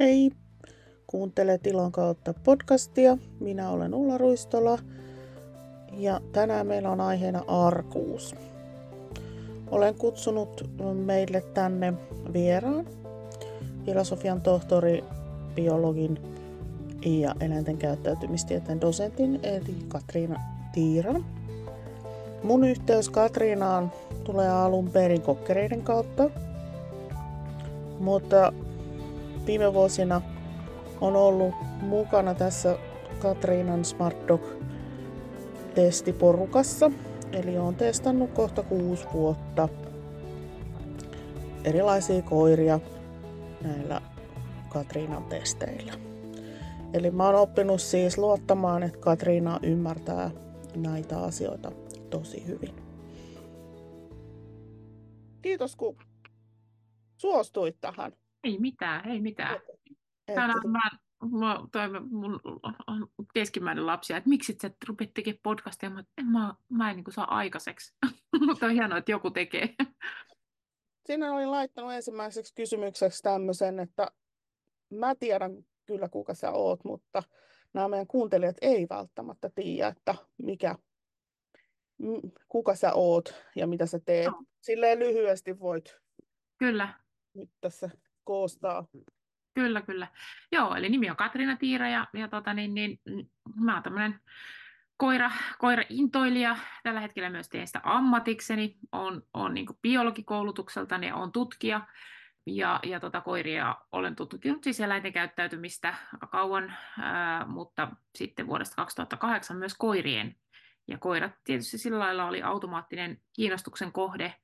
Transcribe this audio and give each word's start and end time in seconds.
Hei! 0.00 0.30
Kuuntelet 1.06 1.66
Ilon 1.66 1.92
kautta 1.92 2.34
podcastia. 2.34 3.18
Minä 3.40 3.70
olen 3.70 3.94
Ulla 3.94 4.18
Ruistola 4.18 4.78
ja 5.92 6.20
tänään 6.32 6.66
meillä 6.66 6.90
on 6.90 7.00
aiheena 7.00 7.44
arkuus. 7.48 8.34
Olen 9.70 9.94
kutsunut 9.94 10.70
meille 11.04 11.40
tänne 11.40 11.92
vieraan 12.32 12.86
filosofian 13.86 14.40
tohtori, 14.40 15.04
biologin 15.54 16.18
ja 17.06 17.34
eläinten 17.40 17.76
käyttäytymistieteen 17.76 18.80
dosentin 18.80 19.40
eli 19.42 19.76
Katriina 19.88 20.40
Tiiran. 20.72 21.24
Mun 22.42 22.64
yhteys 22.64 23.08
Katriinaan 23.08 23.92
tulee 24.24 24.48
alun 24.48 24.90
perin 24.90 25.22
kokkereiden 25.22 25.82
kautta, 25.82 26.30
mutta 27.98 28.52
viime 29.50 29.74
vuosina 29.74 30.22
on 31.00 31.16
ollut 31.16 31.54
mukana 31.82 32.34
tässä 32.34 32.78
Katriinan 33.18 33.84
Smart 33.84 34.28
Dog 34.28 34.42
testiporukassa. 35.74 36.90
Eli 37.32 37.58
on 37.58 37.74
testannut 37.74 38.30
kohta 38.30 38.62
kuusi 38.62 39.06
vuotta 39.12 39.68
erilaisia 41.64 42.22
koiria 42.22 42.80
näillä 43.62 44.00
Katriinan 44.68 45.24
testeillä. 45.24 45.92
Eli 46.92 47.10
mä 47.10 47.26
oon 47.26 47.34
oppinut 47.34 47.80
siis 47.80 48.18
luottamaan, 48.18 48.82
että 48.82 48.98
Katriina 48.98 49.60
ymmärtää 49.62 50.30
näitä 50.76 51.22
asioita 51.22 51.72
tosi 52.10 52.46
hyvin. 52.46 52.74
Kiitos 55.42 55.76
kun 55.76 55.96
suostuit 57.16 57.76
tähän. 57.80 58.19
Ei 58.44 58.58
mitään, 58.58 59.08
ei 59.08 59.20
mitään. 59.20 59.60
Tänään 60.26 60.70
mä, 60.70 60.90
mä, 61.38 61.58
toi, 61.72 62.00
mun 62.10 62.40
on 62.86 63.08
keskimmäinen 63.34 63.86
lapsi, 63.86 64.14
että 64.14 64.28
miksi 64.28 64.52
et 64.52 64.60
sä 64.60 64.70
rupeat 64.88 65.14
tekemään 65.14 65.40
podcastia? 65.42 65.90
Mä, 65.90 66.04
en, 66.18 66.26
mä, 66.26 66.54
mä 66.68 66.90
en 66.90 66.96
niin 66.96 67.04
saa 67.12 67.36
aikaiseksi. 67.36 67.94
Mutta 68.46 68.66
on 68.66 68.72
hienoa, 68.72 68.98
että 68.98 69.10
joku 69.10 69.30
tekee. 69.30 69.74
Sinä 71.06 71.32
olin 71.32 71.50
laittanut 71.50 71.92
ensimmäiseksi 71.92 72.54
kysymykseksi 72.54 73.22
tämmöisen, 73.22 73.80
että 73.80 74.10
mä 74.90 75.14
tiedän 75.14 75.64
kyllä 75.86 76.08
kuka 76.08 76.34
sä 76.34 76.50
oot, 76.50 76.84
mutta 76.84 77.22
nämä 77.72 77.88
meidän 77.88 78.06
kuuntelijat 78.06 78.56
ei 78.60 78.86
välttämättä 78.90 79.50
tiedä, 79.54 79.88
että 79.88 80.14
mikä, 80.38 80.74
kuka 82.48 82.74
sä 82.74 82.92
oot 82.94 83.34
ja 83.56 83.66
mitä 83.66 83.86
sä 83.86 84.00
teet. 84.04 84.26
No. 84.26 84.44
Silleen 84.60 84.98
lyhyesti 84.98 85.60
voit 85.60 85.96
Kyllä. 86.58 86.94
nyt 87.34 87.50
tässä 87.60 87.90
koostaa. 88.24 88.84
Kyllä, 89.54 89.82
kyllä. 89.82 90.08
Joo, 90.52 90.74
eli 90.74 90.88
nimi 90.88 91.10
on 91.10 91.16
Katriina 91.16 91.56
Tiira 91.56 91.88
ja, 91.88 92.06
ja 92.12 92.28
tota, 92.28 92.54
niin, 92.54 92.74
niin, 92.74 93.00
mä 93.60 93.74
oon 93.74 93.82
tämmöinen 93.82 94.20
koira, 94.96 95.30
koiraintoilija. 95.58 96.56
Tällä 96.82 97.00
hetkellä 97.00 97.30
myös 97.30 97.48
teen 97.48 97.66
sitä 97.66 97.80
ammatikseni. 97.84 98.76
Olen, 98.92 99.22
olen 99.34 99.54
niin 99.54 99.66
biologikoulutukseltani 99.82 101.06
ja 101.06 101.16
olen 101.16 101.32
tutkija. 101.32 101.86
Ja, 102.46 102.80
ja 102.82 103.00
tota, 103.00 103.20
koiria 103.20 103.76
olen 103.92 104.16
tutkinut 104.16 104.64
siis 104.64 104.80
eläinten 104.80 105.12
käyttäytymistä 105.12 105.94
kauan, 106.30 106.74
ää, 107.00 107.46
mutta 107.46 107.88
sitten 108.14 108.46
vuodesta 108.46 108.76
2008 108.76 109.56
myös 109.56 109.74
koirien. 109.74 110.36
Ja 110.88 110.98
koirat 110.98 111.32
tietysti 111.44 111.78
sillä 111.78 111.98
lailla 111.98 112.24
oli 112.24 112.42
automaattinen 112.42 113.20
kiinnostuksen 113.32 113.92
kohde, 113.92 114.34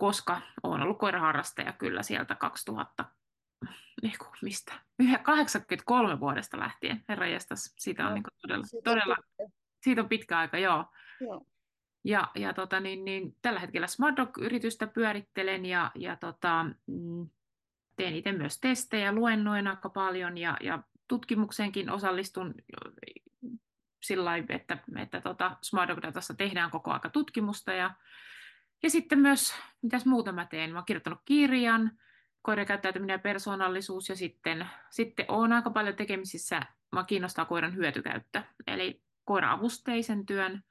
koska 0.00 0.40
olen 0.62 0.82
ollut 0.82 0.98
koiraharrastaja 0.98 1.72
kyllä 1.72 2.02
sieltä 2.02 2.34
2000 2.34 3.04
Eiku, 4.02 4.26
mistä? 4.42 4.72
83 5.22 6.20
vuodesta 6.20 6.58
lähtien, 6.58 7.04
herra 7.08 7.26
jestas, 7.26 7.74
siitä 7.78 8.02
on 8.02 8.08
no, 8.08 8.14
niin 8.14 8.24
todella, 8.42 8.64
siitä 8.66 8.90
todella 8.90 9.16
pitkä. 9.16 9.56
siitä 9.82 10.02
on 10.02 10.08
pitkä 10.08 10.38
aika, 10.38 10.58
joo. 10.58 10.84
joo. 11.20 11.46
Ja, 12.04 12.30
ja 12.34 12.54
tota, 12.54 12.80
niin, 12.80 13.04
niin, 13.04 13.36
tällä 13.42 13.60
hetkellä 13.60 13.86
Smart 13.86 14.16
Dog-yritystä 14.16 14.86
pyörittelen 14.86 15.66
ja, 15.66 15.90
ja 15.94 16.16
tota, 16.16 16.66
mm, 16.86 17.28
teen 17.96 18.16
itse 18.16 18.32
myös 18.32 18.60
testejä, 18.60 19.12
luennoin 19.12 19.66
aika 19.66 19.88
paljon 19.88 20.38
ja, 20.38 20.56
ja 20.60 20.82
tutkimukseenkin 21.08 21.90
osallistun 21.90 22.54
sillä 24.02 24.24
lailla, 24.24 24.54
että, 24.54 24.78
että 24.96 25.20
tota 25.20 25.56
Smart 25.62 25.90
Dog-datassa 25.90 26.34
tehdään 26.34 26.70
koko 26.70 26.90
aika 26.90 27.10
tutkimusta 27.10 27.72
ja, 27.72 27.90
ja 28.82 28.90
sitten 28.90 29.18
myös, 29.18 29.54
mitäs 29.82 30.06
muuta 30.06 30.32
mä 30.32 30.46
teen, 30.46 30.70
mä 30.70 30.78
oon 30.78 30.86
kirjoittanut 30.86 31.20
kirjan, 31.24 31.90
koiran 32.42 32.66
käyttäytyminen 32.66 33.14
ja 33.14 33.18
persoonallisuus 33.18 34.08
ja 34.08 34.16
sitten, 34.16 34.66
sitten 34.90 35.26
olen 35.28 35.52
aika 35.52 35.70
paljon 35.70 35.96
tekemisissä, 35.96 36.62
mä 36.92 37.04
kiinnostaa 37.04 37.44
koiran 37.44 37.76
hyötykäyttö, 37.76 38.42
eli 38.66 39.02
koira-avusteisen 39.24 40.26
työn, 40.26 40.62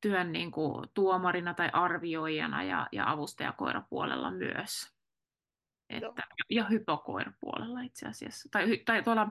työn 0.00 0.32
niin 0.32 0.50
kuin 0.50 0.88
tuomarina 0.94 1.54
tai 1.54 1.70
arvioijana 1.72 2.62
ja, 2.62 2.86
ja 2.92 3.10
avustajakoirapuolella 3.10 4.30
myös. 4.30 4.94
Että, 5.90 6.22
ja 6.50 6.64
hypokoirapuolella 6.64 7.80
itse 7.80 8.08
asiassa. 8.08 8.48
Tai, 8.52 8.76
tai 8.84 9.02
tuolla, 9.02 9.28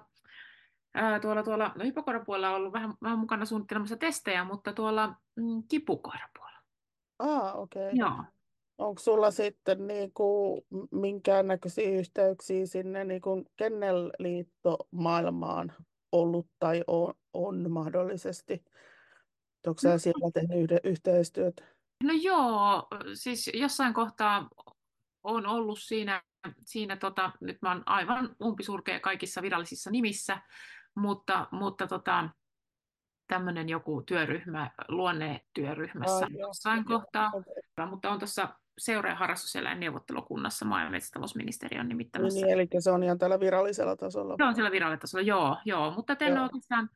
ää, 0.94 1.20
tuolla, 1.20 1.44
tuolla 1.44 1.72
no 1.76 1.86
hypokoirapuolella 1.86 2.50
on 2.50 2.56
ollut 2.56 2.74
vähän, 2.74 2.94
vähän 3.02 3.20
mukana 3.20 3.46
suunnittelemassa 3.46 3.98
testejä, 3.98 4.44
mutta 4.44 4.74
tuolla 4.74 5.08
mm, 5.36 5.64
kipukoirapuolella. 5.70 6.49
Ah, 7.20 7.60
okei. 7.60 7.84
Okay. 7.84 7.96
Joo. 7.96 8.24
Onko 8.78 9.00
sulla 9.00 9.32
sitten 9.32 9.88
niinku 9.88 10.62
minkäännäköisiä 10.92 11.90
yhteyksiä 11.90 12.66
sinne 12.66 13.04
niinku 13.04 13.46
Kennelliitto-maailmaan 13.56 15.74
ollut 16.12 16.48
tai 16.60 16.84
on, 16.88 17.14
on 17.34 17.72
mahdollisesti? 17.72 18.64
Onko 19.68 19.82
sä 19.82 19.90
no. 19.90 19.98
siellä 19.98 20.32
tehnyt 20.34 20.72
yhteistyötä? 20.84 21.64
No 22.04 22.14
joo, 22.22 22.88
siis 23.14 23.50
jossain 23.54 23.94
kohtaa 23.94 24.50
on 25.24 25.46
ollut 25.46 25.80
siinä, 25.82 26.24
siinä 26.66 26.96
tota, 26.96 27.32
nyt 27.42 27.58
mä 27.62 27.72
oon 27.72 27.84
aivan 27.86 28.36
umpisurkea 28.44 29.00
kaikissa 29.00 29.42
virallisissa 29.42 29.92
nimissä, 29.92 30.42
mutta, 30.96 31.48
mutta 31.52 31.88
tota, 31.88 32.30
tämmöinen 33.30 33.70
joku 33.70 34.02
työryhmä, 34.02 34.72
luonnetyöryhmässä 34.88 36.26
oh, 36.26 36.40
jossain 36.40 36.84
joo. 36.90 37.00
kohtaa, 37.00 37.32
mutta 37.90 38.10
on 38.10 38.20
tuossa 38.20 38.50
seura- 38.78 39.10
ja 39.10 39.16
harrastuseläin 39.16 39.80
neuvottelukunnassa 39.80 40.66
maa- 40.66 40.84
ja 40.84 40.90
metsätalousministeriön 40.90 41.88
nimittämässä. 41.88 42.46
Niin, 42.46 42.54
eli 42.54 42.68
se 42.80 42.92
on 42.92 43.04
ihan 43.04 43.18
tällä 43.18 43.40
virallisella 43.40 43.96
tasolla. 43.96 44.36
Se 44.38 44.44
on 44.44 44.56
siellä 44.56 44.72
virallisella 44.72 45.02
tasolla, 45.02 45.24
joo, 45.24 45.58
joo 45.66 45.92
mutta 45.92 46.16
en 46.20 46.34
ole 46.34 46.42
oikeastaan, 46.42 46.90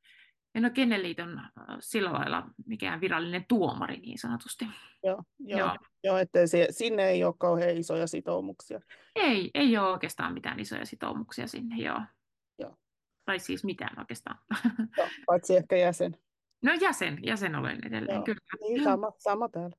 en 0.55 0.66
ole 0.66 0.72
Kenneliiton 0.72 1.39
äh, 1.39 1.45
sillä 1.79 2.13
lailla 2.13 2.43
mikään 2.66 3.01
virallinen 3.01 3.45
tuomari 3.47 3.97
niin 3.97 4.19
sanotusti. 4.19 4.67
Joo, 5.03 5.23
joo, 5.39 5.59
joo. 5.59 5.77
joo 6.03 6.17
ettei 6.17 6.47
se, 6.47 6.67
sinne 6.69 7.09
ei 7.09 7.23
ole 7.23 7.33
kauhean 7.38 7.77
isoja 7.77 8.07
sitoumuksia. 8.07 8.79
Ei, 9.16 9.51
ei 9.53 9.77
ole 9.77 9.89
oikeastaan 9.89 10.33
mitään 10.33 10.59
isoja 10.59 10.85
sitoumuksia 10.85 11.47
sinne, 11.47 11.75
joo. 11.75 11.99
Tai 13.25 13.39
siis 13.39 13.63
mitään 13.63 14.00
oikeastaan. 14.00 14.39
Joo, 14.97 15.07
paitsi 15.25 15.56
ehkä 15.56 15.75
jäsen. 15.75 16.17
No 16.63 16.73
jäsen, 16.81 17.19
jäsen 17.23 17.56
olen 17.56 17.79
edelleen, 17.85 18.16
joo. 18.16 18.23
kyllä. 18.23 18.39
Niin, 18.61 18.84
sama, 18.84 19.11
sama 19.17 19.50
täällä. 19.50 19.75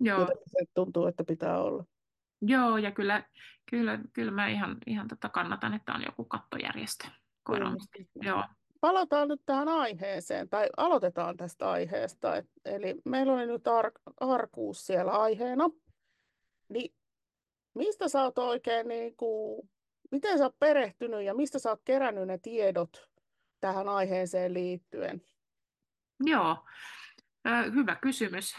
Joo. 0.00 0.26
se 0.26 0.64
tuntuu, 0.74 1.06
että 1.06 1.24
pitää 1.24 1.58
olla. 1.62 1.84
Joo, 2.42 2.76
ja 2.76 2.90
kyllä, 2.90 3.24
kyllä, 3.70 3.98
kyllä 4.12 4.30
mä 4.30 4.48
ihan, 4.48 4.76
ihan 4.86 5.08
tota 5.08 5.28
kannatan, 5.28 5.74
että 5.74 5.92
on 5.92 6.02
joku 6.02 6.24
kattojärjestö. 6.24 7.06
Mm. 7.48 7.76
Joo. 8.22 8.44
Palataan 8.80 9.28
nyt 9.28 9.42
tähän 9.46 9.68
aiheeseen, 9.68 10.48
tai 10.48 10.68
aloitetaan 10.76 11.36
tästä 11.36 11.70
aiheesta. 11.70 12.36
Et, 12.36 12.46
eli 12.64 12.94
meillä 13.04 13.32
oli 13.32 13.46
nyt 13.46 13.66
ar- 13.66 13.92
arkuus 14.20 14.86
siellä 14.86 15.12
aiheena. 15.12 15.64
Niin 16.68 16.94
mistä 17.74 18.08
sä 18.08 18.22
oot 18.22 18.38
oikein, 18.38 18.88
niin 18.88 19.16
kuin, 19.16 19.70
miten 20.10 20.38
sä 20.38 20.44
oot 20.44 20.58
perehtynyt 20.58 21.22
ja 21.22 21.34
mistä 21.34 21.58
sä 21.58 21.70
oot 21.70 21.82
kerännyt 21.84 22.26
ne 22.26 22.38
tiedot 22.38 23.08
tähän 23.60 23.88
aiheeseen 23.88 24.54
liittyen? 24.54 25.22
Joo, 26.20 26.64
Hyvä 27.74 27.96
kysymys. 27.96 28.56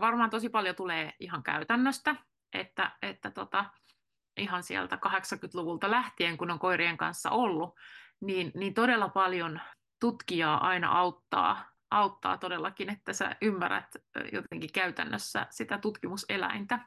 Varmaan 0.00 0.30
tosi 0.30 0.48
paljon 0.48 0.76
tulee 0.76 1.12
ihan 1.20 1.42
käytännöstä, 1.42 2.16
että, 2.52 2.90
että 3.02 3.30
tota, 3.30 3.64
ihan 4.36 4.62
sieltä 4.62 4.98
80-luvulta 5.06 5.90
lähtien, 5.90 6.36
kun 6.36 6.50
on 6.50 6.58
koirien 6.58 6.96
kanssa 6.96 7.30
ollut, 7.30 7.74
niin, 8.20 8.52
niin 8.54 8.74
todella 8.74 9.08
paljon 9.08 9.60
tutkijaa 10.00 10.66
aina 10.66 10.92
auttaa, 10.92 11.70
auttaa 11.90 12.38
todellakin, 12.38 12.90
että 12.90 13.12
sä 13.12 13.36
ymmärrät 13.42 13.96
jotenkin 14.32 14.72
käytännössä 14.72 15.46
sitä 15.50 15.78
tutkimuseläintä. 15.78 16.78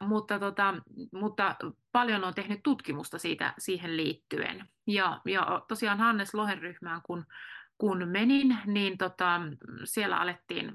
Mutta, 0.00 0.38
tota, 0.38 0.74
mutta 1.12 1.56
paljon 1.92 2.24
on 2.24 2.34
tehnyt 2.34 2.60
tutkimusta 2.62 3.18
siitä, 3.18 3.54
siihen 3.58 3.96
liittyen. 3.96 4.68
Ja, 4.86 5.20
ja 5.24 5.64
tosiaan 5.68 5.98
Hannes 5.98 6.34
Lohen 6.34 6.58
ryhmään, 6.58 7.00
kun 7.02 7.26
kun 7.80 8.08
menin, 8.08 8.58
niin 8.66 8.98
tota, 8.98 9.40
siellä 9.84 10.16
alettiin, 10.16 10.72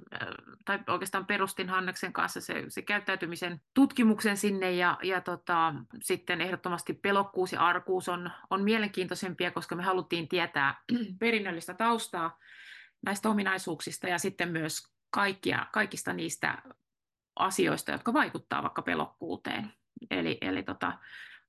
tai 0.65 0.79
oikeastaan 0.87 1.25
perustin 1.25 1.69
Hanneksen 1.69 2.13
kanssa 2.13 2.41
se, 2.41 2.63
se 2.67 2.81
käyttäytymisen 2.81 3.61
tutkimuksen 3.73 4.37
sinne, 4.37 4.71
ja, 4.71 4.97
ja 5.03 5.21
tota, 5.21 5.73
sitten 6.01 6.41
ehdottomasti 6.41 6.93
pelokkuus 6.93 7.53
ja 7.53 7.61
arkuus 7.67 8.09
on, 8.09 8.31
on 8.49 8.63
mielenkiintoisempia, 8.63 9.51
koska 9.51 9.75
me 9.75 9.83
haluttiin 9.83 10.27
tietää 10.27 10.81
perinnöllistä 11.19 11.73
taustaa 11.73 12.39
näistä 13.01 13.29
ominaisuuksista, 13.29 14.07
ja 14.07 14.17
sitten 14.17 14.49
myös 14.49 14.83
kaikkia, 15.09 15.65
kaikista 15.73 16.13
niistä 16.13 16.61
asioista, 17.35 17.91
jotka 17.91 18.13
vaikuttavat 18.13 18.63
vaikka 18.63 18.81
pelokkuuteen. 18.81 19.73
Eli, 20.11 20.37
eli 20.41 20.63
tota, 20.63 20.93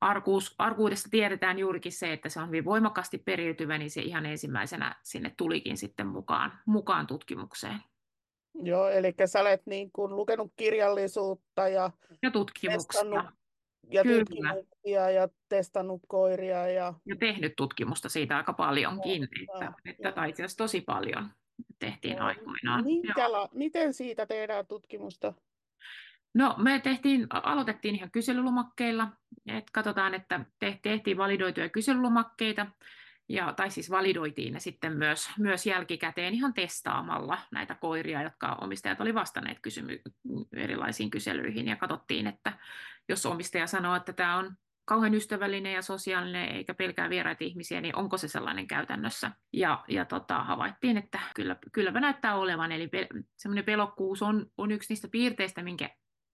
arkuus, 0.00 0.54
arkuudesta 0.58 1.08
tiedetään 1.10 1.58
juurikin 1.58 1.92
se, 1.92 2.12
että 2.12 2.28
se 2.28 2.40
on 2.40 2.46
hyvin 2.46 2.64
voimakkaasti 2.64 3.18
periytyvä, 3.18 3.78
niin 3.78 3.90
se 3.90 4.00
ihan 4.00 4.26
ensimmäisenä 4.26 4.96
sinne 5.02 5.32
tulikin 5.36 5.76
sitten 5.76 6.06
mukaan, 6.06 6.52
mukaan 6.66 7.06
tutkimukseen. 7.06 7.80
Joo, 8.62 8.88
eli 8.88 9.14
sä 9.26 9.40
olet 9.40 9.62
niin 9.66 9.90
kuin 9.92 10.16
lukenut 10.16 10.52
kirjallisuutta 10.56 11.68
ja, 11.68 11.90
ja 12.22 12.30
tutkimuksia. 12.30 13.32
Ja 13.90 14.02
Kyllä. 14.02 14.24
tutkimuksia 14.24 15.10
ja 15.10 15.28
testannut 15.48 16.00
koiria. 16.08 16.68
Ja... 16.68 16.94
ja 17.06 17.16
tehnyt 17.16 17.52
tutkimusta 17.56 18.08
siitä 18.08 18.36
aika 18.36 18.52
paljonkin, 18.52 19.20
no, 19.22 19.28
että, 19.40 19.64
no, 19.64 19.72
että 19.84 20.12
tai 20.12 20.30
itse 20.30 20.42
asiassa 20.42 20.56
tosi 20.56 20.80
paljon 20.80 21.30
tehtiin 21.78 22.16
no, 22.16 22.26
aikoinaan. 22.26 22.84
Minkäla- 22.84 23.48
miten 23.54 23.94
siitä 23.94 24.26
tehdään 24.26 24.66
tutkimusta? 24.66 25.32
No 26.34 26.54
me 26.58 26.80
tehtiin, 26.80 27.26
aloitettiin 27.30 27.94
ihan 27.94 28.10
kyselylomakkeilla, 28.10 29.08
että 29.46 29.70
katsotaan, 29.72 30.14
että 30.14 30.44
tehtiin 30.82 31.16
validoituja 31.16 31.68
kyselylomakkeita, 31.68 32.66
ja, 33.28 33.52
tai 33.52 33.70
siis 33.70 33.90
validoitiin 33.90 34.52
ne 34.52 34.60
sitten 34.60 34.96
myös, 34.96 35.30
myös 35.38 35.66
jälkikäteen 35.66 36.34
ihan 36.34 36.54
testaamalla 36.54 37.38
näitä 37.50 37.74
koiria, 37.74 38.22
jotka 38.22 38.58
omistajat 38.60 39.00
oli 39.00 39.14
vastanneet 39.14 39.58
kysymy- 39.62 40.02
erilaisiin 40.52 41.10
kyselyihin, 41.10 41.68
ja 41.68 41.76
katsottiin, 41.76 42.26
että 42.26 42.52
jos 43.08 43.26
omistaja 43.26 43.66
sanoo, 43.66 43.96
että 43.96 44.12
tämä 44.12 44.36
on 44.36 44.56
kauhean 44.86 45.14
ystävällinen 45.14 45.72
ja 45.72 45.82
sosiaalinen 45.82 46.48
eikä 46.48 46.74
pelkää 46.74 47.10
vieraita 47.10 47.44
ihmisiä, 47.44 47.80
niin 47.80 47.96
onko 47.96 48.18
se 48.18 48.28
sellainen 48.28 48.66
käytännössä? 48.66 49.30
Ja, 49.52 49.84
ja 49.88 50.04
tota, 50.04 50.44
havaittiin, 50.44 50.96
että 50.96 51.20
kyllä, 51.34 51.56
kylläpä 51.72 52.00
näyttää 52.00 52.34
olevan, 52.34 52.72
eli 52.72 52.88
pe- 52.88 53.08
semmoinen 53.36 53.64
pelokkuus 53.64 54.22
on, 54.22 54.50
on 54.58 54.70
yksi 54.70 54.92
niistä 54.92 55.08
piirteistä, 55.08 55.62
minkä 55.62 55.90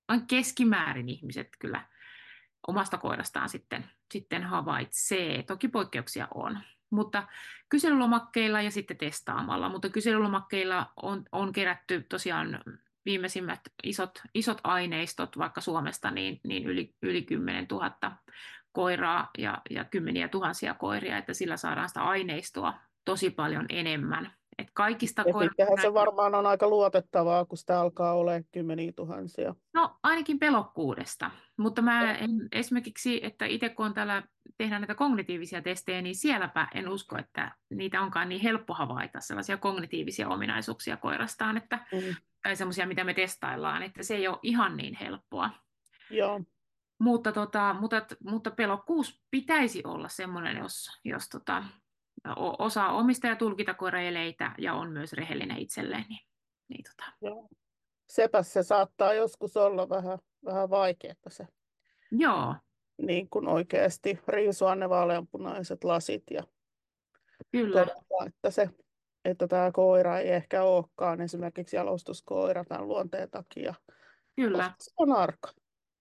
on 0.09 0.27
keskimäärin 0.27 1.09
ihmiset 1.09 1.49
kyllä 1.59 1.85
omasta 2.67 2.99
koirastaan 2.99 3.49
sitten, 3.49 3.91
sitten 4.13 4.43
havaitsee. 4.43 5.43
Toki 5.43 5.69
poikkeuksia 5.69 6.29
on, 6.35 6.59
mutta 6.91 7.29
kyselylomakkeilla 7.69 8.63
ja 8.63 8.71
sitten 8.71 8.97
testaamalla. 8.97 9.69
Mutta 9.69 9.89
kyselylomakkeilla 9.89 10.93
on, 11.03 11.25
on 11.33 11.53
kerätty 11.53 12.07
tosiaan 12.09 12.61
viimeisimmät 13.05 13.61
isot, 13.83 14.23
isot 14.35 14.61
aineistot 14.65 15.39
vaikka 15.39 15.61
Suomesta, 15.61 16.11
niin, 16.11 16.41
niin 16.45 16.67
yli, 16.67 16.95
yli 17.03 17.23
10 17.23 17.67
000 17.71 17.93
koiraa 18.73 19.31
ja, 19.39 19.63
ja 19.71 19.85
kymmeniä 19.85 20.29
tuhansia 20.29 20.75
koiria, 20.75 21.19
että 21.19 21.35
sillä 21.35 21.57
saadaan 21.57 21.89
sitä 21.89 22.03
aineistoa 22.03 22.75
tosi 23.05 23.31
paljon 23.31 23.67
enemmän. 23.69 24.33
Et 24.59 24.69
kaikista 24.73 25.23
ja 25.27 25.33
koira... 25.33 25.83
se 25.83 25.95
varmaan 25.95 26.35
on 26.35 26.47
aika 26.47 26.69
luotettavaa, 26.69 27.45
kun 27.45 27.59
sitä 27.59 27.81
alkaa 27.81 28.15
olla 28.15 28.33
kymmeniä 28.53 28.93
tuhansia. 28.97 29.55
No 29.75 29.99
ainakin 30.03 30.39
pelokkuudesta, 30.39 31.31
mutta 31.57 31.83
mä 31.83 32.13
en, 32.13 32.31
esimerkiksi, 32.53 33.21
että 33.25 33.47
itse 33.47 33.69
kun 33.69 33.87
on 33.87 33.95
täällä 33.95 34.23
tehdään 34.59 34.81
näitä 34.81 34.95
kognitiivisia 34.95 35.63
testejä, 35.63 36.03
niin 36.03 36.15
sielläpä 36.15 36.69
en 36.75 36.89
usko, 36.89 37.19
että 37.19 37.57
niitä 37.71 38.01
onkaan 38.01 38.29
niin 38.29 38.41
helppo 38.41 38.75
havaita 38.75 39.21
sellaisia 39.21 39.57
kognitiivisia 39.57 40.29
ominaisuuksia 40.29 40.97
koirastaan, 40.97 41.57
että, 41.57 41.87
mm. 41.93 42.15
tai 42.43 42.57
semmoisia, 42.57 42.87
mitä 42.87 43.05
me 43.05 43.15
testaillaan, 43.15 43.83
että 43.83 44.03
se 44.03 44.15
ei 44.15 44.29
ole 44.29 44.39
ihan 44.43 44.77
niin 44.77 44.95
helppoa. 44.95 45.51
Joo. 46.11 46.41
Mutta, 47.01 47.33
tota, 47.33 47.77
mutta, 47.81 48.07
mutta 48.25 48.51
pelokkuus 48.51 49.23
pitäisi 49.31 49.83
olla 49.85 50.09
semmoinen, 50.09 50.57
jos, 50.57 51.01
jos 51.05 51.29
tota, 51.29 51.65
osaa 52.59 52.93
omistaa 52.93 53.31
ja 53.31 53.37
tulkita 53.37 53.75
koiraeleitä 53.75 54.53
ja 54.59 54.75
on 54.75 54.91
myös 54.91 55.13
rehellinen 55.13 55.59
itselleen. 55.59 56.05
Niin, 56.09 56.27
niin 56.69 56.85
tota. 56.85 57.13
Joo. 57.21 57.49
Sepä 58.09 58.43
se 58.43 58.63
saattaa 58.63 59.15
joskus 59.15 59.57
olla 59.57 59.89
vähän, 59.89 60.19
vähän 60.45 60.71
vaikeaa 60.71 61.15
se. 61.29 61.47
Joo. 62.11 62.55
Niin 62.99 63.29
kuin 63.31 63.49
oikeasti 63.49 64.19
riisua 64.29 64.75
ne 64.75 64.89
vaaleanpunaiset 64.89 65.85
lasit 65.85 66.23
ja 66.31 66.43
Kyllä. 67.51 67.81
Todella, 67.81 68.27
että, 68.27 68.51
se, 68.51 68.71
että 69.25 69.49
tämä 69.49 69.73
koira 69.73 70.19
ei 70.19 70.29
ehkä 70.29 70.63
olekaan 70.63 71.21
esimerkiksi 71.21 71.77
jalostuskoira 71.77 72.65
tämän 72.65 72.89
luonteen 72.89 73.31
takia. 73.31 73.75
Kyllä. 74.37 74.73
Se 74.81 74.91
on 74.97 75.13
arka. 75.13 75.53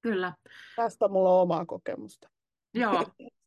Kyllä. 0.02 0.34
Tästä 0.76 1.08
mulla 1.08 1.30
on 1.30 1.42
omaa 1.42 1.66
kokemusta. 1.66 2.30
Joo, 2.74 2.94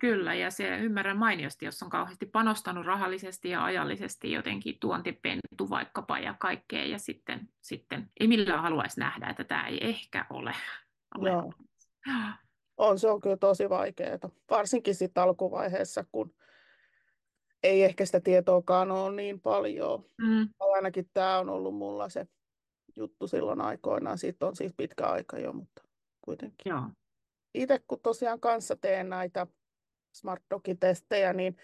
Kyllä, 0.00 0.34
ja 0.34 0.50
se 0.50 0.78
ymmärrän 0.78 1.16
mainiosti, 1.16 1.64
jos 1.64 1.82
on 1.82 1.90
kauheasti 1.90 2.26
panostanut 2.26 2.86
rahallisesti 2.86 3.50
ja 3.50 3.64
ajallisesti 3.64 4.32
jotenkin 4.32 4.78
tuontipentu 4.80 5.70
vaikkapa 5.70 6.18
ja 6.18 6.34
kaikkea, 6.38 6.84
ja 6.84 6.98
sitten, 6.98 7.48
sitten 7.60 8.10
ei 8.20 8.26
millään 8.26 8.62
haluaisi 8.62 9.00
nähdä, 9.00 9.28
että 9.28 9.44
tämä 9.44 9.66
ei 9.66 9.88
ehkä 9.88 10.26
ole. 10.30 10.54
ole. 11.18 11.30
Joo. 11.30 11.52
On, 12.76 12.98
se 12.98 13.10
on 13.10 13.20
kyllä 13.20 13.36
tosi 13.36 13.68
vaikeaa, 13.70 14.18
varsinkin 14.50 14.94
sitten 14.94 15.22
alkuvaiheessa, 15.22 16.04
kun 16.12 16.34
ei 17.62 17.84
ehkä 17.84 18.06
sitä 18.06 18.20
tietoakaan 18.20 18.90
ole 18.90 19.16
niin 19.16 19.40
paljon. 19.40 20.04
Mm. 20.18 20.48
Ainakin 20.60 21.10
tämä 21.12 21.38
on 21.38 21.48
ollut 21.48 21.74
mulla 21.74 22.08
se 22.08 22.26
juttu 22.96 23.26
silloin 23.26 23.60
aikoinaan, 23.60 24.18
siitä 24.18 24.46
on 24.46 24.56
siis 24.56 24.72
pitkä 24.76 25.06
aika 25.06 25.38
jo, 25.38 25.52
mutta 25.52 25.82
kuitenkin. 26.20 26.70
Joo. 26.70 26.82
Itse 27.54 27.80
kun 27.88 28.00
tosiaan 28.02 28.40
kanssa 28.40 28.76
teen 28.76 29.08
näitä 29.08 29.46
Smart 30.14 30.42
Dog-testejä, 30.50 31.32
niin 31.32 31.56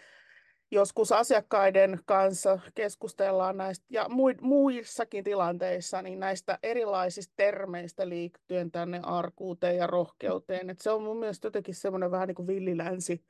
joskus 0.71 1.13
asiakkaiden 1.13 2.01
kanssa 2.07 2.59
keskustellaan 2.75 3.57
näistä 3.57 3.87
ja 3.91 4.07
muissakin 4.41 5.25
tilanteissa 5.25 6.03
niin 6.03 6.21
näistä 6.21 6.59
erilaisista 6.63 7.35
termeistä 7.37 8.09
liittyen 8.09 8.71
tänne 8.71 9.01
arkuuteen 9.03 9.77
ja 9.77 9.87
rohkeuteen. 9.87 10.71
Et 10.71 10.81
se 10.81 10.91
on 10.91 11.03
mun 11.03 11.19
mielestä 11.19 11.47
jotenkin 11.47 11.75
semmoinen 11.75 12.11
vähän 12.11 12.29
niin 12.29 12.35
kuin 12.35 12.47
villilänsi. 12.47 13.25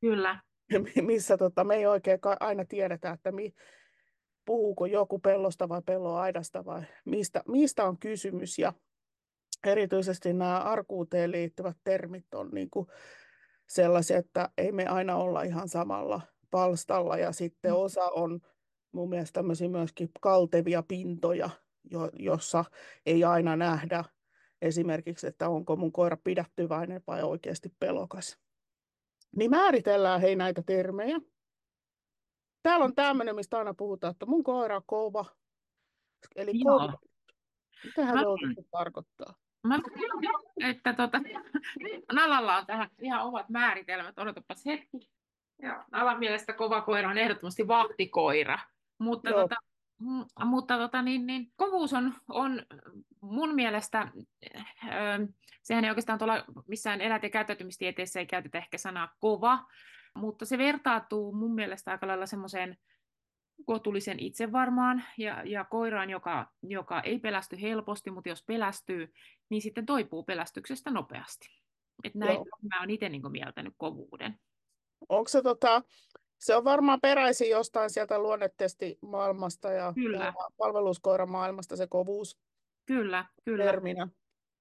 Kyllä. 0.00 0.38
Missä 1.02 1.36
tota, 1.36 1.64
me 1.64 1.74
ei 1.74 1.86
oikein 1.86 2.18
aina 2.40 2.64
tiedetä, 2.64 3.10
että 3.10 3.32
mi, 3.32 3.54
puhuuko 4.44 4.86
joku 4.86 5.18
pellosta 5.18 5.68
vai 5.68 5.82
pelloaidasta 5.86 6.64
vai 6.64 6.82
mistä, 7.04 7.42
mistä 7.48 7.84
on 7.84 7.98
kysymys. 7.98 8.58
Ja 8.58 8.72
erityisesti 9.66 10.32
nämä 10.32 10.58
arkuuteen 10.58 11.30
liittyvät 11.30 11.76
termit 11.84 12.34
on 12.34 12.50
niin 12.52 12.70
kuin 12.70 12.86
sellaisia, 13.66 14.18
että 14.18 14.48
ei 14.58 14.72
me 14.72 14.86
aina 14.86 15.16
olla 15.16 15.42
ihan 15.42 15.68
samalla 15.68 16.20
palstalla 16.50 17.18
ja 17.18 17.32
sitten 17.32 17.70
mm. 17.70 17.76
osa 17.76 18.04
on 18.04 18.40
mun 18.92 19.08
mielestä 19.08 19.32
tämmöisiä 19.32 19.68
myöskin 19.68 20.10
kaltevia 20.20 20.82
pintoja, 20.82 21.50
jo, 21.90 22.10
jossa 22.12 22.64
ei 23.06 23.24
aina 23.24 23.56
nähdä 23.56 24.04
esimerkiksi, 24.62 25.26
että 25.26 25.48
onko 25.48 25.76
mun 25.76 25.92
koira 25.92 26.16
pidättyväinen 26.24 27.02
vai 27.06 27.22
oikeasti 27.22 27.74
pelokas. 27.78 28.38
Niin 29.36 29.50
määritellään 29.50 30.20
hei 30.20 30.36
näitä 30.36 30.62
termejä. 30.66 31.20
Täällä 32.62 32.84
on 32.84 32.94
tämmöinen, 32.94 33.34
mistä 33.34 33.58
aina 33.58 33.74
puhutaan, 33.74 34.10
että 34.10 34.26
mun 34.26 34.44
koira 34.44 34.76
on 34.76 34.82
kova. 34.86 35.24
Eli 36.36 36.52
kova. 36.64 36.92
Mitähän 37.84 38.18
se 38.18 38.26
oikeasti 38.26 38.68
tarkoittaa? 38.70 39.34
Mä 39.64 39.78
että 40.60 40.92
tota, 40.92 41.20
Nalalla 42.12 42.56
on 42.56 42.66
tähän 42.66 42.88
ihan 43.00 43.24
omat 43.24 43.48
määritelmät. 43.48 44.18
Odotapas 44.18 44.66
hetki. 44.66 45.10
Joo. 45.62 45.84
Nalan 45.90 46.18
mielestä 46.18 46.52
kova 46.52 46.80
koira 46.80 47.10
on 47.10 47.18
ehdottomasti 47.18 47.68
vahtikoira. 47.68 48.58
Mutta, 48.98 49.30
tota, 49.30 49.56
mm, 50.00 50.24
mutta 50.44 50.78
tota, 50.78 51.02
niin, 51.02 51.26
niin, 51.26 51.52
kovuus 51.56 51.92
on, 51.92 52.14
on 52.28 52.62
mun 53.20 53.54
mielestä, 53.54 54.08
öö, 54.84 55.26
sehän 55.62 55.84
ei 55.84 55.90
oikeastaan 55.90 56.18
tuolla 56.18 56.44
missään 56.68 57.00
ja 57.00 57.30
käyttäytymistieteessä 57.30 58.20
ei 58.20 58.26
käytetä 58.26 58.58
ehkä 58.58 58.78
sanaa 58.78 59.14
kova, 59.20 59.58
mutta 60.14 60.44
se 60.44 60.58
vertautuu 60.58 61.32
mun 61.32 61.54
mielestä 61.54 61.90
aika 61.90 62.06
lailla 62.06 62.26
semmoiseen 62.26 62.76
kohtuullisen 63.66 64.20
itsevarmaan 64.20 65.02
ja, 65.18 65.42
ja 65.44 65.64
koiraan, 65.64 66.10
joka, 66.10 66.52
joka 66.62 67.00
ei 67.00 67.18
pelästy 67.18 67.60
helposti, 67.60 68.10
mutta 68.10 68.28
jos 68.28 68.44
pelästyy, 68.46 69.12
niin 69.48 69.62
sitten 69.62 69.86
toipuu 69.86 70.22
pelästyksestä 70.22 70.90
nopeasti. 70.90 71.48
Et 72.04 72.14
näin 72.14 72.34
Joo. 72.34 72.44
mä 72.44 72.80
oon 72.80 72.90
itse 72.90 73.08
niin 73.08 73.32
mieltänyt 73.32 73.74
kovuuden. 73.76 74.40
Onko 75.08 75.28
se, 75.28 75.42
tota, 75.42 75.82
se 76.38 76.56
on 76.56 76.64
varmaan 76.64 77.00
peräisin 77.00 77.50
jostain 77.50 77.90
sieltä 77.90 78.18
luonnetestimaailmasta 78.18 79.70
ja, 79.70 79.92
kyllä. 79.92 80.24
ja 80.24 80.32
palveluskoiramaailmasta 80.56 81.76
se 81.76 81.86
kovuus 81.86 82.38
Kyllä, 82.86 83.24
kyllä. 83.44 83.64
Terminä. 83.64 84.08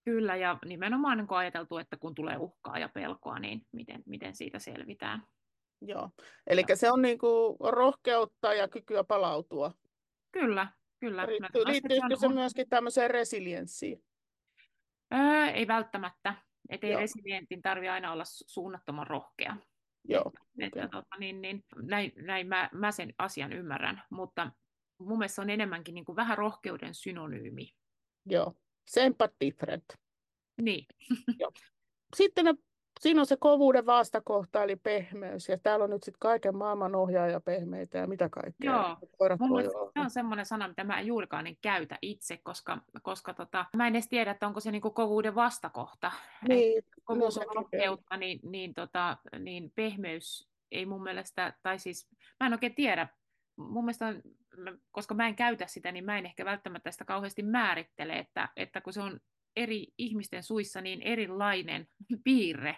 Kyllä, 0.05 0.35
ja 0.35 0.57
nimenomaan 0.65 1.17
niin 1.17 1.27
ajateltu, 1.29 1.77
että 1.77 1.97
kun 1.97 2.15
tulee 2.15 2.38
uhkaa 2.38 2.79
ja 2.79 2.89
pelkoa, 2.89 3.39
niin 3.39 3.62
miten, 3.71 4.03
miten 4.05 4.35
siitä 4.35 4.59
selvitään. 4.59 5.23
Joo. 5.87 6.09
Eli 6.47 6.63
se 6.73 6.91
on 6.91 7.01
niin 7.01 7.17
kuin 7.17 7.57
rohkeutta 7.59 8.53
ja 8.53 8.67
kykyä 8.67 9.03
palautua. 9.03 9.71
Kyllä, 10.31 10.67
kyllä. 10.99 11.27
Liittyy, 11.27 11.65
liittyykö 11.65 12.15
se, 12.15 12.25
on... 12.25 12.33
myöskin 12.33 12.69
tämmöiseen 12.69 13.11
resilienssiin? 13.11 14.03
Öö, 15.13 15.45
ei 15.45 15.67
välttämättä. 15.67 16.35
Et 16.69 16.83
ei 16.83 16.95
resilientin 16.95 17.61
tarvitse 17.61 17.89
aina 17.89 18.11
olla 18.11 18.23
suunnattoman 18.25 19.07
rohkea. 19.07 19.57
Joo. 20.03 20.31
Että, 20.59 20.79
okay. 20.79 20.89
tota, 20.89 21.17
niin, 21.19 21.41
niin, 21.41 21.65
näin, 21.75 22.11
näin 22.15 22.47
mä, 22.47 22.69
mä 22.73 22.91
sen 22.91 23.13
asian 23.17 23.53
ymmärrän, 23.53 24.03
mutta 24.09 24.51
mun 24.97 25.17
mielestä 25.17 25.35
se 25.35 25.41
on 25.41 25.49
enemmänkin 25.49 25.95
niin 25.95 26.05
kuin 26.05 26.15
vähän 26.15 26.37
rohkeuden 26.37 26.93
synonyymi. 26.93 27.73
Joo, 28.25 28.55
same 28.87 29.13
but 29.13 29.31
different. 29.45 29.85
Niin. 30.61 30.85
Joo. 31.39 31.51
Sitten 32.15 32.45
ne 32.45 32.53
siinä 33.03 33.19
on 33.19 33.25
se 33.25 33.38
kovuuden 33.38 33.86
vastakohta, 33.86 34.63
eli 34.63 34.75
pehmeys. 34.75 35.50
Ja 35.50 35.57
täällä 35.57 35.83
on 35.83 35.89
nyt 35.89 36.03
sitten 36.03 36.19
kaiken 36.19 36.57
maailman 36.57 36.95
ohjaaja 36.95 37.41
pehmeitä 37.41 37.98
ja 37.98 38.07
mitä 38.07 38.29
kaikkea. 38.29 38.72
Joo, 38.72 38.98
se 39.93 40.00
on 40.00 40.10
semmoinen 40.10 40.45
sana, 40.45 40.67
mitä 40.67 40.83
mä 40.83 41.00
en 41.00 41.07
juurikaan 41.07 41.48
en 41.48 41.57
käytä 41.62 41.98
itse, 42.01 42.38
koska, 42.38 42.77
koska 43.01 43.33
tota, 43.33 43.65
mä 43.77 43.88
en 43.88 43.95
edes 43.95 44.07
tiedä, 44.07 44.31
että 44.31 44.48
onko 44.48 44.60
se 44.60 44.72
niinku 44.72 44.91
kovuuden 44.91 45.36
vastakohta. 45.36 46.12
Niin, 46.48 46.83
kovuus 47.03 47.38
on 47.38 47.45
rohkeutta, 47.55 48.17
niin, 48.17 48.39
niin, 48.43 48.74
tota, 48.74 49.17
niin 49.39 49.72
pehmeys 49.75 50.50
ei 50.72 50.86
mun 50.86 51.03
mielestä, 51.03 51.53
tai 51.63 51.79
siis 51.79 52.10
mä 52.39 52.48
en 52.48 52.53
oikein 52.53 52.75
tiedä, 52.75 53.07
mun 53.55 53.86
mielestä 53.86 54.07
on, 54.07 54.22
koska 54.91 55.13
mä 55.13 55.27
en 55.27 55.36
käytä 55.36 55.67
sitä, 55.67 55.91
niin 55.91 56.05
mä 56.05 56.17
en 56.17 56.25
ehkä 56.25 56.45
välttämättä 56.45 56.91
sitä 56.91 57.05
kauheasti 57.05 57.43
määrittele, 57.43 58.13
että, 58.13 58.50
että 58.55 58.81
kun 58.81 58.93
se 58.93 59.01
on 59.01 59.19
eri 59.55 59.88
ihmisten 59.98 60.43
suissa 60.43 60.81
niin 60.81 61.01
erilainen 61.01 61.88
piirre, 62.24 62.77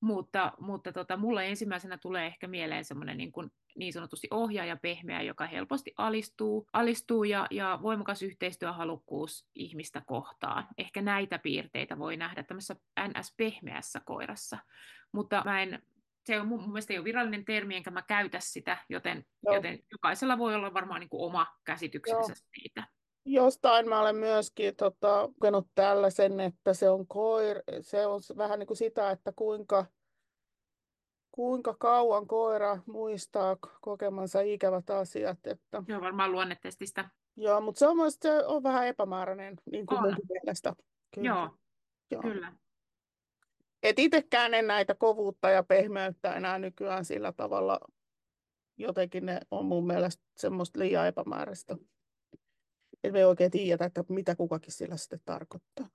mutta, 0.00 0.52
mutta 0.60 0.92
tota, 0.92 1.16
mulle 1.16 1.48
ensimmäisenä 1.48 1.98
tulee 1.98 2.26
ehkä 2.26 2.48
mieleen 2.48 2.84
semmoinen 2.84 3.16
niin, 3.16 3.32
kuin, 3.32 3.50
niin 3.76 3.92
sanotusti 3.92 4.28
ohjaaja 4.30 4.76
pehmeä, 4.76 5.22
joka 5.22 5.46
helposti 5.46 5.94
alistuu, 5.96 6.68
alistuu 6.72 7.24
ja, 7.24 7.46
ja 7.50 7.78
voimakas 7.82 8.22
yhteistyöhalukkuus 8.22 9.48
ihmistä 9.54 10.02
kohtaan. 10.06 10.66
Ehkä 10.78 11.02
näitä 11.02 11.38
piirteitä 11.38 11.98
voi 11.98 12.16
nähdä 12.16 12.42
tämmöisessä 12.42 12.76
NS-pehmeässä 13.00 14.00
koirassa, 14.04 14.58
mutta 15.12 15.42
mä 15.44 15.62
en, 15.62 15.82
se 16.24 16.40
on 16.40 16.48
mun, 16.48 16.60
mun 16.60 16.72
mielestä 16.72 16.92
ei 16.92 16.98
ole 16.98 17.04
virallinen 17.04 17.44
termi, 17.44 17.76
enkä 17.76 17.90
mä 17.90 18.02
käytä 18.02 18.40
sitä, 18.40 18.78
joten, 18.88 19.24
joten 19.52 19.78
jokaisella 19.92 20.38
voi 20.38 20.54
olla 20.54 20.74
varmaan 20.74 21.00
niin 21.00 21.10
kuin 21.10 21.26
oma 21.26 21.46
käsityksensä 21.64 22.32
Joo. 22.32 22.48
siitä. 22.54 22.86
Jostain 23.30 23.88
mä 23.88 24.00
olen 24.00 24.16
myöskin 24.16 24.76
tota, 24.76 25.26
lukenut 25.26 25.68
tällaisen, 25.74 26.40
että 26.40 26.74
se 26.74 26.90
on, 26.90 27.06
koir, 27.06 27.62
se 27.80 28.06
on 28.06 28.20
vähän 28.36 28.58
niin 28.58 28.66
kuin 28.66 28.76
sitä, 28.76 29.10
että 29.10 29.32
kuinka, 29.36 29.86
kuinka 31.32 31.74
kauan 31.78 32.26
koira 32.26 32.78
muistaa 32.86 33.56
kokemansa 33.80 34.40
ikävät 34.40 34.90
asiat. 34.90 35.46
Että... 35.46 35.82
Joo, 35.88 36.00
varmaan 36.00 36.32
luonnetestistä. 36.32 37.10
Joo, 37.36 37.60
mutta 37.60 37.78
se 37.78 37.88
on, 37.88 37.96
myös, 37.96 38.18
se 38.22 38.46
on 38.46 38.62
vähän 38.62 38.86
epämääräinen 38.86 39.56
niin 39.70 39.86
kuin 39.86 40.02
mun 40.02 40.16
mielestä. 40.28 40.72
Kyllä. 41.14 41.28
Joo, 41.28 41.50
Joo, 42.10 42.22
kyllä. 42.22 42.52
Et 43.82 43.98
itsekään 43.98 44.54
en 44.54 44.66
näitä 44.66 44.94
kovuutta 44.94 45.50
ja 45.50 45.62
pehmeyttä 45.62 46.34
enää 46.34 46.58
nykyään 46.58 47.04
sillä 47.04 47.32
tavalla, 47.32 47.80
jotenkin 48.76 49.26
ne 49.26 49.40
on 49.50 49.66
mun 49.66 49.86
mielestä 49.86 50.22
semmoista 50.36 50.78
liian 50.78 51.06
epämääräistä 51.06 51.76
että 53.04 53.12
me 53.12 53.18
ei 53.18 53.24
oikein 53.24 53.50
tiedä, 53.50 53.84
että 53.84 54.04
mitä 54.08 54.36
kukakin 54.36 54.72
sillä 54.72 54.96
sitten 54.96 55.20
tarkoittaa. 55.24 55.88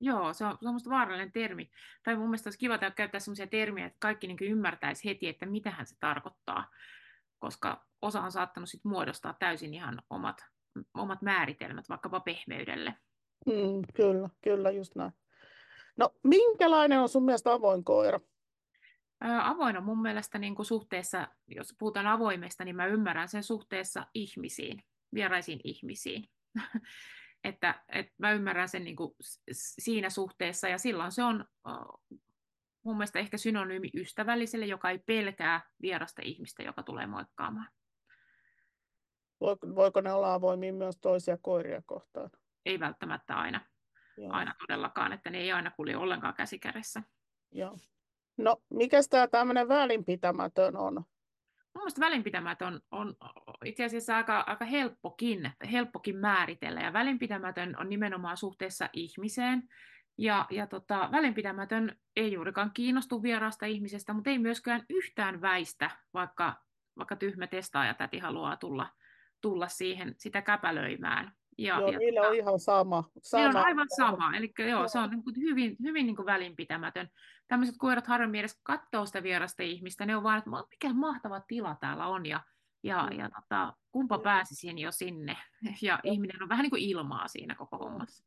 Joo, 0.00 0.32
se 0.32 0.44
on, 0.44 0.58
se 0.62 0.68
on 0.68 0.80
vaarallinen 0.88 1.32
termi. 1.32 1.70
Tai 2.04 2.16
mun 2.16 2.26
mielestä 2.26 2.48
olisi 2.48 2.58
kiva 2.58 2.78
käyttää 2.78 3.20
sellaisia 3.20 3.46
termiä, 3.46 3.86
että 3.86 3.96
kaikki 4.00 4.26
niin 4.26 4.38
ymmärtäisi 4.40 5.08
heti, 5.08 5.28
että 5.28 5.46
mitähän 5.46 5.86
se 5.86 5.96
tarkoittaa, 6.00 6.70
koska 7.38 7.86
osa 8.02 8.20
on 8.20 8.32
saattanut 8.32 8.68
sit 8.68 8.84
muodostaa 8.84 9.36
täysin 9.38 9.74
ihan 9.74 10.02
omat, 10.10 10.44
omat 10.94 11.22
määritelmät 11.22 11.88
vaikkapa 11.88 12.20
pehmeydelle. 12.20 12.94
Mm, 13.46 13.82
kyllä, 13.94 14.28
kyllä, 14.42 14.70
just 14.70 14.94
näin. 14.94 15.12
No, 15.96 16.10
minkälainen 16.24 17.00
on 17.00 17.08
sun 17.08 17.24
mielestä 17.24 17.52
avoin 17.52 17.84
koira? 17.84 18.20
avoin 19.42 19.76
on 19.76 19.84
mun 19.84 20.02
mielestä 20.02 20.38
niin 20.38 20.54
kuin 20.54 20.66
suhteessa, 20.66 21.28
jos 21.46 21.74
puhutaan 21.78 22.06
avoimesta, 22.06 22.64
niin 22.64 22.76
mä 22.76 22.86
ymmärrän 22.86 23.28
sen 23.28 23.42
suhteessa 23.42 24.06
ihmisiin, 24.14 24.82
vieraisiin 25.14 25.60
ihmisiin. 25.64 26.28
Että, 27.44 27.82
että 27.88 28.12
mä 28.18 28.32
ymmärrän 28.32 28.68
sen 28.68 28.84
niin 28.84 28.96
kuin 28.96 29.14
siinä 29.52 30.10
suhteessa 30.10 30.68
ja 30.68 30.78
silloin 30.78 31.12
se 31.12 31.22
on 31.22 31.44
mun 32.82 32.96
mielestä 32.96 33.18
ehkä 33.18 33.38
synonyymi 33.38 33.90
ystävälliselle, 33.94 34.66
joka 34.66 34.90
ei 34.90 34.98
pelkää 34.98 35.60
vierasta 35.82 36.22
ihmistä, 36.24 36.62
joka 36.62 36.82
tulee 36.82 37.06
moikkaamaan. 37.06 37.68
Voiko 39.74 40.00
ne 40.00 40.12
olla 40.12 40.34
avoimia 40.34 40.72
myös 40.72 40.96
toisia 40.96 41.38
koiria 41.42 41.82
kohtaan? 41.86 42.30
Ei 42.66 42.80
välttämättä 42.80 43.34
aina. 43.34 43.60
Joo. 44.16 44.32
Aina 44.32 44.54
todellakaan, 44.58 45.12
että 45.12 45.30
ne 45.30 45.38
ei 45.38 45.52
aina 45.52 45.70
kulje 45.70 45.96
ollenkaan 45.96 46.34
käsikädessä. 46.34 47.02
Joo. 47.52 47.78
No, 48.36 48.56
mikä 48.70 49.00
tämä 49.10 49.28
tämmöinen 49.28 49.68
välinpitämätön 49.68 50.76
on? 50.76 51.04
Mun 51.78 51.82
mielestä 51.82 52.00
välinpitämätön 52.00 52.80
on 52.90 53.14
itse 53.64 53.84
asiassa 53.84 54.16
aika, 54.16 54.40
aika 54.40 54.64
helppokin, 54.64 55.50
helppokin 55.72 56.16
määritellä, 56.16 56.80
ja 56.80 56.92
välinpitämätön 56.92 57.76
on 57.80 57.88
nimenomaan 57.88 58.36
suhteessa 58.36 58.88
ihmiseen, 58.92 59.62
ja, 60.18 60.46
ja 60.50 60.66
tota, 60.66 61.08
välinpitämätön 61.12 61.96
ei 62.16 62.32
juurikaan 62.32 62.70
kiinnostu 62.74 63.22
vieraasta 63.22 63.66
ihmisestä, 63.66 64.12
mutta 64.12 64.30
ei 64.30 64.38
myöskään 64.38 64.84
yhtään 64.90 65.40
väistä, 65.40 65.90
vaikka, 66.14 66.54
vaikka 66.96 67.16
tyhmä 67.16 67.46
testaaja 67.46 67.94
täti 67.94 68.18
haluaa 68.18 68.56
tulla, 68.56 68.88
tulla 69.40 69.68
siihen 69.68 70.14
sitä 70.16 70.42
käpälöimään. 70.42 71.32
Ja, 71.58 71.80
joo, 71.80 71.90
ja, 71.90 71.98
niillä 71.98 72.20
on 72.20 72.34
ihan 72.34 72.60
sama. 72.60 73.10
sama. 73.22 73.44
Niillä 73.44 73.60
on 73.60 73.66
aivan 73.66 73.86
sama. 73.96 74.36
Eli 74.36 74.52
joo, 74.58 74.68
joo. 74.68 74.88
se 74.88 74.98
on 74.98 75.10
niin 75.10 75.24
kuin 75.24 75.36
hyvin, 75.36 75.76
hyvin 75.82 76.06
niin 76.06 76.16
kuin 76.16 76.26
välinpitämätön. 76.26 77.08
Tämmöiset 77.48 77.74
koirat 77.78 78.06
harvemmin 78.06 78.40
edes 78.40 78.60
katsoo 78.62 79.06
sitä 79.06 79.22
vierasta 79.22 79.62
ihmistä. 79.62 80.06
Ne 80.06 80.16
on 80.16 80.22
vaan, 80.22 80.38
että 80.38 80.50
mikä 80.70 80.92
mahtava 80.94 81.40
tila 81.40 81.76
täällä 81.80 82.06
on. 82.06 82.26
Ja, 82.26 82.40
ja, 82.82 83.08
mm. 83.10 83.18
ja 83.18 83.30
tota, 83.30 83.72
kumpa 83.92 84.18
pääsisin 84.18 84.78
jo 84.78 84.92
sinne. 84.92 85.36
Ja 85.82 86.00
ihminen 86.04 86.42
on 86.42 86.48
vähän 86.48 86.62
niin 86.62 86.70
kuin 86.70 86.82
ilmaa 86.82 87.28
siinä 87.28 87.54
koko 87.54 87.78
hommassa. 87.78 88.24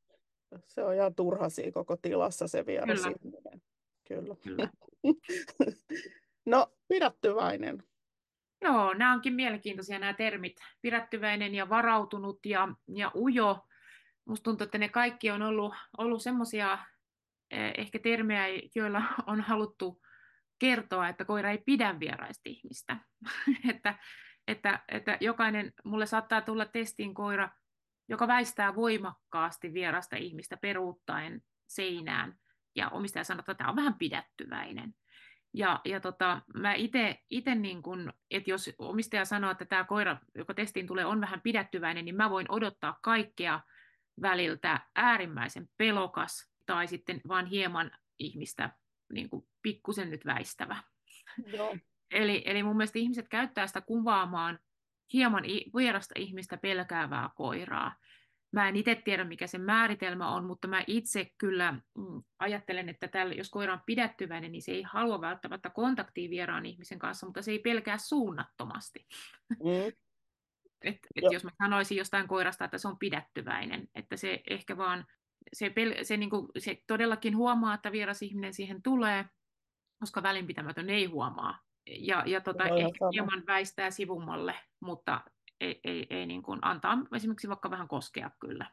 Se 0.67 0.83
on 0.83 0.95
ihan 0.95 1.15
turha 1.15 1.49
siinä 1.49 1.71
koko 1.71 1.97
tilassa 1.97 2.47
se 2.47 2.65
vieras 2.65 3.01
Kyllä. 3.01 3.15
ihminen. 3.19 3.61
Kyllä. 4.07 4.35
Kyllä. 4.43 4.69
no, 6.45 6.67
pidättyväinen. 6.87 7.83
Joo, 8.61 8.93
nämä 8.93 9.13
onkin 9.13 9.33
mielenkiintoisia 9.33 9.99
nämä 9.99 10.13
termit. 10.13 10.57
Pidättyväinen 10.81 11.55
ja 11.55 11.69
varautunut 11.69 12.45
ja, 12.45 12.67
ja 12.95 13.11
ujo. 13.15 13.67
Musta 14.25 14.43
tuntuu, 14.43 14.65
että 14.65 14.77
ne 14.77 14.89
kaikki 14.89 15.31
on 15.31 15.41
ollut, 15.41 15.73
ollut 15.97 16.21
semmoisia 16.21 16.77
eh, 17.51 17.73
ehkä 17.77 17.99
termejä, 17.99 18.61
joilla 18.75 19.03
on 19.25 19.41
haluttu 19.41 20.01
kertoa, 20.59 21.09
että 21.09 21.25
koira 21.25 21.51
ei 21.51 21.63
pidä 21.65 21.99
vieraista 21.99 22.41
ihmistä. 22.45 22.97
että, 23.69 23.95
että, 24.47 24.79
että 24.89 25.17
jokainen, 25.21 25.73
mulle 25.83 26.05
saattaa 26.05 26.41
tulla 26.41 26.65
testiin 26.65 27.13
koira, 27.13 27.49
joka 28.09 28.27
väistää 28.27 28.75
voimakkaasti 28.75 29.73
vierasta 29.73 30.15
ihmistä 30.15 30.57
peruuttaen 30.57 31.41
seinään, 31.67 32.39
ja 32.75 32.89
omistaja 32.89 33.23
sanoo, 33.23 33.39
että 33.39 33.55
tämä 33.55 33.69
on 33.69 33.75
vähän 33.75 33.93
pidättyväinen. 33.93 34.93
Ja, 35.53 35.81
ja 35.85 35.99
tota, 35.99 36.41
mä 36.53 36.73
itse, 36.73 37.55
niin 37.55 37.83
kun, 37.83 38.13
että 38.31 38.49
jos 38.49 38.69
omistaja 38.77 39.25
sanoo, 39.25 39.51
että 39.51 39.65
tämä 39.65 39.83
koira, 39.83 40.17
joka 40.35 40.53
testiin 40.53 40.87
tulee, 40.87 41.05
on 41.05 41.21
vähän 41.21 41.41
pidättyväinen, 41.41 42.05
niin 42.05 42.15
mä 42.15 42.29
voin 42.29 42.51
odottaa 42.51 42.99
kaikkea 43.01 43.59
väliltä 44.21 44.79
äärimmäisen 44.95 45.69
pelokas 45.77 46.51
tai 46.65 46.87
sitten 46.87 47.21
vain 47.27 47.45
hieman 47.45 47.91
ihmistä 48.19 48.69
niin 49.13 49.29
kuin 49.29 49.47
pikkusen 49.61 50.09
nyt 50.09 50.25
väistävä. 50.25 50.83
Joo. 51.45 51.77
eli, 52.11 52.43
eli 52.45 52.63
mun 52.63 52.77
mielestä 52.77 52.99
ihmiset 52.99 53.27
käyttää 53.29 53.67
sitä 53.67 53.81
kuvaamaan 53.81 54.59
hieman 55.13 55.43
vierasta 55.77 56.13
ihmistä 56.17 56.57
pelkäävää 56.57 57.29
koiraa. 57.35 57.95
Mä 58.51 58.69
en 58.69 58.75
itse 58.75 58.95
tiedä, 58.95 59.23
mikä 59.23 59.47
se 59.47 59.57
määritelmä 59.57 60.29
on, 60.29 60.45
mutta 60.45 60.67
mä 60.67 60.83
itse 60.87 61.31
kyllä 61.37 61.71
mm, 61.71 62.23
ajattelen, 62.39 62.89
että 62.89 63.07
tällä, 63.07 63.33
jos 63.33 63.49
koira 63.49 63.73
on 63.73 63.81
pidättyväinen, 63.85 64.51
niin 64.51 64.61
se 64.61 64.71
ei 64.71 64.83
halua 64.83 65.21
välttämättä 65.21 65.69
kontaktia 65.69 66.29
vieraan 66.29 66.65
ihmisen 66.65 66.99
kanssa, 66.99 67.25
mutta 67.25 67.41
se 67.41 67.51
ei 67.51 67.59
pelkää 67.59 67.97
suunnattomasti. 67.97 69.07
Mm. 69.49 69.87
et, 70.83 70.97
et 71.15 71.31
jos 71.31 71.43
mä 71.43 71.51
sanoisin 71.63 71.97
jostain 71.97 72.27
koirasta, 72.27 72.65
että 72.65 72.77
se 72.77 72.87
on 72.87 72.97
pidättyväinen, 72.97 73.87
että 73.95 74.17
se 74.17 74.41
ehkä 74.49 74.77
vaan, 74.77 75.05
se, 75.53 75.67
pel- 75.67 76.03
se, 76.03 76.17
niinku, 76.17 76.51
se 76.57 76.83
todellakin 76.87 77.37
huomaa, 77.37 77.73
että 77.73 77.91
vieras 77.91 78.21
ihminen 78.21 78.53
siihen 78.53 78.81
tulee, 78.81 79.25
koska 79.99 80.23
välinpitämätön 80.23 80.89
ei 80.89 81.05
huomaa. 81.05 81.59
Ja, 81.87 82.23
ja 82.25 82.41
tota, 82.41 82.67
no, 82.67 82.75
ehkä 82.75 83.05
hieman 83.13 83.43
väistää 83.47 83.91
sivummalle, 83.91 84.55
mutta 84.79 85.21
ei, 85.61 85.79
ei, 85.83 86.07
ei 86.09 86.25
niin 86.25 86.43
kuin 86.43 86.59
antaa 86.61 86.97
esimerkiksi 87.15 87.49
vaikka 87.49 87.71
vähän 87.71 87.87
koskea 87.87 88.31
kyllä. 88.39 88.71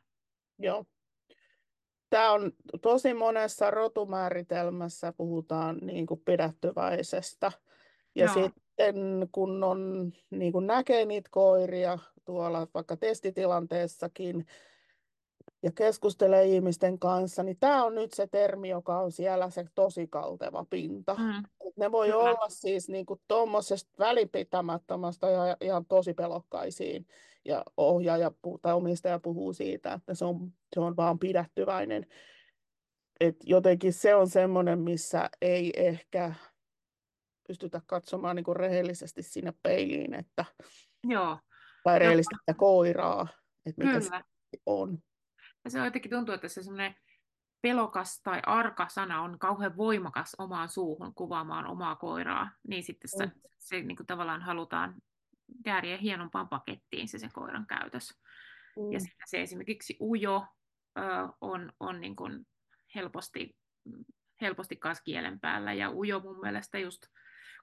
Joo. 0.59 0.85
Tämä 2.11 2.33
on 2.33 2.53
tosi 2.83 3.15
monessa 3.15 3.71
rotumääritelmässä 3.71 5.13
puhutaan 5.13 5.79
niin 5.83 6.07
kuin 6.07 6.23
pidättyväisestä. 6.25 7.53
Ja 8.15 8.25
Joo. 8.25 8.35
sitten 8.35 9.29
kun 9.33 9.65
on, 9.65 10.13
niin 10.31 10.53
kun 10.53 10.67
näkee 10.67 11.05
niitä 11.05 11.29
koiria 11.33 11.99
tuolla 12.25 12.67
vaikka 12.75 12.97
testitilanteessakin 12.97 14.47
ja 15.63 15.73
keskustelee 15.73 16.45
ihmisten 16.45 16.99
kanssa, 16.99 17.43
niin 17.43 17.57
tämä 17.61 17.85
on 17.85 17.95
nyt 17.95 18.13
se 18.13 18.27
termi, 18.27 18.69
joka 18.69 18.99
on 18.99 19.13
siellä 19.13 19.51
se 19.51 19.65
tosi 19.75 20.07
kalteva 20.07 20.67
pinta. 20.71 21.15
Mm, 21.15 21.45
Et 21.69 21.77
ne 21.77 21.93
voi 21.93 22.07
kyllä. 22.07 22.19
olla 22.19 22.49
siis 22.49 22.89
niin 22.89 23.07
tuommoisesta 23.29 23.91
välipitämättömästä 23.99 25.31
ja 25.31 25.57
ihan 25.61 25.87
tosi 25.87 26.15
pelokkaisiin. 26.15 27.07
Ja 27.45 27.63
ohjaaja 27.77 28.31
tai 28.63 28.75
omistaja 28.75 29.19
puhuu 29.19 29.53
siitä, 29.53 29.93
että 29.93 30.15
se 30.15 30.25
on, 30.25 30.53
se 30.75 30.81
on 30.81 30.97
vaan 30.97 31.19
pidättyväinen. 31.19 32.07
Et 33.21 33.37
jotenkin 33.45 33.93
se 33.93 34.15
on 34.15 34.29
semmoinen, 34.29 34.79
missä 34.79 35.31
ei 35.41 35.73
ehkä 35.77 36.35
pystytä 37.49 37.81
katsomaan 37.87 38.37
niin 38.37 38.45
kuin 38.45 38.57
rehellisesti 38.57 39.23
sinne 39.23 39.53
peiliin, 39.63 40.15
että, 40.15 40.45
Joo, 41.05 41.39
tai 41.85 41.95
Joo. 41.95 41.99
rehellisesti 41.99 42.37
koiraa, 42.57 43.29
että 43.67 43.85
mikä 43.85 44.01
se 44.01 44.11
on. 44.67 44.99
Ja 45.77 45.81
se 45.81 45.85
jotenkin 45.85 46.11
tuntuu, 46.11 46.35
että 46.35 46.49
se 46.49 46.63
semmoinen 46.63 46.95
pelokas 47.63 48.21
tai 48.23 48.41
arka 48.47 48.89
sana 48.89 49.23
on 49.23 49.39
kauhean 49.39 49.77
voimakas 49.77 50.35
omaan 50.39 50.69
suuhun 50.69 51.15
kuvaamaan 51.15 51.67
omaa 51.67 51.97
koiraa, 51.97 52.51
niin 52.69 52.83
sitten 52.83 53.11
se, 53.19 53.27
Mm. 53.27 53.33
se 53.59 53.81
niin 53.81 53.97
kuin 53.97 54.07
tavallaan 54.07 54.43
halutaan 54.43 54.95
kääriä 55.65 55.97
hienompaan 55.97 56.49
pakettiin 56.49 57.09
se 57.09 57.19
sen 57.19 57.31
koiran 57.33 57.67
käytös. 57.67 58.21
Ja 58.77 58.83
Mm. 58.83 59.01
sitten 59.01 59.27
se 59.27 59.43
esimerkiksi 59.43 59.97
ujo 60.01 60.47
ö, 60.99 61.03
on, 61.41 61.73
on 61.81 62.01
niin 62.01 62.17
kuin 62.17 62.47
helposti, 62.95 63.57
helposti 64.41 64.77
kanssa 64.77 65.05
kielen 65.05 65.41
päällä. 65.41 65.73
Ja 65.73 65.91
ujo 65.91 66.21
mun 66.21 66.41
mielestä 66.41 66.79
just 66.79 67.03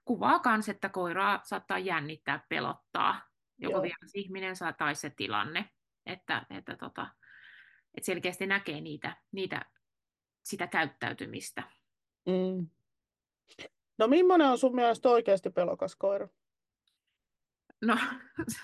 kuvaa 0.05 0.41
myös, 0.45 0.69
että 0.69 0.89
koiraa 0.89 1.39
saattaa 1.43 1.79
jännittää, 1.79 2.45
pelottaa. 2.49 3.21
Joko 3.57 3.81
vieras 3.81 4.11
ihminen 4.15 4.55
saa 4.55 4.73
tai 4.73 4.95
se 4.95 5.09
tilanne. 5.09 5.69
Että, 6.05 6.45
että, 6.49 6.75
tota, 6.77 7.07
että 7.97 8.05
selkeästi 8.05 8.47
näkee 8.47 8.81
niitä, 8.81 9.17
niitä, 9.31 9.65
sitä 10.43 10.67
käyttäytymistä. 10.67 11.63
Mm. 12.25 12.67
No 13.97 14.07
millainen 14.07 14.47
on 14.47 14.57
sun 14.57 14.75
mielestä 14.75 15.09
oikeasti 15.09 15.49
pelokas 15.49 15.95
koira? 15.95 16.27
No, 17.81 17.97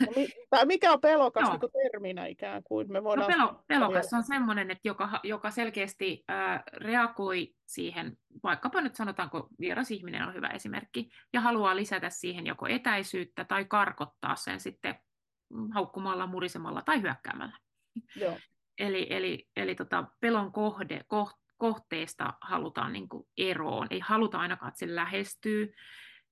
No, 0.06 0.18
tai 0.50 0.66
mikä 0.66 0.92
on 0.92 1.02
pelokas 1.02 1.42
Joo. 1.42 1.52
niin 1.52 1.60
kuin 1.60 1.72
terminä 1.72 2.26
ikään 2.26 2.64
kuin? 2.64 2.92
Me 2.92 3.00
No 3.00 3.04
voidaan 3.04 3.28
pelo, 3.28 3.64
pelokas 3.68 4.14
on 4.14 4.24
semmoinen, 4.24 4.72
että 4.72 4.88
joka, 4.88 5.20
joka 5.24 5.52
selkeästi 5.52 6.24
ää, 6.28 6.64
reagoi 6.74 7.54
siihen, 7.66 8.18
vaikkapa 8.44 8.82
nyt 8.82 8.96
sanotaanko 8.96 9.48
vieras 9.60 9.92
ihminen 9.92 10.28
on 10.28 10.34
hyvä 10.34 10.48
esimerkki, 10.48 11.10
ja 11.34 11.42
haluaa 11.42 11.76
lisätä 11.76 12.10
siihen 12.10 12.46
joko 12.46 12.68
etäisyyttä 12.68 13.46
tai 13.46 13.66
karkottaa 13.66 14.36
sen 14.36 14.60
sitten 14.60 14.96
mm, 15.50 15.72
haukkumalla, 15.72 16.28
murisemalla 16.28 16.82
tai 16.82 17.02
hyökkäämällä. 17.02 17.58
Joo. 18.16 18.38
Eli, 18.82 19.08
eli, 19.10 19.48
eli 19.56 19.76
tota, 19.76 20.04
pelon 20.20 20.52
kohde, 20.52 21.02
koht, 21.08 21.38
kohteesta 21.58 22.34
halutaan 22.42 22.94
niin 22.94 23.10
kuin 23.10 23.28
eroon. 23.38 23.88
Ei 23.90 24.00
haluta 24.00 24.40
ainakaan, 24.40 24.70
että 24.70 24.80
se 24.80 24.96
lähestyy. 24.96 25.74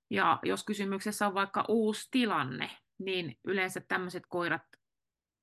Ja 0.10 0.40
jos 0.44 0.64
kysymyksessä 0.64 1.28
on 1.28 1.34
vaikka 1.34 1.66
uusi 1.68 2.08
tilanne, 2.12 2.70
niin 3.00 3.40
yleensä 3.44 3.82
tämmöiset 3.88 4.24
koirat 4.30 4.62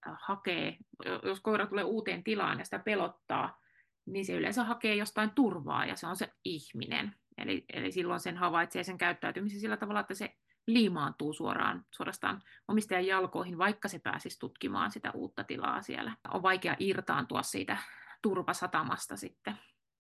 äh, 0.06 0.16
hakee, 0.20 0.76
jos 1.22 1.40
koira 1.40 1.66
tulee 1.66 1.84
uuteen 1.84 2.25
tilaan 2.25 2.58
ja 2.58 2.64
sitä 2.64 2.78
pelottaa, 2.78 3.62
niin 4.06 4.25
se 4.25 4.32
yleensä 4.32 4.64
hakee 4.64 4.94
jostain 4.94 5.30
turvaa 5.30 5.86
ja 5.86 5.96
se 5.96 6.06
on 6.06 6.16
se 6.16 6.28
ihminen. 6.44 7.14
Eli, 7.38 7.64
eli 7.72 7.92
silloin 7.92 8.20
sen 8.20 8.36
havaitsee 8.36 8.84
sen 8.84 8.98
käyttäytymisen 8.98 9.60
sillä 9.60 9.76
tavalla, 9.76 10.00
että 10.00 10.14
se 10.14 10.34
liimaantuu 10.66 11.32
suoraan, 11.32 11.85
suorastaan 11.90 12.42
omistajan 12.68 13.06
jalkoihin, 13.06 13.58
vaikka 13.58 13.88
se 13.88 13.99
pääsisi 13.99 14.38
tutkimaan 14.38 14.90
sitä 14.90 15.11
uutta 15.14 15.44
tilaa 15.44 15.82
siellä. 15.82 16.16
On 16.35 16.42
vaikea 16.42 16.76
irtaantua 16.78 17.42
siitä 17.42 17.76
turvasatamasta 18.23 19.16
sitten, 19.16 19.54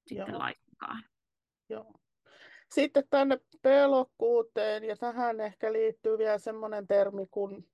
sitten 0.06 0.32
Joo. 0.32 0.38
laisinkaan. 0.38 1.04
Joo. 1.68 1.94
Sitten 2.74 3.04
tänne 3.10 3.38
pelokkuuteen, 3.62 4.84
ja 4.84 4.96
tähän 4.96 5.40
ehkä 5.40 5.72
liittyy 5.72 6.18
vielä 6.18 6.38
semmoinen 6.38 6.86
termi 6.86 7.26
kuin 7.30 7.68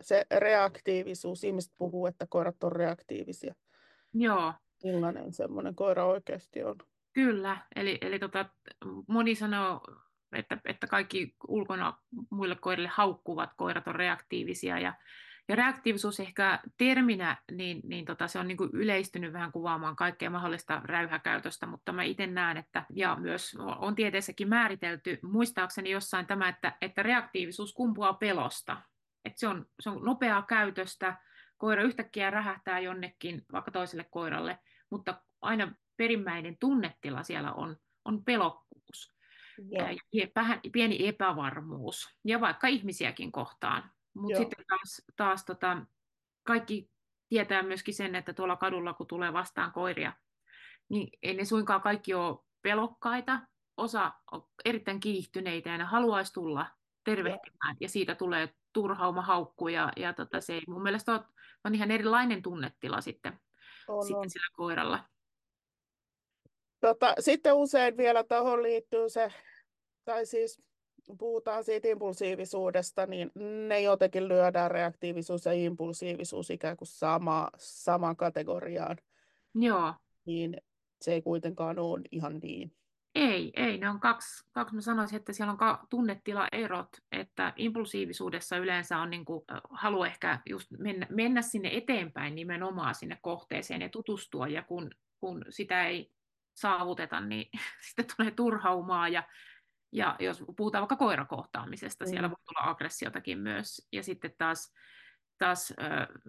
se 0.00 0.26
reaktiivisuus. 0.38 1.44
Ihmiset 1.44 1.72
puhuu, 1.78 2.06
että 2.06 2.26
koirat 2.28 2.64
on 2.64 2.72
reaktiivisia. 2.72 3.54
Joo, 4.14 4.52
Millainen 4.84 5.32
semmoinen 5.32 5.74
koira 5.74 6.06
oikeasti 6.06 6.62
on? 6.62 6.76
Kyllä, 7.12 7.56
eli, 7.76 7.98
eli 8.00 8.18
tota, 8.18 8.46
moni 9.08 9.34
sanoo, 9.34 9.80
että, 10.34 10.58
että 10.64 10.86
kaikki 10.86 11.34
ulkona 11.48 11.98
muille 12.30 12.56
koirille 12.56 12.90
haukkuvat 12.92 13.50
koirat 13.56 13.88
on 13.88 13.94
reaktiivisia, 13.94 14.78
ja, 14.78 14.94
ja 15.48 15.56
reaktiivisuus 15.56 16.20
ehkä 16.20 16.60
terminä, 16.78 17.36
niin, 17.52 17.80
niin 17.84 18.04
tota, 18.04 18.28
se 18.28 18.38
on 18.38 18.48
niin 18.48 18.56
kuin 18.56 18.70
yleistynyt 18.72 19.32
vähän 19.32 19.52
kuvaamaan 19.52 19.96
kaikkea 19.96 20.30
mahdollista 20.30 20.80
räyhäkäytöstä, 20.84 21.66
mutta 21.66 21.92
mä 21.92 22.02
itse 22.02 22.26
näen, 22.26 22.56
että, 22.56 22.84
ja 22.90 23.16
myös 23.16 23.56
on 23.78 23.94
tieteessäkin 23.94 24.48
määritelty, 24.48 25.18
muistaakseni 25.22 25.90
jossain 25.90 26.26
tämä, 26.26 26.48
että, 26.48 26.72
että 26.80 27.02
reaktiivisuus 27.02 27.72
kumpuaa 27.72 28.14
pelosta, 28.14 28.82
että 29.24 29.40
se 29.40 29.48
on, 29.48 29.66
se 29.80 29.90
on 29.90 30.04
nopeaa 30.04 30.42
käytöstä, 30.42 31.16
koira 31.58 31.82
yhtäkkiä 31.82 32.30
rähähtää 32.30 32.78
jonnekin, 32.78 33.42
vaikka 33.52 33.70
toiselle 33.70 34.06
koiralle, 34.10 34.58
mutta 34.90 35.22
aina 35.40 35.74
perimmäinen 35.96 36.56
tunnetila 36.60 37.22
siellä 37.22 37.52
on, 37.52 37.76
on 38.04 38.24
pelokkuus 38.24 38.63
Joo. 39.58 39.88
ja 40.12 40.26
vähän 40.36 40.60
pieni 40.72 41.08
epävarmuus, 41.08 42.16
ja 42.24 42.40
vaikka 42.40 42.66
ihmisiäkin 42.66 43.32
kohtaan. 43.32 43.90
Mutta 44.14 44.38
sitten 44.38 44.64
taas, 44.68 45.02
taas 45.16 45.44
tota, 45.44 45.86
kaikki 46.42 46.90
tietää 47.28 47.62
myöskin 47.62 47.94
sen, 47.94 48.14
että 48.14 48.32
tuolla 48.32 48.56
kadulla 48.56 48.94
kun 48.94 49.06
tulee 49.06 49.32
vastaan 49.32 49.72
koiria, 49.72 50.12
niin 50.88 51.08
ei 51.22 51.34
ne 51.34 51.44
suinkaan 51.44 51.80
kaikki 51.80 52.14
ole 52.14 52.38
pelokkaita, 52.62 53.40
osa 53.76 54.12
on 54.32 54.48
erittäin 54.64 55.00
kiihtyneitä 55.00 55.70
ja 55.70 55.78
ne 55.78 55.84
haluaisi 55.84 56.32
tulla 56.32 56.66
tervehtimään, 57.04 57.76
ja 57.80 57.88
siitä 57.88 58.14
tulee 58.14 58.54
turhauma 58.72 59.22
haukku, 59.22 59.68
ja, 59.68 59.92
ja 59.96 60.12
tota, 60.12 60.40
se 60.40 60.54
ei 60.54 60.62
mun 60.68 60.82
mielestä 60.82 61.12
ole, 61.12 61.20
on 61.64 61.74
ihan 61.74 61.90
erilainen 61.90 62.42
tunnetila 62.42 63.00
sitten, 63.00 63.40
On, 63.88 64.02
sitten 64.02 64.18
on. 64.18 64.30
sillä 64.30 64.46
koiralla. 64.52 65.04
Tota, 66.84 67.14
sitten 67.20 67.54
usein 67.54 67.96
vielä 67.96 68.24
tuohon 68.24 68.62
liittyy 68.62 69.08
se, 69.08 69.32
tai 70.04 70.26
siis 70.26 70.62
puhutaan 71.18 71.64
siitä 71.64 71.88
impulsiivisuudesta, 71.88 73.06
niin 73.06 73.30
ne 73.68 73.80
jotenkin 73.80 74.28
lyödään 74.28 74.70
reaktiivisuus 74.70 75.44
ja 75.44 75.52
impulsiivisuus 75.52 76.50
ikään 76.50 76.76
kuin 76.76 76.88
sama, 76.88 77.48
samaan 77.58 78.16
kategoriaan, 78.16 78.96
Joo, 79.54 79.94
niin 80.24 80.56
se 81.00 81.12
ei 81.12 81.22
kuitenkaan 81.22 81.78
ole 81.78 82.00
ihan 82.10 82.38
niin. 82.38 82.72
Ei, 83.14 83.52
ei. 83.56 83.78
Ne 83.78 83.90
on 83.90 84.00
kaksi, 84.00 84.44
kaksi 84.52 84.74
mä 84.74 84.80
sanoisin, 84.80 85.16
että 85.16 85.32
siellä 85.32 85.50
on 85.52 85.58
ka- 85.58 85.86
tunnetilaerot, 85.90 86.88
että 87.12 87.52
impulsiivisuudessa 87.56 88.56
yleensä 88.56 88.98
on 88.98 89.10
niin 89.10 89.24
kuin, 89.24 89.44
halu 89.70 90.04
ehkä 90.04 90.38
just 90.48 90.70
mennä, 90.78 91.06
mennä 91.10 91.42
sinne 91.42 91.70
eteenpäin 91.72 92.34
nimenomaan 92.34 92.94
sinne 92.94 93.18
kohteeseen 93.22 93.80
ja 93.80 93.88
tutustua, 93.88 94.48
ja 94.48 94.62
kun, 94.62 94.90
kun 95.20 95.44
sitä 95.48 95.86
ei 95.86 96.13
saavuteta, 96.54 97.20
niin 97.20 97.50
sitten 97.88 98.06
tulee 98.16 98.30
turhaumaa, 98.30 99.08
ja, 99.08 99.22
ja 99.92 100.16
jos 100.20 100.44
puhutaan 100.56 100.82
vaikka 100.82 100.96
koirakohtaamisesta, 100.96 102.04
Mm. 102.04 102.08
siellä 102.10 102.30
voi 102.30 102.36
tulla 102.44 102.70
aggressiotakin 102.70 103.38
myös, 103.38 103.88
ja 103.92 104.02
sitten 104.02 104.34
taas 104.38 104.72
taas, 105.38 105.74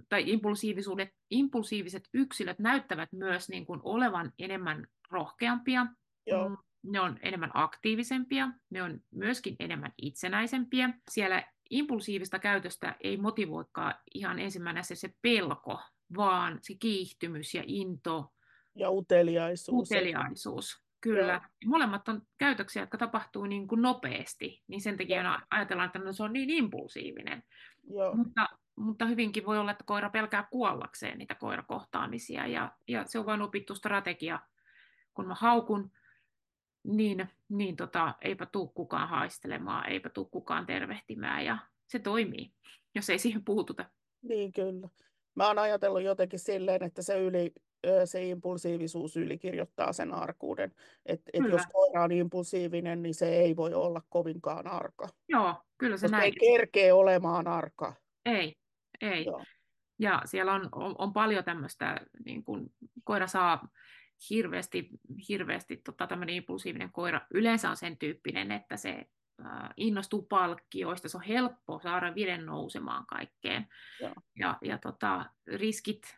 tai 0.09 0.23
impulsiivisuudet, 0.31 1.09
impulsiiviset 1.29 2.09
yksilöt 2.13 2.59
näyttävät 2.59 3.11
myös 3.11 3.49
niin 3.49 3.65
kuin 3.65 3.79
olevan 3.83 4.33
enemmän 4.39 4.87
rohkeampia, 5.11 5.85
Joo, 6.27 6.49
Mm, 6.49 6.57
ne 6.83 6.99
on 6.99 7.19
enemmän 7.21 7.51
aktiivisempia, 7.53 8.49
ne 8.69 8.83
on 8.83 8.99
myöskin 9.11 9.55
enemmän 9.59 9.93
itsenäisempiä. 9.97 10.89
Siellä 11.11 11.43
impulsiivista 11.69 12.39
käytöstä 12.39 12.95
ei 13.03 13.17
motivoikaan 13.17 13.95
ihan 14.13 14.39
ensimmäisenä 14.39 14.83
se 14.95 15.13
pelko, 15.21 15.81
vaan 16.15 16.59
se 16.61 16.73
kiihtymys 16.79 17.53
ja 17.53 17.63
into, 17.65 18.34
ja 18.75 18.89
uteliaisuus. 18.89 19.91
uteliaisuus. 19.91 20.85
Kyllä. 21.01 21.33
Joo. 21.33 21.41
Molemmat 21.65 22.07
on 22.07 22.21
käytöksiä, 22.37 22.81
jotka 22.81 22.97
tapahtuu 22.97 23.45
niin 23.45 23.67
kuin 23.67 23.81
nopeasti, 23.81 24.63
niin 24.67 24.81
sen 24.81 24.97
takia 24.97 25.39
ajatellaan, 25.49 25.87
että 25.87 25.99
no 25.99 26.13
se 26.13 26.23
on 26.23 26.33
niin 26.33 26.49
impulsiivinen. 26.49 27.43
Joo, 27.89 28.15
Mutta, 28.15 28.49
mutta 28.75 29.05
hyvinkin 29.05 29.45
voi 29.45 29.57
olla, 29.57 29.71
että 29.71 29.83
koira 29.87 30.09
pelkää 30.09 30.47
kuollakseen 30.51 31.17
niitä 31.17 31.35
koirakohtaamisia, 31.35 32.47
ja, 32.47 32.71
ja 32.87 33.05
se 33.05 33.19
on 33.19 33.25
vain 33.25 33.41
opittu 33.41 33.75
strategia. 33.75 34.39
Kun 35.13 35.27
mä 35.27 35.35
haukun, 35.39 35.91
niin, 36.83 37.29
niin 37.49 37.75
tota, 37.75 38.15
eipä 38.21 38.45
tuu 38.45 38.67
kukaan 38.67 39.09
haistelemaan, 39.09 39.89
eipä 39.89 40.09
tuu 40.09 40.25
kukaan 40.25 40.65
tervehtimään, 40.65 41.45
ja 41.45 41.57
se 41.87 41.99
toimii, 41.99 42.53
jos 42.95 43.09
ei 43.09 43.19
siihen 43.19 43.45
puututa. 43.45 43.85
niin 44.21 44.51
kyllä. 44.51 44.89
Mä 45.35 45.47
oon 45.47 45.59
ajatellut 45.59 46.03
jotenkin 46.03 46.39
silleen, 46.39 46.83
että 46.83 47.01
se 47.01 47.19
yli, 47.19 47.53
se 48.05 48.23
impulsiivisuus 48.23 49.17
ylikirjoittaa 49.17 49.93
sen 49.93 50.13
arkuuden. 50.13 50.71
Et, 51.05 51.21
et 51.33 51.43
jos 51.51 51.61
koira 51.73 52.03
on 52.03 52.11
impulsiivinen, 52.11 53.01
niin 53.01 53.15
se 53.15 53.29
ei 53.29 53.55
voi 53.55 53.73
olla 53.73 54.01
kovinkaan 54.09 54.67
arka. 54.67 55.09
Joo, 55.29 55.55
kyllä 55.77 55.97
se 55.97 56.05
Koska 56.05 56.17
näin. 56.17 56.33
ei 56.41 56.51
kerkee 56.51 56.93
olemaan 56.93 57.47
arka. 57.47 57.93
Ei, 58.25 58.55
ei. 59.01 59.25
Joo. 59.25 59.43
Ja 59.99 60.21
siellä 60.25 60.53
on, 60.53 60.69
on, 60.71 60.95
on 60.97 61.13
paljon 61.13 61.43
tämmöistä, 61.43 62.01
niin 62.25 62.43
kun 62.43 62.69
koira 63.03 63.27
saa 63.27 63.67
hirveästi, 64.29 64.89
hirveästi 65.29 65.77
tota, 65.77 66.07
tämmöinen 66.07 66.35
impulsiivinen 66.35 66.91
koira 66.91 67.21
yleensä 67.33 67.69
on 67.69 67.77
sen 67.77 67.97
tyyppinen, 67.97 68.51
että 68.51 68.77
se 68.77 69.05
innostuu 69.77 70.21
palkkioista, 70.21 71.09
se 71.09 71.17
on 71.17 71.23
helppo 71.23 71.79
saada 71.83 72.15
viden 72.15 72.45
nousemaan 72.45 73.05
kaikkeen. 73.05 73.67
Joo. 74.01 74.13
Ja, 74.39 74.57
ja 74.61 74.77
tota, 74.77 75.25
riskit 75.47 76.17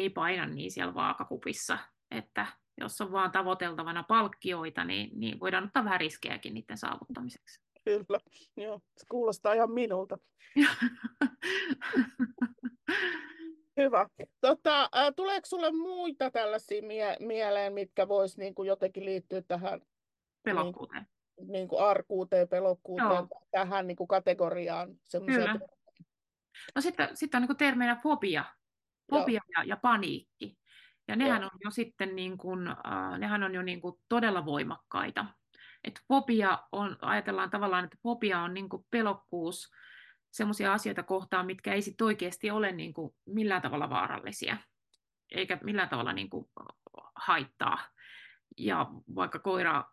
ei 0.00 0.10
paina 0.10 0.46
niin 0.46 0.70
siellä 0.70 0.94
vaakakupissa, 0.94 1.78
että 2.10 2.46
jos 2.80 3.00
on 3.00 3.12
vaan 3.12 3.32
tavoiteltavana 3.32 4.02
palkkioita, 4.02 4.84
niin, 4.84 5.20
niin 5.20 5.40
voidaan 5.40 5.64
ottaa 5.64 5.84
vähän 5.84 6.00
riskejäkin 6.00 6.54
niiden 6.54 6.78
saavuttamiseksi. 6.78 7.60
Kyllä, 7.84 8.20
joo. 8.56 8.80
Se 8.96 9.06
kuulostaa 9.08 9.52
ihan 9.52 9.70
minulta. 9.70 10.18
Hyvä. 13.80 14.08
Tota, 14.40 14.90
tuleeko 15.16 15.46
sinulle 15.46 15.70
muita 15.70 16.30
tällaisia 16.30 16.82
mie- 16.82 17.16
mieleen, 17.20 17.72
mitkä 17.72 18.08
vois 18.08 18.38
niinku 18.38 18.64
jotenkin 18.64 19.04
liittyä 19.04 19.42
tähän 19.42 19.80
Pelokkuuteen. 20.42 21.06
Niin, 21.36 21.52
niinku 21.52 21.78
arkuuteen, 21.78 22.48
pelokkuuteen, 22.48 23.10
Joo. 23.10 23.28
tähän 23.50 23.86
niinku 23.86 24.06
kategoriaan? 24.06 24.94
semmoisia 25.04 25.40
Kyllä. 25.40 25.58
No 26.74 26.80
sitten, 26.80 27.16
sitten 27.16 27.42
on 27.42 27.48
niin 27.48 27.56
termeinä 27.56 27.96
fobia, 28.02 28.44
fobia 29.10 29.40
ja, 29.56 29.64
ja 29.64 29.76
paniikki. 29.76 30.58
Ja 31.08 31.16
nehän 31.16 31.42
Joo. 31.42 31.50
on 31.52 31.58
jo 31.64 31.70
sitten 31.70 32.16
niin 32.16 32.38
kuin, 32.38 32.68
äh, 32.68 33.18
nehän 33.18 33.42
on 33.42 33.54
jo 33.54 33.62
niin 33.62 33.80
kuin 33.80 33.94
todella 34.08 34.44
voimakkaita. 34.44 35.26
Et 35.84 36.00
fobia 36.08 36.58
on, 36.72 36.96
ajatellaan 37.00 37.50
tavallaan, 37.50 37.84
että 37.84 37.96
fobia 38.02 38.40
on 38.40 38.54
niin 38.54 38.68
kuin 38.68 38.86
pelokkuus 38.90 39.70
sellaisia 40.32 40.72
asioita 40.72 41.02
kohtaan, 41.02 41.46
mitkä 41.46 41.74
ei 41.74 41.82
sit 41.82 42.00
oikeasti 42.00 42.50
ole 42.50 42.72
niin 42.72 42.94
kuin 42.94 43.14
millään 43.26 43.62
tavalla 43.62 43.90
vaarallisia, 43.90 44.56
eikä 45.30 45.58
millään 45.62 45.88
tavalla 45.88 46.12
niin 46.12 46.30
kuin 46.30 46.46
haittaa. 47.14 47.78
Ja 48.58 48.86
vaikka 49.14 49.38
koira 49.38 49.84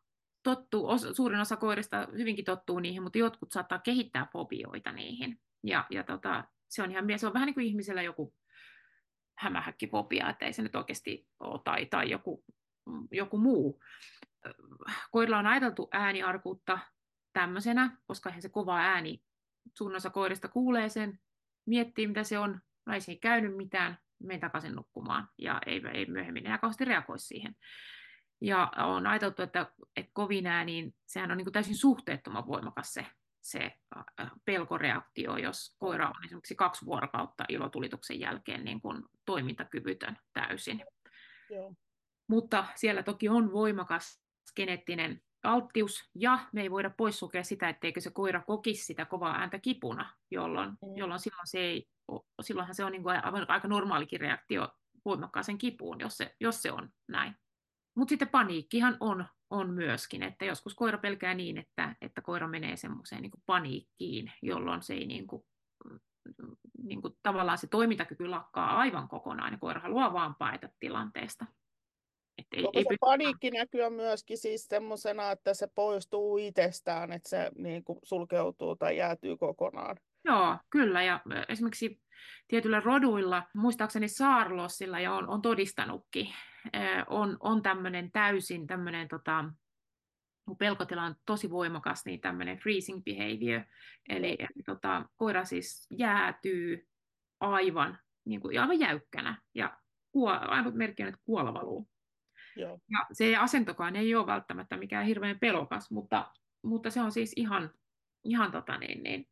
tottuu, 0.44 0.90
os, 0.90 1.08
suurin 1.12 1.40
osa 1.40 1.58
koirista 1.58 2.08
hyvinkin 2.18 2.46
tottuu 2.46 2.80
niihin, 2.80 3.04
mutta 3.04 3.18
jotkut 3.18 3.52
saattaa 3.52 3.80
kehittää 3.80 4.28
fobioita 4.34 4.92
niihin. 4.92 5.40
Ja, 5.64 5.86
ja 5.90 6.04
tota, 6.04 6.44
se 6.70 6.84
on 6.84 6.92
ihan 6.92 7.06
se 7.20 7.28
on 7.28 7.34
vähän 7.34 7.46
niin 7.46 7.54
kuin 7.54 7.66
ihmisellä 7.66 8.02
joku 8.02 8.34
hämähäkkifobia, 9.44 10.30
että 10.30 10.46
ei 10.46 10.54
se 10.54 10.62
nyt 10.62 10.76
oikeasti 10.76 11.28
ole, 11.40 11.62
tai, 11.64 11.86
tai 11.86 12.10
joku, 12.10 12.44
joku 13.12 13.38
muu. 13.38 13.84
Koirilla 15.12 15.38
on 15.38 15.48
ajateltu 15.48 15.90
ääniarkuutta 15.92 16.80
tämmöisenä, 17.34 17.98
koska 18.06 18.34
se 18.40 18.50
kova 18.50 18.80
ääni, 18.80 19.24
suurin 19.78 19.96
osa 19.96 20.10
koirista 20.10 20.48
kuulee 20.48 20.90
sen, 20.90 21.20
miettii 21.66 22.08
mitä 22.08 22.24
se 22.24 22.40
on, 22.40 22.62
no 22.86 22.94
ei 22.94 23.18
käynyt 23.18 23.56
mitään, 23.58 23.98
menen 24.24 24.40
takaisin 24.40 24.76
nukkumaan, 24.76 25.30
ja 25.38 25.62
ei, 25.66 25.82
ei 25.94 26.06
myöhemmin 26.06 26.46
enää 26.46 26.58
kauheasti 26.58 26.86
reagoi 26.86 27.20
siihen. 27.20 27.56
Ja 28.42 28.72
on 28.78 29.08
ajateltu, 29.08 29.42
että, 29.42 29.72
että 29.96 30.12
kovin 30.14 30.48
ääniin, 30.48 30.96
sehän 31.06 31.32
on 31.32 31.38
niin 31.38 31.52
täysin 31.52 31.78
suhteettoman 31.78 32.48
voimakas 32.48 32.94
se, 32.94 33.06
se 33.44 33.72
pelkoreaktio, 34.46 35.38
jos 35.38 35.76
koira 35.80 36.08
on 36.08 36.26
esimerkiksi 36.26 36.56
kaksi 36.56 36.86
vuorokautta 36.86 37.46
ilotulituksen 37.50 38.20
jälkeen 38.20 38.64
niin 38.66 38.82
kuin 38.82 39.04
toimintakyvytön 39.26 40.18
täysin. 40.34 40.84
Joo. 41.50 41.74
Mutta 42.28 42.66
siellä 42.76 43.04
toki 43.04 43.30
on 43.30 43.52
voimakas 43.52 44.22
geneettinen 44.56 45.22
alttius, 45.44 46.10
ja 46.16 46.40
me 46.54 46.62
ei 46.62 46.72
voida 46.72 46.90
poissulkea 46.90 47.44
sitä, 47.44 47.70
etteikö 47.70 48.02
se 48.02 48.12
koira 48.12 48.42
kokisi 48.42 48.86
sitä 48.86 49.06
kovaa 49.06 49.36
ääntä 49.36 49.60
kipuna, 49.60 50.14
jolloin, 50.32 50.70
mm. 50.70 50.96
jolloin 50.96 51.20
silloin 51.20 51.48
se 51.48 51.60
ei, 51.60 51.88
silloinhan 52.42 52.76
se 52.76 52.84
on 52.84 52.92
niin 52.92 53.04
kuin 53.04 53.22
aika 53.48 53.68
normaalikin 53.68 54.20
reaktio 54.20 54.70
voimakkaaseen 55.06 55.58
kipuun, 55.58 56.00
jos 56.00 56.18
se, 56.18 56.36
jos 56.40 56.62
se 56.62 56.72
on 56.72 56.90
näin. 57.08 57.36
Mutta 57.96 58.10
sitten 58.10 58.30
paniikkihan 58.30 58.98
on, 59.00 59.26
on 59.54 59.70
myöskin, 59.70 60.24
että 60.24 60.46
joskus 60.46 60.76
koira 60.76 60.98
pelkää 60.98 61.34
niin, 61.34 61.58
että, 61.58 61.96
että 62.02 62.22
koira 62.22 62.48
menee 62.48 62.78
semmoiseen 62.78 63.22
niin 63.22 63.32
paniikkiin, 63.46 64.32
jolloin 64.42 64.82
se 64.82 64.94
ei 64.94 65.06
niin 65.06 65.28
kuin, 65.28 65.44
niin 66.84 67.02
kuin, 67.02 67.14
tavallaan 67.24 67.58
se 67.58 67.68
toimintakyky 67.68 68.28
lakkaa 68.28 68.78
aivan 68.78 69.08
kokonaan 69.08 69.54
ja 69.54 69.60
koira 69.60 69.82
haluaa 69.82 70.14
vaan 70.14 70.36
paeta 70.36 70.70
tilanteesta. 70.80 71.46
Että 72.38 72.58
ei, 72.58 72.68
ei 72.74 72.84
se 72.84 72.98
paniikki 73.00 73.52
näkyy 73.52 73.90
myöskin 73.90 74.38
siis 74.38 74.66
semmoisena, 74.66 75.32
että 75.32 75.54
se 75.54 75.68
poistuu 75.76 76.38
itsestään, 76.38 77.12
että 77.12 77.30
se 77.30 77.52
niin 77.56 77.84
kuin 77.84 78.00
sulkeutuu 78.04 78.76
tai 78.76 78.98
jäätyy 78.98 79.38
kokonaan. 79.38 79.98
Joo, 80.26 80.58
kyllä. 80.70 81.04
Ja 81.04 81.20
esimerkiksi 81.48 82.00
tietyillä 82.48 82.80
roduilla, 82.80 83.44
muistaakseni 83.56 84.08
Saarlossilla 84.08 85.00
ja 85.00 85.14
on, 85.14 85.30
on 85.30 85.42
todistanutkin, 85.42 86.28
on, 87.08 87.38
on 87.40 87.62
tämmöinen 87.62 88.12
täysin 88.12 88.68
tämmöinen 88.68 89.08
tota, 89.08 89.46
kun 90.46 90.58
pelkotila 90.58 91.04
on 91.04 91.16
tosi 91.26 91.50
voimakas, 91.50 92.06
niin 92.06 92.22
tämmöinen 92.22 92.58
freezing 92.58 93.04
behavior, 93.04 93.62
eli, 94.10 94.38
eli 94.40 94.64
tota, 94.66 95.06
koira 95.16 95.46
siis 95.46 95.88
jäätyy 95.90 96.88
aivan, 97.40 98.00
niin 98.26 98.42
kuin, 98.42 98.62
aivan 98.62 98.80
jäykkänä, 98.80 99.42
ja 99.54 99.78
kuo, 100.12 100.30
ainut 100.30 100.76
merkki 100.76 101.04
on, 101.04 101.10
että 101.10 101.22
kuola 101.26 101.54
valuu. 101.54 101.90
Joo. 102.56 102.80
Ja 102.90 103.06
se 103.12 103.36
asentokaan 103.36 103.96
ei 103.96 104.16
ole 104.16 104.28
välttämättä 104.28 104.78
mikään 104.78 105.06
hirveän 105.06 105.40
pelokas, 105.40 105.92
mutta, 105.92 106.32
mutta 106.62 106.90
se 106.90 107.02
on 107.02 107.12
siis 107.12 107.34
ihan, 107.36 107.72
ihan 108.24 108.52
tota 108.52 108.78
niin, 108.78 109.04
niin, 109.04 109.28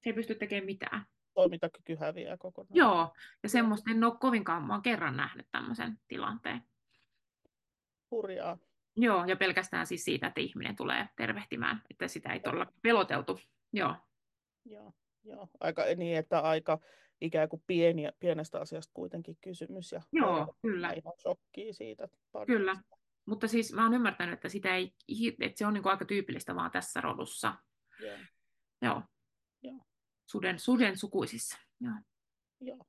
se 0.00 0.10
ei 0.10 0.14
pysty 0.14 0.34
tekemään 0.34 0.66
mitään. 0.66 1.06
Toimintakyky 1.34 1.96
häviää 2.00 2.36
kokonaan. 2.36 2.76
Joo, 2.76 3.14
ja 3.42 3.48
semmoista 3.48 3.90
en 3.90 4.04
ole 4.04 4.18
kovinkaan, 4.20 4.62
mä 4.62 4.72
oon 4.72 4.82
kerran 4.82 5.16
nähnyt 5.16 5.46
tämmöisen 5.50 5.98
tilanteen. 6.08 6.62
Hurjaa. 8.10 8.58
Joo, 8.96 9.24
ja 9.24 9.36
pelkästään 9.36 9.86
siis 9.86 10.04
siitä, 10.04 10.26
että 10.26 10.40
ihminen 10.40 10.76
tulee 10.76 11.08
tervehtimään, 11.16 11.82
että 11.90 12.08
sitä 12.08 12.32
ei 12.32 12.40
todella 12.40 12.66
peloteltu. 12.82 13.40
Joo. 13.72 13.94
Joo, 14.64 14.92
joo. 15.24 15.48
Aika 15.60 15.82
niin, 15.96 16.16
että 16.16 16.40
aika 16.40 16.78
ikään 17.20 17.48
kuin 17.48 17.62
pieni, 17.66 18.08
pienestä 18.20 18.60
asiasta 18.60 18.90
kuitenkin 18.94 19.36
kysymys. 19.40 19.92
Ja 19.92 20.00
Joo, 20.12 20.54
kyllä. 20.62 20.92
Ihan 20.92 21.12
shokkii 21.22 21.72
siitä. 21.72 22.08
Kyllä, 22.46 22.76
mutta 23.26 23.48
siis 23.48 23.72
mä 23.72 23.82
oon 23.82 23.94
ymmärtänyt, 23.94 24.34
että, 24.34 24.48
sitä 24.48 24.76
ei, 24.76 24.94
että 25.40 25.58
se 25.58 25.66
on 25.66 25.74
niin 25.74 25.86
aika 25.86 26.04
tyypillistä 26.04 26.54
vaan 26.54 26.70
tässä 26.70 27.00
rodussa. 27.00 27.54
Joo. 28.00 28.18
Joo. 28.82 29.02
Joo. 29.62 29.84
Suden, 30.30 30.58
suden 30.58 30.98
sukuisissa. 30.98 31.58
Joo. 31.80 31.94
Joo. 32.60 32.84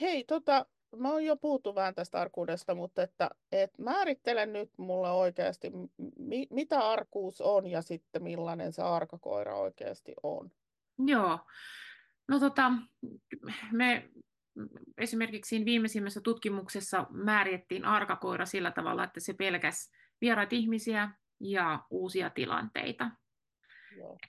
Hei, 0.00 0.24
tota, 0.24 0.66
mä 0.96 1.10
oon 1.10 1.24
jo 1.24 1.36
puhuttu 1.36 1.74
vähän 1.74 1.94
tästä 1.94 2.20
arkuudesta, 2.20 2.74
mutta 2.74 3.02
että, 3.02 3.30
et 3.52 3.78
määrittele 3.78 4.46
nyt 4.46 4.70
mulle 4.76 5.10
oikeasti, 5.10 5.72
mi, 6.18 6.46
mitä 6.50 6.78
arkuus 6.78 7.40
on 7.40 7.66
ja 7.66 7.82
sitten 7.82 8.22
millainen 8.22 8.72
se 8.72 8.82
arkakoira 8.82 9.58
oikeasti 9.58 10.14
on. 10.22 10.50
Joo. 11.06 11.38
No 12.28 12.40
tota, 12.40 12.72
me 13.72 14.10
esimerkiksi 14.98 15.48
siinä 15.48 15.64
viimeisimmässä 15.64 16.20
tutkimuksessa 16.20 17.06
määritettiin 17.10 17.84
arkakoira 17.84 18.46
sillä 18.46 18.70
tavalla, 18.70 19.04
että 19.04 19.20
se 19.20 19.34
pelkäsi 19.34 19.90
vieraita 20.20 20.54
ihmisiä 20.54 21.10
ja 21.40 21.84
uusia 21.90 22.30
tilanteita. 22.30 23.10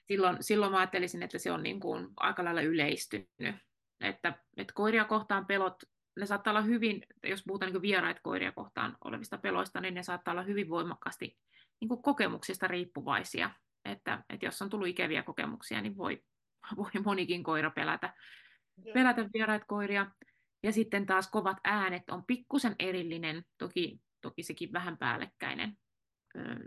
Silloin, 0.08 0.38
silloin 0.42 0.72
mä 0.72 0.78
ajattelisin, 0.78 1.24
että 1.24 1.38
se 1.38 1.52
on 1.52 1.64
niin 1.64 1.80
kuin 1.80 2.08
aika 2.18 2.44
lailla 2.44 2.62
yleistynyt. 2.62 3.56
Että, 4.02 4.34
että 4.58 4.74
koiria 4.74 5.06
kohtaan 5.06 5.46
pelot, 5.46 5.84
ne 6.20 6.26
saattaa 6.26 6.52
olla 6.52 6.62
hyvin, 6.62 7.02
jos 7.24 7.44
puhutaan 7.48 7.74
niin 7.74 7.82
vieraita 7.82 8.22
koiria 8.24 8.52
kohtaan 8.52 8.98
olevista 9.04 9.38
peloista, 9.38 9.82
niin 9.82 9.94
ne 9.94 10.04
saattaa 10.04 10.32
olla 10.32 10.44
hyvin 10.44 10.70
voimakkaasti 10.70 11.38
niin 11.82 11.90
kuin 11.90 12.02
kokemuksista 12.02 12.68
riippuvaisia. 12.68 13.52
Että, 13.86 14.24
että 14.30 14.46
jos 14.46 14.62
on 14.62 14.70
tullut 14.70 14.88
ikäviä 14.88 15.24
kokemuksia, 15.24 15.82
niin 15.82 15.98
voi, 15.98 16.24
voi 16.78 16.92
monikin 17.06 17.44
koira 17.44 17.72
pelätä, 17.72 18.14
pelätä 18.94 19.30
vieraita 19.34 19.66
koiria. 19.66 20.12
Ja 20.64 20.72
sitten 20.72 21.06
taas 21.06 21.30
kovat 21.30 21.58
äänet 21.64 22.10
on 22.12 22.26
pikkusen 22.26 22.76
erillinen, 22.80 23.44
toki, 23.58 24.00
toki 24.22 24.44
sekin 24.44 24.74
vähän 24.74 24.98
päällekkäinen. 24.98 25.78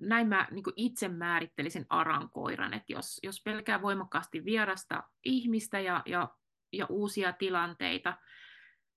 Näin 0.00 0.29
mä 0.29 0.48
niin 0.50 0.64
itse 0.76 1.09
määrittelisin 1.09 1.87
arankoiran, 1.88 2.74
että 2.74 2.92
jos, 2.92 3.20
jos 3.22 3.42
pelkää 3.42 3.83
voimakkaasti 3.83 4.44
vierasta 4.44 5.02
ihmistä 5.24 5.81
ja, 5.81 6.02
ja, 6.07 6.29
ja 6.72 6.87
uusia 6.88 7.33
tilanteita, 7.33 8.18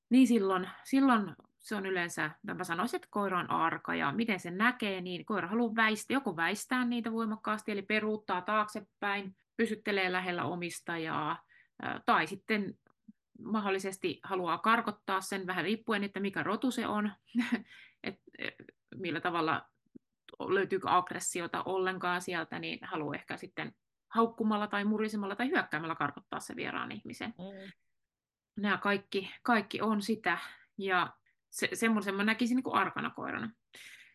niin 0.09 0.27
silloin, 0.27 0.69
silloin 0.83 1.35
se 1.59 1.75
on 1.75 1.85
yleensä, 1.85 2.31
mä 2.53 2.63
sanoisin, 2.63 2.97
että 2.97 3.07
koira 3.11 3.39
on 3.39 3.49
arka 3.49 3.95
ja 3.95 4.11
miten 4.11 4.39
se 4.39 4.51
näkee, 4.51 5.01
niin 5.01 5.25
koira 5.25 5.47
haluaa 5.47 5.75
väistää, 5.75 6.15
joko 6.15 6.35
väistää 6.35 6.85
niitä 6.85 7.11
voimakkaasti, 7.11 7.71
eli 7.71 7.81
peruuttaa 7.81 8.41
taaksepäin, 8.41 9.35
pysyttelee 9.57 10.11
lähellä 10.11 10.43
omistajaa, 10.43 11.43
tai 12.05 12.27
sitten 12.27 12.73
mahdollisesti 13.43 14.19
haluaa 14.23 14.57
karkottaa 14.57 15.21
sen 15.21 15.47
vähän 15.47 15.63
riippuen, 15.63 16.03
että 16.03 16.19
mikä 16.19 16.43
rotu 16.43 16.71
se 16.71 16.87
on, 16.87 17.11
että 18.03 18.21
millä 18.95 19.21
tavalla 19.21 19.65
löytyykö 20.39 20.87
aggressiota 20.89 21.63
ollenkaan 21.63 22.21
sieltä, 22.21 22.59
niin 22.59 22.79
haluaa 22.81 23.15
ehkä 23.15 23.37
sitten 23.37 23.73
haukkumalla 24.09 24.67
tai 24.67 24.85
murisemalla 24.85 25.35
tai 25.35 25.49
hyökkäämällä 25.49 25.95
karkottaa 25.95 26.39
se 26.39 26.55
vieraan 26.55 26.91
ihmisen. 26.91 27.33
Mm. 27.37 27.71
Nämä 28.57 28.77
kaikki, 28.77 29.31
kaikki 29.43 29.81
on 29.81 30.01
sitä, 30.01 30.37
ja 30.77 31.13
se, 31.49 31.69
semmoisen 31.73 32.15
mä 32.15 32.23
näkisin 32.23 32.55
niin 32.55 32.63
kuin 32.63 32.75
arkana 32.75 33.09
koirana. 33.09 33.51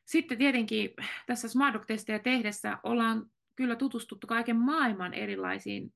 Sitten 0.04 0.38
tietenkin 0.38 0.90
tässä 1.26 1.48
Smart 1.48 1.74
Dog-testejä 1.74 2.18
tehdessä 2.18 2.78
ollaan 2.82 3.26
kyllä 3.56 3.76
tutustuttu 3.76 4.26
kaiken 4.26 4.56
maailman 4.56 5.14
erilaisiin 5.14 5.94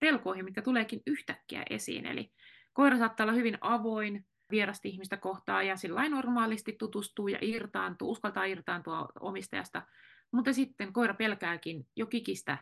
pelkoihin, 0.00 0.44
mitkä 0.44 0.62
tuleekin 0.62 1.02
yhtäkkiä 1.06 1.62
esiin. 1.70 2.06
Eli 2.06 2.32
koira 2.72 2.98
saattaa 2.98 3.24
olla 3.24 3.32
hyvin 3.32 3.58
avoin 3.60 4.26
vierasta 4.50 4.88
ihmistä 4.88 5.16
kohtaan 5.16 5.66
ja 5.66 5.76
sillä 5.76 6.08
normaalisti 6.08 6.72
tutustuu 6.72 7.28
ja 7.28 7.38
irtaantuu, 7.40 8.10
uskaltaa 8.10 8.44
irtaantua 8.44 9.08
omistajasta, 9.20 9.82
mutta 10.32 10.52
sitten 10.52 10.92
koira 10.92 11.14
pelkääkin 11.14 11.88
jokikistä 11.96 12.58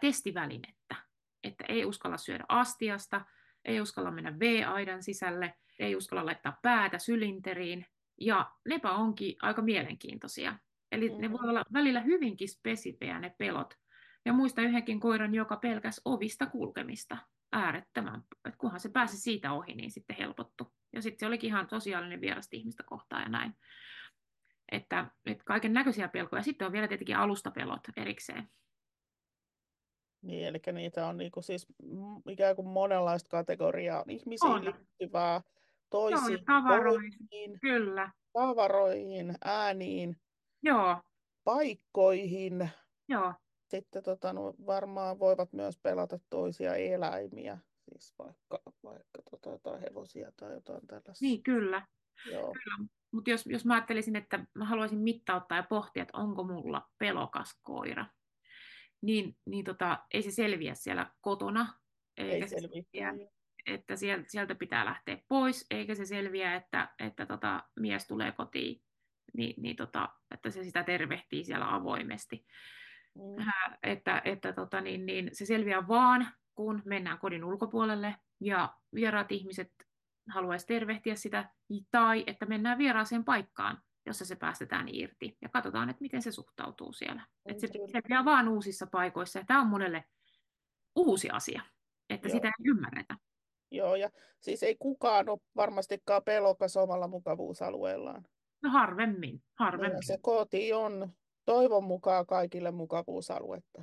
testivälinettä, 0.00 0.96
että 1.44 1.64
ei 1.68 1.84
uskalla 1.84 2.16
syödä 2.16 2.44
astiasta, 2.48 3.24
ei 3.64 3.80
uskalla 3.80 4.10
mennä 4.10 4.38
V-aidan 4.38 5.02
sisälle, 5.02 5.54
ei 5.78 5.96
uskalla 5.96 6.26
laittaa 6.26 6.58
päätä 6.62 6.98
sylinteriin, 6.98 7.86
ja 8.20 8.50
nepä 8.68 8.90
onkin 8.90 9.36
aika 9.42 9.62
mielenkiintoisia. 9.62 10.58
Eli 10.92 11.08
mm-hmm. 11.08 11.22
ne 11.22 11.32
voi 11.32 11.48
olla 11.48 11.64
välillä 11.72 12.00
hyvinkin 12.00 12.48
spesifejä 12.48 13.18
ne 13.18 13.34
pelot. 13.38 13.74
Ja 14.24 14.32
muista 14.32 14.62
yhdenkin 14.62 15.00
koiran, 15.00 15.34
joka 15.34 15.56
pelkäs 15.56 16.00
ovista 16.04 16.46
kulkemista 16.46 17.16
äärettömän. 17.52 18.22
Et 18.48 18.56
kunhan 18.56 18.80
se 18.80 18.88
pääsi 18.88 19.20
siitä 19.20 19.52
ohi, 19.52 19.74
niin 19.74 19.90
sitten 19.90 20.16
helpottu. 20.16 20.72
Ja 20.92 21.02
sitten 21.02 21.18
se 21.18 21.26
olikin 21.26 21.48
ihan 21.48 21.68
sosiaalinen 21.68 22.20
vierasta 22.20 22.56
ihmistä 22.56 22.82
kohtaan 22.82 23.22
ja 23.22 23.28
näin. 23.28 23.54
Että, 24.72 25.06
että 25.26 25.44
kaiken 25.44 25.72
näköisiä 25.72 26.08
pelkoja. 26.08 26.42
Sitten 26.42 26.66
on 26.66 26.72
vielä 26.72 26.88
tietenkin 26.88 27.16
alustapelot 27.16 27.80
erikseen. 27.96 28.48
Niin, 30.22 30.46
eli 30.46 30.58
niitä 30.72 31.06
on 31.06 31.16
niinku 31.16 31.42
siis 31.42 31.66
ikään 32.28 32.56
kuin 32.56 32.68
monenlaista 32.68 33.28
kategoriaa 33.28 34.04
ihmisiin 34.08 34.50
on. 34.50 34.64
liittyvää, 34.64 35.40
toisiin, 35.90 36.32
Joo, 36.32 36.62
tavaroihin, 36.62 37.60
Kyllä. 37.60 38.10
tavaroihin, 38.32 39.34
ääniin, 39.44 40.16
Joo. 40.62 41.00
paikkoihin. 41.44 42.70
Joo. 43.08 43.34
Sitten 43.72 44.02
tota, 44.02 44.32
no, 44.32 44.54
varmaan 44.66 45.18
voivat 45.18 45.52
myös 45.52 45.78
pelata 45.82 46.18
toisia 46.30 46.74
eläimiä, 46.74 47.58
siis 47.88 48.14
vaikka, 48.18 48.62
vaikka 48.84 49.22
tota, 49.30 49.50
jotain 49.50 49.80
hevosia 49.80 50.32
tai 50.36 50.52
jotain 50.52 50.86
tällaista. 50.86 51.24
Niin, 51.24 51.42
kyllä. 51.42 51.86
Joo. 52.30 52.52
kyllä. 52.52 52.88
Mutta 53.12 53.30
jos, 53.30 53.46
jos 53.46 53.64
mä 53.64 53.74
ajattelisin, 53.74 54.16
että 54.16 54.46
mä 54.54 54.64
haluaisin 54.64 54.98
mittauttaa 54.98 55.58
ja 55.58 55.62
pohtia, 55.62 56.02
että 56.02 56.18
onko 56.18 56.44
mulla 56.44 56.88
pelokas 56.98 57.58
koira, 57.62 58.06
niin, 59.02 59.36
niin 59.46 59.64
tota, 59.64 59.98
ei 60.14 60.22
se 60.22 60.30
selviä 60.30 60.74
siellä 60.74 61.10
kotona. 61.20 61.78
Eikä 62.16 62.44
ei 62.44 62.48
selviä. 62.48 63.28
Että 63.66 63.96
sieltä, 63.96 64.24
sieltä 64.28 64.54
pitää 64.54 64.84
lähteä 64.84 65.18
pois, 65.28 65.66
eikä 65.70 65.94
se 65.94 66.06
selviä, 66.06 66.54
että, 66.54 66.94
että 66.98 67.26
tota, 67.26 67.62
mies 67.80 68.06
tulee 68.06 68.32
kotiin, 68.32 68.82
niin, 69.36 69.54
niin 69.62 69.76
tota, 69.76 70.08
että 70.30 70.50
se 70.50 70.64
sitä 70.64 70.82
tervehtii 70.84 71.44
siellä 71.44 71.74
avoimesti. 71.74 72.46
Mm. 73.14 73.38
Äh, 73.38 73.78
että, 73.82 74.22
että 74.24 74.52
tota, 74.52 74.80
niin, 74.80 75.06
niin, 75.06 75.30
se 75.32 75.46
selviää 75.46 75.88
vaan, 75.88 76.28
kun 76.54 76.82
mennään 76.84 77.18
kodin 77.18 77.44
ulkopuolelle 77.44 78.16
ja 78.40 78.74
vieraat 78.94 79.32
ihmiset 79.32 79.72
haluaisi 80.30 80.66
tervehtiä 80.66 81.14
sitä, 81.14 81.50
tai 81.90 82.24
että 82.26 82.46
mennään 82.46 82.78
vieraaseen 82.78 83.24
paikkaan, 83.24 83.82
jossa 84.06 84.24
se 84.24 84.36
päästetään 84.36 84.88
irti. 84.88 85.36
Ja 85.42 85.48
katsotaan, 85.48 85.90
että 85.90 86.02
miten 86.02 86.22
se 86.22 86.32
suhtautuu 86.32 86.92
siellä. 86.92 87.26
Että 87.46 87.60
se 87.60 87.68
selviää 87.92 88.24
vaan 88.24 88.48
uusissa 88.48 88.86
paikoissa. 88.86 89.38
Ja 89.38 89.44
tämä 89.46 89.60
on 89.60 89.66
monelle 89.66 90.04
uusi 90.96 91.30
asia, 91.30 91.62
että 92.10 92.28
Joo. 92.28 92.34
sitä 92.34 92.48
ei 92.48 92.70
ymmärretä. 92.70 93.16
Joo, 93.70 93.96
ja 93.96 94.10
siis 94.40 94.62
ei 94.62 94.76
kukaan 94.78 95.28
ole 95.28 95.38
varmastikaan 95.56 96.22
pelokas 96.24 96.76
omalla 96.76 97.08
mukavuusalueellaan. 97.08 98.26
No 98.62 98.70
harvemmin, 98.70 99.42
harvemmin. 99.58 99.96
Ja 99.96 100.02
se 100.02 100.18
koti 100.22 100.72
on 100.72 101.12
toivon 101.44 101.84
mukaan 101.84 102.26
kaikille 102.26 102.70
mukavuusaluetta. 102.70 103.82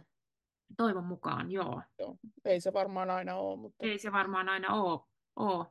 Toivon 0.77 1.05
mukaan, 1.05 1.51
joo. 1.51 1.81
joo. 1.99 2.15
Ei 2.45 2.61
se 2.61 2.73
varmaan 2.73 3.09
aina 3.09 3.35
ole. 3.35 3.59
Mutta... 3.59 3.85
Ei 3.85 3.99
se 3.99 4.11
varmaan 4.11 4.49
aina 4.49 4.73
ole. 4.73 4.99
ole. 5.35 5.65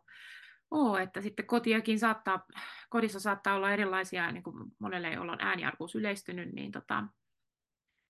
ole. 0.71 1.03
että 1.03 1.21
sitten 1.21 1.47
kotiakin 1.47 1.99
saattaa, 1.99 2.47
kodissa 2.91 3.21
saattaa 3.21 3.55
olla 3.55 3.71
erilaisia, 3.71 4.33
niin 4.33 4.43
kuin 4.43 4.57
monelle, 4.79 5.13
jolla 5.13 5.33
on 5.33 5.41
ääniarkuus 5.41 5.95
yleistynyt, 5.95 6.53
niin 6.53 6.73
tota, 6.73 7.05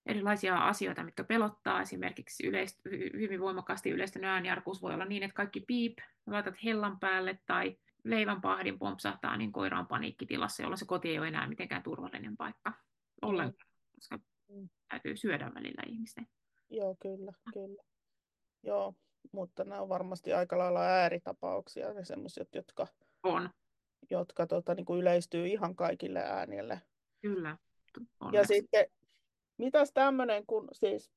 erilaisia 0.05 0.57
asioita, 0.57 1.03
mitkä 1.03 1.23
pelottaa. 1.23 1.81
Esimerkiksi 1.81 2.47
yleist, 2.47 2.79
hyvin 2.91 3.39
voimakkaasti 3.39 3.89
yleistynyt 3.89 4.29
ääniarkuus 4.29 4.81
voi 4.81 4.93
olla 4.93 5.05
niin, 5.05 5.23
että 5.23 5.35
kaikki 5.35 5.59
piip, 5.67 5.97
laitat 6.27 6.55
hellan 6.63 6.99
päälle 6.99 7.39
tai 7.45 7.77
leivän 8.03 8.41
pahdin 8.41 8.79
pompsahtaa, 8.79 9.37
niin 9.37 9.51
koira 9.51 9.79
on 9.79 9.87
paniikkitilassa, 9.87 10.63
jolla 10.63 10.75
se 10.75 10.85
koti 10.85 11.09
ei 11.09 11.19
ole 11.19 11.27
enää 11.27 11.47
mitenkään 11.47 11.83
turvallinen 11.83 12.37
paikka 12.37 12.73
ollenkaan, 13.21 13.68
koska 13.99 14.19
mm. 14.47 14.69
täytyy 14.89 15.15
syödä 15.15 15.51
välillä 15.55 15.83
ihmisten. 15.87 16.27
Joo, 16.69 16.95
kyllä, 17.01 17.31
kyllä. 17.53 17.83
Joo, 18.63 18.93
mutta 19.31 19.63
nämä 19.63 19.81
on 19.81 19.89
varmasti 19.89 20.33
aika 20.33 20.57
lailla 20.57 20.85
ääritapauksia, 20.85 21.93
ne 21.93 22.05
semmoiset, 22.05 22.55
jotka, 22.55 22.87
on. 23.23 23.49
jotka 24.09 24.47
tota, 24.47 24.75
niin 24.75 24.85
kuin 24.85 25.01
yleistyy 25.01 25.47
ihan 25.47 25.75
kaikille 25.75 26.19
äänille. 26.19 26.81
Kyllä. 27.21 27.57
Onneksi. 28.19 28.37
Ja 28.37 28.47
sitten, 28.47 28.85
mitäs 29.57 29.91
tämmöinen, 29.93 30.45
kun 30.45 30.67
siis, 30.73 31.11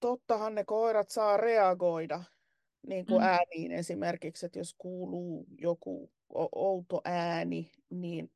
tottahan 0.00 0.54
ne 0.54 0.64
koirat 0.64 1.10
saa 1.10 1.36
reagoida 1.36 2.24
niin 2.86 3.06
kuin 3.06 3.20
mm. 3.20 3.26
ääniin 3.28 3.72
esimerkiksi, 3.72 4.46
että 4.46 4.58
jos 4.58 4.74
kuuluu 4.78 5.46
joku 5.58 6.12
outo 6.52 7.00
ääni, 7.04 7.72
niin 7.90 8.30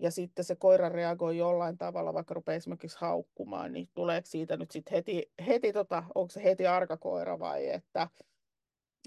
ja 0.00 0.10
sitten 0.10 0.44
se 0.44 0.56
koira 0.56 0.88
reagoi 0.88 1.38
jollain 1.38 1.78
tavalla, 1.78 2.14
vaikka 2.14 2.34
rupeaa 2.34 2.56
esimerkiksi 2.56 2.98
haukkumaan, 3.00 3.72
niin 3.72 3.88
tuleeko 3.94 4.26
siitä 4.26 4.56
nyt 4.56 4.70
sitten 4.70 4.94
heti, 4.94 5.32
heti 5.46 5.72
tota, 5.72 6.02
onko 6.14 6.30
se 6.30 6.44
heti 6.44 6.66
arkakoira 6.66 7.38
vai 7.38 7.70
että, 7.70 8.08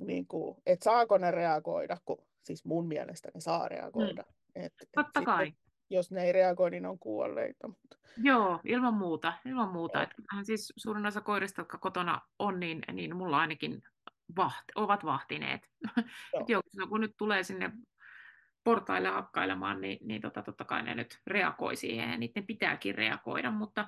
niin 0.02 0.28
kuin, 0.28 0.58
että 0.66 0.84
saako 0.84 1.18
ne 1.18 1.32
reagoida, 1.32 1.98
kun, 2.06 2.26
siis 2.44 2.66
mun 2.66 2.88
mielestä 2.88 3.32
ne 3.34 3.42
saa 3.42 3.68
reagoida. 3.68 4.24
Mm. 4.56 4.64
Et, 4.64 4.74
Totta 4.96 5.20
et 5.20 5.26
kai. 5.26 5.46
Sitten, 5.46 5.70
jos 5.90 6.12
ne 6.12 6.24
ei 6.24 6.32
reagoi, 6.32 6.72
niin 6.72 6.86
on 6.86 7.00
kuolleita. 7.00 7.68
Mutta... 7.68 7.98
Joo, 8.18 8.60
ilman 8.64 8.94
muuta. 8.94 9.34
Ilman 9.46 9.70
muuta. 9.70 10.04
Et 10.04 10.10
siis 10.44 10.74
suurin 10.78 11.06
osa 11.06 11.22
koirista, 11.22 11.62
jotka 11.62 11.78
kotona 11.78 12.22
on, 12.40 12.60
niin, 12.60 12.82
niin 12.94 13.16
mulla 13.16 13.38
ainakin 13.38 13.84
vaht, 14.36 14.64
ovat 14.76 15.06
vahtineet. 15.06 15.62
Joo. 16.48 16.62
Et 16.84 16.90
kun 16.90 17.02
nyt 17.02 17.14
tulee 17.18 17.44
sinne 17.44 17.72
portaille 18.70 19.10
hakkailemaan, 19.10 19.82
niin, 19.82 19.98
niin 20.02 20.22
tota, 20.22 20.42
totta 20.44 20.66
kai 20.66 20.84
ne 20.84 20.96
nyt 20.96 21.20
reagoi 21.28 21.76
siihen 21.76 22.12
ja 22.12 22.18
niiden 22.18 22.46
pitääkin 22.46 22.96
reagoida, 22.96 23.52
mutta, 23.52 23.88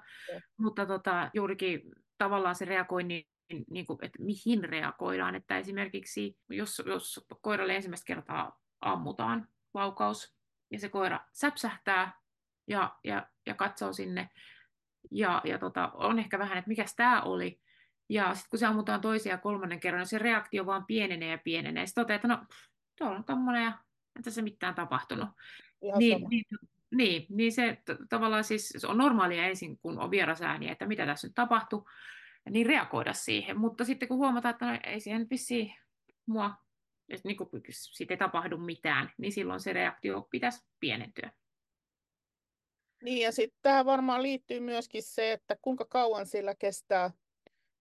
mutta 0.58 0.86
tota, 0.86 1.30
juurikin 1.34 1.82
tavallaan 2.18 2.56
se 2.56 2.66
reagoi 2.66 3.04
niin, 3.04 3.26
niin 3.70 3.86
kuin, 3.86 4.00
että 4.02 4.24
mihin 4.24 4.64
reagoidaan, 4.64 5.36
että 5.36 5.58
esimerkiksi 5.58 6.38
jos, 6.50 6.82
jos 6.86 7.28
koiralle 7.42 7.76
ensimmäistä 7.76 8.08
kertaa 8.08 8.60
ammutaan 8.82 9.48
laukaus 9.74 10.36
ja 10.72 10.80
se 10.80 10.90
koira 10.90 11.20
säpsähtää 11.32 12.14
ja, 12.68 12.96
ja, 13.04 13.28
ja 13.46 13.56
katsoo 13.56 13.94
sinne 13.94 14.30
ja, 15.12 15.42
ja 15.44 15.58
tota, 15.58 15.92
on 15.94 16.20
ehkä 16.20 16.40
vähän, 16.40 16.58
että 16.58 16.70
mikä 16.70 16.86
tämä 16.96 17.22
oli, 17.22 17.62
ja 18.10 18.36
sitten 18.36 18.50
kun 18.50 18.60
se 18.60 18.66
ammutaan 18.66 19.02
toisia 19.02 19.38
kolmannen 19.38 19.80
kerran, 19.80 20.00
niin 20.00 20.08
se 20.08 20.18
reaktio 20.18 20.66
vaan 20.66 20.86
pienenee 20.86 21.32
ja 21.32 21.38
pienenee. 21.38 21.86
Sitten 21.86 22.04
toteaa, 22.04 22.16
että 22.16 22.28
no, 22.28 22.46
tuolla 22.98 23.18
on 23.18 23.24
tommonen 23.24 23.64
ja 23.64 23.78
ei 24.16 24.24
tässä 24.24 24.42
mitään 24.42 24.76
tapahtunut. 24.76 25.30
niin, 25.98 26.30
niin, 26.30 26.46
niin, 26.92 27.26
niin 27.30 27.52
se 27.52 27.78
t- 27.86 28.10
tavallaan 28.10 28.44
siis 28.44 28.74
se 28.78 28.88
on 28.88 28.98
normaalia 28.98 29.46
ensin, 29.46 29.78
kun 29.78 30.00
on 30.00 30.12
vierasääni, 30.12 30.70
että 30.70 30.86
mitä 30.86 31.06
tässä 31.06 31.28
nyt 31.28 31.36
tapahtuu, 31.36 31.90
niin 32.50 32.66
reagoida 32.66 33.14
siihen. 33.14 33.58
Mutta 33.58 33.86
sitten 33.86 34.08
kun 34.08 34.18
huomataan, 34.18 34.54
että 34.54 34.66
no, 34.66 34.80
ei 34.84 35.00
siihen 35.00 35.28
vissiin 35.30 35.74
mua, 36.26 36.56
että 37.10 37.28
niin 37.28 37.64
siitä 37.72 38.14
ei 38.14 38.18
tapahdu 38.18 38.58
mitään, 38.58 39.12
niin 39.18 39.32
silloin 39.32 39.60
se 39.60 39.74
reaktio 39.74 40.28
pitäisi 40.32 40.66
pienentyä. 40.80 41.32
Niin 43.04 43.24
ja 43.24 43.32
sitten 43.32 43.60
tähän 43.62 43.86
varmaan 43.86 44.24
liittyy 44.24 44.60
myöskin 44.60 45.04
se, 45.04 45.32
että 45.32 45.56
kuinka 45.62 45.86
kauan 45.86 46.26
sillä 46.26 46.56
kestää, 46.56 47.12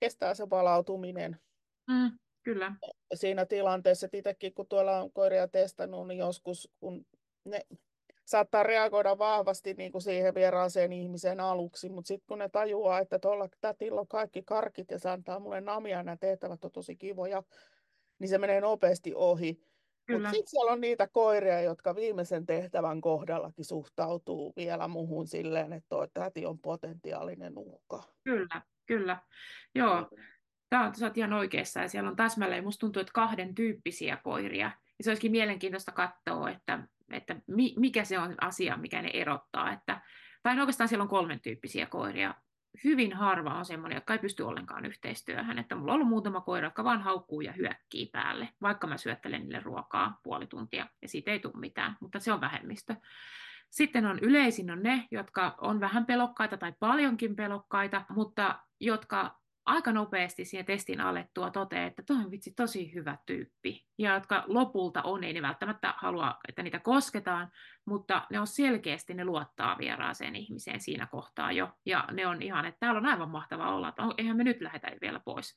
kestää 0.00 0.34
se 0.34 0.46
palautuminen. 0.46 1.40
Mm, 1.86 2.18
kyllä 2.42 2.72
siinä 3.14 3.46
tilanteessa, 3.46 4.07
että 4.07 4.16
itsekin 4.16 4.55
kun 4.55 4.66
tuolla 4.66 5.03
on 5.03 5.12
koiria 5.12 5.48
testannut, 5.48 6.09
niin 6.09 6.18
joskus 6.18 6.70
kun 6.81 7.07
ne 7.44 7.61
saattaa 8.24 8.62
reagoida 8.62 9.18
vahvasti 9.18 9.74
niin 9.74 9.92
kuin 9.92 10.03
siihen 10.03 10.35
vieraaseen 10.35 10.92
ihmiseen 10.92 11.40
aluksi, 11.40 11.88
mutta 11.88 12.09
sitten 12.09 12.26
kun 12.26 12.38
ne 12.38 12.48
tajuaa, 12.48 12.98
että 12.98 13.18
tuolla 13.18 13.48
tätillä 13.61 14.00
on 14.00 14.09
kaikki 14.09 14.42
karkit 14.42 14.90
ja 14.90 14.98
se 14.98 15.11
antaa 15.11 15.40
mulle 15.40 15.61
namia, 15.61 16.03
nämä 16.03 16.16
tehtävät 16.16 16.64
on 16.64 16.72
tosi 16.72 16.96
kivoja, 16.96 17.42
niin 18.18 18.29
se 18.29 18.38
menee 18.38 18.61
nopeasti 18.61 19.14
ohi. 19.14 19.70
Mutta 20.11 20.31
sitten 20.31 20.50
siellä 20.50 20.72
on 20.72 20.81
niitä 20.81 21.09
koiria, 21.12 21.61
jotka 21.61 21.94
viimeisen 21.94 22.46
tehtävän 22.46 23.00
kohdallakin 23.00 23.64
suhtautuu 23.64 24.53
vielä 24.57 24.88
muuhun 24.88 25.26
silleen, 25.26 25.72
että 25.72 25.88
tuo 25.88 26.07
täti 26.14 26.46
on 26.46 26.59
potentiaalinen 26.59 27.59
uhka. 27.59 28.03
Kyllä, 28.24 28.62
kyllä. 28.87 29.16
Joo, 29.74 30.09
tämä 30.70 30.87
on, 30.87 30.94
sä 30.94 31.12
ihan 31.14 31.33
oikeassa 31.33 31.80
ja 31.80 31.88
siellä 31.88 32.11
on 32.11 32.16
täsmälleen, 32.16 32.64
musta 32.64 32.80
tuntuu, 32.80 33.00
että 33.00 33.12
kahden 33.12 33.54
tyyppisiä 33.54 34.16
koiria. 34.16 34.70
Ja 34.98 35.04
se 35.04 35.11
olisikin 35.11 35.30
mielenkiintoista 35.30 35.92
katsoa, 35.92 36.50
että, 36.50 36.78
että 37.11 37.37
mikä 37.76 38.04
se 38.04 38.18
on 38.18 38.35
asia, 38.40 38.76
mikä 38.76 39.02
ne 39.02 39.11
erottaa. 39.12 39.72
Että, 39.72 40.00
tai 40.42 40.54
no 40.54 40.62
oikeastaan 40.62 40.88
siellä 40.88 41.02
on 41.02 41.09
kolmen 41.09 41.40
tyyppisiä 41.40 41.87
koiria 41.87 42.35
hyvin 42.85 43.12
harva 43.12 43.54
on 43.54 43.64
semmoinen, 43.64 43.96
joka 43.96 44.12
ei 44.12 44.18
pysty 44.18 44.42
ollenkaan 44.42 44.87
yhteistyöhön. 44.87 45.59
Että 45.59 45.74
mulla 45.74 45.92
on 45.92 45.94
ollut 45.94 46.09
muutama 46.09 46.40
koira, 46.40 46.66
jotka 46.66 46.85
vaan 46.85 47.02
haukkuu 47.02 47.40
ja 47.40 47.52
hyökkii 47.52 48.06
päälle, 48.06 48.48
vaikka 48.62 48.87
mä 48.87 48.96
syöttelen 48.96 49.40
niille 49.40 49.61
ruokaa 49.61 50.20
puoli 50.22 50.46
tuntia 50.46 50.87
ja 51.02 51.09
siitä 51.09 51.30
ei 51.30 51.40
tule 51.40 51.52
mitään, 51.56 51.96
mutta 52.00 52.20
se 52.20 52.33
on 52.33 52.40
vähemmistö. 52.40 52.96
Sitten 53.70 54.06
on 54.06 54.18
yleisin 54.18 54.70
on 54.70 54.83
ne, 54.83 55.09
jotka 55.11 55.54
on 55.61 55.80
vähän 55.80 56.06
pelokkaita 56.06 56.56
tai 56.56 56.72
paljonkin 56.80 57.37
pelokkaita, 57.37 58.04
mutta 58.09 58.59
jotka 58.80 59.39
aika 59.70 59.92
nopeasti 59.92 60.44
siihen 60.44 60.66
testin 60.66 61.00
alettua 61.00 61.50
toteaa, 61.50 61.87
että 61.87 62.02
tuo 62.06 62.16
on 62.16 62.30
vitsi 62.30 62.52
tosi 62.56 62.94
hyvä 62.94 63.18
tyyppi. 63.26 63.87
Ja 63.98 64.14
jotka 64.14 64.44
lopulta 64.46 65.02
on, 65.02 65.24
ei 65.24 65.33
ne 65.33 65.42
välttämättä 65.42 65.94
halua, 65.96 66.35
että 66.48 66.62
niitä 66.62 66.78
kosketaan, 66.78 67.50
mutta 67.85 68.26
ne 68.30 68.40
on 68.40 68.46
selkeästi, 68.46 69.14
ne 69.14 69.24
luottaa 69.24 69.78
vieraaseen 69.78 70.37
ihmiseen 70.37 70.80
siinä 70.80 71.06
kohtaa 71.06 71.52
jo. 71.52 71.68
Ja 71.87 72.04
ne 72.12 72.26
on 72.26 72.42
ihan, 72.42 72.66
että 72.66 72.78
täällä 72.80 72.98
on 72.98 73.06
aivan 73.06 73.30
mahtava 73.30 73.74
olla, 73.74 73.88
että 73.88 74.02
eihän 74.18 74.37
me 74.37 74.44
nyt 74.44 74.61
lähetä 74.61 74.92
vielä 75.00 75.20
pois. 75.24 75.54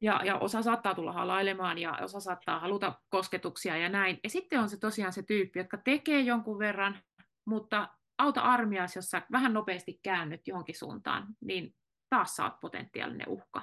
Ja, 0.00 0.20
ja 0.24 0.38
osa 0.38 0.62
saattaa 0.62 0.94
tulla 0.94 1.12
halailemaan 1.12 1.78
ja 1.78 1.98
osa 2.02 2.20
saattaa 2.20 2.60
haluta 2.60 2.92
kosketuksia 3.08 3.76
ja 3.76 3.88
näin. 3.88 4.18
Ja 4.24 4.30
sitten 4.30 4.60
on 4.60 4.68
se 4.68 4.78
tosiaan 4.78 5.12
se 5.12 5.22
tyyppi, 5.22 5.58
jotka 5.58 5.76
tekee 5.76 6.20
jonkun 6.20 6.58
verran, 6.58 6.98
mutta 7.46 7.88
auta 8.18 8.40
armias, 8.40 8.96
jos 8.96 9.04
sä 9.04 9.22
vähän 9.32 9.52
nopeasti 9.52 10.00
käännyt 10.02 10.40
johonkin 10.46 10.78
suuntaan, 10.78 11.26
niin 11.40 11.74
taas 12.14 12.36
sä 12.36 12.44
oot 12.44 12.60
potentiaalinen 12.60 13.28
uhka. 13.28 13.62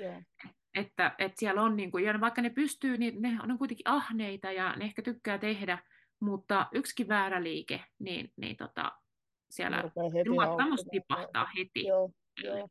Yeah. 0.00 0.22
Että, 0.74 1.14
että 1.18 1.40
siellä 1.40 1.62
on, 1.62 1.76
niin 1.76 1.90
kuin, 1.90 2.04
ja 2.04 2.20
vaikka 2.20 2.42
ne 2.42 2.50
pystyy, 2.50 2.96
niin 2.96 3.22
ne 3.22 3.38
on 3.42 3.58
kuitenkin 3.58 3.88
ahneita 3.88 4.52
ja 4.52 4.76
ne 4.76 4.84
ehkä 4.84 5.02
tykkää 5.02 5.38
tehdä, 5.38 5.78
mutta 6.20 6.66
yksikin 6.72 7.08
väärä 7.08 7.42
liike, 7.42 7.84
niin, 7.98 8.32
niin 8.36 8.56
tota, 8.56 8.92
siellä 9.50 9.90
luottamus 10.26 10.84
tipahtaa 10.90 11.46
heti. 11.58 11.86
Joo, 11.86 12.10
joo. 12.44 12.68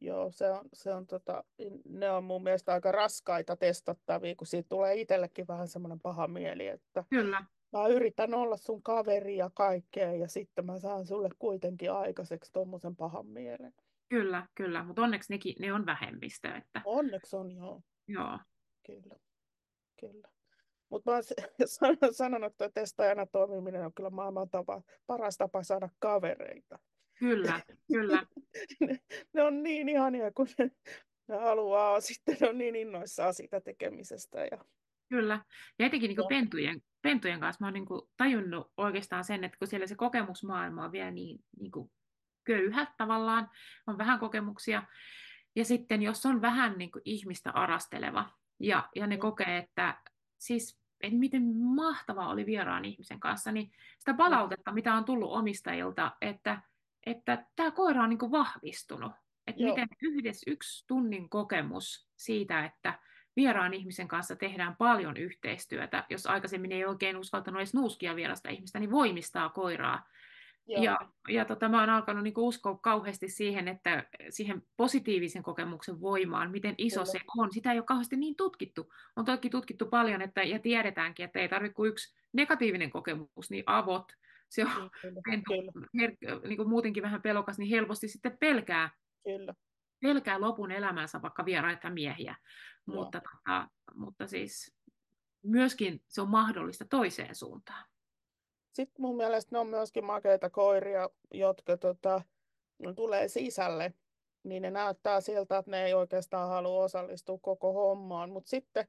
Joo, 0.00 0.30
se 0.30 0.50
on, 0.50 0.68
se 0.72 0.94
on 0.94 1.06
tota, 1.06 1.44
ne 1.88 2.10
on 2.10 2.24
mun 2.24 2.42
mielestä 2.42 2.72
aika 2.72 2.92
raskaita 2.92 3.56
testattavia, 3.56 4.34
kun 4.36 4.46
siitä 4.46 4.68
tulee 4.68 4.94
itsellekin 4.94 5.48
vähän 5.48 5.68
semmoinen 5.68 6.00
paha 6.00 6.28
mieli, 6.28 6.66
että 6.66 7.04
Kyllä. 7.10 7.44
mä 7.72 7.86
yritän 7.86 8.34
olla 8.34 8.56
sun 8.56 8.82
kaveri 8.82 9.36
ja 9.36 9.50
kaikkea, 9.54 10.14
ja 10.14 10.28
sitten 10.28 10.66
mä 10.66 10.78
saan 10.78 11.06
sulle 11.06 11.28
kuitenkin 11.38 11.92
aikaiseksi 11.92 12.52
tuommoisen 12.52 12.96
pahan 12.96 13.26
mielen. 13.26 13.72
Kyllä, 14.14 14.46
kyllä, 14.54 14.84
mutta 14.84 15.02
onneksi 15.02 15.32
nekin, 15.32 15.54
ne 15.58 15.72
on 15.72 15.86
vähemmistö. 15.86 16.48
Että... 16.48 16.82
Onneksi 16.84 17.36
on, 17.36 17.50
joo. 17.50 17.82
Joo. 18.08 18.38
Kyllä, 18.86 19.16
kyllä. 20.00 20.28
Mutta 20.88 21.10
mä 21.10 21.16
oon 21.16 22.12
sanonut, 22.12 22.52
että 22.52 22.68
testaajana 22.68 23.26
toimiminen 23.26 23.84
on 23.84 23.94
kyllä 23.94 24.10
maailman 24.10 24.50
tapa, 24.50 24.82
paras 25.06 25.36
tapa 25.36 25.62
saada 25.62 25.88
kavereita. 25.98 26.78
Kyllä, 27.18 27.60
kyllä. 27.92 28.26
ne, 28.80 29.00
ne 29.32 29.42
on 29.42 29.62
niin 29.62 29.88
ihania, 29.88 30.32
kun 30.32 30.46
ne, 30.58 30.70
ne 31.28 31.36
haluaa, 31.36 32.00
sitten 32.00 32.36
ne 32.40 32.48
on 32.48 32.58
niin 32.58 32.76
innoissaan 32.76 33.34
siitä 33.34 33.60
tekemisestä. 33.60 34.44
Ja... 34.44 34.64
Kyllä, 35.08 35.44
ja 35.78 35.86
etenkin 35.86 36.08
niin 36.08 36.28
pentujen, 36.28 36.82
pentujen 37.02 37.40
kanssa 37.40 37.64
mä 37.64 37.66
oon 37.66 37.74
niin 37.74 37.86
tajunnut 38.16 38.72
oikeastaan 38.76 39.24
sen, 39.24 39.44
että 39.44 39.58
kun 39.58 39.68
siellä 39.68 39.86
se 39.86 39.94
kokemusmaailma 39.94 40.84
on 40.84 40.92
vielä 40.92 41.10
niin, 41.10 41.38
niin 41.60 41.72
kuin 41.72 41.90
köyhä 42.44 42.86
tavallaan, 42.96 43.50
on 43.86 43.98
vähän 43.98 44.18
kokemuksia. 44.18 44.82
Ja 45.56 45.64
sitten 45.64 46.02
jos 46.02 46.26
on 46.26 46.42
vähän 46.42 46.78
niin 46.78 46.90
kuin 46.90 47.02
ihmistä 47.04 47.50
arasteleva 47.50 48.30
ja, 48.60 48.88
ja 48.96 49.06
ne 49.06 49.16
mm. 49.16 49.20
kokee, 49.20 49.56
että 49.56 50.02
siis 50.38 50.84
että 51.00 51.18
miten 51.18 51.42
mahtavaa 51.56 52.28
oli 52.28 52.46
vieraan 52.46 52.84
ihmisen 52.84 53.20
kanssa, 53.20 53.52
niin 53.52 53.72
sitä 53.98 54.12
mm. 54.12 54.16
palautetta, 54.16 54.72
mitä 54.72 54.94
on 54.94 55.04
tullut 55.04 55.32
omistajilta, 55.32 56.16
että 56.20 56.62
että 57.06 57.46
tämä 57.56 57.70
koira 57.70 58.02
on 58.02 58.08
niin 58.08 58.18
kuin 58.18 58.32
vahvistunut. 58.32 59.12
Että 59.46 59.62
Joo. 59.62 59.74
miten 59.74 59.88
yhdessä 60.02 60.50
yksi 60.50 60.86
tunnin 60.86 61.28
kokemus 61.28 62.08
siitä, 62.16 62.64
että 62.64 62.98
vieraan 63.36 63.74
ihmisen 63.74 64.08
kanssa 64.08 64.36
tehdään 64.36 64.76
paljon 64.76 65.16
yhteistyötä, 65.16 66.04
jos 66.10 66.26
aikaisemmin 66.26 66.72
ei 66.72 66.84
oikein 66.84 67.16
uskaltanut 67.16 67.60
edes 67.60 67.74
nuuskia 67.74 68.16
vierasta 68.16 68.48
ihmistä, 68.48 68.78
niin 68.78 68.90
voimistaa 68.90 69.48
koiraa. 69.48 70.08
Joo. 70.66 70.82
Ja, 70.82 70.98
ja 71.28 71.44
tota, 71.44 71.68
mä 71.68 71.80
oon 71.80 71.90
alkanut 71.90 72.22
niin 72.22 72.34
uskoa 72.36 72.78
kauheasti 72.78 73.28
siihen, 73.28 73.68
että 73.68 74.06
siihen 74.30 74.62
positiivisen 74.76 75.42
kokemuksen 75.42 76.00
voimaan, 76.00 76.50
miten 76.50 76.74
iso 76.78 77.00
Kyllä. 77.00 77.12
se 77.12 77.20
on. 77.38 77.52
Sitä 77.52 77.72
ei 77.72 77.78
ole 77.78 77.84
kauheasti 77.84 78.16
niin 78.16 78.36
tutkittu. 78.36 78.92
On 79.16 79.24
toki 79.24 79.50
tutkittu 79.50 79.86
paljon, 79.86 80.22
että, 80.22 80.42
ja 80.42 80.58
tiedetäänkin, 80.58 81.24
että 81.24 81.38
ei 81.38 81.48
tarvitse 81.48 81.74
kuin 81.74 81.88
yksi 81.88 82.16
negatiivinen 82.32 82.90
kokemus, 82.90 83.50
niin 83.50 83.64
avot, 83.66 84.12
se 84.48 84.64
on 84.64 84.90
kyllä, 85.02 85.20
pentu, 85.30 85.52
her, 86.00 86.12
niin 86.44 86.56
kuin 86.56 86.68
muutenkin 86.68 87.02
vähän 87.02 87.22
pelokas, 87.22 87.58
niin 87.58 87.70
helposti 87.70 88.08
sitten 88.08 88.38
pelkää, 88.38 88.90
kyllä. 89.24 89.54
pelkää 90.00 90.40
lopun 90.40 90.70
elämänsä 90.70 91.22
vaikka 91.22 91.44
vieraita 91.44 91.90
miehiä. 91.90 92.36
Mutta, 92.86 93.20
tota, 93.20 93.68
mutta 93.94 94.26
siis 94.26 94.76
myöskin 95.42 96.02
se 96.08 96.20
on 96.20 96.28
mahdollista 96.28 96.84
toiseen 96.84 97.34
suuntaan. 97.34 97.84
Sitten 98.74 99.02
mun 99.02 99.16
mielestä 99.16 99.48
ne 99.52 99.58
on 99.58 99.66
myöskin 99.66 100.04
makeita 100.04 100.50
koiria, 100.50 101.10
jotka 101.34 101.76
tota, 101.76 102.22
tulee 102.96 103.28
sisälle, 103.28 103.94
niin 104.42 104.62
ne 104.62 104.70
näyttää 104.70 105.20
siltä, 105.20 105.58
että 105.58 105.70
ne 105.70 105.86
ei 105.86 105.94
oikeastaan 105.94 106.48
halua 106.48 106.84
osallistua 106.84 107.38
koko 107.38 107.72
hommaan. 107.72 108.30
Mutta 108.30 108.50
sitten 108.50 108.86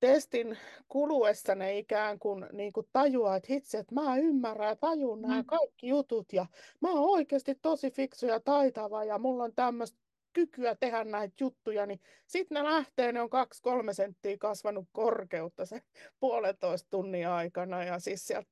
testin 0.00 0.58
kuluessa 0.88 1.54
ne 1.54 1.78
ikään 1.78 2.18
kuin, 2.18 2.46
niin 2.52 2.72
kuin 2.72 2.88
tajuaa, 2.92 3.36
että 3.36 3.52
hitsi, 3.52 3.76
että 3.76 3.94
mä 3.94 4.16
ymmärrän 4.16 4.68
ja 4.68 4.76
tajun 4.76 5.18
mm. 5.18 5.28
nämä 5.28 5.44
kaikki 5.46 5.88
jutut 5.88 6.32
ja 6.32 6.46
mä 6.80 6.90
oon 6.90 7.10
oikeasti 7.10 7.54
tosi 7.62 7.90
fiksu 7.90 8.26
ja 8.26 8.40
taitava 8.40 9.04
ja 9.04 9.18
mulla 9.18 9.44
on 9.44 9.54
tämmöistä 9.54 9.98
kykyä 10.32 10.74
tehdä 10.74 11.04
näitä 11.04 11.34
juttuja, 11.40 11.86
niin 11.86 12.00
sitten 12.26 12.54
ne 12.54 12.64
lähtee, 12.64 13.12
ne 13.12 13.20
on 13.20 13.30
kaksi-kolme 13.30 13.92
senttiä 13.92 14.36
kasvanut 14.38 14.88
korkeutta 14.92 15.66
sen 15.66 15.82
puolentoista 16.20 16.90
tunnin 16.90 17.28
aikana 17.28 17.84
ja 17.84 17.98
siis 17.98 18.26
sieltä 18.26 18.50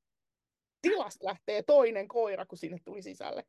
tilasta 0.83 1.27
lähtee 1.27 1.63
toinen 1.63 2.09
koira, 2.09 2.47
kun 2.47 2.59
sinne 2.59 2.79
tuli 2.85 3.03
sisälle. 3.03 3.45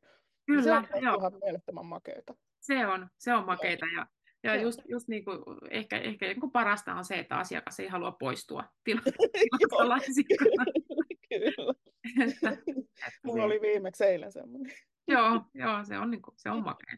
Kyllä, 0.46 0.62
se 0.62 0.72
on 0.72 0.86
joo. 1.02 1.14
ihan 1.14 1.32
mielettömän 1.44 1.86
makeeta. 1.86 2.34
Se 2.60 2.86
on, 2.86 3.08
se 3.18 3.34
on 3.34 3.46
makeeta 3.46 3.86
ja, 3.96 4.06
ja 4.42 4.56
just, 4.56 4.80
just 4.88 5.08
niin 5.08 5.24
kuin, 5.24 5.38
ehkä, 5.70 5.98
ehkä 5.98 6.26
niin 6.26 6.40
kuin 6.40 6.52
parasta 6.52 6.94
on 6.94 7.04
se, 7.04 7.18
että 7.18 7.36
asiakas 7.36 7.80
ei 7.80 7.88
halua 7.88 8.12
poistua 8.12 8.64
tilasta 8.84 9.10
Kyllä. 11.28 11.74
että, 12.26 12.56
Mulla 13.24 13.44
oli 13.44 13.60
viimeksi 13.60 14.04
eilen 14.04 14.32
semmoinen. 14.32 14.72
joo, 15.08 15.40
joo, 15.54 15.84
se 15.84 15.98
on, 15.98 16.10
niin 16.10 16.22
kuin, 16.22 16.34
se 16.38 16.50
on 16.50 16.62
makea. 16.62 16.96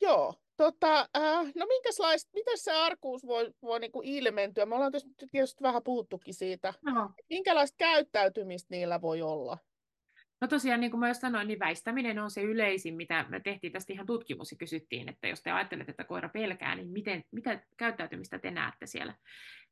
Joo, 0.00 0.34
tota, 0.58 1.00
äh, 1.00 1.46
no 1.54 1.66
minkälaista, 1.66 2.30
miten 2.34 2.58
se 2.58 2.72
arkuus 2.72 3.26
voi, 3.26 3.50
voi 3.62 3.80
niin 3.80 3.92
kuin 3.92 4.08
ilmentyä? 4.08 4.66
Me 4.66 4.74
ollaan 4.74 4.92
tietysti 5.30 5.62
vähän 5.62 5.82
puhuttukin 5.82 6.34
siitä. 6.34 6.74
No. 6.82 7.10
Minkälaista 7.30 7.76
käyttäytymistä 7.78 8.66
niillä 8.70 9.00
voi 9.00 9.22
olla? 9.22 9.58
No 10.40 10.48
tosiaan, 10.48 10.80
niin 10.80 10.90
kuin 10.90 11.00
mä 11.00 11.08
jo 11.08 11.14
sanoin, 11.14 11.48
niin 11.48 11.58
väistäminen 11.58 12.18
on 12.18 12.30
se 12.30 12.42
yleisin, 12.42 12.96
mitä 12.96 13.24
me 13.28 13.40
tehtiin 13.40 13.72
tästä 13.72 13.92
ihan 13.92 14.06
tutkimus 14.06 14.50
ja 14.50 14.56
kysyttiin, 14.56 15.08
että 15.08 15.28
jos 15.28 15.42
te 15.42 15.50
ajattelette, 15.50 15.90
että 15.90 16.04
koira 16.04 16.28
pelkää, 16.28 16.74
niin 16.74 16.88
miten, 16.88 17.22
mitä 17.30 17.62
käyttäytymistä 17.76 18.38
te 18.38 18.50
näette 18.50 18.86
siellä? 18.86 19.14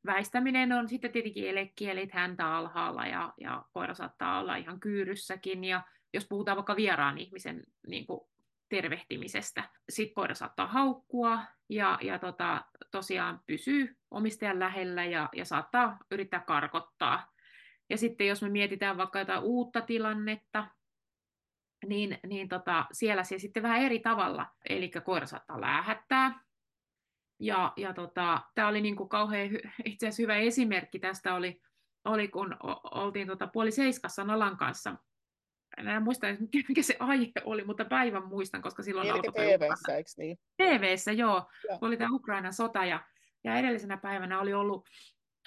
Väistäminen 0.07 0.72
on 0.72 0.88
sitten 0.88 1.12
tietenkin 1.12 1.49
elekielit 1.49 2.12
häntä 2.12 2.57
alhaalla 2.57 3.07
ja, 3.07 3.33
ja 3.40 3.64
koira 3.72 3.94
saattaa 3.94 4.40
olla 4.40 4.57
ihan 4.57 4.81
kyyryssäkin 4.81 5.64
ja 5.64 5.83
jos 6.14 6.27
puhutaan 6.29 6.57
vaikka 6.57 6.77
vieraan 6.77 7.18
ihmisen 7.18 7.62
niin 7.87 8.07
kuin 8.07 8.20
tervehtimisestä. 8.69 9.71
Sitten 9.89 10.15
koira 10.15 10.35
saattaa 10.35 10.67
haukkua 10.67 11.41
ja, 11.69 11.99
ja 12.03 12.19
tota, 12.19 12.65
tosiaan 12.91 13.41
pysyy 13.47 13.97
omistajan 14.11 14.59
lähellä 14.59 15.05
ja, 15.05 15.29
ja 15.33 15.45
saattaa 15.45 15.99
yrittää 16.11 16.41
karkottaa. 16.41 17.33
Ja 17.91 17.99
sitten 17.99 18.27
jos 18.27 18.43
me 18.43 18.49
mietitään 18.49 18.97
vaikka 18.97 19.19
jotain 19.19 19.43
uutta 19.43 19.81
tilannetta, 19.81 20.67
niin, 21.87 22.19
niin 22.27 22.49
tota, 22.49 22.87
siellä 22.93 23.25
se 23.25 23.39
sitten 23.39 23.62
vähän 23.62 23.81
eri 23.81 23.99
tavalla. 23.99 24.47
Eli 24.69 24.91
koira 25.05 25.27
saattaa 25.27 25.61
lähettää. 25.61 26.41
Ja, 27.41 27.73
ja 27.77 27.93
tota, 27.93 28.43
tämä 28.55 28.69
oli 28.69 28.81
niin 28.81 28.97
kuin 28.97 29.09
kauhean 29.09 29.49
hy- 29.51 29.71
itse 29.85 30.07
asiassa 30.07 30.23
hyvä 30.23 30.37
esimerkki 30.37 30.99
tästä 30.99 31.35
oli, 31.35 31.61
oli 32.05 32.29
kun 32.29 32.57
oltiin 32.91 33.27
tota 33.27 33.47
puoli 33.47 33.71
seiskassa 33.71 34.25
Nalan 34.25 34.57
kanssa 34.57 34.97
en 35.77 36.03
muista 36.03 36.27
mikä 36.68 36.83
se 36.83 36.97
aihe 36.99 37.33
oli, 37.45 37.64
mutta 37.64 37.85
päivän 37.85 38.27
muistan, 38.27 38.62
koska 38.62 38.83
silloin 38.83 39.09
Eli 39.09 39.16
alkoi 39.16 39.33
TV-ssä, 39.33 39.97
eikö 39.97 40.11
niin? 40.16 40.39
TV-ssä, 40.57 41.12
joo. 41.12 41.51
Joo. 41.68 41.79
Oli 41.81 41.97
tämä 41.97 42.14
Ukrainan 42.14 42.53
sota 42.53 42.85
ja, 42.85 43.05
ja 43.45 43.57
edellisenä 43.57 43.97
päivänä 43.97 44.41
oli 44.41 44.55
ollut, 44.55 44.89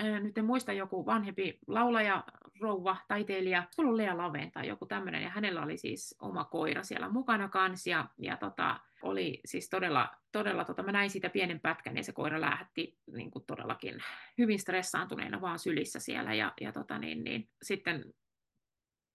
äh, 0.03 0.21
nyt 0.21 0.38
en 0.38 0.45
muista, 0.45 0.73
joku 0.73 1.05
vanhempi 1.05 1.59
laulaja, 1.67 2.23
rouva, 2.61 2.97
taiteilija, 3.07 3.63
se 3.71 3.82
ollut 3.82 3.95
Lea 3.95 4.17
Laven 4.17 4.51
tai 4.51 4.67
joku 4.67 4.86
tämmöinen, 4.86 5.23
ja 5.23 5.30
hänellä 5.30 5.63
oli 5.63 5.77
siis 5.77 6.15
oma 6.21 6.45
koira 6.45 6.84
siellä 6.84 7.09
mukana 7.09 7.49
kanssa, 7.49 7.89
ja, 7.89 8.05
ja 8.17 8.38
tota, 8.38 8.80
oli 9.01 9.39
siis 9.45 9.69
todella, 9.69 10.09
todella 10.32 10.65
tota, 10.65 10.84
mä 10.84 10.91
näin 10.91 11.09
siitä 11.09 11.30
pienen 11.30 11.59
pätkän, 11.59 11.97
ja 11.97 12.03
se 12.03 12.11
koira 12.11 12.41
lähetti 12.41 12.97
niin 13.13 13.32
kuin 13.32 13.45
todellakin 13.45 13.95
hyvin 14.38 14.59
stressaantuneena 14.59 15.41
vaan 15.41 15.59
sylissä 15.59 15.99
siellä, 15.99 16.34
ja, 16.34 16.53
ja 16.61 16.71
tota, 16.71 16.99
niin, 16.99 17.23
niin, 17.23 17.49
sitten 17.61 18.13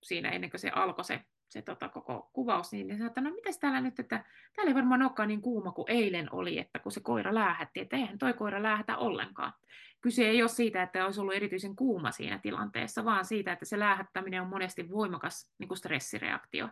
siinä 0.05 0.29
ennen 0.29 0.51
kuin 0.51 0.61
se 0.61 0.71
alkoi 0.71 1.05
se, 1.05 1.21
se 1.49 1.63
tota, 1.63 1.89
koko 1.89 2.31
kuvaus, 2.33 2.73
niin 2.73 2.89
ne 2.89 2.95
sanoi, 2.95 3.07
että 3.07 3.21
no 3.21 3.31
mitäs 3.31 3.59
täällä 3.59 3.81
nyt, 3.81 4.01
että 4.01 4.25
täällä 4.57 4.71
ei 4.71 4.75
varmaan 4.75 5.03
olekaan 5.03 5.29
niin 5.29 5.43
kuuma 5.43 5.73
kuin 5.73 5.91
eilen 5.91 6.29
oli, 6.33 6.59
että 6.59 6.79
kun 6.79 6.93
se 6.93 7.01
koira 7.01 7.35
lähetti, 7.35 7.81
että 7.81 7.97
eihän 7.97 8.19
toi 8.19 8.33
koira 8.33 8.63
lähetä 8.63 8.97
ollenkaan. 8.97 9.53
Kyse 10.01 10.29
ei 10.29 10.43
ole 10.43 10.49
siitä, 10.49 10.83
että 10.83 11.05
olisi 11.05 11.21
ollut 11.21 11.35
erityisen 11.35 11.77
kuuma 11.77 12.11
siinä 12.11 12.39
tilanteessa, 12.39 13.05
vaan 13.05 13.25
siitä, 13.25 13.53
että 13.53 13.65
se 13.65 13.79
lähettäminen 13.79 14.43
on 14.43 14.49
monesti 14.49 14.91
voimakas 14.91 15.53
niin 15.59 15.69
kuin 15.69 15.79
stressireaktio. 15.79 16.69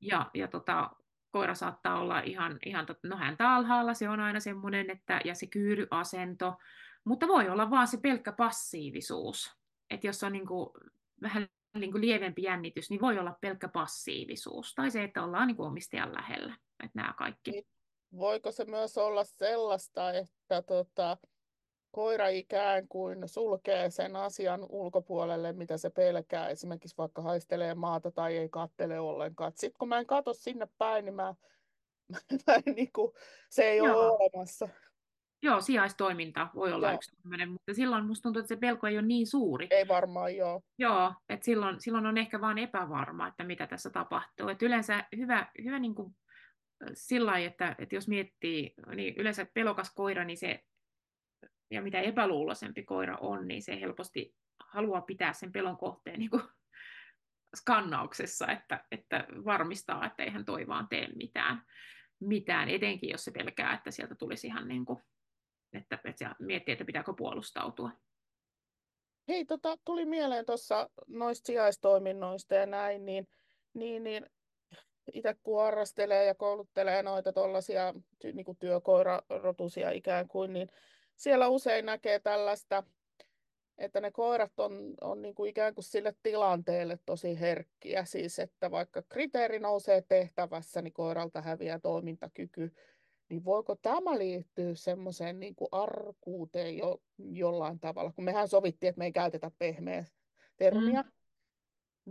Ja, 0.00 0.30
ja 0.34 0.48
tota, 0.48 0.90
koira 1.30 1.54
saattaa 1.54 2.00
olla 2.00 2.20
ihan, 2.20 2.58
ihan 2.66 2.86
no 3.02 3.16
häntä 3.16 3.50
alhaalla, 3.50 3.94
se 3.94 4.08
on 4.08 4.20
aina 4.20 4.40
semmoinen, 4.40 4.90
että, 4.90 5.20
ja 5.24 5.34
se 5.34 5.46
kyyryasento, 5.46 6.58
mutta 7.04 7.28
voi 7.28 7.48
olla 7.48 7.70
vaan 7.70 7.86
se 7.86 7.98
pelkkä 8.00 8.32
passiivisuus. 8.32 9.56
Että 9.90 10.06
jos 10.06 10.22
on 10.22 10.32
niin 10.32 10.46
kuin 10.46 10.70
vähän 11.22 11.48
niin 11.80 11.92
kuin 11.92 12.00
lievempi 12.00 12.42
jännitys, 12.42 12.90
niin 12.90 13.00
voi 13.00 13.18
olla 13.18 13.36
pelkkä 13.40 13.68
passiivisuus. 13.68 14.74
Tai 14.74 14.90
se, 14.90 15.04
että 15.04 15.22
ollaan 15.22 15.46
niin 15.46 15.56
kuin 15.56 15.66
omistajan 15.66 16.14
lähellä. 16.14 16.56
Että 16.84 16.98
nämä 16.98 17.14
kaikki. 17.18 17.50
Niin, 17.50 17.66
voiko 18.18 18.52
se 18.52 18.64
myös 18.64 18.98
olla 18.98 19.24
sellaista, 19.24 20.12
että 20.12 20.62
tota, 20.62 21.16
koira 21.90 22.28
ikään 22.28 22.88
kuin 22.88 23.28
sulkee 23.28 23.90
sen 23.90 24.16
asian 24.16 24.66
ulkopuolelle, 24.68 25.52
mitä 25.52 25.78
se 25.78 25.90
pelkää, 25.90 26.48
esimerkiksi 26.48 26.96
vaikka 26.98 27.22
haistelee 27.22 27.74
maata 27.74 28.10
tai 28.10 28.36
ei 28.36 28.48
kattele 28.48 29.00
ollenkaan. 29.00 29.52
Sitten 29.54 29.78
kun 29.78 29.88
mä 29.88 29.98
en 29.98 30.06
katso 30.06 30.34
sinne 30.34 30.68
päin, 30.78 31.04
niin 31.04 31.14
mä, 31.14 31.34
mä 32.46 32.54
niin 32.76 32.92
kuin, 32.92 33.12
se 33.50 33.64
ei 33.64 33.76
Joo. 33.76 34.00
ole 34.00 34.06
olemassa. 34.06 34.68
Joo, 35.42 35.60
sijaistoiminta 35.60 36.48
voi 36.54 36.72
olla 36.72 36.86
joo. 36.86 36.94
yksi 36.94 37.16
tämmöinen, 37.22 37.50
mutta 37.50 37.74
silloin 37.74 38.06
musta 38.06 38.22
tuntuu, 38.22 38.40
että 38.40 38.48
se 38.48 38.56
pelko 38.56 38.86
ei 38.86 38.98
ole 38.98 39.06
niin 39.06 39.26
suuri. 39.26 39.66
Ei 39.70 39.88
varmaan, 39.88 40.36
joo. 40.36 40.62
Joo, 40.78 41.14
että 41.28 41.44
silloin, 41.44 41.80
silloin 41.80 42.06
on 42.06 42.18
ehkä 42.18 42.40
vain 42.40 42.58
epävarma, 42.58 43.28
että 43.28 43.44
mitä 43.44 43.66
tässä 43.66 43.90
tapahtuu. 43.90 44.48
Et 44.48 44.62
yleensä 44.62 45.04
hyvä, 45.16 45.46
hyvä 45.64 45.78
niin 45.78 45.94
kuin 45.94 46.16
sillä 46.94 47.30
lailla, 47.30 47.48
että, 47.48 47.76
että 47.78 47.94
jos 47.94 48.08
miettii, 48.08 48.74
niin 48.94 49.14
yleensä 49.16 49.46
pelokas 49.54 49.94
koira, 49.94 50.24
niin 50.24 50.36
se, 50.36 50.64
ja 51.70 51.82
mitä 51.82 52.00
epäluuloisempi 52.00 52.82
koira 52.82 53.16
on, 53.20 53.48
niin 53.48 53.62
se 53.62 53.80
helposti 53.80 54.34
haluaa 54.60 55.00
pitää 55.00 55.32
sen 55.32 55.52
pelon 55.52 55.76
kohteen 55.76 56.18
niin 56.18 56.30
kuin 56.30 56.42
skannauksessa, 57.60 58.46
että, 58.46 58.84
että 58.90 59.26
varmistaa, 59.44 60.06
että 60.06 60.22
eihän 60.22 60.44
toi 60.44 60.66
vaan 60.66 60.88
tee 60.88 61.08
mitään, 61.16 61.62
mitään, 62.20 62.68
etenkin 62.68 63.10
jos 63.10 63.24
se 63.24 63.30
pelkää, 63.30 63.74
että 63.74 63.90
sieltä 63.90 64.14
tulisi 64.14 64.46
ihan 64.46 64.68
niin 64.68 64.84
kuin 64.84 64.98
että, 65.76 65.98
että 66.04 66.34
miettii, 66.38 66.72
että 66.72 66.84
pitääkö 66.84 67.12
puolustautua. 67.16 67.90
Hei, 69.28 69.44
tota, 69.44 69.76
tuli 69.84 70.04
mieleen 70.04 70.46
tuossa 70.46 70.90
noista 71.06 71.46
sijaistoiminnoista 71.46 72.54
ja 72.54 72.66
näin, 72.66 73.06
niin, 73.06 73.28
niin, 73.74 74.04
niin 74.04 74.26
itse 75.12 75.36
kun 75.42 75.62
harrastelee 75.62 76.24
ja 76.24 76.34
kouluttelee 76.34 77.02
noita 77.02 77.32
tuollaisia 77.32 77.94
niin 78.22 78.56
työkoirarotusia 78.58 79.90
ikään 79.90 80.28
kuin, 80.28 80.52
niin 80.52 80.68
siellä 81.16 81.48
usein 81.48 81.86
näkee 81.86 82.18
tällaista, 82.18 82.82
että 83.78 84.00
ne 84.00 84.10
koirat 84.10 84.60
on, 84.60 84.94
on 85.00 85.22
niin 85.22 85.34
kuin 85.34 85.50
ikään 85.50 85.74
kuin 85.74 85.84
sille 85.84 86.14
tilanteelle 86.22 86.98
tosi 87.06 87.40
herkkiä. 87.40 88.04
Siis, 88.04 88.38
että 88.38 88.70
vaikka 88.70 89.02
kriteeri 89.08 89.58
nousee 89.58 90.02
tehtävässä, 90.08 90.82
niin 90.82 90.92
koiralta 90.92 91.42
häviää 91.42 91.78
toimintakyky 91.78 92.72
niin 93.28 93.44
voiko 93.44 93.76
tämä 93.76 94.18
liittyä 94.18 94.74
semmoiseen 94.74 95.40
niin 95.40 95.54
kuin 95.54 95.68
arkuuteen 95.72 96.78
jo, 96.78 97.02
jollain 97.18 97.80
tavalla? 97.80 98.12
Kun 98.12 98.24
mehän 98.24 98.48
sovittiin, 98.48 98.88
että 98.88 98.98
me 98.98 99.04
ei 99.04 99.12
käytetä 99.12 99.50
pehmeä 99.58 100.04
termiä, 100.56 101.02
mm. 101.02 101.10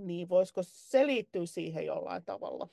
niin 0.06 0.30
voisiko 0.30 0.62
se 0.64 1.08
liittyä 1.08 1.46
siihen 1.46 1.86
jollain 1.86 2.26
tavalla? 2.26 2.68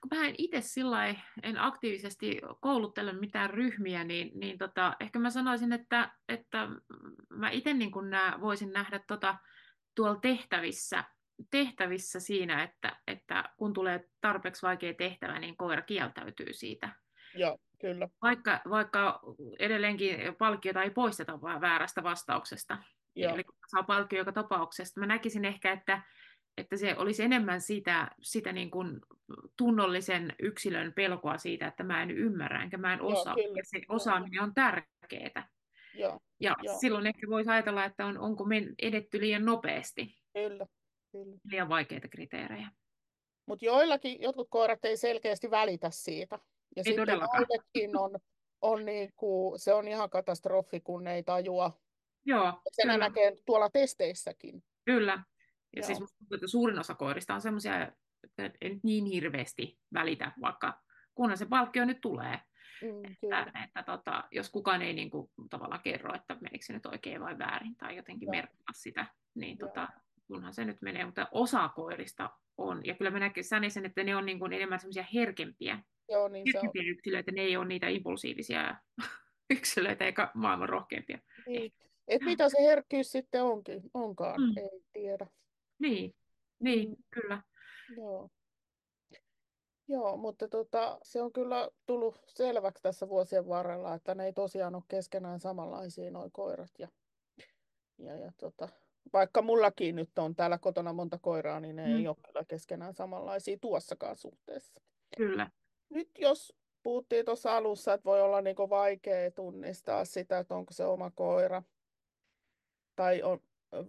Kun 0.00 0.18
mä 0.18 0.26
en 0.26 0.34
itse 0.38 0.60
sillä 0.60 1.14
en 1.42 1.58
aktiivisesti 1.58 2.40
kouluttele 2.60 3.12
mitään 3.12 3.50
ryhmiä, 3.50 4.04
niin, 4.04 4.40
niin 4.40 4.58
tota, 4.58 4.96
ehkä 5.00 5.18
mä 5.18 5.30
sanoisin, 5.30 5.72
että, 5.72 6.14
että 6.28 6.68
mä 7.30 7.50
itse 7.50 7.74
niin 7.74 7.92
nää, 8.10 8.40
voisin 8.40 8.72
nähdä 8.72 9.00
tota, 9.08 9.38
tuolla 9.94 10.20
tehtävissä, 10.20 11.04
tehtävissä 11.50 12.20
siinä, 12.20 12.62
että, 12.62 12.96
että 13.06 13.44
kun 13.56 13.72
tulee 13.72 14.08
tarpeeksi 14.20 14.62
vaikea 14.62 14.94
tehtävä, 14.94 15.38
niin 15.38 15.56
koira 15.56 15.82
kieltäytyy 15.82 16.52
siitä 16.52 17.05
Joo, 17.36 17.58
kyllä. 17.80 18.08
Vaikka, 18.22 18.60
vaikka 18.70 19.20
edelleenkin 19.58 20.16
palkkiota 20.38 20.82
ei 20.82 20.90
poisteta 20.90 21.40
vaan 21.40 21.60
väärästä 21.60 22.02
vastauksesta. 22.02 22.78
Joo. 23.14 23.34
Eli 23.34 23.44
saa 23.66 23.82
palkkio 23.82 24.18
joka 24.18 24.32
tapauksesta. 24.32 25.00
Mä 25.00 25.06
näkisin 25.06 25.44
ehkä, 25.44 25.72
että, 25.72 26.02
että 26.56 26.76
se 26.76 26.96
olisi 26.96 27.22
enemmän 27.22 27.60
sitä, 27.60 28.10
sitä 28.22 28.52
niin 28.52 28.70
kuin 28.70 29.00
tunnollisen 29.56 30.34
yksilön 30.38 30.92
pelkoa 30.92 31.38
siitä, 31.38 31.66
että 31.66 31.84
mä 31.84 32.02
en 32.02 32.10
ymmärrä, 32.10 32.62
enkä 32.62 32.76
mä 32.76 32.92
en 32.92 33.02
osaa. 33.02 33.34
Joo, 33.38 33.54
ja 33.54 33.62
se 33.64 33.80
osaaminen 33.88 34.42
on 34.42 34.54
tärkeää. 34.54 35.48
Joo, 35.94 36.20
ja 36.40 36.54
joo. 36.62 36.78
silloin 36.78 37.06
ehkä 37.06 37.26
voisi 37.30 37.50
ajatella, 37.50 37.84
että 37.84 38.06
on, 38.06 38.18
onko 38.18 38.44
me 38.44 38.62
edetty 38.82 39.20
liian 39.20 39.44
nopeasti. 39.44 40.16
Kyllä, 40.32 40.66
kyllä. 41.12 41.36
Liian 41.50 41.68
vaikeita 41.68 42.08
kriteerejä. 42.08 42.68
Mutta 43.46 43.64
joillakin, 43.64 44.22
jotkut 44.22 44.48
koirat 44.50 44.84
ei 44.84 44.96
selkeästi 44.96 45.50
välitä 45.50 45.90
siitä. 45.90 46.38
Ja 46.76 46.82
ei 46.86 46.94
sitten 46.94 47.06
toisetkin 47.06 47.98
on, 47.98 48.10
on 48.60 48.84
niin 48.84 49.12
kuin, 49.16 49.58
se 49.58 49.74
on 49.74 49.88
ihan 49.88 50.10
katastrofi, 50.10 50.80
kun 50.80 51.04
ne 51.04 51.14
ei 51.14 51.22
tajua. 51.22 51.80
Joo, 52.24 52.60
Sen 52.72 52.82
kyllä. 52.82 52.98
näkee 52.98 53.32
tuolla 53.46 53.70
testeissäkin. 53.70 54.64
Kyllä. 54.84 55.12
Ja 55.76 55.82
Joo. 55.82 55.86
siis 55.86 55.98
että 56.34 56.46
suurin 56.46 56.78
osa 56.78 56.94
koirista 56.94 57.34
on 57.34 57.40
semmoisia, 57.40 57.92
että 58.38 58.58
ei 58.60 58.70
nyt 58.70 58.84
niin 58.84 59.04
hirveästi 59.04 59.78
välitä, 59.94 60.32
vaikka 60.40 60.80
kunhan 61.14 61.38
se 61.38 61.46
palkkio 61.46 61.84
nyt 61.84 62.00
tulee. 62.00 62.40
Mm, 62.82 63.04
että, 63.04 63.64
että 63.64 63.82
tota, 63.82 64.24
jos 64.30 64.50
kukaan 64.50 64.82
ei 64.82 64.92
niin 64.92 65.10
kuin, 65.10 65.30
tavallaan 65.50 65.82
kerro, 65.82 66.14
että 66.14 66.36
menikö 66.40 66.64
se 66.64 66.72
nyt 66.72 66.86
oikein 66.86 67.20
vai 67.20 67.38
väärin, 67.38 67.76
tai 67.76 67.96
jotenkin 67.96 68.30
merkkaa 68.30 68.72
sitä, 68.72 69.06
niin 69.34 69.58
tota, 69.58 69.88
kunhan 70.26 70.54
se 70.54 70.64
nyt 70.64 70.82
menee. 70.82 71.04
Mutta 71.04 71.28
osa 71.32 71.68
koirista 71.68 72.30
on, 72.56 72.80
ja 72.84 72.94
kyllä 72.94 73.10
mä 73.10 73.18
näkisin 73.18 73.70
sen, 73.70 73.86
että 73.86 74.04
ne 74.04 74.16
on 74.16 74.26
niin 74.26 74.38
kuin 74.38 74.52
enemmän 74.52 74.80
semmoisia 74.80 75.04
herkempiä 75.14 75.82
Joo, 76.08 76.28
niin 76.28 76.46
se 76.52 76.58
on. 76.58 76.70
yksilöitä, 76.74 77.32
ne 77.32 77.40
ei 77.40 77.56
ole 77.56 77.64
niitä 77.64 77.88
impulsiivisia 77.88 78.76
yksilöitä 79.56 80.04
eikä 80.04 80.30
maailman 80.34 80.68
rohkeimpia. 80.68 81.18
Niin. 81.46 81.72
Et 82.08 82.22
mitä 82.22 82.48
se 82.48 82.62
herkkyys 82.62 83.12
sitten 83.12 83.42
onkin, 83.42 83.82
onkaan, 83.94 84.40
mm. 84.40 84.56
ei 84.56 84.80
tiedä. 84.92 85.26
Niin, 85.78 86.14
niin 86.58 86.88
mm. 86.88 86.96
kyllä. 87.10 87.42
Joo. 87.96 88.30
Joo, 89.88 90.16
mutta 90.16 90.48
tota, 90.48 90.98
se 91.02 91.22
on 91.22 91.32
kyllä 91.32 91.68
tullut 91.86 92.20
selväksi 92.28 92.82
tässä 92.82 93.08
vuosien 93.08 93.48
varrella, 93.48 93.94
että 93.94 94.14
ne 94.14 94.24
ei 94.24 94.32
tosiaan 94.32 94.74
ole 94.74 94.82
keskenään 94.88 95.40
samanlaisia 95.40 96.10
nuo 96.10 96.28
koirat. 96.32 96.70
Ja, 96.78 96.88
ja, 97.98 98.16
ja 98.16 98.32
tota, 98.36 98.68
vaikka 99.12 99.42
mullakin 99.42 99.96
nyt 99.96 100.18
on 100.18 100.36
täällä 100.36 100.58
kotona 100.58 100.92
monta 100.92 101.18
koiraa, 101.18 101.60
niin 101.60 101.76
ne 101.76 101.86
mm. 101.86 101.96
ei 101.96 102.08
ole 102.08 102.16
kyllä 102.26 102.44
keskenään 102.48 102.94
samanlaisia 102.94 103.56
tuossakaan 103.60 104.16
suhteessa. 104.16 104.80
Kyllä 105.16 105.50
nyt 105.90 106.10
jos 106.18 106.52
puhuttiin 106.82 107.24
tuossa 107.24 107.56
alussa, 107.56 107.94
että 107.94 108.04
voi 108.04 108.22
olla 108.22 108.40
niinku 108.40 108.70
vaikea 108.70 109.30
tunnistaa 109.30 110.04
sitä, 110.04 110.38
että 110.38 110.54
onko 110.54 110.72
se 110.72 110.84
oma 110.84 111.10
koira 111.10 111.62
tai 112.96 113.22
on 113.22 113.40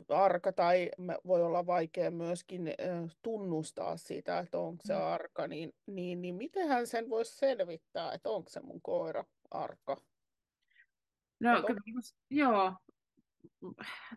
arka, 0.10 0.52
tai 0.52 0.92
voi 1.28 1.44
olla 1.44 1.66
vaikea 1.66 2.12
myöskin 2.12 2.74
tunnustaa 3.22 3.98
sitä, 3.98 4.40
että 4.40 4.60
onko 4.60 4.84
se 4.86 4.94
mm. 4.94 5.02
arka, 5.02 5.48
niin, 5.48 5.74
niin, 5.86 6.22
niin 6.22 6.36
mitenhän 6.36 6.88
sen 6.88 7.10
voisi 7.10 7.36
selvittää, 7.36 8.14
että 8.14 8.30
onko 8.30 8.50
se 8.50 8.60
mun 8.60 8.82
koira 8.82 9.24
arka? 9.52 9.98
No, 11.40 11.64
kyllä, 11.68 11.82
joo, 12.30 12.74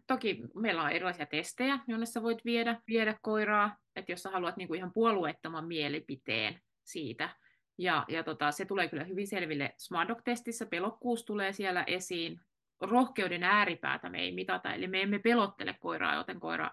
toki 0.06 0.42
meillä 0.54 0.82
on 0.82 0.90
erilaisia 0.90 1.26
testejä, 1.26 1.78
jonne 1.88 2.06
sä 2.06 2.22
voit 2.22 2.44
viedä, 2.44 2.82
viedä 2.88 3.18
koiraa, 3.22 3.76
että 3.96 4.12
jos 4.12 4.22
sä 4.22 4.30
haluat 4.30 4.56
niinku 4.56 4.74
ihan 4.74 4.92
puolueettoman 4.92 5.66
mielipiteen 5.66 6.60
siitä, 6.84 7.36
ja, 7.80 8.04
ja 8.08 8.24
tota, 8.24 8.50
se 8.50 8.64
tulee 8.64 8.88
kyllä 8.88 9.04
hyvin 9.04 9.26
selville 9.26 9.74
Smartdog-testissä, 9.78 10.66
pelokkuus 10.66 11.24
tulee 11.24 11.52
siellä 11.52 11.84
esiin. 11.86 12.40
Rohkeuden 12.80 13.42
ääripäätä 13.42 14.08
me 14.10 14.20
ei 14.20 14.32
mitata, 14.32 14.74
eli 14.74 14.88
me 14.88 15.02
emme 15.02 15.18
pelottele 15.18 15.76
koiraa, 15.80 16.14
joten 16.14 16.40
koira 16.40 16.70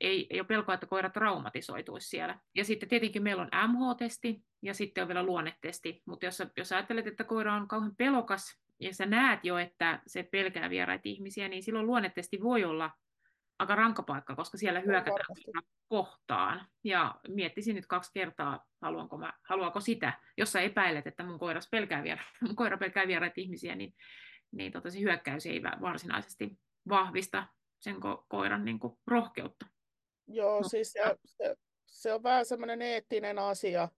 ei, 0.00 0.26
ei 0.30 0.40
ole 0.40 0.46
pelkoa, 0.46 0.74
että 0.74 0.86
koira 0.86 1.10
traumatisoituisi 1.10 2.08
siellä. 2.08 2.38
Ja 2.54 2.64
sitten 2.64 2.88
tietenkin 2.88 3.22
meillä 3.22 3.42
on 3.42 3.68
MH-testi 3.68 4.42
ja 4.62 4.74
sitten 4.74 5.02
on 5.02 5.08
vielä 5.08 5.22
luonnetesti, 5.22 6.02
mutta 6.06 6.26
jos, 6.26 6.42
jos 6.56 6.72
ajattelet, 6.72 7.06
että 7.06 7.24
koira 7.24 7.54
on 7.54 7.68
kauhean 7.68 7.96
pelokas 7.96 8.60
ja 8.80 8.94
sä 8.94 9.06
näet 9.06 9.44
jo, 9.44 9.58
että 9.58 10.02
se 10.06 10.22
pelkää 10.22 10.70
vieraita 10.70 11.08
ihmisiä, 11.08 11.48
niin 11.48 11.62
silloin 11.62 11.86
luonnetesti 11.86 12.40
voi 12.42 12.64
olla 12.64 12.90
aika 13.58 13.74
rankka 13.74 14.02
paikka, 14.02 14.36
koska 14.36 14.58
siellä 14.58 14.80
hyökätään 14.80 15.36
kohtaan. 15.88 16.66
Ja 16.84 17.14
miettisin 17.28 17.76
nyt 17.76 17.86
kaksi 17.86 18.10
kertaa, 18.14 18.64
haluanko, 18.82 19.18
mä, 19.18 19.32
haluanko 19.48 19.80
sitä. 19.80 20.12
Jos 20.36 20.52
sä 20.52 20.60
epäilet, 20.60 21.06
että 21.06 21.22
mun, 21.24 21.38
koiras 21.38 21.68
pelkää 21.70 22.02
viera, 22.02 22.22
mun 22.46 22.56
koira 22.56 22.78
pelkää 22.78 23.06
vieraita 23.06 23.40
ihmisiä, 23.40 23.74
niin, 23.74 23.94
niin 24.52 24.72
tota, 24.72 24.90
se 24.90 25.00
hyökkäys 25.00 25.46
ei 25.46 25.62
varsinaisesti 25.62 26.58
vahvista 26.88 27.46
sen 27.80 27.96
ko- 27.96 28.24
koiran 28.28 28.64
niin 28.64 28.78
kuin, 28.78 28.98
rohkeutta. 29.06 29.66
Joo, 30.26 30.60
no, 30.60 30.68
siis 30.68 30.92
se, 30.92 31.16
se, 31.24 31.56
se 31.86 32.12
on 32.12 32.22
vähän 32.22 32.46
semmoinen 32.46 32.82
eettinen 32.82 33.38
asia, 33.38 33.88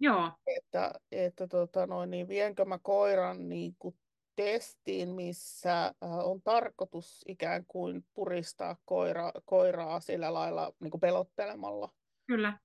Joo. 0.00 0.32
että, 0.46 0.92
että 1.12 1.48
tota 1.48 1.86
noin, 1.86 2.10
niin 2.10 2.28
vienkö 2.28 2.64
mä 2.64 2.78
koiran 2.82 3.48
niin 3.48 3.76
kuin 3.78 3.96
testiin, 4.36 5.08
missä 5.08 5.86
äh, 5.86 5.94
on 6.02 6.42
tarkoitus 6.42 7.24
ikään 7.28 7.64
kuin 7.68 8.04
puristaa 8.14 8.76
koira, 8.84 9.32
koiraa 9.44 10.00
sillä 10.00 10.34
lailla 10.34 10.72
niin 10.80 10.90
kuin 10.90 11.00
pelottelemalla. 11.00 11.92
Kyllä. 12.26 12.58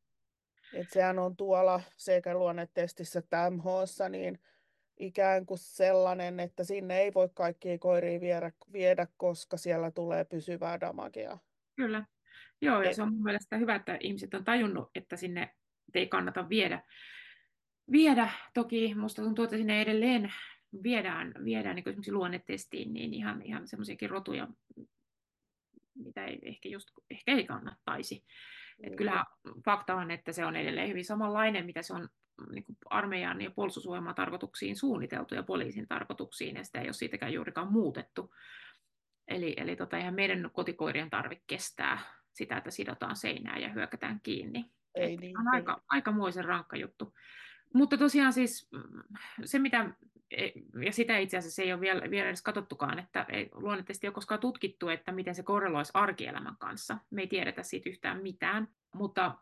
Et 0.74 0.90
sehän 0.90 1.20
on 1.20 1.36
tuolla 1.36 1.82
sekä 1.98 2.34
luonnetestissä 2.34 3.20
että 3.20 3.50
MHssa, 3.50 4.10
niin 4.10 4.40
ikään 5.00 5.46
kuin 5.46 5.58
sellainen, 5.58 6.40
että 6.40 6.64
sinne 6.64 7.00
ei 7.00 7.14
voi 7.14 7.30
kaikkia 7.34 7.78
koiria 7.78 8.22
viedä, 8.22 8.52
viedä 8.74 9.08
koska 9.18 9.58
siellä 9.58 9.92
tulee 9.92 10.26
pysyvää 10.26 10.80
damagea. 10.80 11.38
Kyllä. 11.76 12.06
Joo, 12.62 12.82
ja 12.82 12.96
se 12.96 13.02
on 13.02 13.14
mun 13.14 13.24
mielestä 13.24 13.58
hyvä, 13.58 13.76
että 13.76 13.98
ihmiset 14.00 14.34
on 14.34 14.44
tajunnut, 14.44 14.90
että 14.96 15.16
sinne 15.16 15.56
ei 15.94 16.08
kannata 16.08 16.50
viedä. 16.50 16.84
Viedä 17.92 18.30
toki, 18.54 18.96
musta 18.96 19.22
tuntuu, 19.22 19.44
että 19.44 19.58
sinne 19.58 19.82
edelleen 19.82 20.34
viedään, 20.84 21.34
viedään 21.46 21.76
niin 21.76 21.90
esimerkiksi 21.90 22.12
luonnetestiin 22.12 22.94
niin 22.94 23.14
ihan, 23.14 23.42
ihan 23.42 23.68
semmoisiakin 23.68 24.10
rotuja, 24.10 24.48
mitä 25.96 26.26
ei, 26.26 26.40
ehkä, 26.44 26.70
just, 26.70 26.88
ehkä 27.10 27.32
ei 27.32 27.46
kannattaisi. 27.46 28.26
Et 28.84 28.96
kyllä 28.96 29.26
fakta 29.66 29.96
on, 29.96 30.12
että 30.12 30.32
se 30.32 30.46
on 30.46 30.56
edelleen 30.56 30.90
hyvin 30.90 31.06
samanlainen, 31.06 31.66
mitä 31.66 31.82
se 31.82 31.94
on 31.94 32.10
niin 32.52 32.64
kuin 32.64 32.78
armeijan 32.86 33.42
ja 33.42 33.52
puolustusvoiman 33.52 34.16
tarkoituksiin 34.16 34.76
suunniteltu 34.76 35.36
ja 35.36 35.44
poliisin 35.44 35.88
tarkoituksiin, 35.88 36.56
ja 36.56 36.64
sitä 36.64 36.80
ei 36.80 36.88
ole 36.88 36.94
siitäkään 36.94 37.34
juurikaan 37.34 37.72
muutettu. 37.72 38.34
Eli, 39.28 39.54
eli 39.58 39.76
tota, 39.76 39.98
ihan 39.98 40.16
meidän 40.16 40.50
kotikoirien 40.54 41.10
tarvitse 41.10 41.44
kestää 41.48 42.00
sitä, 42.34 42.58
että 42.58 42.72
sidotaan 42.72 43.16
seinää 43.16 43.58
ja 43.58 43.70
hyökätään 43.70 44.20
kiinni. 44.24 44.72
Ei 44.96 45.18
niin, 45.18 45.40
on 45.40 45.48
aika, 45.48 45.84
aikamoisen 45.90 46.46
rankka 46.46 46.78
juttu. 46.78 47.14
Mutta 47.74 47.98
tosiaan 47.98 48.34
siis 48.34 48.70
mm, 48.72 49.18
se, 49.46 49.60
mitä, 49.60 49.94
ja 50.86 50.92
sitä 50.92 51.18
itse 51.18 51.38
asiassa 51.38 51.62
ei 51.62 51.74
ole 51.74 51.82
vielä, 51.82 52.12
vielä 52.12 52.28
edes 52.28 52.42
katsottukaan, 52.42 53.00
että 53.00 53.26
ei, 53.30 53.50
luonnollisesti 53.54 54.08
ole 54.08 54.14
koskaan 54.14 54.40
tutkittu, 54.40 54.90
että 54.90 55.12
miten 55.12 55.36
se 55.36 55.44
korreloisi 55.44 55.92
arkielämän 55.94 56.58
kanssa. 56.60 56.98
Me 57.10 57.22
ei 57.22 57.28
tiedetä 57.28 57.64
siitä 57.64 57.90
yhtään 57.90 58.22
mitään, 58.22 58.68
mutta 58.96 59.36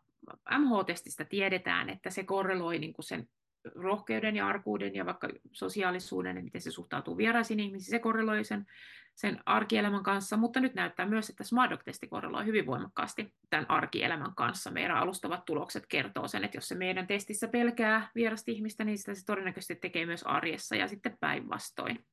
MH-testistä 0.58 1.24
tiedetään, 1.24 1.90
että 1.90 2.10
se 2.10 2.24
korreloi 2.24 2.78
niin 2.78 2.92
kuin 2.92 3.04
sen 3.04 3.28
rohkeuden 3.74 4.36
ja 4.36 4.46
arkuuden 4.46 4.94
ja 4.94 5.06
vaikka 5.06 5.28
sosiaalisuuden 5.52 6.36
ja 6.36 6.42
miten 6.42 6.60
se 6.60 6.70
suhtautuu 6.70 7.16
vieraisiin 7.16 7.60
ihmisiin, 7.60 7.90
se 7.90 7.98
korreloi 7.98 8.44
sen 8.44 8.66
sen 9.20 9.38
arkielämän 9.46 10.02
kanssa, 10.02 10.36
mutta 10.36 10.60
nyt 10.60 10.74
näyttää 10.74 11.06
myös, 11.06 11.30
että 11.30 11.44
Smartdog-testi 11.44 12.08
korreloi 12.08 12.46
hyvin 12.46 12.66
voimakkaasti 12.66 13.34
tämän 13.50 13.70
arkielämän 13.70 14.34
kanssa. 14.34 14.70
Meidän 14.70 14.96
alustavat 14.96 15.44
tulokset 15.44 15.86
kertoo 15.86 16.28
sen, 16.28 16.44
että 16.44 16.56
jos 16.56 16.68
se 16.68 16.74
meidän 16.74 17.06
testissä 17.06 17.48
pelkää 17.48 18.10
vierasta 18.14 18.50
ihmistä, 18.50 18.84
niin 18.84 18.98
sitä 18.98 19.14
se 19.14 19.24
todennäköisesti 19.24 19.74
tekee 19.74 20.06
myös 20.06 20.22
arjessa 20.22 20.76
ja 20.76 20.88
sitten 20.88 21.16
päinvastoin. 21.20 22.04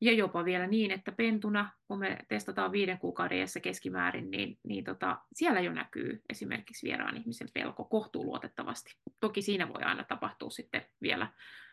Ja 0.00 0.12
jopa 0.12 0.44
vielä 0.44 0.66
niin, 0.66 0.90
että 0.90 1.12
pentuna, 1.12 1.72
kun 1.88 1.98
me 1.98 2.18
testataan 2.28 2.72
viiden 2.72 2.98
kuukauden 2.98 3.48
keskimäärin, 3.62 4.30
niin, 4.30 4.58
niin 4.64 4.84
tota, 4.84 5.18
siellä 5.32 5.60
jo 5.60 5.72
näkyy 5.72 6.22
esimerkiksi 6.28 6.86
vieraan 6.86 7.16
ihmisen 7.16 7.48
pelko 7.54 7.84
kohtuuluotettavasti. 7.84 8.90
Toki 9.20 9.42
siinä 9.42 9.68
voi 9.68 9.82
aina 9.82 10.04
tapahtua 10.04 10.50
sitten 10.50 10.84
vielä 11.02 11.32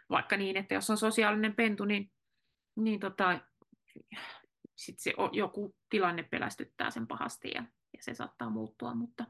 vaikka 0.10 0.38
niin, 0.38 0.58
että 0.58 0.74
jos 0.74 0.90
on 0.90 0.98
sosiaalinen 0.98 1.56
pentu, 1.56 1.86
niin, 1.86 2.12
niin 2.76 3.00
tota, 3.00 3.40
sitten 4.76 5.04
se 5.04 5.14
joku 5.32 5.76
tilanne 5.90 6.24
pelästyttää 6.24 6.92
sen 6.92 7.08
pahasti 7.08 7.52
ja, 7.56 7.64
ja 7.94 8.04
se 8.04 8.14
saattaa 8.14 8.50
muuttua, 8.50 8.96
mutta, 8.96 9.26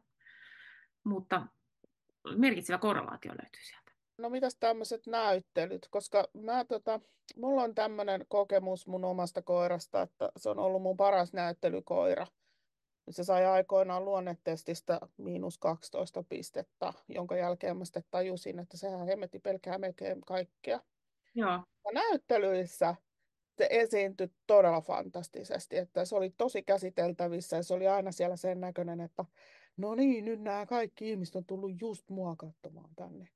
mutta 1.04 1.48
merkitsevä 2.36 2.78
korrelaatio 2.78 3.32
löytyy 3.32 3.62
sieltä. 3.64 3.92
No 4.18 4.30
mitäs 4.30 4.58
tämmöiset 4.60 5.08
näyttelyt, 5.08 5.88
koska 5.90 6.28
mä, 6.34 6.66
tota, 6.66 7.00
mulla 7.36 7.62
on 7.64 7.76
tämmöinen 7.76 8.26
kokemus 8.28 8.88
mun 8.88 9.06
omasta 9.06 9.42
koirasta, 9.42 10.02
että 10.02 10.30
se 10.38 10.50
on 10.50 10.60
ollut 10.60 10.82
mun 10.82 10.98
paras 10.98 11.34
näyttelykoira. 11.34 12.28
Se 13.10 13.24
sai 13.24 13.46
aikoinaan 13.46 14.06
luonnetestistä 14.06 15.00
miinus 15.18 15.58
12 15.58 16.24
pistettä, 16.30 16.94
jonka 17.08 17.36
jälkeen 17.36 17.78
mä 17.78 17.86
sitten 17.86 18.04
tajusin, 18.12 18.60
että 18.60 18.78
sehän 18.78 19.08
hemmetti 19.08 19.40
pelkää 19.40 19.78
melkein 19.78 20.22
kaikkea. 20.22 20.80
Joo. 21.36 21.64
Ja 21.86 21.92
näyttelyissä 21.94 22.96
se 23.58 23.68
esiintyi 23.70 24.32
todella 24.48 24.82
fantastisesti, 24.82 25.78
että 25.78 26.06
se 26.06 26.16
oli 26.16 26.30
tosi 26.30 26.64
käsiteltävissä 26.64 27.58
ja 27.58 27.64
se 27.64 27.74
oli 27.74 27.88
aina 27.88 28.12
siellä 28.12 28.36
sen 28.36 28.62
näköinen, 28.62 29.02
että 29.02 29.26
no 29.78 29.96
niin, 29.96 30.26
nyt 30.26 30.42
nämä 30.42 30.66
kaikki 30.66 31.10
ihmiset 31.10 31.36
on 31.36 31.46
tullut 31.46 31.82
just 31.82 32.10
mua 32.10 32.36
katsomaan 32.36 32.96
tänne. 32.96 33.30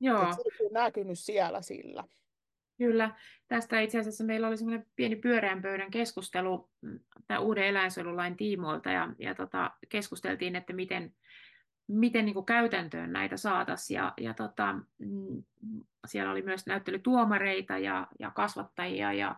Joo. 0.00 0.22
Että 0.22 0.34
se 0.34 0.64
on 0.64 0.72
näkynyt 0.72 1.18
siellä 1.18 1.62
sillä. 1.62 2.04
Kyllä. 2.78 3.16
Tästä 3.48 3.80
itse 3.80 3.98
asiassa 3.98 4.24
meillä 4.24 4.48
oli 4.48 4.56
semmoinen 4.56 4.86
pieni 4.96 5.16
pyöreän 5.16 5.62
pöydän 5.62 5.90
keskustelu 5.90 6.70
mm, 6.80 7.00
tämän 7.26 7.42
uuden 7.42 7.64
eläinsuojelulain 7.64 8.36
tiimoilta 8.36 8.90
ja, 8.90 9.08
ja 9.18 9.34
tota, 9.34 9.70
keskusteltiin, 9.88 10.56
että 10.56 10.72
miten, 10.72 11.14
miten 11.88 12.24
niin 12.24 12.34
kuin 12.34 12.46
käytäntöön 12.46 13.12
näitä 13.12 13.36
saataisiin. 13.36 13.96
Ja, 13.96 14.12
ja 14.20 14.34
tota, 14.34 14.72
mm, 14.98 15.42
siellä 16.06 16.32
oli 16.32 16.42
myös 16.42 16.66
näyttelytuomareita 16.66 17.78
ja, 17.78 18.06
ja 18.18 18.30
kasvattajia 18.30 19.12
ja, 19.12 19.36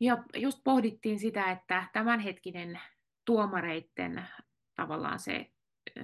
ja 0.00 0.24
just 0.36 0.60
pohdittiin 0.64 1.18
sitä, 1.18 1.50
että 1.50 1.84
tämänhetkinen 1.92 2.80
tuomareiden 3.24 4.22
tavallaan 4.74 5.18
se 5.18 5.50
ö, 5.98 6.02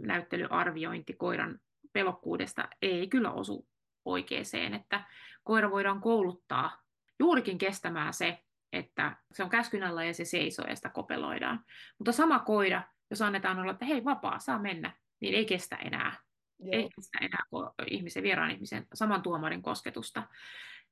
näyttelyarviointi 0.00 1.12
koiran 1.12 1.60
pelokkuudesta 1.92 2.68
ei 2.82 3.08
kyllä 3.08 3.30
osu 3.30 3.68
oikeeseen, 4.04 4.74
että 4.74 5.04
koira 5.44 5.70
voidaan 5.70 6.00
kouluttaa 6.00 6.82
juurikin 7.18 7.58
kestämään 7.58 8.14
se, 8.14 8.38
että 8.72 9.16
se 9.32 9.44
on 9.44 9.50
käskyn 9.50 9.82
alla 9.82 10.04
ja 10.04 10.14
se 10.14 10.24
seisoo 10.24 10.66
ja 10.66 10.76
sitä 10.76 10.88
kopeloidaan. 10.88 11.64
Mutta 11.98 12.12
sama 12.12 12.38
koira, 12.38 12.82
jos 13.10 13.22
annetaan 13.22 13.58
olla, 13.58 13.72
että 13.72 13.84
hei 13.84 14.04
vapaa, 14.04 14.38
saa 14.38 14.58
mennä, 14.58 14.92
niin 15.20 15.34
ei 15.34 15.44
kestä 15.44 15.76
enää. 15.76 16.16
Joo. 16.58 16.72
Ei 16.72 16.88
kestä 16.96 17.18
enää 17.20 17.42
ihmisen, 17.86 18.22
vieraan 18.22 18.50
ihmisen 18.50 18.86
saman 18.94 19.22
tuomarin 19.22 19.62
kosketusta. 19.62 20.22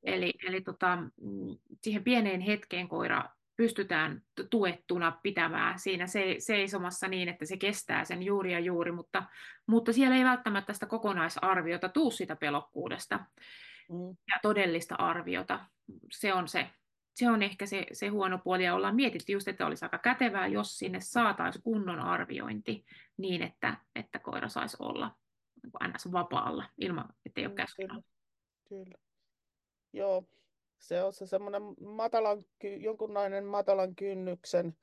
Eli, 0.03 0.35
eli 0.47 0.61
tota, 0.61 0.97
mm, 0.97 1.59
siihen 1.83 2.05
pieneen 2.05 2.41
hetkeen 2.41 2.89
koira 2.89 3.25
pystytään 3.57 4.23
tuettuna 4.51 5.19
pitämään 5.23 5.79
siinä 5.79 6.05
seisomassa 6.39 7.09
niin, 7.09 7.29
että 7.29 7.47
se 7.47 7.57
kestää 7.57 8.05
sen 8.05 8.23
juuri 8.23 8.53
ja 8.53 8.61
juuri, 8.61 8.93
mutta, 8.93 9.23
mutta 9.66 9.93
siellä 9.93 10.16
ei 10.16 10.25
välttämättä 10.25 10.73
sitä 10.73 10.87
kokonaisarviota 10.87 11.89
tuu 11.89 12.11
sitä 12.11 12.37
pelokkuudesta 12.37 13.16
mm. 13.89 14.16
ja 14.29 14.39
todellista 14.43 14.95
arviota. 14.95 15.61
Se 16.12 16.35
on 16.35 16.49
se 16.49 16.71
se 17.19 17.31
on 17.31 17.43
ehkä 17.43 17.66
se, 17.66 17.87
se 17.93 18.09
huono 18.09 18.39
puoli, 18.45 18.64
ja 18.64 18.75
ollaan 18.75 18.97
mietitty 18.97 19.33
just, 19.33 19.49
että 19.49 19.66
olisi 19.66 19.85
aika 19.85 19.99
kätevää, 19.99 20.47
jos 20.47 20.79
sinne 20.79 21.01
saataisiin 21.01 21.62
kunnon 21.62 21.99
arviointi 22.01 22.85
niin, 23.16 23.43
että, 23.43 23.77
että 23.95 24.19
koira 24.19 24.49
saisi 24.49 24.77
olla 24.81 25.16
niin 25.62 25.93
ns. 25.95 26.12
vapaalla, 26.12 26.64
ilman, 26.79 27.09
että 27.27 27.41
ei 27.41 27.47
ole 27.47 27.53
mm, 27.53 27.57
käskynä. 27.57 27.95
Kyllä. 27.95 28.05
kyllä. 28.69 28.99
Joo, 29.93 30.25
se 30.79 31.03
on 31.03 31.12
se 31.12 31.27
semmoinen 31.27 31.62
matalan, 31.81 32.45
jonkunlainen 32.81 33.45
matalan 33.45 33.95
kynnyksen 33.95 34.77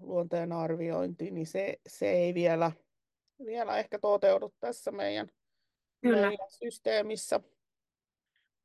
luonteen 0.00 0.52
arviointi, 0.52 1.30
niin 1.30 1.46
se, 1.46 1.76
se 1.86 2.10
ei 2.10 2.34
vielä, 2.34 2.72
vielä 3.46 3.78
ehkä 3.78 3.98
toteudu 3.98 4.54
tässä 4.60 4.90
meidän, 4.90 5.28
Kyllä. 6.00 6.28
meidän 6.28 6.50
systeemissä. 6.50 7.40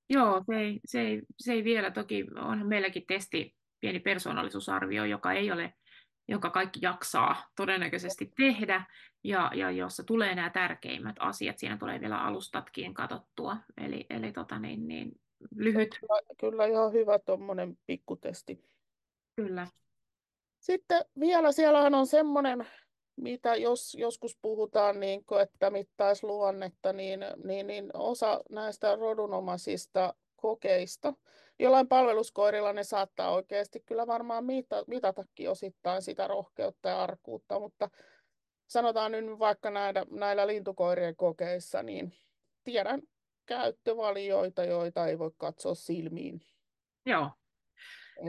Joo, 0.10 0.44
se 0.46 0.56
ei, 0.60 0.80
se, 0.86 1.02
ei, 1.02 1.22
se 1.40 1.54
ei 1.54 1.64
vielä. 1.64 1.92
Toki 1.92 2.26
onhan 2.36 2.68
meilläkin 2.68 3.04
testi, 3.08 3.56
pieni 3.80 4.00
persoonallisuusarvio, 4.00 5.06
joka 5.06 5.34
ei 5.34 5.52
ole, 5.52 5.74
jonka 6.28 6.50
kaikki 6.50 6.80
jaksaa 6.82 7.50
todennäköisesti 7.56 8.34
tehdä, 8.38 8.86
ja, 9.24 9.52
ja 9.56 9.72
jossa 9.72 10.04
tulee 10.04 10.36
nämä 10.36 10.50
tärkeimmät 10.50 11.16
asiat. 11.20 11.58
Siinä 11.58 11.78
tulee 11.78 12.02
vielä 12.02 12.24
alustatkin 12.24 12.94
katsottua, 12.94 13.58
eli, 13.78 14.06
eli 14.10 14.32
tota 14.32 14.60
niin, 14.60 14.88
niin, 14.88 15.12
lyhyt. 15.56 16.00
Kyllä, 16.00 16.22
kyllä 16.40 16.66
ihan 16.66 16.94
hyvä 16.94 17.20
tuommoinen 17.20 17.78
pikkutesti. 17.88 18.66
Kyllä. 19.36 19.68
Sitten 20.60 21.06
vielä 21.20 21.52
siellähän 21.52 21.94
on 21.96 22.08
semmoinen 22.08 22.68
mitä 23.16 23.56
jos 23.56 23.96
joskus 23.96 24.38
puhutaan, 24.42 25.00
niin 25.00 25.26
kuin, 25.26 25.42
että 25.42 25.70
mittaisi 25.70 26.26
luonnetta, 26.26 26.94
niin, 26.94 27.20
niin, 27.44 27.68
niin 27.68 27.90
osa 27.94 28.42
näistä 28.50 28.96
rodunomaisista 28.96 30.14
kokeista, 30.36 31.14
jollain 31.60 31.88
palveluskoirilla 31.88 32.74
ne 32.74 32.84
saattaa 32.84 33.34
oikeasti 33.34 33.84
kyllä 33.86 34.08
varmaan 34.08 34.46
mita, 34.46 34.84
mitatakin 34.88 35.50
osittain 35.50 36.02
sitä 36.02 36.28
rohkeutta 36.28 36.90
ja 36.90 37.04
arkuutta, 37.04 37.60
mutta 37.60 37.90
sanotaan 38.68 39.12
nyt 39.12 39.40
vaikka 39.40 39.72
näillä, 39.72 40.06
näillä 40.12 40.48
lintukoirien 40.48 41.16
kokeissa, 41.16 41.84
niin 41.84 42.14
tiedän 42.64 43.02
käyttövalioita, 43.46 44.64
joita 44.64 45.08
ei 45.08 45.20
voi 45.20 45.32
katsoa 45.38 45.76
silmiin. 45.76 46.42
Joo, 47.06 47.32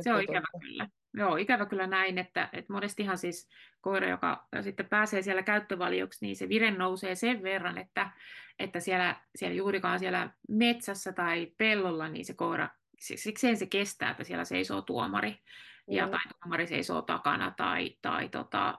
se 0.00 0.14
on 0.14 0.22
ikävä 0.22 0.42
tuota... 0.52 0.66
kyllä. 0.66 0.88
Joo, 1.16 1.36
ikävä 1.36 1.66
kyllä 1.66 1.86
näin, 1.86 2.18
että, 2.18 2.48
että 2.52 2.72
monestihan 2.72 3.18
siis 3.18 3.48
koira, 3.80 4.08
joka 4.08 4.46
sitten 4.60 4.88
pääsee 4.88 5.22
siellä 5.22 5.42
käyttövalioksi, 5.42 6.26
niin 6.26 6.36
se 6.36 6.48
vire 6.48 6.70
nousee 6.70 7.14
sen 7.14 7.42
verran, 7.42 7.78
että, 7.78 8.10
että 8.58 8.80
siellä, 8.80 9.16
siellä 9.36 9.56
juurikaan 9.56 9.98
siellä 9.98 10.30
metsässä 10.48 11.12
tai 11.12 11.52
pellolla, 11.58 12.08
niin 12.08 12.24
se 12.24 12.34
koira, 12.34 12.68
sikseen 12.98 13.56
se 13.56 13.66
kestää, 13.66 14.10
että 14.10 14.24
siellä 14.24 14.44
seisoo 14.44 14.82
tuomari, 14.82 15.30
mm. 15.30 15.96
ja, 15.96 16.08
tai 16.08 16.20
tuomari 16.40 16.66
seisoo 16.66 17.02
takana, 17.02 17.54
tai, 17.56 17.96
tai 18.02 18.28
tota, 18.28 18.78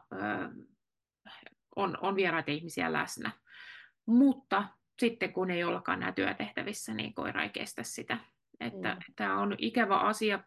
on, 1.76 1.98
on 2.02 2.16
vieraita 2.16 2.52
ihmisiä 2.52 2.94
läsnä. 2.94 3.32
Mutta 4.06 4.64
sitten 5.00 5.34
kun 5.34 5.52
ei 5.52 5.64
ollakaan 5.64 6.00
nämä 6.00 6.12
työtehtävissä, 6.12 6.94
niin 6.94 7.14
koira 7.14 7.44
ei 7.44 7.50
kestä 7.50 7.84
sitä. 7.84 8.18
Että 8.60 8.94
mm. 8.94 9.00
Tämä 9.16 9.40
on 9.40 9.56
ikävä 9.58 9.98
asia, 9.98 10.40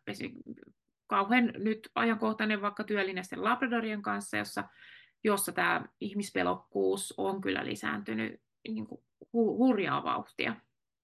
kauhean 1.10 1.52
nyt 1.58 1.90
ajankohtainen 1.94 2.62
vaikka 2.62 2.84
työlinjästen 2.84 3.44
Labradorien 3.44 4.02
kanssa, 4.02 4.36
jossa, 4.36 4.64
jossa 5.24 5.52
tämä 5.52 5.84
ihmispelokkuus 6.00 7.14
on 7.16 7.40
kyllä 7.40 7.64
lisääntynyt 7.66 8.40
niin 8.68 8.86
kuin 8.86 9.00
hu- 9.24 9.56
hurjaa 9.58 10.04
vauhtia. 10.04 10.56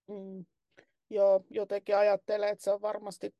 Mm. 0.08 0.44
Joo, 1.10 1.44
jotenkin 1.50 1.96
ajattelen, 1.96 2.48
että 2.48 2.64
se 2.64 2.70
on 2.70 2.82
varmasti 2.82 3.34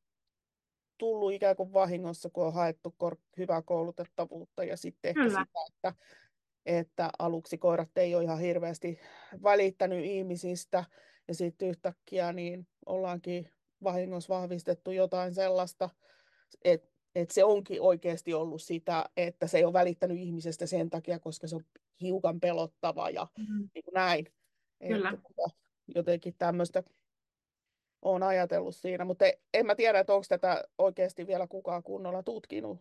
tullut 0.99 1.33
ikään 1.33 1.57
kuin 1.57 1.73
vahingossa, 1.73 2.31
kun 2.31 2.47
on 2.47 2.55
haettu 2.55 2.95
kor- 2.99 3.17
hyvää 3.39 3.63
koulutettavuutta 3.63 4.65
ja 4.65 4.77
sitten 4.77 5.09
ehkä 5.09 5.23
Kyllä. 5.23 5.41
sitä, 5.41 5.61
että 5.69 5.95
että 6.67 7.11
aluksi 7.19 7.59
koirat 7.59 7.99
ei 7.99 8.15
ole 8.15 8.25
ihan 8.25 8.39
hirveästi 8.39 9.01
välittänyt 9.43 10.05
ihmisistä 10.05 10.85
ja 11.29 11.35
sitten 11.35 11.69
yhtäkkiä 11.69 12.33
niin 12.33 12.67
ollaankin 12.87 13.51
vahingossa 13.83 14.35
vahvistettu 14.35 14.91
jotain 14.91 15.35
sellaista, 15.35 15.91
että 16.65 16.97
et 17.15 17.31
se 17.31 17.45
onkin 17.45 17.83
oikeasti 17.83 18.35
ollut 18.35 18.63
sitä, 18.63 19.11
että 19.17 19.47
se 19.47 19.59
ei 19.59 19.65
ole 19.65 19.73
välittänyt 19.73 20.19
ihmisestä 20.19 20.67
sen 20.67 20.91
takia, 20.91 21.19
koska 21.19 21.47
se 21.47 21.57
on 21.57 21.65
hiukan 22.01 22.41
pelottava 22.41 23.11
ja 23.11 23.27
mm. 23.39 23.69
niin 23.75 23.85
kuin 23.85 23.95
näin. 23.95 24.27
Kyllä. 24.89 25.11
Että, 25.11 25.23
tota, 25.23 25.57
jotenkin 25.95 26.35
tämmöistä 26.39 26.83
on 28.03 28.23
ajatellut 28.23 28.77
siinä, 28.77 29.05
mutta 29.05 29.25
en 29.55 29.67
mä 29.67 29.75
tiedä, 29.75 30.01
että 30.01 30.13
onko 30.13 30.27
tätä 30.29 30.65
oikeasti 30.79 31.27
vielä 31.27 31.47
kukaan 31.47 31.83
kunnolla 31.83 32.23
tutkinut. 32.23 32.81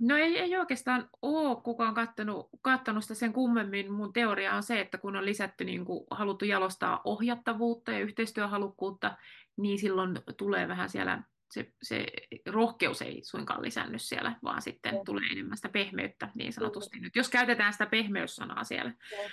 No 0.00 0.16
ei, 0.16 0.38
ei 0.38 0.56
oikeastaan 0.56 1.10
ole 1.22 1.60
kukaan 1.62 1.94
kattanut, 1.94 2.48
kattanut 2.60 3.04
sitä 3.04 3.14
sen 3.14 3.32
kummemmin. 3.32 3.92
Mun 3.92 4.12
teoria 4.12 4.54
on 4.54 4.62
se, 4.62 4.80
että 4.80 4.98
kun 4.98 5.16
on 5.16 5.24
lisätty 5.24 5.64
niin 5.64 5.84
kuin 5.84 6.04
haluttu 6.10 6.44
jalostaa 6.44 7.00
ohjattavuutta 7.04 7.92
ja 7.92 8.00
yhteistyöhalukkuutta, 8.00 9.16
niin 9.56 9.78
silloin 9.78 10.18
tulee 10.36 10.68
vähän 10.68 10.88
siellä, 10.88 11.22
se, 11.50 11.72
se 11.82 12.06
rohkeus 12.46 13.02
ei 13.02 13.20
suinkaan 13.24 13.62
lisännyt 13.62 14.02
siellä, 14.02 14.36
vaan 14.44 14.62
sitten 14.62 14.94
no. 14.94 15.02
tulee 15.04 15.28
enemmän 15.32 15.56
sitä 15.56 15.68
pehmeyttä 15.68 16.28
niin 16.34 16.52
sanotusti. 16.52 17.00
Nyt 17.00 17.16
jos 17.16 17.30
käytetään 17.30 17.72
sitä 17.72 17.86
pehmeyssanaa 17.86 18.64
siellä. 18.64 18.90
No. 18.90 19.30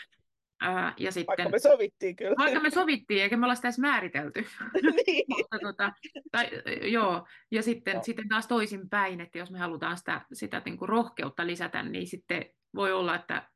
Ää, 0.61 0.93
ja 0.97 1.11
sitten, 1.11 1.27
vaikka 1.27 1.49
me 1.49 1.59
sovittiin 1.59 2.15
kyllä. 2.15 2.35
Vaikka 2.37 2.59
me 2.59 2.69
sovittiin, 2.69 3.23
eikä 3.23 3.37
me 3.37 3.45
olla 3.45 3.55
sitä 3.55 3.67
edes 3.67 3.79
määritelty. 3.79 4.45
niin. 5.07 5.25
Mutta, 5.27 5.59
tota, 5.59 5.93
tai, 6.31 6.49
joo. 6.91 7.27
Ja 7.51 7.63
sitten, 7.63 7.95
no. 7.95 8.03
sitten 8.03 8.27
taas 8.27 8.47
toisinpäin, 8.47 9.21
että 9.21 9.37
jos 9.37 9.51
me 9.51 9.59
halutaan 9.59 9.97
sitä, 9.97 10.21
sitä 10.33 10.61
niin 10.65 10.77
kuin 10.77 10.89
rohkeutta 10.89 11.47
lisätä, 11.47 11.83
niin 11.83 12.07
sitten 12.07 12.45
voi 12.75 12.91
olla, 12.91 13.15
että 13.15 13.49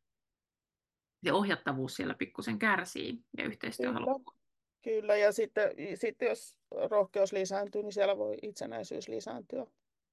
se 1.24 1.34
ohjattavuus 1.34 1.96
siellä 1.96 2.14
pikkusen 2.14 2.60
kärsii 2.60 3.20
ja 3.38 3.46
yhteistyöhalukkuus. 3.46 4.38
Kyllä. 4.84 5.02
kyllä, 5.02 5.16
ja 5.16 5.32
sitten, 5.32 5.72
sitten 5.96 6.28
jos 6.28 6.57
rohkeus 6.72 7.34
lisääntyy, 7.34 7.84
niin 7.84 7.94
siellä 7.94 8.18
voi 8.18 8.38
itsenäisyys 8.42 9.08
lisääntyä. 9.08 9.68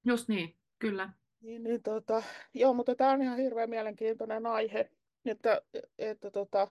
Just 0.05 0.29
niin, 0.29 0.55
kyllä. 0.79 1.11
Niin, 1.41 1.63
niin, 1.63 1.83
tota, 1.83 2.23
joo, 2.55 2.75
mutta 2.75 2.95
tämä 2.95 3.11
on 3.11 3.23
ihan 3.23 3.39
hirveän 3.39 3.71
mielenkiintoinen 3.71 4.47
aihe. 4.47 4.91
Että, 5.25 5.63
että 5.99 6.31
tota, 6.31 6.69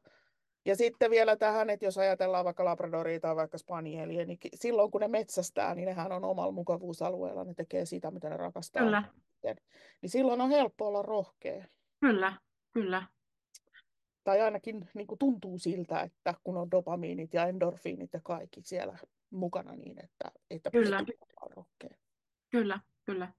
ja 0.65 0.75
sitten 0.75 1.11
vielä 1.11 1.35
tähän, 1.35 1.69
että 1.69 1.85
jos 1.85 1.97
ajatellaan 1.97 2.45
vaikka 2.45 2.65
Labradoria 2.65 3.19
tai 3.19 3.35
vaikka 3.35 3.57
Spanielia, 3.57 4.25
niin 4.25 4.37
silloin 4.53 4.91
kun 4.91 5.01
ne 5.01 5.07
metsästää, 5.07 5.75
niin 5.75 5.85
nehän 5.85 6.11
on 6.11 6.25
omalla 6.25 6.51
mukavuusalueella, 6.51 7.43
ne 7.43 7.53
tekee 7.53 7.85
sitä, 7.85 8.11
mitä 8.11 8.29
ne 8.29 8.37
rakastaa. 8.37 8.83
Kyllä. 8.83 9.03
Niin 10.01 10.09
silloin 10.09 10.41
on 10.41 10.49
helppo 10.49 10.87
olla 10.87 11.01
rohkea. 11.01 11.65
Kyllä, 11.99 12.33
kyllä. 12.71 13.03
Tai 14.23 14.41
ainakin 14.41 14.89
niin 14.93 15.07
kuin 15.07 15.19
tuntuu 15.19 15.57
siltä, 15.57 16.01
että 16.01 16.33
kun 16.43 16.57
on 16.57 16.71
dopamiinit 16.71 17.33
ja 17.33 17.47
endorfiinit 17.47 18.13
ja 18.13 18.19
kaikki 18.23 18.61
siellä 18.61 18.97
mukana 19.33 19.75
niin, 19.75 20.03
että, 20.03 20.31
että 20.49 20.71
kyllä. 20.71 21.03
rohkea. 21.55 21.97
Kyllä, 22.49 22.79
kyllä. 23.05 23.33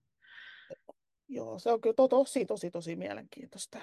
Joo, 1.28 1.58
se 1.58 1.70
on 1.72 1.80
kyllä 1.80 2.08
tosi, 2.08 2.44
tosi, 2.44 2.70
tosi 2.70 2.96
mielenkiintoista. 2.96 3.78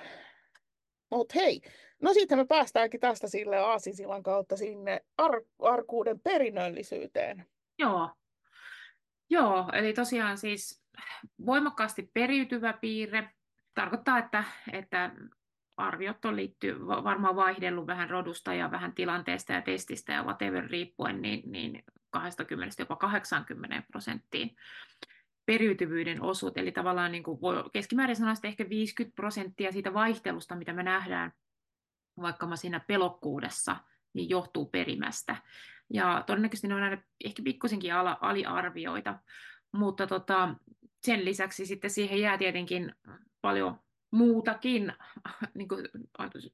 Mutta 1.11 1.33
hei, 1.35 1.61
no 2.01 2.13
sitten 2.13 2.37
me 2.37 2.45
päästäänkin 2.45 2.99
tästä 2.99 3.27
sille 3.27 3.57
Aasisillan 3.57 4.23
kautta 4.23 4.57
sinne 4.57 5.01
ar- 5.17 5.45
arkuuden 5.59 6.19
perinnöllisyyteen. 6.19 7.45
Joo. 7.79 8.09
Joo, 9.29 9.69
eli 9.73 9.93
tosiaan 9.93 10.37
siis 10.37 10.83
voimakkaasti 11.45 12.09
periytyvä 12.13 12.73
piirre 12.73 13.29
tarkoittaa, 13.73 14.17
että, 14.17 14.43
että 14.73 15.11
arviot 15.81 16.25
on 16.25 16.35
liittyy 16.35 16.87
varmaan 16.87 17.35
vaihdellut 17.35 17.87
vähän 17.87 18.09
rodusta 18.09 18.53
ja 18.53 18.71
vähän 18.71 18.93
tilanteesta 18.93 19.53
ja 19.53 19.61
testistä 19.61 20.13
ja 20.13 20.23
whatever 20.23 20.69
riippuen, 20.69 21.21
niin, 21.21 21.51
niin 21.51 21.83
20 22.09 22.81
jopa 22.81 22.95
80 22.95 23.83
prosenttiin 23.91 24.55
periytyvyyden 25.45 26.21
osuus, 26.21 26.53
eli 26.55 26.71
tavallaan 26.71 27.11
niin 27.11 27.23
kuin 27.23 27.41
voi 27.41 27.63
keskimäärin 27.73 28.15
sanoa 28.15 28.33
ehkä 28.43 28.69
50 28.69 29.15
prosenttia 29.15 29.71
siitä 29.71 29.93
vaihtelusta, 29.93 30.55
mitä 30.55 30.73
me 30.73 30.83
nähdään 30.83 31.31
vaikka 32.21 32.55
siinä 32.55 32.79
pelokkuudessa, 32.79 33.77
niin 34.13 34.29
johtuu 34.29 34.65
perimästä. 34.65 35.35
Ja 35.93 36.23
todennäköisesti 36.27 36.67
ne 36.67 36.75
on 36.75 36.83
aina 36.83 37.01
ehkä 37.25 37.43
pikkusenkin 37.43 37.93
aliarvioita, 38.21 39.19
mutta 39.71 40.07
tota, 40.07 40.55
sen 41.01 41.25
lisäksi 41.25 41.65
sitten 41.65 41.89
siihen 41.89 42.21
jää 42.21 42.37
tietenkin 42.37 42.95
paljon 43.41 43.79
muutakin, 44.11 44.93
niin 45.55 45.67
kuin 45.67 45.87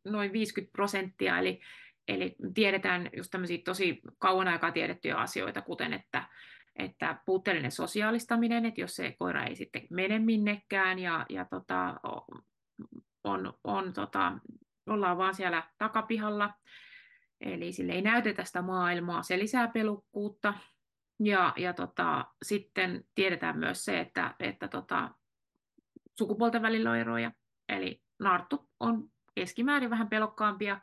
noin 0.05 0.33
50 0.33 0.71
prosenttia, 0.71 1.39
eli, 1.39 1.61
eli 2.07 2.35
tiedetään 2.53 3.09
just 3.17 3.31
tämmöisiä 3.31 3.57
tosi 3.65 4.01
kauan 4.17 4.47
aikaa 4.47 4.71
tiedettyjä 4.71 5.15
asioita, 5.15 5.61
kuten 5.61 5.93
että 5.93 6.23
että 6.77 7.17
puutteellinen 7.25 7.71
sosiaalistaminen, 7.71 8.65
että 8.65 8.81
jos 8.81 8.95
se 8.95 9.15
koira 9.19 9.43
ei 9.43 9.55
sitten 9.55 9.87
mene 9.89 10.19
minnekään 10.19 10.99
ja, 10.99 11.25
ja 11.29 11.45
tota, 11.45 11.99
on, 13.23 13.53
on, 13.63 13.93
tota, 13.93 14.33
ollaan 14.87 15.17
vaan 15.17 15.35
siellä 15.35 15.63
takapihalla, 15.77 16.53
eli 17.41 17.71
sille 17.71 17.93
ei 17.93 18.01
näytetä 18.01 18.43
sitä 18.43 18.61
maailmaa, 18.61 19.23
se 19.23 19.39
lisää 19.39 19.67
pelukkuutta. 19.67 20.53
Ja, 21.19 21.53
ja 21.57 21.73
tota, 21.73 22.25
sitten 22.43 23.05
tiedetään 23.15 23.59
myös 23.59 23.85
se, 23.85 23.99
että, 23.99 24.35
että 24.39 24.67
tota, 24.67 25.09
sukupuolten 26.17 26.61
välillä 26.61 26.91
on 26.91 26.97
eroja, 26.97 27.31
eli 27.69 28.01
narttu 28.19 28.69
on 28.79 29.11
keskimäärin 29.35 29.89
vähän 29.89 30.09
pelokkaampia, 30.09 30.81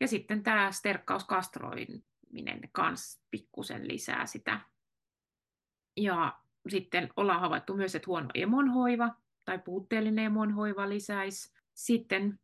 ja 0.00 0.08
sitten 0.08 0.42
tämä 0.42 0.72
sterkkauskastroiminen 0.72 2.60
kans 2.72 3.22
pikkusen 3.30 3.88
lisää 3.88 4.26
sitä 4.26 4.60
ja 5.96 6.38
sitten 6.68 7.08
ollaan 7.16 7.40
havaittu 7.40 7.76
myös, 7.76 7.94
että 7.94 8.06
huono 8.06 8.28
emonhoiva 8.34 9.14
tai 9.44 9.58
puutteellinen 9.58 10.24
emonhoiva 10.24 10.88
lisäisi. 10.88 11.52
Sitten 11.74 12.38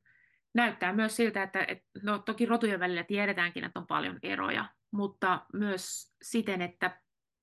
näyttää 0.54 0.92
myös 0.92 1.16
siltä, 1.16 1.42
että, 1.42 1.64
että 1.68 1.84
no, 2.02 2.18
toki 2.18 2.46
rotujen 2.46 2.80
välillä 2.80 3.04
tiedetäänkin, 3.04 3.64
että 3.64 3.80
on 3.80 3.86
paljon 3.86 4.18
eroja, 4.22 4.64
mutta 4.90 5.46
myös 5.52 6.14
siten, 6.22 6.62
että 6.62 7.00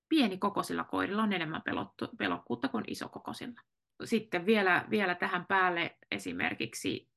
pienikokoisilla 0.08 0.84
koirilla 0.84 1.22
on 1.22 1.32
enemmän 1.32 1.62
pelottu, 1.62 2.08
pelokkuutta 2.18 2.68
kuin 2.68 2.84
isokokoisilla. 2.86 3.60
Sitten 4.04 4.46
vielä, 4.46 4.86
vielä 4.90 5.14
tähän 5.14 5.46
päälle 5.46 5.96
esimerkiksi 6.10 7.10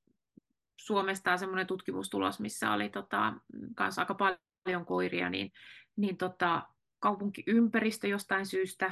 Suomesta 0.78 1.32
on 1.32 1.40
semmoinen 1.40 1.68
tutkimustulos, 1.68 2.40
missä 2.40 2.72
oli 2.72 2.90
tota, 2.90 3.34
kanssa 3.76 4.02
aika 4.02 4.14
paljon 4.14 4.86
koiria, 4.86 5.30
niin, 5.30 5.52
niin 5.96 6.18
tota, 6.18 6.68
kaupunkiympäristö 7.00 8.08
jostain 8.08 8.46
syystä 8.46 8.92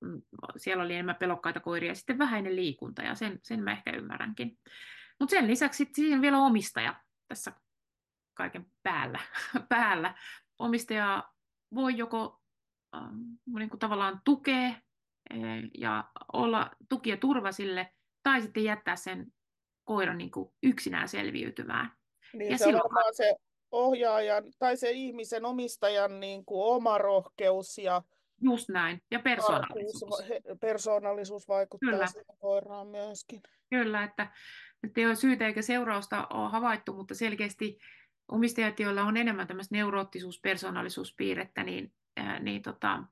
mm, 0.00 0.22
siellä 0.56 0.84
oli 0.84 0.94
enemmän 0.94 1.16
pelokkaita 1.16 1.60
koiria, 1.60 1.94
sitten 1.94 2.18
vähäinen 2.18 2.56
liikunta, 2.56 3.02
ja 3.02 3.14
sen, 3.14 3.38
sen 3.42 3.62
mä 3.62 3.72
ehkä 3.72 3.90
ymmärränkin. 3.90 4.58
Mutta 5.20 5.30
sen 5.30 5.46
lisäksi 5.46 5.88
siihen 5.92 6.20
vielä 6.20 6.38
omistaja 6.38 7.00
tässä 7.28 7.52
kaiken 8.34 8.66
päällä. 8.82 9.20
päällä. 9.68 10.14
Omistaja 10.58 11.32
voi 11.74 11.96
joko 11.96 12.42
ähm, 12.94 13.16
niin 13.46 13.70
kuin 13.70 13.80
tavallaan 13.80 14.20
tukea 14.24 14.74
ja 15.78 16.04
olla 16.32 16.70
tuki 16.88 17.10
ja 17.10 17.16
turva 17.16 17.52
sille, 17.52 17.92
tai 18.22 18.42
sitten 18.42 18.64
jättää 18.64 18.96
sen 18.96 19.26
koiran 19.84 20.18
niin 20.18 20.30
kuin 20.30 20.50
yksinään 20.62 21.08
selviytymään. 21.08 21.92
Niin 22.32 22.52
ja 22.52 22.58
se 22.58 22.64
silloin... 22.64 23.06
on 23.06 23.14
se 23.14 23.34
ohjaajan 23.70 24.44
tai 24.58 24.76
se 24.76 24.90
ihmisen 24.90 25.44
omistajan 25.44 26.20
niin 26.20 26.44
kuin 26.44 26.74
oma 26.74 26.98
rohkeus 26.98 27.78
ja 27.78 28.02
Just 28.40 28.68
näin, 28.68 29.02
ja 29.10 29.18
persoonallisuus. 29.18 30.22
Persoonallisuus 30.60 31.48
vaikuttaa 31.48 31.90
Kyllä. 31.90 32.06
koiraan 32.38 32.86
myöskin. 32.86 33.40
Kyllä, 33.70 34.04
että, 34.04 34.32
että 34.84 35.00
ei 35.00 35.06
ole 35.06 35.14
syytä 35.14 35.46
eikä 35.46 35.62
seurausta 35.62 36.26
ole 36.26 36.48
havaittu, 36.48 36.92
mutta 36.92 37.14
selkeästi 37.14 37.78
omistajat, 38.28 38.80
joilla 38.80 39.02
on 39.02 39.16
enemmän 39.16 39.46
tämmöistä 39.46 39.74
neuroottisuus, 39.74 40.40
persoonallisuuspiirrettä, 40.40 41.64
niin, 41.64 41.92
ää, 42.16 42.38
niin 42.38 42.62
tota, 42.62 43.02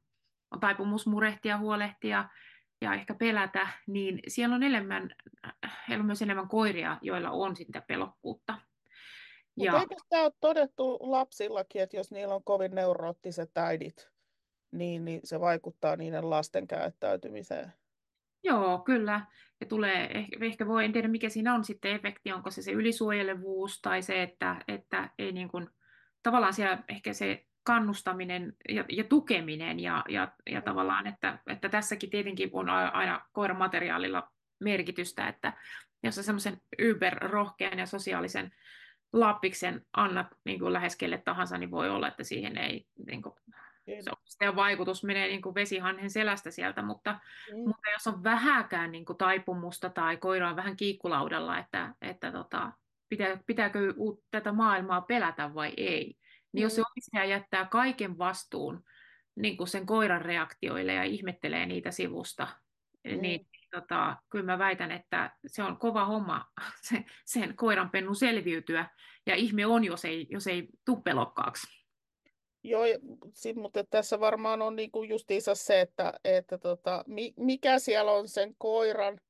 on 0.51 0.61
taipumus 0.61 1.07
murehtia, 1.07 1.59
huolehtia 1.59 2.29
ja 2.81 2.95
ehkä 2.95 3.15
pelätä, 3.15 3.69
niin 3.87 4.21
siellä 4.29 4.57
on, 4.57 4.63
enemmän, 4.63 5.11
heillä 5.89 6.03
on 6.03 6.07
myös 6.07 6.23
enemmän 6.23 6.49
koiria, 6.49 6.99
joilla 7.03 7.31
on 7.31 7.57
sitä 7.57 7.81
pelokkuutta. 7.81 8.53
Mutta 9.57 9.77
ja... 9.77 9.81
eikö 9.81 9.95
tämä 10.09 10.23
ole 10.23 10.33
todettu 10.41 10.99
lapsillakin, 11.01 11.83
että 11.83 11.97
jos 11.97 12.11
niillä 12.11 12.35
on 12.35 12.45
kovin 12.45 12.75
neuroottiset 12.75 13.59
äidit, 13.59 14.09
niin, 14.73 15.05
niin 15.05 15.21
se 15.25 15.41
vaikuttaa 15.41 15.97
niiden 15.97 16.31
lasten 16.31 16.67
käyttäytymiseen? 16.67 17.73
Joo, 18.45 18.79
kyllä. 18.79 19.27
Ja 19.61 19.67
tulee, 19.67 20.19
ehkä, 20.19 20.37
ehkä 20.45 20.67
voi, 20.67 20.85
en 20.85 20.93
tiedä 20.93 21.09
mikä 21.09 21.29
siinä 21.29 21.55
on 21.55 21.65
sitten 21.65 21.93
efekti, 21.93 22.33
onko 22.33 22.51
se 22.51 22.63
se 22.63 22.73
ylisuojelevuus 22.73 23.81
tai 23.81 24.03
se, 24.03 24.23
että, 24.23 24.57
että 24.69 25.11
ei 25.19 25.33
niin 25.33 25.49
kuin, 25.49 25.69
tavallaan 26.23 26.55
siellä 26.55 26.83
ehkä 26.89 27.13
se 27.13 27.46
kannustaminen 27.67 28.53
ja, 28.69 28.85
ja 28.89 29.05
tukeminen 29.05 29.81
ja, 29.81 30.05
ja, 30.09 30.33
ja 30.51 30.63
tavallaan, 30.63 31.07
että, 31.07 31.39
että 31.47 31.69
tässäkin 31.69 32.11
tietenkin 32.11 32.51
on 32.53 32.69
aina 32.71 33.27
koiramateriaalilla 33.33 34.33
merkitystä, 34.61 35.29
että 35.29 35.53
jos 36.03 36.15
sä 36.15 36.23
semmoisen 36.23 36.61
yberrohkean 36.79 37.79
ja 37.79 37.87
sosiaalisen 37.87 38.53
lappiksen 39.13 39.87
annat 39.93 40.27
niin 40.45 40.59
kuin 40.59 40.73
lähes 40.73 40.97
kelle 40.97 41.19
tahansa, 41.19 41.59
niin 41.59 41.71
voi 41.71 41.91
olla, 41.91 42.09
että 42.09 42.25
siihen 42.25 42.59
ei 42.59 42.87
niin 43.07 43.23
kuin, 43.23 43.35
se 44.25 44.57
vaikutus 44.57 45.05
menee 45.05 45.29
niin 45.29 45.43
kuin 45.43 45.55
vesihanhen 45.55 46.11
selästä 46.11 46.51
sieltä, 46.51 46.83
mutta, 46.83 47.21
mm. 47.53 47.59
mutta 47.59 47.91
jos 47.93 48.07
on 48.07 48.25
vähäkään 48.25 48.93
niin 48.93 49.05
kuin 49.05 49.19
taipumusta 49.19 49.91
tai 49.91 50.17
koira 50.17 50.51
on 50.51 50.57
vähän 50.57 50.77
kiikkulaudalla, 50.77 51.59
että, 51.59 51.95
että 52.03 52.33
tota, 52.33 52.73
pitää, 53.09 53.39
pitääkö 53.47 53.95
tätä 54.31 54.53
maailmaa 54.53 55.01
pelätä 55.01 55.55
vai 55.55 55.73
ei, 55.77 56.17
niin 56.57 56.63
jos 56.63 56.75
se 56.75 56.83
omistaja 56.91 57.25
jättää 57.25 57.65
kaiken 57.65 58.19
vastuun 58.19 58.85
niin 59.35 59.57
kuin 59.57 59.69
sen 59.69 59.87
koiran 59.87 60.23
reaktioille 60.23 60.93
ja 60.93 61.05
ihmettelee 61.05 61.67
niitä 61.67 61.91
sivusta, 61.91 62.49
mm. 63.05 63.21
niin 63.21 63.47
tota, 63.71 64.17
kyllä 64.31 64.45
mä 64.45 64.59
väitän, 64.59 64.91
että 64.91 65.37
se 65.47 65.63
on 65.63 65.77
kova 65.77 66.05
homma 66.05 66.45
se, 66.89 67.05
sen 67.25 67.57
koiranpennun 67.57 68.17
selviytyä, 68.17 68.91
ja 69.27 69.35
ihme 69.35 69.67
on, 69.67 69.85
jos 69.85 70.05
ei, 70.05 70.27
jos 70.31 70.47
ei 70.47 70.69
tule 70.85 71.03
pelokkaaksi. 71.05 71.67
Joo, 72.63 72.85
mutta 73.57 73.85
tässä 73.85 74.21
varmaan 74.21 74.63
on 74.63 74.77
niinku 74.77 75.03
justiinsa 75.03 75.55
se, 75.55 75.81
että, 75.81 76.13
että 76.25 76.59
tota, 76.59 77.05
mikä 77.37 77.79
siellä 77.79 78.13
on 78.13 78.29
sen 78.29 78.55
koiran 78.59 79.21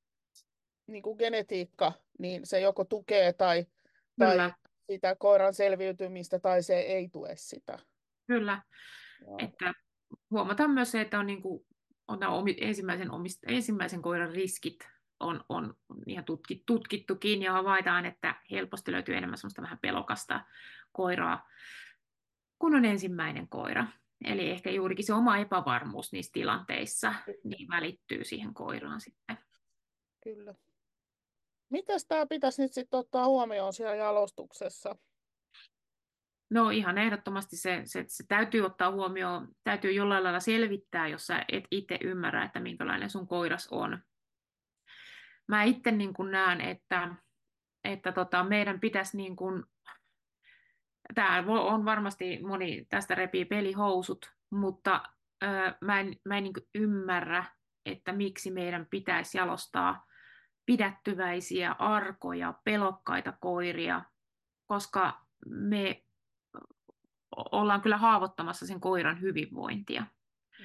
niinku 0.86 1.16
genetiikka, 1.16 1.92
niin 2.18 2.46
se 2.46 2.60
joko 2.60 2.84
tukee 2.84 3.32
tai, 3.32 3.66
tai 4.18 4.52
sitä 4.86 5.16
koiran 5.16 5.54
selviytymistä 5.54 6.38
tai 6.38 6.62
se 6.62 6.80
ei 6.80 7.08
tue 7.08 7.36
sitä. 7.36 7.78
Kyllä. 8.26 8.62
Että 9.38 9.74
huomataan 10.30 10.70
myös 10.70 10.90
se, 10.90 11.00
että 11.00 11.18
on, 11.18 11.26
niinku, 11.26 11.66
on 12.08 12.20
ensimmäisen, 12.60 13.10
omist, 13.10 13.38
ensimmäisen 13.48 14.02
koiran 14.02 14.32
riskit 14.32 14.78
on, 15.20 15.44
on 15.48 15.74
ihan 16.06 16.24
tutkit, 16.24 16.62
tutkittukin 16.66 17.42
ja 17.42 17.52
havaitaan, 17.52 18.06
että 18.06 18.34
helposti 18.50 18.92
löytyy 18.92 19.16
enemmän 19.16 19.38
semmoista 19.38 19.62
vähän 19.62 19.78
pelokasta 19.82 20.44
koiraa 20.92 21.46
kun 22.58 22.74
on 22.74 22.84
ensimmäinen 22.84 23.48
koira. 23.48 23.86
Eli 24.24 24.50
ehkä 24.50 24.70
juurikin 24.70 25.04
se 25.04 25.14
oma 25.14 25.36
epävarmuus 25.36 26.12
niissä 26.12 26.32
tilanteissa 26.32 27.14
niin 27.44 27.68
välittyy 27.68 28.24
siihen 28.24 28.54
koiraan 28.54 29.00
sitten. 29.00 29.38
Kyllä. 30.24 30.54
Mitäs 31.70 32.04
tämä 32.04 32.26
pitäisi 32.26 32.62
nyt 32.62 32.72
sitten 32.72 33.00
ottaa 33.00 33.26
huomioon 33.26 33.72
siellä 33.72 33.94
jalostuksessa? 33.94 34.96
No 36.50 36.70
ihan 36.70 36.98
ehdottomasti 36.98 37.56
se, 37.56 37.82
se, 37.84 38.04
se 38.08 38.24
täytyy 38.28 38.60
ottaa 38.60 38.90
huomioon, 38.90 39.48
täytyy 39.64 39.92
jollain 39.92 40.24
lailla 40.24 40.40
selvittää, 40.40 41.08
jos 41.08 41.26
sä 41.26 41.44
et 41.52 41.64
itse 41.70 41.98
ymmärrä, 42.00 42.44
että 42.44 42.60
minkälainen 42.60 43.10
sun 43.10 43.28
koiras 43.28 43.68
on. 43.70 43.98
Mä 45.48 45.62
itse 45.62 45.90
niin 45.92 46.14
näen, 46.30 46.60
että, 46.60 47.14
että 47.84 48.12
tota, 48.12 48.44
meidän 48.44 48.80
pitäisi 48.80 49.16
niin 49.16 49.36
kuin 49.36 49.64
tämä 51.14 51.44
on 51.48 51.84
varmasti 51.84 52.42
moni 52.42 52.86
tästä 52.88 53.14
repii 53.14 53.44
pelihousut, 53.44 54.32
mutta 54.50 55.02
ö, 55.44 55.46
mä 55.80 56.00
en, 56.00 56.16
mä 56.24 56.38
en 56.38 56.44
niin 56.44 56.54
ymmärrä, 56.74 57.44
että 57.86 58.12
miksi 58.12 58.50
meidän 58.50 58.86
pitäisi 58.90 59.38
jalostaa 59.38 60.05
pidättyväisiä, 60.66 61.72
arkoja, 61.78 62.54
pelokkaita 62.64 63.32
koiria, 63.40 64.02
koska 64.66 65.20
me 65.46 66.02
ollaan 67.36 67.80
kyllä 67.80 67.96
haavoittamassa 67.96 68.66
sen 68.66 68.80
koiran 68.80 69.20
hyvinvointia. 69.20 70.04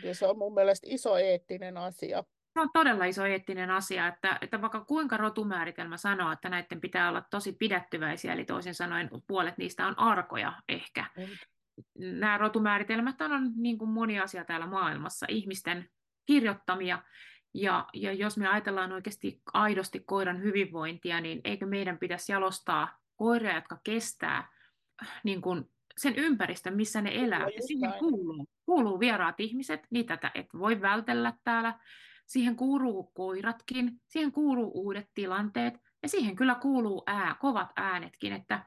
Ja 0.04 0.16
se 0.16 0.28
on 0.28 0.38
mun 0.38 0.54
mielestä 0.54 0.88
iso 0.90 1.18
eettinen 1.18 1.78
asia. 1.78 2.24
Se 2.54 2.60
on 2.60 2.70
todella 2.74 3.06
iso 3.06 3.26
eettinen 3.26 3.72
asia, 3.72 4.08
että, 4.08 4.38
että 4.42 4.62
vaikka 4.62 4.86
kuinka 4.86 5.18
rotumääritelmä 5.18 5.98
sanoo, 5.98 6.32
että 6.32 6.50
näiden 6.50 6.82
pitää 6.82 7.10
olla 7.10 7.24
tosi 7.30 7.52
pidättyväisiä, 7.52 8.34
eli 8.34 8.46
toisin 8.46 8.76
sanoen 8.76 9.10
puolet 9.28 9.58
niistä 9.58 9.88
on 9.88 10.00
arkoja 10.00 10.54
ehkä. 10.70 11.06
Mm. 11.18 11.28
Nämä 12.20 12.38
rotumääritelmät 12.38 13.22
on 13.22 13.52
niin 13.56 13.78
kuin 13.78 13.90
moni 13.90 14.20
asia 14.20 14.46
täällä 14.46 14.68
maailmassa, 14.68 15.26
ihmisten 15.30 15.90
kirjoittamia, 16.26 17.04
ja, 17.54 17.88
ja 17.94 18.14
jos 18.14 18.38
me 18.38 18.48
ajatellaan 18.48 18.92
oikeasti 18.92 19.42
aidosti 19.54 20.00
koiran 20.00 20.42
hyvinvointia, 20.42 21.22
niin 21.22 21.42
eikö 21.44 21.66
meidän 21.66 21.98
pitäisi 21.98 22.32
jalostaa 22.32 23.00
koiria, 23.16 23.56
jotka 23.56 23.80
kestää 23.84 24.50
niin 25.24 25.42
kuin 25.42 25.72
sen 25.98 26.16
ympäristön, 26.16 26.76
missä 26.76 27.02
ne 27.02 27.12
elää. 27.14 27.48
Ja 27.56 27.62
siihen 27.62 27.94
kuuluu, 28.00 28.48
kuuluu 28.66 29.00
vieraat 29.00 29.40
ihmiset, 29.40 29.88
niitä 29.90 30.32
et 30.36 30.48
voi 30.60 30.82
vältellä 30.82 31.34
täällä 31.44 31.80
siihen 32.26 32.56
kuuluu 32.56 33.04
koiratkin, 33.04 34.02
siihen 34.08 34.32
kuuluu 34.32 34.72
uudet 34.74 35.10
tilanteet 35.14 35.74
ja 36.04 36.10
siihen 36.10 36.36
kyllä 36.36 36.56
kuuluu 36.56 37.04
ää, 37.08 37.36
kovat 37.40 37.72
äänetkin, 37.76 38.34
että 38.34 38.66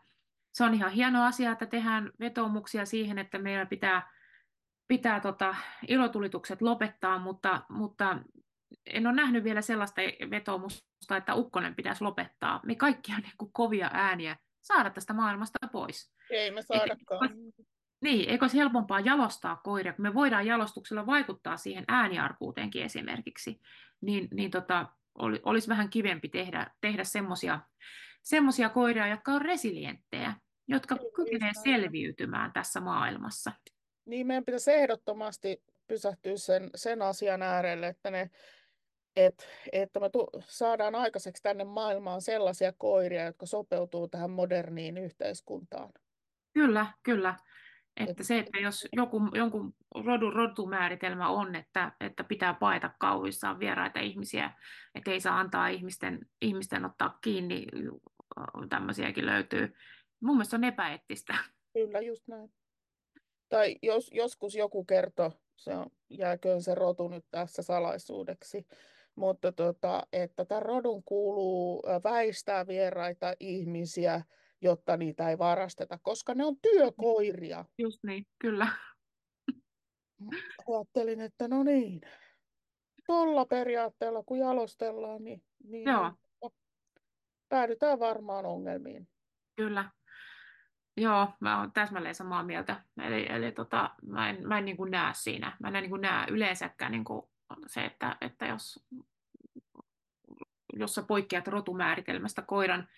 se 0.53 0.65
on 0.65 0.75
ihan 0.75 0.93
hieno 0.93 1.25
asia, 1.25 1.53
että 1.53 1.67
tehdään 1.67 2.11
vetomuksia 2.21 2.87
siihen, 2.87 3.19
että 3.19 3.39
meillä 3.39 3.67
pitää, 3.67 4.11
pitää 4.89 5.21
tota, 5.21 5.57
ilotulitukset 5.89 6.63
lopettaa, 6.63 7.19
mutta, 7.19 7.63
mutta 7.69 8.19
en 8.87 9.07
ole 9.07 9.15
nähnyt 9.15 9.45
vielä 9.45 9.63
sellaista 9.63 10.03
vetomusta, 10.31 11.17
että 11.17 11.35
ukkonen 11.35 11.75
pitäisi 11.75 12.05
lopettaa. 12.05 12.61
Me 12.65 12.75
kaikki 12.75 13.13
on 13.13 13.21
niin 13.21 13.53
kovia 13.53 13.91
ääniä 13.93 14.37
saada 14.63 14.91
tästä 14.91 15.13
maailmasta 15.13 15.59
pois. 15.73 16.13
Ei 16.31 16.51
me 16.51 16.63
saadakaan. 16.63 17.31
Et, 17.31 17.37
niin, 18.01 18.31
eikö 18.31 18.49
se 18.49 18.57
helpompaa 18.57 19.01
jalostaa 19.01 19.57
koiria, 19.57 19.93
kun 19.93 20.03
me 20.03 20.15
voidaan 20.15 20.47
jalostuksella 20.47 21.07
vaikuttaa 21.07 21.57
siihen 21.57 21.85
ääniarkuuteenkin 21.89 22.83
esimerkiksi, 22.83 23.61
niin, 24.01 24.29
niin 24.35 24.51
tota, 24.51 24.87
oli, 25.15 25.41
olisi 25.45 25.69
vähän 25.69 25.91
kivempi 25.91 26.29
tehdä, 26.29 26.71
tehdä 26.81 27.05
semmoisia 27.05 27.61
semmosia 28.25 28.69
koiria, 28.69 29.07
jotka 29.07 29.33
on 29.33 29.43
resilienttejä, 29.43 30.35
jotka 30.69 30.97
kykenevät 31.17 31.57
selviytymään 31.65 32.53
tässä 32.53 32.81
maailmassa. 32.81 33.53
Niin, 34.05 34.27
meidän 34.27 34.45
pitäisi 34.45 34.73
ehdottomasti 34.73 35.63
pysähtyä 35.87 36.37
sen, 36.37 36.71
sen 36.75 37.03
asian 37.03 37.43
äärelle, 37.43 37.87
että, 37.87 38.11
ne, 38.11 38.31
et, 39.17 39.49
että 39.73 40.01
me 40.01 40.11
tu, 40.11 40.29
saadaan 40.41 40.95
aikaiseksi 40.95 41.43
tänne 41.43 41.65
maailmaan 41.65 42.23
sellaisia 42.23 42.73
koiria, 42.79 43.25
jotka 43.25 43.47
sopeutuu 43.47 44.09
tähän 44.09 44.31
moderniin 44.31 44.99
yhteiskuntaan. 44.99 45.93
Kyllä, 46.55 46.87
kyllä. 47.03 47.35
Että 47.97 48.25
se, 48.25 48.39
että 48.39 48.59
jos 48.59 48.89
joku, 48.93 49.21
jonkun 49.35 49.75
rodun 50.05 50.33
rotumääritelmä 50.33 51.29
on, 51.29 51.55
että, 51.55 51.93
että 52.01 52.25
pitää 52.25 52.55
paeta 52.55 52.91
kauhuissaan 52.99 53.59
vieraita 53.59 54.01
ihmisiä, 54.01 54.51
että 54.95 55.11
ei 55.11 55.21
saa 55.21 55.41
antaa 55.41 55.69
ihmisten, 55.69 56.19
ihmisten 56.43 56.85
ottaa 56.85 57.19
kiinni, 57.21 57.67
tämmöisiäkin 58.69 59.27
löytyy. 59.27 59.75
Mun 60.21 60.37
mielestä 60.37 60.57
on 60.57 60.65
epäeettistä. 60.65 61.35
Kyllä, 61.73 62.01
just 62.01 62.29
näin. 62.29 62.53
Tai 63.49 63.77
jos, 63.83 64.11
joskus 64.13 64.55
joku 64.55 64.85
kertoi 64.85 65.31
se 65.57 65.75
on, 65.75 65.87
jääköön 66.11 66.63
se 66.63 66.75
rotu 66.75 67.09
nyt 67.09 67.25
tässä 67.31 67.63
salaisuudeksi. 67.63 68.67
Mutta 69.17 69.53
tota, 69.53 70.03
että 70.13 70.45
tämän 70.45 70.63
rodun 70.63 71.03
kuuluu 71.05 71.83
väistää 72.05 72.67
vieraita 72.67 73.35
ihmisiä, 73.41 74.23
jotta 74.61 74.97
niitä 74.97 75.31
ei 75.31 75.39
varasteta, 75.39 75.99
koska 76.03 76.35
ne 76.35 76.45
on 76.45 76.57
työkoiria. 76.63 77.65
Just 77.79 77.99
niin, 78.05 78.27
kyllä. 78.39 78.69
Ajattelin, 80.69 81.21
että 81.21 81.49
no 81.49 81.63
niin, 81.63 82.01
tuolla 83.07 83.47
periaatteella 83.47 84.23
kun 84.23 84.39
jalostellaan, 84.39 85.25
niin, 85.25 85.43
niin, 85.65 85.89
Joo. 85.89 86.13
niin 86.43 86.53
päädytään 87.49 87.99
varmaan 87.99 88.47
ongelmiin. 88.47 89.09
Kyllä. 89.57 89.91
Joo, 90.97 91.29
mä 91.41 91.61
oon 91.61 91.73
täsmälleen 91.73 92.15
samaa 92.15 92.43
mieltä. 92.43 92.83
Eli, 93.03 93.27
eli 93.33 93.53
tota, 93.53 93.91
mä 94.07 94.31
en, 94.31 94.49
mä 94.49 94.59
en 94.59 94.65
niin 94.65 94.77
kuin 94.77 94.91
näe 94.91 95.13
siinä. 95.15 95.57
Mä 95.61 95.69
en 95.69 95.73
niin 95.73 95.91
kuin 95.91 96.01
näe 96.01 96.27
yleensäkään 96.31 96.93
niin 96.93 97.05
kuin 97.05 97.23
se, 97.67 97.85
että, 97.85 98.17
että 98.21 98.47
jos, 98.47 98.87
jos 100.73 100.95
sä 100.95 101.03
poikkeat 101.03 101.49
rotumääritelmästä 101.49 102.43
koiran 102.43 102.89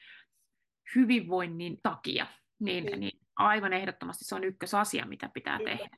hyvinvoinnin 0.94 1.80
takia, 1.82 2.26
niin, 2.58 2.84
Niin. 2.84 3.00
niin 3.00 3.20
aivan 3.36 3.72
ehdottomasti 3.72 4.24
se 4.24 4.34
on 4.34 4.44
ykkösasia, 4.44 5.06
mitä 5.06 5.30
pitää 5.34 5.58
Kyllä. 5.58 5.76
tehdä. 5.76 5.96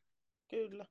Kyllä. 0.49 0.85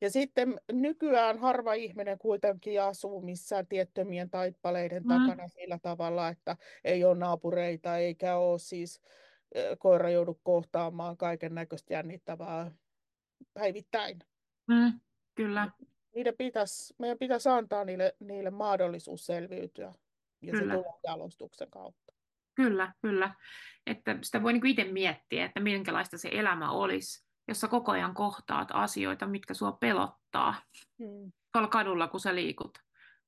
Ja 0.00 0.10
sitten 0.10 0.60
nykyään 0.72 1.38
harva 1.38 1.74
ihminen 1.74 2.18
kuitenkin 2.18 2.82
asuu 2.82 3.22
missään 3.22 3.66
tiettömien 3.66 4.30
taippaleiden 4.30 5.02
Mm. 5.02 5.08
takana 5.08 5.48
sillä 5.48 5.78
tavalla, 5.78 6.28
että 6.28 6.56
ei 6.84 7.04
ole 7.04 7.18
naapureita 7.18 7.96
eikä 7.96 8.36
ole 8.36 8.58
siis 8.58 9.00
koira 9.78 10.10
joudu 10.10 10.40
kohtaamaan 10.42 11.16
kaiken 11.16 11.54
näköistä 11.54 11.94
jännittävää 11.94 12.70
päivittäin. 13.54 14.18
Mm, 14.68 15.00
kyllä, 15.34 15.70
Niiden 16.14 16.34
pitäisi, 16.38 16.94
meidän 16.98 17.18
pitäisi 17.18 17.48
antaa 17.48 17.84
niille, 17.84 18.16
niille 18.20 18.50
mahdollisuus 18.50 19.26
selviytyä 19.26 19.92
ja 20.42 20.52
se 20.52 20.60
Kyllä. 20.60 20.74
tulee 20.74 20.92
jalostuksen 21.04 21.70
kautta. 21.70 22.12
kyllä, 22.54 22.92
kyllä. 23.02 23.34
Että 23.86 24.18
sitä 24.22 24.42
voi 24.42 24.52
niin 24.52 24.66
itse 24.66 24.84
miettiä, 24.84 25.44
että 25.44 25.60
minkälaista 25.60 26.18
se 26.18 26.28
elämä 26.32 26.70
olisi, 26.70 27.26
jos 27.48 27.60
sä 27.60 27.68
koko 27.68 27.92
ajan 27.92 28.14
kohtaat 28.14 28.68
asioita, 28.72 29.26
mitkä 29.26 29.54
sua 29.54 29.72
pelottaa. 29.72 30.54
Mm. 30.98 31.32
tuolla 31.52 31.68
kadulla, 31.68 32.08
kun 32.08 32.20
sä 32.20 32.34
liikut. 32.34 32.78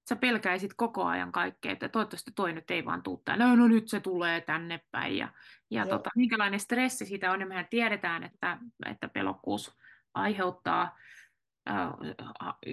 Sä 0.09 0.17
pelkäisit 0.17 0.75
koko 0.77 1.05
ajan 1.05 1.33
kaikkea, 1.33 1.73
että 1.73 1.89
toivottavasti 1.89 2.31
toi 2.35 2.53
nyt 2.53 2.71
ei 2.71 2.85
vaan 2.85 3.03
tuu 3.03 3.23
tänne, 3.25 3.45
no, 3.45 3.57
no 3.57 3.69
nyt 3.69 3.89
se 3.89 4.01
tulee 4.01 4.41
tänne 4.41 4.81
päin. 4.91 5.17
Ja, 5.17 5.29
ja 5.71 5.83
Joo. 5.83 5.91
tota, 5.91 6.11
minkälainen 6.17 6.61
stressi 6.61 7.07
siitä 7.07 7.33
on, 7.33 7.41
ja 7.41 7.47
mehän 7.47 7.67
tiedetään, 7.71 8.23
että, 8.23 8.59
että 8.91 9.09
pelokkuus 9.09 9.77
aiheuttaa, 10.15 10.97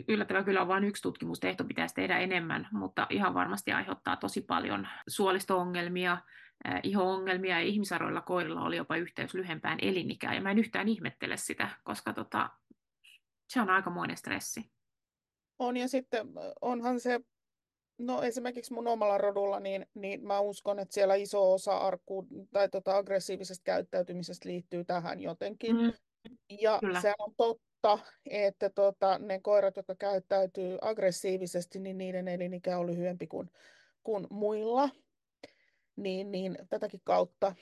yllättävän 0.08 0.46
kyllä 0.46 0.62
on 0.62 0.68
vain 0.68 0.84
yksi 0.84 1.04
tutkimus 1.04 1.40
tehty, 1.40 1.64
pitäisi 1.64 1.96
tehdä 1.96 2.20
enemmän, 2.20 2.68
mutta 2.72 3.08
ihan 3.10 3.34
varmasti 3.34 3.72
aiheuttaa 3.72 4.18
tosi 4.18 4.42
paljon 4.42 4.88
suolisto-ongelmia, 5.08 6.18
iho-ongelmia, 6.84 7.60
ja 7.60 7.66
ihmisarvoilla 7.66 8.22
koirilla 8.22 8.62
oli 8.62 8.78
jopa 8.78 8.96
yhteys 8.96 9.34
lyhempään 9.34 9.78
elinikään, 9.82 10.36
ja 10.36 10.42
mä 10.42 10.52
en 10.52 10.60
yhtään 10.60 10.88
ihmettele 10.90 11.38
sitä, 11.38 11.70
koska 11.84 12.14
tota, 12.14 12.50
se 13.50 13.62
on 13.62 13.70
aikamoinen 13.70 14.18
stressi. 14.18 14.72
On 15.60 15.78
ja 15.78 15.88
sitten 15.88 16.28
onhan 16.62 17.00
se, 17.00 17.20
no 17.98 18.22
esimerkiksi 18.22 18.74
mun 18.74 18.88
omalla 18.88 19.18
rodulla, 19.18 19.60
niin, 19.60 19.86
niin 19.94 20.28
mä 20.28 20.40
uskon, 20.40 20.80
että 20.80 20.94
siellä 20.94 21.16
iso 21.16 21.54
osa 21.54 21.78
arkku, 21.78 22.28
tai 22.52 22.70
tota 22.70 22.98
aggressiivisesta 22.98 23.64
käyttäytymisestä 23.64 24.50
liittyy 24.50 24.84
tähän 24.84 25.22
jotenkin. 25.22 25.76
Mm, 25.76 25.94
Ja 26.62 26.80
Kyllä. 26.80 27.02
se 27.02 27.14
on 27.20 27.34
totta, 27.38 27.73
että 28.30 28.70
tota, 28.70 29.20
ne 29.20 29.40
koirat, 29.40 29.78
jotka 29.78 29.96
käyttäytyy 29.96 30.78
aggressiivisesti, 30.82 31.80
niin 31.80 31.98
niiden 31.98 32.28
elinikä 32.28 32.78
on 32.78 32.88
lyhyempi 32.88 33.28
kuin, 33.28 33.52
kuin 34.04 34.28
muilla. 34.30 34.90
Niin, 35.96 36.32
niin 36.32 36.58
tätäkin 36.70 37.02
kautta, 37.04 37.56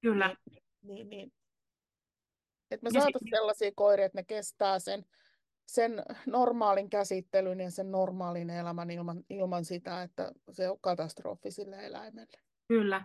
Kyllä, 0.00 0.36
niin, 0.82 1.10
niin, 1.10 1.32
että 2.70 2.84
me 2.84 2.90
saataisiin 2.90 3.30
sellaisia 3.30 3.72
koiria, 3.74 4.06
että 4.06 4.18
ne 4.18 4.24
kestää 4.24 4.78
sen, 4.78 5.04
sen 5.66 6.02
normaalin 6.26 6.90
käsittelyn 6.90 7.60
ja 7.60 7.70
sen 7.70 7.90
normaalin 7.90 8.50
elämän 8.50 8.90
ilman, 8.90 9.24
ilman 9.30 9.64
sitä, 9.64 10.02
että 10.02 10.32
se 10.52 10.70
on 10.70 10.80
katastrofi 10.80 11.50
sille 11.50 11.86
eläimelle. 11.86 12.38
Kyllä. 12.70 13.04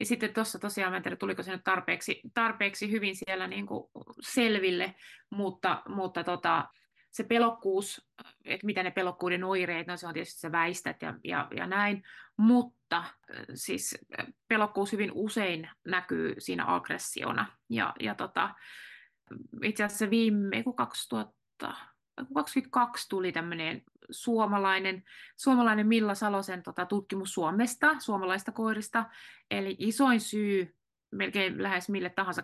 Ja 0.00 0.06
sitten 0.06 0.34
tuossa 0.34 0.58
tosiaan, 0.58 0.92
mä 0.92 0.96
en 0.96 1.02
tiedä 1.02 1.16
tuliko 1.16 1.42
se 1.42 1.52
nyt 1.52 1.64
tarpeeksi, 1.64 2.20
tarpeeksi 2.34 2.90
hyvin 2.90 3.16
siellä 3.16 3.46
niin 3.46 3.66
kuin 3.66 3.90
selville, 4.20 4.94
mutta, 5.30 5.82
mutta 5.88 6.24
tota, 6.24 6.64
se 7.10 7.24
pelokkuus, 7.24 8.08
että 8.44 8.66
mitä 8.66 8.82
ne 8.82 8.90
pelokkuuden 8.90 9.44
oireet, 9.44 9.86
no 9.86 9.96
se 9.96 10.06
on 10.06 10.14
tietysti 10.14 10.40
se 10.40 10.52
väistät 10.52 11.02
ja, 11.02 11.14
ja, 11.24 11.48
ja 11.56 11.66
näin, 11.66 12.02
mutta 12.36 12.98
äh, 12.98 13.44
siis 13.54 13.98
äh, 14.20 14.26
pelokkuus 14.48 14.92
hyvin 14.92 15.10
usein 15.14 15.70
näkyy 15.84 16.34
siinä 16.38 16.74
aggressiona. 16.74 17.46
Ja, 17.70 17.94
ja 18.00 18.14
tota, 18.14 18.54
itse 19.62 19.84
asiassa 19.84 20.10
viime, 20.10 20.64
2000, 20.76 21.74
22 22.34 23.08
tuli 23.08 23.32
tämmöinen 23.32 23.82
suomalainen, 24.10 25.04
suomalainen 25.36 25.86
Milla 25.86 26.14
Salosen 26.14 26.62
tota, 26.62 26.86
tutkimus 26.86 27.34
Suomesta, 27.34 27.96
suomalaista 27.98 28.52
koirista. 28.52 29.04
Eli 29.50 29.76
isoin 29.78 30.20
syy 30.20 30.76
melkein 31.10 31.62
lähes 31.62 31.88
mille 31.88 32.10
tahansa 32.10 32.42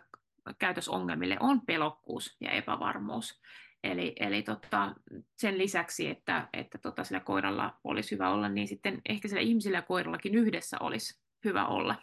käytösongelmille 0.58 1.36
on 1.40 1.66
pelokkuus 1.66 2.36
ja 2.40 2.50
epävarmuus. 2.50 3.40
Eli, 3.84 4.12
eli 4.20 4.42
tota, 4.42 4.94
sen 5.36 5.58
lisäksi, 5.58 6.08
että, 6.08 6.48
että 6.52 6.78
tota, 6.78 7.04
sillä 7.04 7.20
koiralla 7.20 7.80
olisi 7.84 8.14
hyvä 8.14 8.30
olla, 8.30 8.48
niin 8.48 8.68
sitten 8.68 9.00
ehkä 9.08 9.28
sillä 9.28 9.42
ihmisillä 9.42 9.78
ja 9.78 9.82
koirallakin 9.82 10.34
yhdessä 10.34 10.76
olisi 10.80 11.20
hyvä 11.44 11.66
olla, 11.66 11.94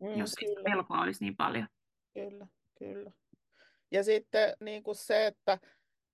mm, 0.00 0.18
jos 0.18 0.34
kyllä. 0.38 0.62
pelkoa 0.64 1.00
olisi 1.00 1.24
niin 1.24 1.36
paljon. 1.36 1.68
Kyllä, 2.14 2.46
kyllä. 2.78 3.10
Ja 3.90 4.04
sitten 4.04 4.56
niin 4.60 4.82
kuin 4.82 4.96
se, 4.96 5.26
että 5.26 5.58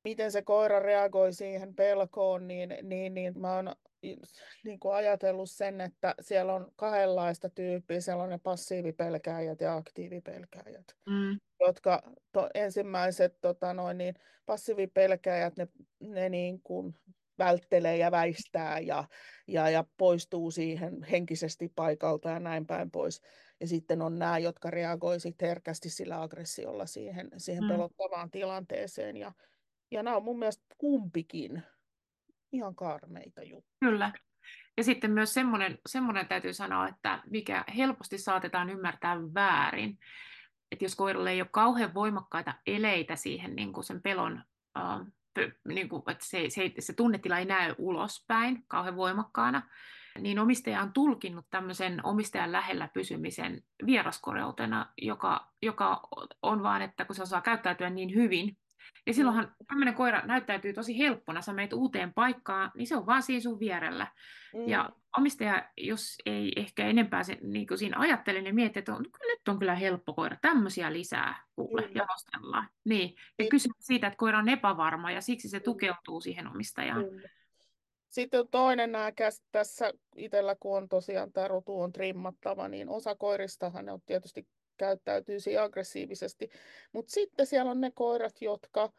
miten 0.05 0.33
se 0.33 0.43
koira 0.43 0.81
reagoi 0.81 1.33
siihen 1.33 1.75
pelkoon, 1.75 2.49
niin, 2.49 2.75
niin, 2.83 3.15
niin 3.15 3.41
mä 3.41 3.55
oon 3.57 3.73
niin 4.65 4.81
kuin 4.81 4.95
ajatellut 4.95 5.51
sen, 5.51 5.81
että 5.81 6.15
siellä 6.21 6.55
on 6.55 6.73
kahdenlaista 6.77 7.49
tyyppiä. 7.51 8.01
Siellä 8.01 8.23
on 8.23 8.31
ne 8.31 8.39
passiivipelkääjät 8.39 9.61
ja 9.61 9.77
aktiivipelkääjät, 9.77 10.85
Mm, 11.07 11.39
jotka 11.61 12.03
to, 12.33 12.49
ensimmäiset 12.55 13.41
tota 13.41 13.75
noin, 13.75 13.99
niin 13.99 14.15
passiivipelkääjät, 14.47 15.57
ne, 15.57 15.69
ne 16.01 16.29
niin 16.29 16.63
kuin 16.63 16.95
välttelee 17.39 17.97
ja 17.97 18.11
väistää 18.11 18.79
ja, 18.81 19.05
ja, 19.49 19.71
ja 19.71 19.85
poistuu 19.97 20.51
siihen 20.51 21.03
henkisesti 21.03 21.73
paikalta 21.77 22.29
ja 22.31 22.41
näin 22.41 22.67
päin 22.67 22.91
pois. 22.91 23.21
Ja 23.61 23.69
sitten 23.69 24.03
on 24.03 24.19
nämä, 24.19 24.39
jotka 24.39 24.71
reagoi 24.71 25.21
sit 25.21 25.43
herkästi 25.43 25.91
sillä 25.91 26.23
aggressiolla 26.23 26.87
siihen, 26.87 27.31
siihen 27.37 27.65
Mm. 27.65 27.69
pelottavaan 27.69 28.31
tilanteeseen. 28.31 29.17
Ja, 29.17 29.33
ja 29.91 30.03
nämä 30.03 30.17
on 30.17 30.25
mun 30.25 30.39
mielestä 30.39 30.65
kumpikin 30.79 31.63
ihan 32.53 32.75
karmeita 32.75 33.43
juttuja. 33.43 33.91
Kyllä. 33.91 34.13
Ja 34.77 34.85
sitten 34.85 35.11
myös 35.11 35.35
semmoinen, 35.35 35.79
semmoinen 35.89 36.29
täytyy 36.29 36.53
sanoa, 36.53 36.89
että 36.89 37.23
mikä 37.31 37.65
helposti 37.77 38.19
saatetaan 38.19 38.71
ymmärtää 38.71 39.17
väärin, 39.35 39.99
että 40.73 40.85
jos 40.85 40.97
koiralle 40.97 41.31
ei 41.31 41.41
ole 41.41 41.49
kauhean 41.53 41.95
voimakkaita 41.95 42.55
eleitä 42.67 43.17
siihen 43.17 43.57
niin 43.57 43.73
kuin 43.73 43.85
sen 43.85 44.03
pelon, 44.03 44.45
äh, 44.79 45.07
niin 45.69 45.89
kuin, 45.89 46.03
että 46.11 46.27
se, 46.27 46.45
se, 46.49 46.73
se 46.79 46.93
tunnetila 46.93 47.39
ei 47.39 47.45
näy 47.45 47.75
ulospäin 47.79 48.65
kauhean 48.69 48.97
voimakkaana, 48.97 49.63
niin 50.19 50.39
omistaja 50.39 50.83
on 50.83 50.93
tulkinnut 50.93 51.47
tämmöisen 51.51 52.07
omistajan 52.07 52.53
lähellä 52.53 52.89
pysymisen 52.95 53.63
vieraskoreutena, 53.87 54.93
joka, 54.99 55.53
joka 55.63 56.01
on 56.43 56.63
vaan, 56.63 56.83
että 56.83 57.05
kun 57.05 57.17
se 57.17 57.23
osaa 57.23 57.41
käyttäytyä 57.41 57.91
niin 57.91 58.15
hyvin, 58.15 58.57
ja 59.07 59.15
silloinhan 59.15 59.55
tämmöinen 59.69 59.95
koira 59.95 60.27
näyttäytyy 60.27 60.73
tosi 60.73 60.99
helppona, 60.99 61.43
sä 61.43 61.53
meet 61.53 61.73
uuteen 61.73 62.15
paikkaan, 62.15 62.71
niin 62.75 62.87
se 62.87 62.97
on 62.97 63.07
vaan 63.07 63.23
siinä 63.23 63.41
sun 63.41 63.61
vierellä. 63.61 64.07
Mm, 64.55 64.69
Ja 64.69 64.91
omistaja, 65.17 65.71
jos 65.77 66.17
ei 66.27 66.53
ehkä 66.57 66.87
enempää 66.87 67.23
se, 67.23 67.39
niin 67.43 67.67
kuin 67.67 67.79
siinä 67.79 67.99
ajattele, 67.99 68.41
niin 68.41 68.55
miettii, 68.55 68.81
että 68.81 68.95
on, 68.95 69.03
nyt 69.03 69.49
on 69.49 69.59
kyllä 69.59 69.75
helppo 69.75 70.15
koira, 70.15 70.37
tämmöisiä 70.43 70.93
lisää 70.93 71.45
kuule, 71.57 71.83
Kyllä. 71.83 71.95
jalostellaan. 71.95 72.69
Niin. 72.85 73.15
Ja 73.39 73.47
kyse 73.51 73.69
on 73.69 73.75
siitä, 73.79 74.07
että 74.07 74.17
koira 74.17 74.39
on 74.39 74.49
epävarma 74.49 75.11
ja 75.11 75.21
siksi 75.21 75.49
se 75.49 75.61
Kyllä. 75.61 75.65
tukeutuu 75.65 76.21
siihen 76.21 76.49
omistajaan. 76.49 77.05
Kyllä. 77.05 77.29
Sitten 78.09 78.41
on 78.41 78.49
toinen 78.49 78.93
nämä 78.93 79.13
tässä 79.53 79.93
itsellä, 80.17 80.57
kun 80.61 80.77
on 80.77 80.89
tosiaan 80.89 81.33
tämä 81.33 81.49
rotu 81.49 81.81
on 81.81 81.93
trimmattava, 81.93 82.69
niin 82.69 82.89
osa 82.89 83.15
koiristahan 83.15 83.85
ne 83.85 83.93
on 83.93 84.01
tietysti 84.07 84.47
käyttäytyy 84.77 85.41
siinä 85.41 85.63
aggressiivisesti. 85.63 86.51
Mutta 86.93 87.13
sitten 87.13 87.47
siellä 87.47 87.71
on 87.71 87.81
ne 87.81 87.91
koirat, 87.95 88.35
jotka, 88.41 88.93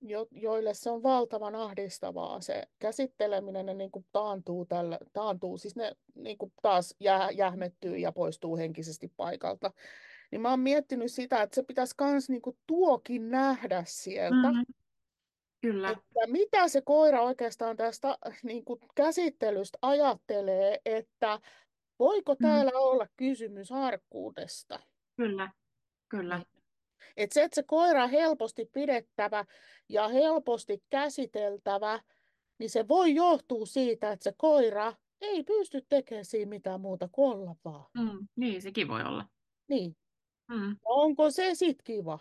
jo, 0.00 0.26
joille 0.30 0.74
se 0.74 0.90
on 0.90 1.02
valtavan 1.02 1.54
ahdistavaa 1.54 2.40
se 2.40 2.62
käsitteleminen, 2.78 3.66
ne 3.66 3.74
niin 3.74 3.90
kuin 3.90 4.06
taantuu, 4.12 4.64
tällä, 4.64 4.98
taantuu, 5.12 5.58
siis 5.58 5.76
ne 5.76 5.92
niin 6.14 6.38
kuin 6.38 6.52
taas 6.62 6.94
jää, 7.00 7.30
jähmettyy 7.30 7.96
ja 7.96 8.12
poistuu 8.12 8.56
henkisesti 8.56 9.12
paikalta. 9.16 9.70
Niin 10.30 10.40
mä 10.40 10.50
oon 10.50 10.60
miettinyt 10.60 11.12
sitä, 11.12 11.42
että 11.42 11.54
se 11.54 11.62
pitäisi 11.62 11.94
myös 12.00 12.30
niin 12.30 12.42
kuin 12.42 12.58
tuokin 12.66 13.28
nähdä 13.30 13.84
sieltä. 13.86 14.52
Mm, 14.52 14.64
Kyllä. 15.60 15.90
että 15.90 16.26
mitä 16.26 16.68
se 16.68 16.82
koira 16.84 17.22
oikeastaan 17.22 17.76
tästä 17.76 18.18
niin 18.42 18.64
kuin 18.64 18.80
käsittelystä 18.94 19.78
ajattelee, 19.82 20.78
että 20.84 21.40
voiko 21.98 22.32
Mm. 22.32 22.46
täällä 22.46 22.72
olla 22.74 23.06
kysymys 23.16 23.70
harkkuudesta. 23.70 24.80
Kyllä, 25.16 25.50
kyllä. 26.08 26.38
Niin. 26.38 26.62
Että 27.16 27.34
se, 27.34 27.42
että 27.42 27.54
se 27.54 27.62
koira 27.62 28.04
on 28.04 28.10
helposti 28.10 28.70
pidettävä 28.72 29.44
ja 29.88 30.08
helposti 30.08 30.82
käsiteltävä, 30.90 32.00
niin 32.58 32.70
se 32.70 32.88
voi 32.88 33.14
johtua 33.14 33.66
siitä, 33.66 34.12
että 34.12 34.24
se 34.24 34.32
koira 34.36 34.92
ei 35.20 35.42
pysty 35.42 35.86
tekemään 35.88 36.24
siinä 36.24 36.48
mitään 36.48 36.80
muuta 36.80 37.08
kuin 37.12 37.32
olla 37.32 37.56
vaan. 37.64 37.86
Mm. 37.94 38.28
Niin, 38.36 38.62
sekin 38.62 38.88
voi 38.88 39.02
olla. 39.02 39.24
Niin. 39.68 39.96
Mm. 40.48 40.76
Onko 40.84 41.30
se 41.30 41.54
sit 41.54 41.82
kiva? 41.84 42.18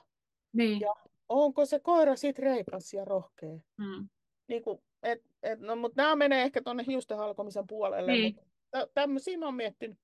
Niin. 0.54 0.80
Ja 0.80 0.96
onko 1.30 1.66
se 1.66 1.80
koira 1.80 2.16
sit 2.16 2.39
reipas 2.39 2.94
ja 2.94 3.06
rohkea? 3.06 3.60
Mm. 3.78 4.10
Niin 4.48 4.64
kuin, 4.64 4.80
et, 5.04 5.24
et, 5.44 5.60
no, 5.60 5.76
mutta 5.76 6.02
nämä 6.02 6.16
menee 6.16 6.44
ehkä 6.44 6.62
tuonne 6.62 6.84
hiusten 6.88 7.18
halkomisen 7.18 7.68
puolelle. 7.68 8.12
Niin. 8.12 8.36
Mutta 8.36 8.88
tämmöisiä 8.94 9.38
mä 9.38 9.46
oon 9.46 9.56
miettinyt. 9.56 9.98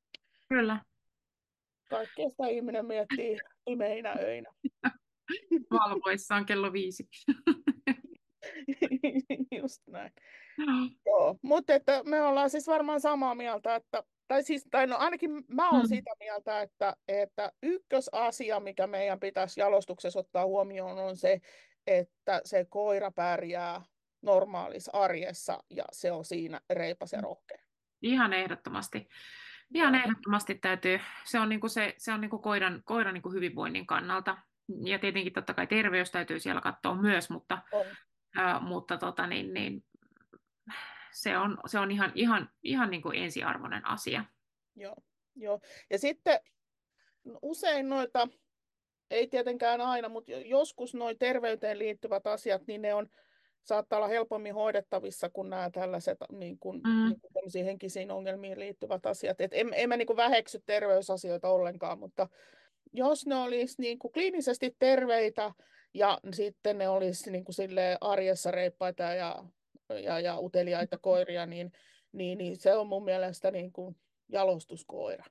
Kyllä. 0.50 0.80
Kaikkea 1.90 2.30
sitä 2.30 2.48
ihminen 2.48 2.86
miettii 2.86 3.38
pimeinä 3.66 4.16
öinä. 4.20 4.50
Valvoissaan 5.72 6.46
kello 6.46 6.74
viisi. 6.74 7.08
Just 9.62 9.82
näin. 9.88 10.12
Joo, 11.06 11.36
mutta 11.42 11.74
että 11.74 12.04
me 12.04 12.22
ollaan 12.22 12.50
siis 12.50 12.68
varmaan 12.68 13.02
samaa 13.02 13.36
mieltä, 13.36 13.76
että, 13.76 14.04
tai 14.28 14.44
siis, 14.44 14.68
tai 14.72 14.88
no 14.88 14.98
ainakin 14.98 15.32
mä 15.48 15.70
oon 15.70 15.82
Mm. 15.82 15.88
sitä 15.88 16.12
mieltä, 16.20 16.62
että, 16.62 16.96
että 17.08 17.52
ykkösasia, 17.64 18.60
mikä 18.60 18.88
meidän 18.88 19.20
pitäisi 19.20 19.60
jalostuksessa 19.60 20.20
ottaa 20.20 20.46
huomioon, 20.46 21.00
on 21.00 21.18
se, 21.18 21.40
että 21.88 22.42
se 22.46 22.66
koira 22.70 23.12
pärjää 23.12 23.82
normaalissa 24.22 24.92
arjessa 24.94 25.60
ja 25.70 25.84
se 25.92 26.12
on 26.12 26.26
siinä 26.26 26.62
reipas 26.70 27.14
ja 27.14 27.22
rohkea. 27.22 27.62
Ihan 28.02 28.34
ehdottomasti. 28.34 29.08
Ihan 29.74 29.96
ehdottomasti 29.96 30.56
täytyy. 30.56 31.00
Se 31.24 31.40
on, 31.40 31.50
niinku 31.50 31.70
se, 31.70 31.96
se 31.98 32.14
on 32.14 32.22
niinku 32.22 32.40
koiran, 32.40 32.82
koiran 32.86 33.14
niinku 33.14 33.32
hyvinvoinnin 33.32 33.88
kannalta. 33.88 34.38
Ja 34.84 35.00
tietenkin 35.00 35.34
totta 35.34 35.54
kai 35.54 35.68
terveys 35.68 36.12
täytyy 36.12 36.40
siellä 36.40 36.62
katsoa 36.62 36.96
myös, 36.96 37.30
mutta, 37.30 37.58
ää, 38.36 38.60
mutta 38.60 38.98
tota, 38.98 39.28
niin, 39.28 39.54
niin, 39.54 39.84
se 41.12 41.38
on, 41.38 41.58
se 41.66 41.80
on 41.80 41.92
ihan, 41.92 42.12
ihan, 42.16 42.50
ihan 42.64 42.90
niinku 42.90 43.12
ensiarvoinen 43.12 43.88
asia. 43.88 44.26
Joo, 44.76 44.96
joo. 45.36 45.60
Ja 45.90 46.00
sitten 46.00 46.40
usein 47.42 47.90
noita, 47.90 48.28
ei 49.10 49.28
tietenkään 49.28 49.82
aina, 49.82 50.10
mutta 50.10 50.32
jo- 50.32 50.40
joskus 50.40 50.96
nuo 50.96 51.14
terveyteen 51.14 51.80
liittyvät 51.80 52.28
asiat, 52.28 52.68
niin 52.68 52.82
ne 52.82 52.94
on, 52.94 53.08
saattaa 53.68 53.98
olla 53.98 54.08
helpommin 54.08 54.54
hoidettavissa 54.54 55.30
kuin 55.30 55.50
nämä 55.50 55.70
tällaiset 55.70 56.18
niin 56.32 56.60
kuin, 56.60 56.82
Mm. 56.84 57.08
niin 57.08 57.22
kuin 57.34 57.66
henkisiin 57.66 58.12
ongelmiin 58.12 58.60
liittyvät 58.60 59.06
asiat. 59.06 59.42
Et 59.42 59.54
en, 59.54 59.70
en 59.74 59.90
mä 59.90 59.98
niin 59.98 60.08
kuin 60.08 60.18
väheksy 60.18 60.60
terveysasioita 60.66 61.50
ollenkaan, 61.50 62.00
mutta 62.00 62.28
jos 62.94 63.26
ne 63.28 63.36
olisi 63.36 63.82
niin 63.82 64.00
kuin 64.00 64.12
kliinisesti 64.12 64.76
terveitä 64.80 65.52
ja 65.94 66.20
sitten 66.34 66.78
ne 66.78 66.90
olisi 66.90 67.32
niin 67.32 67.44
kuin 67.44 67.56
arjessa 68.02 68.52
reippaita 68.52 69.04
ja, 69.04 69.44
ja, 70.04 70.20
ja 70.20 70.40
uteliaita 70.40 70.98
koiria, 70.98 71.46
niin, 71.46 71.72
niin, 72.12 72.38
niin 72.38 72.58
se 72.58 72.76
on 72.76 72.88
mun 72.88 73.04
mielestä 73.04 73.52
niin 73.52 73.72
kuin 73.72 73.96
jalostuskoira. 74.30 75.24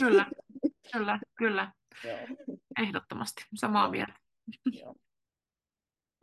Kyllä, 0.00 0.26
kyllä, 0.92 1.18
kyllä. 1.38 1.72
Joo, 2.04 2.18
Ehdottomasti. 2.82 3.42
Samaa 3.54 3.84
Joo. 3.84 3.90
mieltä. 3.90 4.12
joo. 4.72 4.94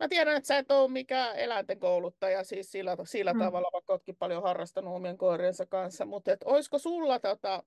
Mä 0.00 0.08
tiedän, 0.08 0.36
että 0.36 0.46
sä 0.46 0.58
et 0.58 0.70
ole 0.70 0.90
mikään 0.90 1.36
eläinten 1.36 1.80
kouluttaja 1.80 2.44
siis 2.44 2.72
sillä, 2.72 2.96
sillä 3.04 3.32
Mm. 3.32 3.38
tavalla, 3.38 3.70
vaikka 3.72 3.92
ootkin 3.92 4.16
paljon 4.16 4.42
harrastanut 4.42 4.94
omien 4.94 5.18
koiriensa 5.18 5.66
kanssa, 5.66 6.04
mutta 6.04 6.32
et, 6.32 6.40
olisiko 6.44 6.78
sulla 6.78 7.18
tota, 7.18 7.62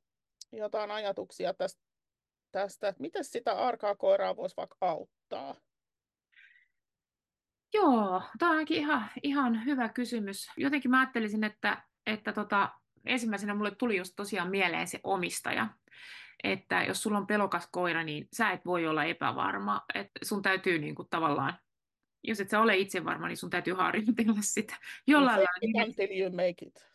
jotain 0.52 0.92
ajatuksia 0.92 1.54
tästä, 1.54 1.82
tästä, 2.52 2.88
että 2.88 3.02
miten 3.02 3.24
sitä 3.24 3.54
arkaa 3.54 3.96
koiraa 3.96 4.36
voisi 4.36 4.58
vaikka 4.58 4.78
auttaa? 4.82 5.56
Joo, 7.74 8.22
tämä 8.40 8.52
onkin 8.52 8.78
ihan, 8.78 9.10
ihan 9.24 9.66
hyvä 9.66 9.90
kysymys. 9.90 10.50
Jotenkin 10.58 10.92
mä 10.92 11.00
ajattelisin, 11.00 11.44
että, 11.44 11.84
että 12.08 12.34
tota, 12.34 12.70
ensimmäisenä 13.06 13.56
mulle 13.56 13.76
tuli 13.76 13.98
just 13.98 14.14
tosiaan 14.16 14.50
mieleen 14.50 14.88
se 14.88 15.00
omistaja. 15.04 15.68
Että 16.44 16.84
jos 16.84 17.04
sulla 17.04 17.18
on 17.18 17.28
pelokas 17.28 17.68
koira, 17.72 18.04
niin 18.04 18.28
sä 18.38 18.52
et 18.52 18.66
voi 18.66 18.88
olla 18.88 19.04
epävarma. 19.04 19.86
Että 19.94 20.20
sun 20.24 20.42
täytyy 20.42 20.80
niin 20.80 20.96
kuin, 20.96 21.08
tavallaan, 21.10 21.60
jos 22.24 22.40
et 22.40 22.50
sä 22.50 22.60
ole 22.60 22.78
itse 22.78 23.06
varma, 23.06 23.28
niin 23.28 23.38
sun 23.38 23.50
täytyy 23.50 23.74
harjoitella 23.74 24.42
sitä 24.42 24.76
jollain 25.08 25.38
lailla. 25.38 25.50
Niin, 25.62 25.88
until 25.88 26.22
you 26.22 26.32
make 26.32 26.66
it. 26.66 26.86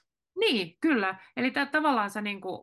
niin, 0.40 0.76
kyllä. 0.80 1.14
Eli 1.36 1.50
tää, 1.50 1.66
tavallaan 1.66 2.10
sä 2.10 2.20
niin 2.20 2.40
kuin, 2.40 2.60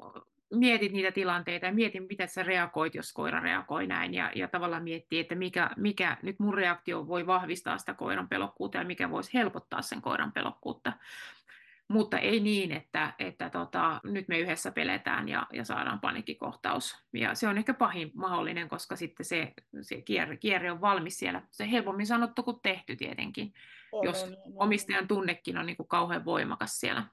mietit 0.54 0.92
niitä 0.92 1.12
tilanteita 1.12 1.66
ja 1.66 1.74
mietit, 1.74 2.08
miten 2.10 2.30
sä 2.30 2.44
reagoit, 2.44 2.96
jos 2.96 3.14
koira 3.14 3.40
reagoi 3.40 3.88
näin. 3.88 4.14
Ja, 4.14 4.32
ja 4.36 4.48
tavallaan 4.48 4.84
miettii, 4.84 5.20
että 5.20 5.36
mikä, 5.36 5.70
mikä 5.78 6.18
nyt 6.22 6.40
mun 6.40 6.54
reaktio 6.54 7.08
voi 7.08 7.28
vahvistaa 7.28 7.78
sitä 7.78 7.94
koiran 7.94 8.30
pelokkuutta 8.30 8.78
ja 8.78 8.86
mikä 8.86 9.10
voisi 9.10 9.34
helpottaa 9.34 9.82
sen 9.82 10.02
koiran 10.02 10.32
pelokkuutta. 10.32 10.94
Mutta 11.92 12.20
ei 12.20 12.40
niin, 12.40 12.72
että, 12.72 13.14
että 13.20 13.50
tota, 13.50 14.02
nyt 14.04 14.28
me 14.28 14.40
yhdessä 14.40 14.72
peletään 14.72 15.30
ja, 15.30 15.48
ja 15.54 15.64
saadaan 15.66 16.00
paniikkikohtaus. 16.00 16.96
Ja 17.14 17.36
se 17.36 17.48
on 17.48 17.58
ehkä 17.58 17.74
pahin 17.74 18.12
mahdollinen, 18.14 18.70
koska 18.70 18.96
sitten 18.96 19.26
se, 19.26 19.54
se 19.82 20.02
kierre, 20.02 20.38
kierre 20.38 20.72
on 20.72 20.82
valmis 20.82 21.20
siellä. 21.20 21.42
Se 21.52 21.72
helpommin 21.72 22.08
sanottu 22.08 22.44
kuin 22.44 22.58
tehty 22.64 22.96
tietenkin, 22.96 23.54
On, 23.92 24.06
jos 24.06 24.24
on, 24.24 24.30
on, 24.30 24.54
omistajan 24.56 25.08
tunnekin 25.08 25.58
on 25.58 25.66
niin 25.66 25.78
kuin 25.78 25.88
kauhean 25.88 26.26
voimakas 26.26 26.80
siellä. 26.80 27.04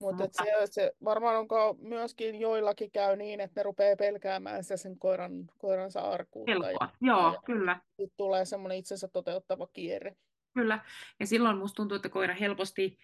Mutta 0.00 0.22
Mutta- 0.22 0.44
se, 0.44 0.50
se 0.70 0.92
varmaan 1.04 1.36
onko 1.36 1.76
myöskin 1.80 2.40
joillakin 2.40 2.90
käy 2.90 3.16
niin, 3.16 3.40
että 3.40 3.60
ne 3.60 3.62
rupeaa 3.62 3.96
pelkäämään 3.96 4.62
sitä 4.64 4.76
sen 4.76 4.98
koiran, 4.98 5.50
koiransa 5.58 6.00
arkuutta. 6.00 6.52
Ja. 6.52 6.88
Joo, 7.00 7.32
ja- 7.32 7.42
kyllä. 7.44 7.80
sitten 7.88 8.16
tulee 8.16 8.44
semmoinen 8.44 8.78
itsensä 8.78 9.08
toteuttava 9.08 9.66
kierre. 9.66 10.16
Kyllä, 10.54 10.78
ja 11.20 11.26
silloin 11.26 11.58
musta 11.58 11.76
tuntuu, 11.76 11.96
että 11.96 12.08
koira 12.08 12.34
helposti 12.34 12.98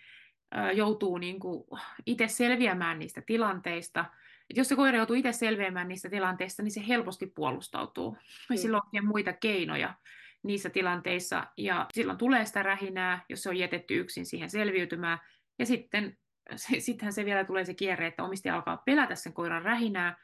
joutuu 0.74 1.18
niin 1.18 1.40
kuin 1.40 1.64
itse 2.06 2.28
selviämään 2.28 2.98
niistä 2.98 3.22
tilanteista. 3.26 4.04
Et 4.50 4.56
jos 4.56 4.68
se 4.68 4.76
koira 4.76 4.96
joutuu 4.96 5.16
itse 5.16 5.32
selviämään 5.32 5.88
niistä 5.88 6.10
tilanteista, 6.10 6.62
niin 6.62 6.72
se 6.72 6.88
helposti 6.88 7.26
puolustautuu. 7.26 8.16
Kyllä. 8.48 8.60
silloin 8.60 8.82
on 8.94 9.06
muita 9.06 9.32
keinoja 9.32 9.94
niissä 10.42 10.70
tilanteissa, 10.70 11.46
ja 11.56 11.86
silloin 11.92 12.18
tulee 12.18 12.44
sitä 12.44 12.62
rähinää, 12.62 13.24
jos 13.28 13.42
se 13.42 13.48
on 13.48 13.56
jätetty 13.56 13.96
yksin 13.96 14.26
siihen 14.26 14.50
selviytymään. 14.50 15.18
Ja 15.58 15.66
sitten 15.66 16.16
se, 16.56 16.80
sittenhän 16.80 17.12
se 17.12 17.24
vielä 17.24 17.44
tulee 17.44 17.64
se 17.64 17.74
kierre, 17.74 18.06
että 18.06 18.24
omistaja 18.24 18.54
alkaa 18.54 18.82
pelätä 18.84 19.14
sen 19.14 19.32
koiran 19.32 19.62
rähinää, 19.62 20.16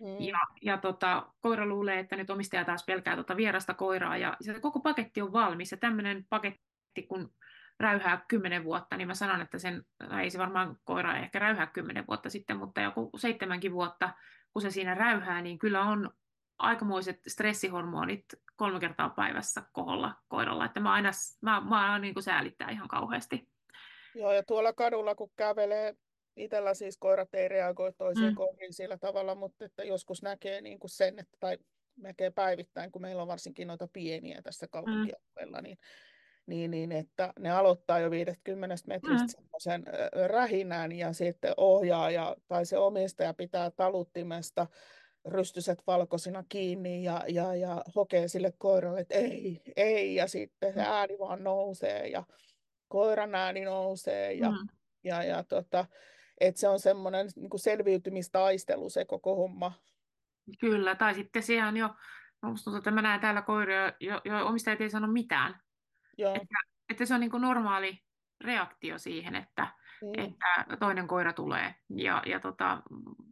Mm. 0.00 0.26
ja, 0.26 0.38
ja 0.62 0.78
tota, 0.78 1.26
koira 1.40 1.66
luulee, 1.66 1.98
että 1.98 2.16
nyt 2.16 2.30
omistaja 2.30 2.64
taas 2.64 2.84
pelkää 2.84 3.16
tota 3.16 3.36
vierasta 3.36 3.74
koiraa 3.74 4.16
ja 4.16 4.36
se 4.40 4.60
koko 4.60 4.80
paketti 4.80 5.22
on 5.22 5.32
valmis. 5.32 5.70
Ja 5.70 5.76
tämmöinen 5.76 6.26
paketti, 6.28 7.02
kun 7.08 7.32
räyhää 7.80 8.24
kymmenen 8.28 8.64
vuotta, 8.64 8.96
niin 8.96 9.08
mä 9.08 9.14
sanon, 9.14 9.40
että 9.40 9.58
sen, 9.58 9.82
ei 10.22 10.30
se 10.30 10.38
varmaan 10.38 10.76
koira 10.84 11.16
ehkä 11.16 11.38
räyhää 11.38 11.66
kymmenen 11.66 12.04
vuotta 12.08 12.30
sitten, 12.30 12.56
mutta 12.56 12.80
joku 12.80 13.10
seitsemänkin 13.16 13.72
vuotta, 13.72 14.10
kun 14.52 14.62
se 14.62 14.70
siinä 14.70 14.94
räyhää, 14.94 15.42
niin 15.42 15.58
kyllä 15.58 15.82
on 15.82 16.10
aikamoiset 16.58 17.20
stressihormonit 17.28 18.24
kolme 18.56 18.80
kertaa 18.80 19.10
päivässä 19.10 19.62
koholla 19.72 20.14
koiralla. 20.28 20.64
Että 20.64 20.80
mä 20.80 20.92
aina, 20.92 21.10
mä, 21.42 21.60
mä 21.60 21.80
aina 21.80 21.98
niin 21.98 22.14
kuin 22.14 22.24
säälittää 22.24 22.70
ihan 22.70 22.88
kauheasti. 22.88 23.48
Joo, 24.14 24.32
ja 24.32 24.42
tuolla 24.42 24.72
kadulla 24.72 25.14
kun 25.14 25.30
kävelee, 25.36 25.94
itsellä 26.36 26.74
siis 26.74 26.98
koirat 26.98 27.34
ei 27.34 27.48
reagoi 27.48 27.92
toisiin 27.92 28.28
Mm. 28.28 28.34
koiriin 28.34 28.74
sillä 28.74 28.98
tavalla, 28.98 29.34
mutta 29.34 29.64
että 29.64 29.84
joskus 29.84 30.22
näkee 30.22 30.60
niin 30.60 30.78
kuin 30.78 30.90
sen, 30.90 31.18
että, 31.18 31.36
tai 31.40 31.58
näkee 31.96 32.30
päivittäin, 32.30 32.92
kun 32.92 33.02
meillä 33.02 33.22
on 33.22 33.28
varsinkin 33.28 33.68
noita 33.68 33.88
pieniä 33.92 34.42
tässä 34.42 34.68
kaupunkialueella, 34.68 35.60
niin, 35.60 35.78
niin, 36.46 36.70
niin, 36.70 36.92
että 36.92 37.32
ne 37.38 37.50
aloittaa 37.50 37.98
jo 37.98 38.10
50 38.10 38.76
metristä 38.86 39.24
Mm. 39.24 39.28
semmoisen 39.28 39.84
rähinän 40.26 40.92
ja 40.92 41.12
sitten 41.12 41.54
ohjaaja 41.56 42.36
tai 42.48 42.66
se 42.66 42.78
omistaja 42.78 43.34
pitää 43.34 43.70
taluttimesta 43.70 44.66
rystyset 45.28 45.78
valkoisina 45.86 46.44
kiinni 46.48 47.04
ja, 47.04 47.24
ja, 47.28 47.54
ja 47.54 47.82
hokee 47.96 48.28
sille 48.28 48.52
koiralle, 48.58 49.00
että 49.00 49.14
ei, 49.14 49.62
ei, 49.76 50.14
ja 50.14 50.28
sitten 50.28 50.74
se 50.74 50.80
ääni 50.80 51.18
vaan 51.18 51.44
nousee 51.44 52.06
ja 52.08 52.24
koiran 52.88 53.34
ääni 53.34 53.64
nousee 53.64 54.32
ja, 54.32 54.50
Mm. 54.50 54.68
ja, 55.04 55.22
ja 55.22 55.44
tota, 55.44 55.86
että 56.40 56.60
se 56.60 56.68
on 56.68 56.80
semmoinen 56.80 57.26
niin 57.36 57.50
selviytymistaistelu 57.56 58.90
se 58.90 59.04
koko 59.04 59.36
homma. 59.36 59.72
Kyllä, 60.60 60.94
tai 60.94 61.14
sitten 61.14 61.42
siellä 61.42 61.68
on 61.68 61.76
jo, 61.76 61.88
musta 62.42 62.64
tuntuu, 62.64 62.78
että 62.78 62.90
mä 62.90 63.02
näen 63.02 63.20
täällä 63.20 63.42
koiria, 63.42 63.92
jo, 64.00 64.20
jo 64.24 64.46
omistajat 64.46 64.80
ei 64.80 64.90
sano 64.90 65.06
mitään. 65.06 65.63
Joo, 66.18 66.36
Että 66.88 67.04
se 67.06 67.14
on 67.14 67.20
niin 67.20 67.30
kuin 67.30 67.40
normaali 67.42 67.98
reaktio 68.44 68.98
siihen, 68.98 69.34
että, 69.34 69.66
Mm. 70.02 70.24
että 70.24 70.76
toinen 70.80 71.06
koira 71.06 71.32
tulee. 71.32 71.74
Ja, 71.96 72.22
ja 72.26 72.40
tota, 72.40 72.82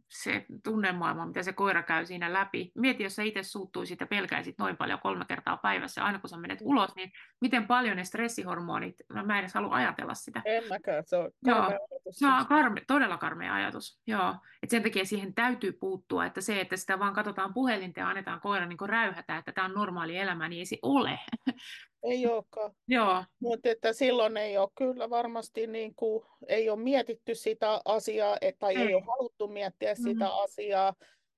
se 0.09 0.45
tunnelmaailma, 0.63 1.25
mitä 1.25 1.43
se 1.43 1.53
koira 1.53 1.83
käy 1.83 2.05
siinä 2.05 2.33
läpi. 2.33 2.71
Mieti, 2.75 3.03
jos 3.03 3.15
sä 3.15 3.23
itse 3.23 3.43
suuttuisit 3.43 3.99
ja 3.99 4.07
pelkäisit 4.07 4.57
noin 4.57 4.77
paljon 4.77 4.99
kolme 4.99 5.25
kertaa 5.25 5.57
päivässä, 5.57 6.03
aina 6.03 6.19
kun 6.19 6.29
sä 6.29 6.37
menet 6.37 6.59
Mm. 6.61 6.67
ulos, 6.67 6.95
niin 6.95 7.11
miten 7.41 7.67
paljon 7.67 7.97
ne 7.97 8.03
stressihormonit, 8.03 8.95
mä 9.13 9.23
mä 9.23 9.33
en 9.33 9.39
edes 9.39 9.53
halua 9.53 9.75
ajatella 9.75 10.13
sitä. 10.13 10.41
En 10.45 10.63
mäkään, 10.69 11.03
se 11.05 11.17
on 11.17 11.31
Joo, 11.45 11.55
karmea 11.55 11.77
ajatus. 11.91 12.19
Se 12.19 12.27
on 12.27 12.47
karme, 12.47 12.81
todella 12.87 13.17
karmea 13.17 13.53
ajatus, 13.55 14.01
joo. 14.07 14.35
Et 14.63 14.69
sen 14.69 14.83
takia 14.83 15.05
siihen 15.05 15.33
täytyy 15.33 15.71
puuttua, 15.71 16.25
että 16.25 16.41
se, 16.41 16.61
että 16.61 16.77
sitä 16.77 16.99
vaan 16.99 17.13
katsotaan 17.13 17.53
puhelinta 17.53 17.99
ja 17.99 18.07
annetaan 18.09 18.41
koira 18.41 18.65
niin 18.65 18.77
räyhätä, 18.85 19.37
että 19.37 19.51
tämä 19.51 19.65
on 19.65 19.73
normaali 19.73 20.17
elämä, 20.17 20.49
niin 20.49 20.59
ei 20.59 20.65
se 20.65 20.77
ole. 20.81 21.19
Ei 22.03 22.27
olekaan. 22.27 22.71
joo, 22.87 23.23
Mutta 23.39 23.69
että 23.69 23.93
silloin 23.93 24.37
ei 24.37 24.57
ole 24.57 24.69
kyllä 24.75 25.09
varmasti 25.09 25.67
niin 25.67 25.95
kuin, 25.95 26.25
ei 26.47 26.69
ole 26.69 26.79
mietitty 26.79 27.35
sitä 27.35 27.81
asiaa, 27.85 28.37
et- 28.41 28.59
tai 28.59 28.75
ei, 28.75 28.87
Ei. 28.87 28.93
ole 28.95 29.03
haluttu 29.07 29.47
miettiä 29.47 29.93
Mm. 29.93 30.03
sitä 30.03 30.29
asiaa. 30.33 30.93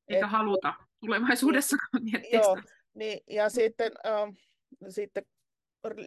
eikä 0.07 0.26
Et- 0.26 0.32
haluta 0.32 0.74
tulevaisuudessakaan 0.99 2.03
miettiä 2.11 2.39
Joo, 2.39 2.55
sitä. 2.55 2.74
niin, 2.93 3.20
ja 3.30 3.49
sitten, 3.49 3.91
ähm, 4.05 4.30
sitten 4.89 5.26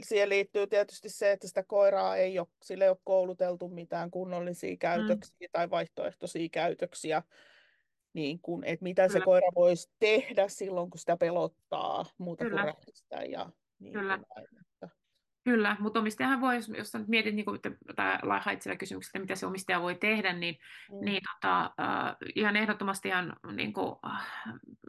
siihen 0.02 0.28
liittyy 0.28 0.66
tietysti 0.66 1.08
se, 1.08 1.32
että 1.32 1.48
sitä 1.48 1.62
koiraa 1.66 2.16
ei 2.16 2.38
ole, 2.38 2.46
sille 2.62 2.84
ei 2.84 2.90
ole 2.90 2.98
kouluteltu 3.04 3.68
mitään 3.68 4.10
kunnollisia 4.10 4.76
käytöksiä 4.76 5.48
tai 5.52 5.70
vaihtoehtoisia 5.70 6.48
käytöksiä, 6.52 7.22
niin 8.12 8.38
kuin, 8.42 8.64
että 8.64 8.82
mitä 8.82 9.08
se 9.08 9.12
Kyllä. 9.12 9.24
koira 9.24 9.48
voisi 9.54 9.90
tehdä 9.98 10.48
silloin, 10.48 10.90
kun 10.90 10.98
sitä 10.98 11.16
pelottaa, 11.16 12.04
muuta 12.18 12.44
Kyllä. 12.44 12.62
kuin 12.62 12.74
rähistää 12.74 13.24
ja 13.24 13.50
niin 13.80 13.92
Kyllä. 13.92 14.14
Että, 14.14 14.58
Kyllä, 15.44 15.76
mutta 15.80 16.00
omistajahan 16.00 16.40
voi, 16.40 16.54
jos, 16.54 16.68
jos 16.68 16.94
nyt 16.94 17.08
mietit, 17.08 17.34
niin 17.34 17.44
kuin, 17.44 17.60
tai 17.96 18.18
hait 18.40 18.62
sillä 18.62 18.76
kysymyksellä, 18.76 19.22
mitä 19.22 19.34
se 19.34 19.46
omistaja 19.46 19.80
voi 19.80 19.94
tehdä, 19.94 20.32
niin, 20.32 20.58
mm, 20.92 21.04
niin 21.04 21.22
tota, 21.34 21.64
äh, 21.64 22.16
ihan 22.34 22.56
ehdottomasti 22.56 23.08
ihan, 23.08 23.36
niin 23.52 23.72
kuin, 23.72 23.96
äh, 24.06 24.30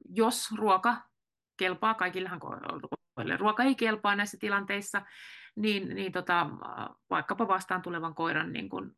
jos 0.10 0.52
ruoka 0.58 0.96
kelpaa, 1.58 1.94
kaikillehan 1.94 2.40
koirille 2.40 3.38
ruoka 3.38 3.64
ei 3.64 3.76
kelpaa 3.76 4.16
näissä 4.16 4.38
tilanteissa, 4.40 5.02
niin, 5.56 5.96
niin 5.96 6.12
tota, 6.12 6.50
vaikkapa 7.10 7.48
vastaan 7.48 7.82
tulevan 7.82 8.16
koiran 8.16 8.54
niin 8.54 8.70
kuin, 8.70 8.96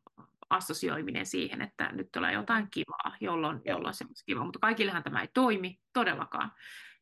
assosioiminen 0.50 1.26
siihen, 1.26 1.62
että 1.62 1.92
nyt 1.92 2.08
tulee 2.12 2.32
jotain 2.32 2.68
kivaa, 2.70 3.16
jolloin, 3.20 3.60
jolloin 3.64 3.94
se 3.94 4.04
olisi 4.04 4.24
kiva, 4.26 4.44
mutta 4.44 4.58
kaikillehan 4.58 5.02
tämä 5.02 5.20
ei 5.20 5.28
toimi 5.34 5.80
todellakaan. 5.92 6.52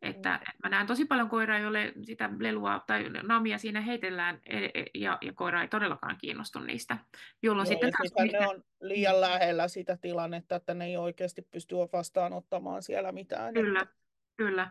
Että, 0.03 0.35
että 0.35 0.53
mä 0.63 0.71
näen 0.71 0.87
tosi 0.87 1.05
paljon 1.05 1.29
koiraa, 1.29 1.59
joille 1.59 1.93
sitä 2.03 2.31
lelua 2.39 2.85
tai 2.87 3.11
namia 3.23 3.59
siinä 3.59 3.81
heitellään 3.81 4.41
e- 4.47 4.71
e- 4.75 4.87
ja, 4.95 5.19
ja 5.21 5.33
koira 5.33 5.63
ei 5.63 5.69
todellakaan 5.69 6.17
kiinnostu 6.21 6.59
niistä. 6.59 6.99
Jolloin 7.43 7.67
Joo, 7.67 7.71
sitten 7.73 7.93
taas 7.93 8.03
nythän 8.03 8.27
ne 8.27 8.39
mistä- 8.39 8.49
on 8.49 8.65
liian 8.81 9.21
lähellä 9.21 9.69
sitä 9.69 9.97
tilannetta, 10.01 10.57
että 10.57 10.75
ne 10.75 10.87
ei 10.87 10.97
oikeasti 10.97 11.43
pysty 11.51 11.75
vastaanottamaan 11.93 12.83
siellä 12.83 13.13
mitään. 13.13 13.55
Kyllä, 13.55 13.87
kyllä. 14.37 14.71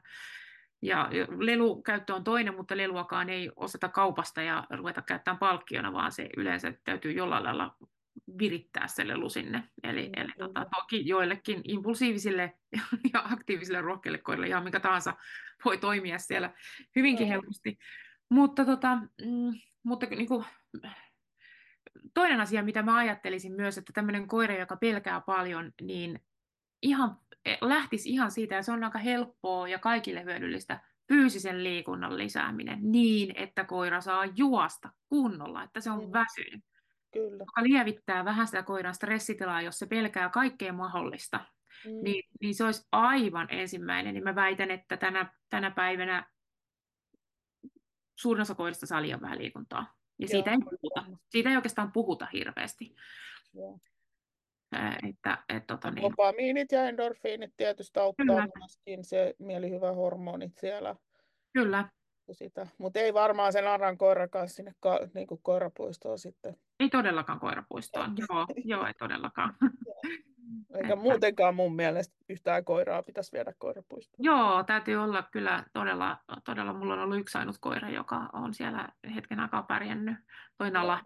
Ja 0.82 1.10
ja 1.12 1.28
lelukäyttö 1.38 2.14
on 2.16 2.24
toinen, 2.24 2.56
mutta 2.56 2.78
leluakaan 2.78 3.30
ei 3.30 3.52
osata 3.56 3.90
kaupasta 3.90 4.42
ja 4.42 4.64
ruveta 4.70 5.02
käyttämään 5.02 5.40
palkkiona, 5.40 5.94
vaan 5.94 6.12
se 6.12 6.30
yleensä 6.38 6.74
täytyy 6.84 7.12
jollain 7.12 7.44
lailla 7.44 7.76
virittää 8.40 8.88
se 8.88 9.08
lelu 9.08 9.30
sinne. 9.30 9.64
Eli, 9.84 10.06
Mm, 10.06 10.22
eli 10.22 10.32
tota, 10.40 10.66
toki 10.76 11.08
joillekin 11.08 11.62
impulsiivisille 11.64 12.54
ja 13.14 13.24
aktiivisille 13.32 13.82
rohkeille 13.82 14.18
koirille 14.18 14.48
ihan 14.48 14.64
mikä 14.64 14.80
tahansa 14.80 15.14
voi 15.66 15.78
toimia 15.78 16.20
siellä 16.20 16.54
hyvinkin 16.96 17.28
helposti. 17.28 17.78
Mutta, 18.30 18.66
tota, 18.66 18.96
mm, 18.96 19.60
mutta 19.84 20.06
niin 20.06 20.28
kuin, 20.28 20.46
toinen 22.14 22.42
asia, 22.42 22.64
mitä 22.64 22.84
mä 22.84 22.96
ajattelisin 22.96 23.54
myös, 23.54 23.78
että 23.78 23.94
tämmöinen 23.94 24.28
koira, 24.28 24.60
joka 24.60 24.76
pelkää 24.78 25.22
paljon, 25.22 25.72
niin 25.82 26.20
ihan, 26.82 27.18
lähtisi 27.62 28.10
ihan 28.10 28.32
siitä, 28.32 28.56
ja 28.56 28.64
se 28.64 28.72
on 28.72 28.84
aika 28.84 29.00
helppoa 29.00 29.68
ja 29.68 29.80
kaikille 29.80 30.24
hyödyllistä, 30.24 30.80
fyysisen 31.08 31.64
liikunnan 31.64 32.18
lisääminen 32.18 32.80
niin, 32.82 33.34
että 33.38 33.64
koira 33.64 34.02
saa 34.02 34.26
juosta 34.26 34.90
kunnolla, 35.10 35.64
että 35.64 35.82
se 35.82 35.92
on 35.92 36.06
Mm. 36.06 36.12
väsynyt, 36.12 36.64
Kyllä. 37.12 37.38
joka 37.40 37.64
lievittää 37.64 38.26
vähän 38.26 38.48
sitä 38.48 38.64
koiran 38.64 38.94
stressitilaa, 38.94 39.62
jos 39.62 39.80
se 39.80 39.86
pelkää 39.86 40.30
kaikkea 40.30 40.74
mahdollista. 40.74 41.40
Mm, 41.86 42.04
Niin, 42.04 42.24
niin 42.42 42.56
se 42.56 42.64
olisi 42.64 42.88
aivan 42.92 43.48
ensimmäinen, 43.52 44.14
niin 44.14 44.24
mä 44.24 44.36
väitän, 44.36 44.72
että 44.72 44.98
tänä, 44.98 45.34
tänä 45.50 45.72
päivänä 45.72 46.26
suurin 48.20 48.42
osa 48.42 48.56
koirista 48.56 48.86
saa 48.86 49.02
liian 49.02 49.22
vähän 49.22 49.38
liikuntaa. 49.40 49.96
Ja 50.20 50.28
siitä 50.28 50.52
ei 50.52 50.58
puhuta. 50.58 51.06
Siitä 51.30 51.50
ei 51.50 51.56
oikeastaan 51.56 51.92
puhuta 51.92 52.28
hirveästi. 52.34 52.96
joo. 53.54 53.80
Ää, 54.72 54.98
Että, 55.10 55.44
et, 55.50 55.68
tota, 55.68 55.92
niin, 55.92 56.04
Dopamiinit 56.04 56.72
ja 56.72 56.84
endorfiinit 56.90 57.54
tietysti 57.58 58.00
auttaa 58.00 58.26
Kyllä. 58.26 58.48
myöskin 58.58 59.04
se 59.06 59.36
mielihyvä 59.40 59.92
hormonit 59.92 60.58
siellä. 60.58 60.96
kyllä, 61.54 61.90
Sitä. 62.32 62.68
Mutta 62.78 63.00
ei 63.00 63.14
varmaan 63.14 63.54
sen 63.54 63.68
aran 63.68 63.98
koiran 63.98 64.30
kanssa 64.30 64.56
sinne 64.56 64.74
ka, 64.80 65.00
niin 65.14 65.28
kuin 65.28 65.40
koirapuistoon 65.44 66.20
sitten. 66.20 66.58
Ei 66.80 66.90
todellakaan 66.90 67.40
koirapuistoon. 67.40 68.14
Joo, 68.18 68.46
joo, 68.64 68.86
ei 68.86 68.94
todellakaan. 68.94 69.56
Eikä 70.76 70.84
Että- 70.84 70.96
muutenkaan 70.96 71.56
mun 71.56 71.76
mielestä 71.76 72.16
yhtään 72.30 72.66
koiraa 72.66 73.04
pitäisi 73.04 73.32
viedä 73.32 73.54
koirapuistoon. 73.58 74.24
Joo, 74.24 74.64
täytyy 74.64 74.96
olla 74.96 75.24
kyllä 75.24 75.64
todella, 75.74 76.18
todella, 76.46 76.74
mulla 76.74 76.94
on 76.94 77.00
ollut 77.00 77.20
yksi 77.20 77.38
ainut 77.38 77.58
koira, 77.60 77.90
joka 77.90 78.30
on 78.34 78.54
siellä 78.54 78.88
hetken 79.16 79.40
aikaa 79.40 79.64
pärjännyt, 79.64 80.18
toi 80.58 80.72
Nala. 80.72 81.02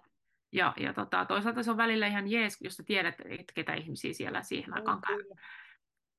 Ja, 0.51 0.73
ja 0.77 0.93
tota, 0.93 1.25
toisaalta 1.25 1.63
se 1.63 1.71
on 1.71 1.77
välillä 1.77 2.07
ihan 2.07 2.27
jees, 2.31 2.61
jos 2.61 2.73
sä 2.77 2.83
tiedät, 2.83 3.15
että 3.25 3.53
ketä 3.53 3.73
ihmisiä 3.73 4.13
siellä 4.13 4.43
siihen 4.43 4.73
aikaan 4.73 5.01
käy. 5.07 5.23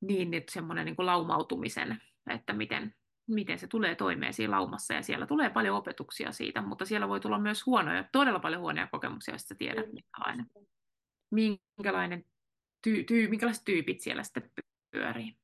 Niin, 0.01 0.35
että 0.35 0.53
semmoinen 0.53 0.85
niin 0.87 0.97
kuin 0.97 1.07
laumautumisen, 1.07 2.03
että 2.31 2.53
miten, 2.53 2.95
miten 3.27 3.59
se 3.59 3.67
tulee 3.67 3.95
toimeen 3.95 4.35
siinä 4.35 4.51
laumassa. 4.51 4.95
Ja 4.95 5.03
siellä 5.03 5.27
tulee 5.27 5.51
paljon 5.51 5.77
opetuksia 5.77 6.33
siitä, 6.33 6.63
mutta 6.63 6.85
siellä 6.85 7.09
voi 7.09 7.21
tulla 7.21 7.39
myös 7.39 7.67
huonoja, 7.67 8.05
todella 8.13 8.39
paljon 8.39 8.63
huonoja 8.63 8.87
kokemuksia, 8.87 9.35
jos 9.35 9.43
sä 9.43 9.55
tiedät, 9.55 9.87
minkälainen, 9.93 10.47
minkälainen 11.31 12.25
tyy, 12.83 13.05
tyy, 13.05 13.29
minkälaiset 13.29 13.65
tyypit 13.65 14.01
siellä 14.01 14.23
sitten 14.23 14.51
pyörii. 14.91 15.37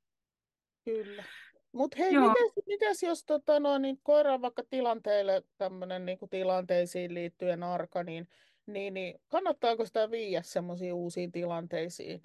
Kyllä. 0.85 1.25
Mutta 1.73 1.97
hei, 1.99 2.15
Joo. 2.15 2.29
mites, 2.29 2.67
mites 2.67 3.03
jos 3.03 3.25
tota, 3.25 3.61
no, 3.61 3.79
niin 3.79 4.01
koira 4.03 4.35
on 4.35 4.43
vaikka 4.43 4.63
tilanteelle 4.71 5.43
tämmöinen 5.59 6.07
niin 6.07 6.19
tilanteisiin 6.31 7.15
liittyen 7.15 7.63
arka, 7.63 8.03
niin, 8.03 8.29
niin, 8.67 8.95
niin 8.95 9.21
kannattaako 9.29 9.85
sitä 9.85 10.11
viiä 10.11 10.43
semmoisiin 10.43 10.93
uusiin 10.93 11.33
tilanteisiin? 11.33 12.23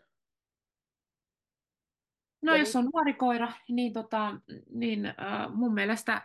No 2.46 2.56
jos 2.56 2.76
on 2.76 2.90
nuori 2.94 3.14
koira, 3.14 3.52
niin, 3.70 3.94
tota, 3.94 4.36
niin 4.74 5.06
äh, 5.06 5.14
mun 5.54 5.74
mielestä 5.74 6.22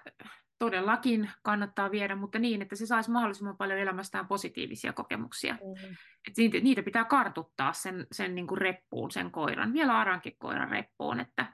todellakin 0.58 1.30
kannattaa 1.42 1.90
viedä, 1.90 2.16
mutta 2.16 2.38
niin, 2.38 2.62
että 2.62 2.76
se 2.76 2.86
saisi 2.86 3.10
mahdollisimman 3.10 3.56
paljon 3.56 3.78
elämästään 3.78 4.26
positiivisia 4.26 4.92
kokemuksia. 4.92 5.54
Mm, 5.54 5.96
Et 6.28 6.36
niitä, 6.36 6.58
niitä 6.58 6.82
pitää 6.82 7.04
kartuttaa 7.04 7.72
sen, 7.72 8.06
sen 8.12 8.34
niin 8.34 8.46
kuin 8.46 8.58
reppuun, 8.58 9.10
sen 9.10 9.30
koiran, 9.30 9.72
vielä 9.72 9.98
arankin 9.98 10.36
koiran 10.38 10.70
reppuun, 10.70 11.20
että 11.20 11.46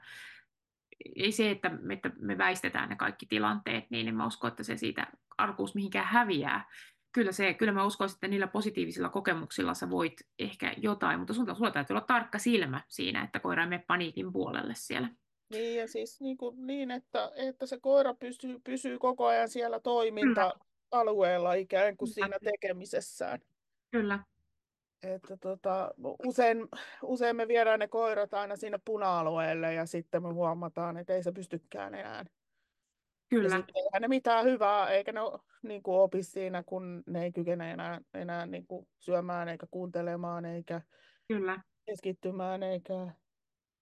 ei 1.15 1.31
se, 1.31 1.51
että 1.51 1.69
me, 1.69 1.93
että 1.93 2.11
me 2.19 2.37
väistetään 2.37 2.89
ne 2.89 2.95
kaikki 2.95 3.25
tilanteet, 3.25 3.85
niin 3.89 4.07
en 4.07 4.15
mä 4.15 4.25
usko, 4.25 4.47
että 4.47 4.63
se 4.63 4.77
siitä 4.77 5.07
arkuus 5.37 5.75
mihinkään 5.75 6.07
häviää. 6.07 6.65
Kyllä, 7.17 7.31
se, 7.31 7.53
kyllä 7.53 7.71
mä 7.71 7.85
uskoisin, 7.85 8.15
että 8.15 8.27
niillä 8.27 8.47
positiivisilla 8.47 9.09
kokemuksilla 9.09 9.73
sä 9.73 9.89
voit 9.89 10.13
ehkä 10.39 10.73
jotain, 10.77 11.19
mutta 11.19 11.33
sulla, 11.33 11.55
sulla 11.55 11.71
täytyy 11.71 11.93
olla 11.93 12.05
tarkka 12.05 12.39
silmä 12.39 12.81
siinä, 12.87 13.23
että 13.23 13.39
koira 13.39 13.63
ei 13.63 13.69
mene 13.69 13.83
paniikin 13.87 14.33
puolelle 14.33 14.73
siellä. 14.75 15.09
Niin, 15.49 15.79
ja 15.79 15.87
siis 15.87 16.21
niin, 16.21 16.37
kuin, 16.37 16.67
niin 16.67 16.91
että, 16.91 17.31
että 17.35 17.65
se 17.65 17.79
koira 17.79 18.13
pysyy, 18.13 18.59
pysyy 18.63 18.99
koko 18.99 19.25
ajan 19.25 19.49
siellä 19.49 19.79
toiminta-alueella 19.79 21.53
ikään 21.53 21.97
kuin 21.97 22.09
siinä 22.09 22.37
tekemisessään. 22.43 23.39
Kyllä, 23.91 24.19
Että 25.03 25.37
tota, 25.37 25.91
usein, 26.27 26.67
usein 27.03 27.35
me 27.35 27.47
viedään 27.47 27.79
ne 27.79 27.87
koirat 27.87 28.33
aina 28.33 28.55
sinne 28.55 28.79
puna-alueelle 28.85 29.73
ja 29.73 29.85
sitten 29.85 30.23
me 30.23 30.29
huomataan, 30.29 30.97
että 30.97 31.13
ei 31.13 31.23
se 31.23 31.31
pystykään 31.31 31.95
enää. 31.95 32.25
Kyllä, 33.29 33.49
sitten 33.49 33.75
eihän 33.75 34.01
ne 34.01 34.07
mitään 34.07 34.45
hyvää, 34.45 34.89
eikä 34.89 35.11
ne 35.11 35.19
niin 35.63 35.83
kuin 35.83 35.99
opi 35.99 36.23
siinä, 36.23 36.63
kun 36.63 37.03
ne 37.07 37.23
ei 37.23 37.31
kykene 37.31 37.71
enää, 37.71 38.01
enää 38.13 38.45
niin 38.45 38.67
kuin 38.67 38.87
syömään 38.99 39.49
eikä 39.49 39.67
kuuntelemaan 39.71 40.45
eikä 40.45 40.81
kyllä, 41.27 41.59
keskittymään 41.85 42.63
eikä 42.63 42.93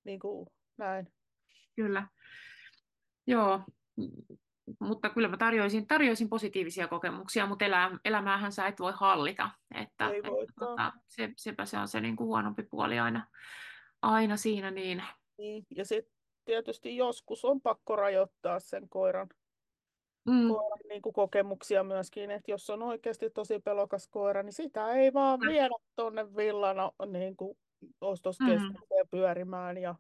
niin 0.04 0.20
kuin 0.20 0.48
näin. 0.78 1.14
kyllä. 1.76 2.08
Joo, 3.28 3.62
mutta 4.80 5.10
kyllä 5.10 5.28
mä 5.28 5.38
tarjoisin, 5.38 5.88
tarjoisin 5.88 6.30
positiivisia 6.30 6.88
kokemuksia, 6.88 7.46
mutta 7.46 7.66
elä, 7.66 7.92
elämäähän 8.06 8.52
sä 8.52 8.68
et 8.68 8.80
voi 8.80 8.94
hallita. 8.96 9.50
Että, 9.76 10.10
Ei 10.10 10.18
että 10.18 10.30
tota, 10.60 10.94
se, 11.08 11.30
sepä 11.38 11.66
se 11.66 11.78
on 11.78 11.88
se 11.88 12.02
niin 12.02 12.16
kuin 12.16 12.28
huonompi 12.28 12.64
puoli 12.64 13.00
aina, 13.00 13.28
aina 14.02 14.38
siinä. 14.38 14.72
Niin. 14.72 15.04
Niin. 15.38 15.66
Ja 15.76 15.86
sitten 15.86 16.15
tietysti 16.46 16.98
joskus 16.98 17.46
on 17.46 17.62
pakko 17.62 17.96
rajoittaa 17.96 18.60
sen 18.60 18.90
koiran 18.90 19.28
Mm. 20.28 20.48
koiran 20.48 20.80
niin 20.90 21.02
kuin 21.02 21.14
kokemuksia 21.14 21.84
myöskin, 21.84 22.32
että 22.32 22.52
jos 22.52 22.70
on 22.70 22.84
oikeasti 22.84 23.30
tosi 23.30 23.60
pelokas 23.60 24.08
koira, 24.08 24.44
niin 24.44 24.54
sitä 24.54 24.94
ei 24.94 25.14
vaan 25.14 25.40
Mm. 25.40 25.48
viedä 25.48 25.76
tuonne 25.96 26.36
villana 26.36 26.92
niin 27.06 27.36
kuin 27.38 27.58
ostoskeskukseen 28.02 29.08
pyörimään 29.12 29.78
ja, 29.78 29.96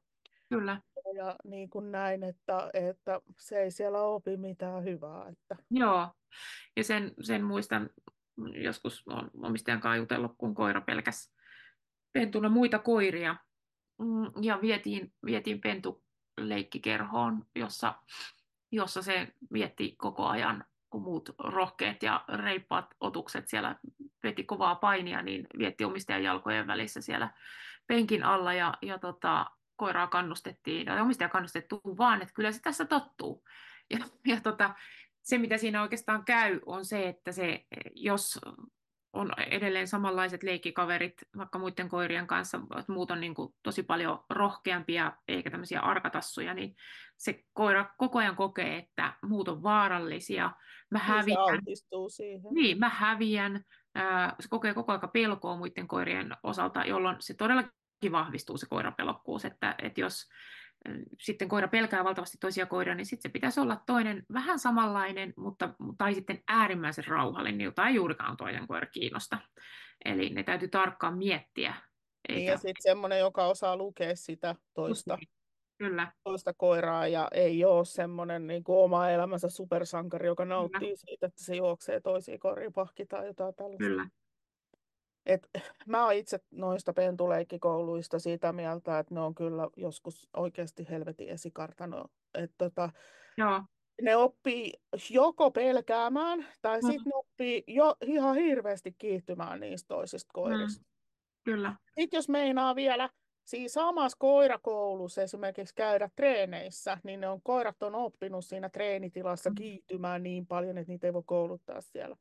Kyllä. 0.49 0.81
ja 1.15 1.35
niin 1.43 1.69
kuin 1.69 1.91
näin, 1.91 2.23
että, 2.23 2.69
että 2.73 3.21
se 3.39 3.59
ei 3.59 3.71
siellä 3.71 4.01
opi 4.01 4.37
mitään 4.37 4.83
hyvää. 4.83 5.27
Että, 5.29 5.55
Joo, 5.71 6.07
ja 6.77 6.83
sen, 6.83 7.13
sen 7.21 7.43
muistan, 7.43 7.89
joskus 8.63 9.03
olen 9.07 9.29
omistajan 9.43 9.81
kanssa 9.81 9.95
jutellut, 9.97 10.31
kun 10.37 10.55
koira 10.55 10.81
pelkäs 10.81 11.33
pentuna 12.13 12.49
muita 12.49 12.79
koiria. 12.79 13.35
Mm, 13.99 14.43
Ja 14.43 14.59
vietiin, 14.61 15.13
vietiin 15.25 15.61
pentu 15.61 16.03
leikkikerhoon, 16.37 17.45
jossa, 17.55 17.93
jossa 18.71 19.01
se 19.01 19.27
vietti 19.53 19.95
koko 19.97 20.25
ajan, 20.25 20.65
kun 20.89 21.01
muut 21.01 21.29
rohkeat 21.39 22.03
ja 22.03 22.25
reippaat 22.27 22.85
otukset 22.99 23.47
siellä 23.47 23.75
veti 24.23 24.43
kovaa 24.43 24.75
painia, 24.75 25.21
niin 25.21 25.47
vietti 25.57 25.85
omistajan 25.85 26.23
jalkojen 26.23 26.67
välissä 26.67 27.01
siellä 27.01 27.33
penkin 27.87 28.23
alla 28.23 28.53
ja, 28.53 28.73
ja 28.81 28.99
tota, 28.99 29.45
koiraa 29.75 30.07
kannustettiin, 30.07 30.85
ja 30.85 31.01
omistaja 31.01 31.29
kannustettu 31.29 31.81
vaan, 31.97 32.21
että 32.21 32.33
kyllä 32.33 32.51
se 32.51 32.61
tässä 32.61 32.85
tottuu. 32.85 33.43
Ja, 33.89 33.99
ja 34.27 34.41
tota, 34.41 34.75
se, 35.21 35.37
mitä 35.37 35.57
siinä 35.57 35.81
oikeastaan 35.81 36.25
käy, 36.25 36.59
on 36.65 36.85
se, 36.85 37.07
että 37.07 37.31
se, 37.31 37.65
jos 37.95 38.39
on 39.15 39.31
edelleen 39.51 39.87
samanlaiset 39.87 40.43
leikkikaverit 40.43 41.13
vaikka 41.37 41.59
muiden 41.59 41.89
koirien 41.89 42.27
kanssa, 42.27 42.59
että 42.79 42.91
muut 42.91 43.11
on 43.11 43.19
niin 43.19 43.35
kuin 43.35 43.53
tosi 43.63 43.83
paljon 43.83 44.23
rohkeampia 44.29 45.11
eikä 45.27 45.51
tämmöisiä 45.51 45.79
arkatassuja, 45.79 46.53
niin 46.53 46.75
se 47.17 47.43
koira 47.53 47.85
koko 47.97 48.19
ajan 48.19 48.35
kokee, 48.35 48.77
että 48.77 49.13
muut 49.21 49.47
on 49.47 49.63
vaarallisia. 49.63 50.51
Mä 50.91 50.99
niin 50.99 51.07
se 51.07 51.11
häviän, 51.11 51.59
niin, 52.51 52.79
mä 52.79 52.89
häviän. 52.89 53.63
Se 54.39 54.47
kokee 54.49 54.73
koko 54.73 54.91
ajan 54.91 55.09
pelkoa 55.13 55.57
muiden 55.57 55.87
koirien 55.87 56.31
osalta, 56.43 56.85
jolloin 56.85 57.15
se 57.19 57.33
todellakin 57.33 58.11
vahvistuu 58.11 58.57
se 58.57 58.67
koirapelokkuus, 58.69 59.45
että, 59.45 59.75
että 59.81 60.01
jos 60.01 60.29
sitten 61.19 61.47
koira 61.47 61.67
pelkää 61.67 62.03
valtavasti 62.03 62.37
toisia 62.41 62.65
koiria, 62.65 62.95
niin 62.95 63.05
sitten 63.05 63.29
se 63.29 63.33
pitäisi 63.33 63.59
olla 63.59 63.81
toinen 63.85 64.25
vähän 64.33 64.59
samanlainen, 64.59 65.33
mutta, 65.37 65.69
tai 65.97 66.13
sitten 66.13 66.43
äärimmäisen 66.47 67.07
rauhallinen, 67.07 67.61
jota 67.61 67.87
ei 67.87 67.95
juurikaan 67.95 68.37
toinen 68.37 68.67
koira 68.67 68.87
kiinnosta. 68.87 69.37
Eli 70.05 70.29
ne 70.29 70.43
täytyy 70.43 70.67
tarkkaan 70.67 71.17
miettiä. 71.17 71.73
Niin, 72.27 72.39
Eikä, 72.39 72.51
ja 72.51 72.57
sitten 72.57 72.73
semmoinen, 72.79 73.19
joka 73.19 73.45
osaa 73.45 73.77
lukea 73.77 74.15
sitä 74.15 74.55
toista, 74.73 75.17
Kyllä, 75.77 76.11
toista 76.23 76.53
koiraa 76.53 77.07
ja 77.07 77.27
ei 77.31 77.65
ole 77.65 77.85
semmoinen 77.85 78.47
niin 78.47 78.63
kuin 78.63 78.77
oma 78.77 79.09
elämänsä 79.09 79.49
supersankari, 79.49 80.27
joka 80.27 80.45
nauttii 80.45 80.97
siitä, 80.97 81.25
että 81.27 81.43
se 81.43 81.55
juoksee 81.55 81.99
toisiin 81.99 82.39
koriin 82.39 82.73
pahki 82.73 83.05
tai 83.05 83.27
jotain 83.27 83.55
tällaista. 83.55 83.85
kyllä. 83.85 84.07
Et, 85.25 85.49
mä 85.87 86.03
oon 86.05 86.13
itse 86.13 86.39
noista 86.51 86.93
pentuleikkikouluista 86.93 88.19
sitä 88.19 88.53
mieltä, 88.53 88.99
että 88.99 89.13
ne 89.13 89.19
on 89.21 89.35
kyllä 89.35 89.67
joskus 89.77 90.29
oikeasti 90.37 90.87
helvetin 90.89 91.29
esikartano. 91.29 92.05
Et 92.33 92.51
tota, 92.57 92.89
Joo, 93.37 93.61
ne 94.01 94.15
oppii 94.15 94.73
joko 95.09 95.51
pelkäämään 95.51 96.45
tai 96.61 96.79
Mm. 96.81 96.87
sitten 96.87 97.03
ne 97.05 97.11
oppii 97.15 97.63
jo 97.67 97.95
ihan 98.01 98.35
hirveästi 98.35 98.95
kiihtymään 98.97 99.59
niistä 99.59 99.87
toisista 99.87 100.29
koirista. 100.33 100.85
kyllä. 101.43 101.75
Sitten 101.99 102.17
jos 102.17 102.29
meinaa 102.29 102.75
vielä 102.75 103.09
siinä 103.45 103.69
samassa 103.69 104.17
koirakoulussa 104.19 105.21
esimerkiksi 105.21 105.75
käydä 105.75 106.09
treeneissä, 106.15 106.97
niin 107.03 107.19
ne 107.19 107.27
on, 107.27 107.41
koirat 107.41 107.83
on 107.83 107.95
oppinut 107.95 108.45
siinä 108.45 108.69
treenitilassa 108.69 109.49
Mm. 109.49 109.55
kiihtymään 109.55 110.23
niin 110.23 110.47
paljon, 110.47 110.77
että 110.77 110.91
niitä 110.91 111.07
ei 111.07 111.13
voi 111.13 111.23
kouluttaa 111.25 111.81
siellä. 111.81 112.15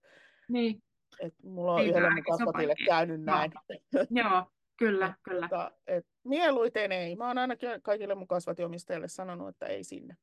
Niin, 0.48 0.82
Et 1.20 1.35
mulla 1.43 1.73
on 1.73 1.81
Ei 1.81 1.89
yhdelle 1.89 2.03
väärin, 2.09 2.24
mun 2.28 2.39
kasvatille 2.39 2.74
käynyt 2.86 3.20
Joo. 3.27 3.36
näin. 3.36 3.53
joo, 4.24 4.47
kyllä, 4.77 5.15
kyllä. 5.23 5.49
Tota, 5.49 5.73
et 5.86 6.07
mieluiten 6.24 6.93
ei. 6.93 7.16
Mä 7.16 7.27
oon 7.27 7.39
ainakin 7.39 7.69
kaikille 7.82 8.15
mun 8.15 8.28
kasvatiomistajille 8.28 9.09
sanonut, 9.09 9.49
että 9.49 9.66
ei 9.66 9.85
sinne. 9.85 10.16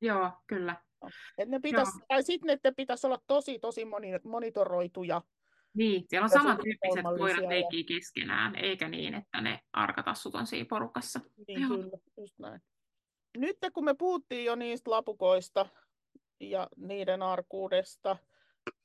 Joo, 0.00 0.30
kyllä. 0.46 0.76
Et 1.38 1.48
ne 1.48 1.60
pitäis, 1.60 1.88
tai 2.08 2.22
sitten 2.22 2.58
ne 2.64 2.72
pitäisi 2.76 3.06
olla 3.06 3.18
tosi, 3.26 3.58
tosi 3.58 3.84
moni, 3.84 4.08
monitoroituja. 4.24 5.22
Niin, 5.74 6.04
siellä 6.08 6.24
on 6.24 6.30
samantyyppiset 6.30 7.04
koirat 7.18 7.42
ja- 7.42 7.48
leikkii 7.48 7.84
keskenään, 7.84 8.56
eikä 8.56 8.88
niin, 8.88 9.14
että 9.14 9.40
ne 9.40 9.60
arkatassut 9.72 10.34
on 10.34 10.46
siinä 10.46 10.66
porukassa. 10.68 11.20
Niin 11.48 11.60
Joo. 11.60 11.68
kyllä, 11.68 11.98
just 12.16 12.38
näin. 12.38 12.60
Nyt 13.36 13.56
kun 13.72 13.84
me 13.84 13.94
puhuttiin 13.94 14.44
jo 14.44 14.54
niistä 14.54 14.90
lapukoista 14.90 15.66
ja 16.40 16.68
niiden 16.76 17.22
arkuudesta, 17.22 18.16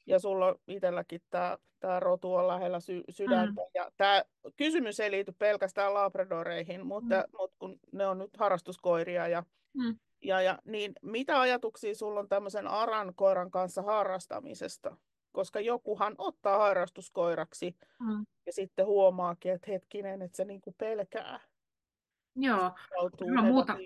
ja 0.09 0.19
sulla 0.19 0.45
on 0.47 0.55
itselläkin 0.67 1.21
tämä 1.29 1.57
tää 1.79 1.99
rotu 1.99 2.33
on 2.35 2.47
lähellä 2.47 2.79
sy- 2.79 3.03
sydäntä, 3.09 3.61
ja 3.73 3.91
tämä 3.97 4.23
kysymys 4.57 4.99
ei 4.99 5.11
liity 5.11 5.31
pelkästään 5.39 5.93
labradoreihin, 5.93 6.85
mutta, 6.87 7.15
Mm. 7.15 7.37
mutta 7.37 7.55
kun 7.59 7.79
ne 7.91 8.07
on 8.07 8.17
nyt 8.17 8.37
harrastuskoiria, 8.37 9.27
ja, 9.27 9.43
Mm. 9.73 9.99
ja, 10.23 10.41
ja 10.41 10.59
niin 10.65 10.93
mitä 11.01 11.39
ajatuksia 11.41 11.95
sulla 11.95 12.19
on 12.19 12.29
tämmöisen 12.29 12.67
aran 12.67 13.13
koiran 13.15 13.51
kanssa 13.51 13.81
harrastamisesta? 13.81 14.97
Koska 15.31 15.59
jokuhan 15.59 16.15
ottaa 16.17 16.57
harrastuskoiraksi 16.57 17.75
Mm. 17.99 18.25
ja 18.45 18.53
sitten 18.53 18.85
huomaakin, 18.85 19.51
että 19.53 19.71
hetkinen, 19.71 20.21
että 20.21 20.37
se 20.37 20.45
niinku 20.45 20.75
pelkää, 20.77 21.39
Joo, 22.35 22.71
Ilman 23.25 23.45
muuta. 23.45 23.77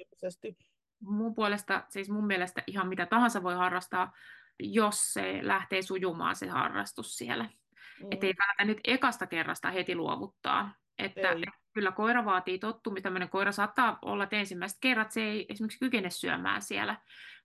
mun 0.99 1.35
puolesta, 1.35 1.83
siis 1.89 2.09
mun 2.09 2.27
mielestä 2.27 2.63
ihan 2.67 2.87
mitä 2.87 3.05
tahansa 3.05 3.43
voi 3.43 3.55
harrastaa, 3.55 4.11
jos 4.59 5.13
se 5.13 5.39
lähtee 5.41 5.81
sujumaan 5.81 6.35
se 6.35 6.47
harrastus 6.47 7.17
siellä. 7.17 7.43
Mm. 7.43 8.07
Että 8.11 8.25
ei 8.25 8.33
kannata 8.33 8.65
nyt 8.65 8.79
ekasta 8.83 9.27
kerrasta 9.27 9.71
heti 9.71 9.95
luovuttaa. 9.95 10.73
Että 10.97 11.29
Ei. 11.29 11.43
kyllä 11.73 11.91
koira 11.91 12.25
vaatii 12.25 12.59
tottumista. 12.59 13.03
Tämmöinen 13.03 13.29
koira 13.29 13.51
saattaa 13.51 13.99
olla, 14.01 14.23
että 14.23 14.35
ensimmäiset 14.35 14.77
kerrat 14.81 15.11
se 15.11 15.21
ei 15.21 15.45
esimerkiksi 15.49 15.79
kykene 15.79 16.09
syömään 16.09 16.61
siellä. 16.61 16.97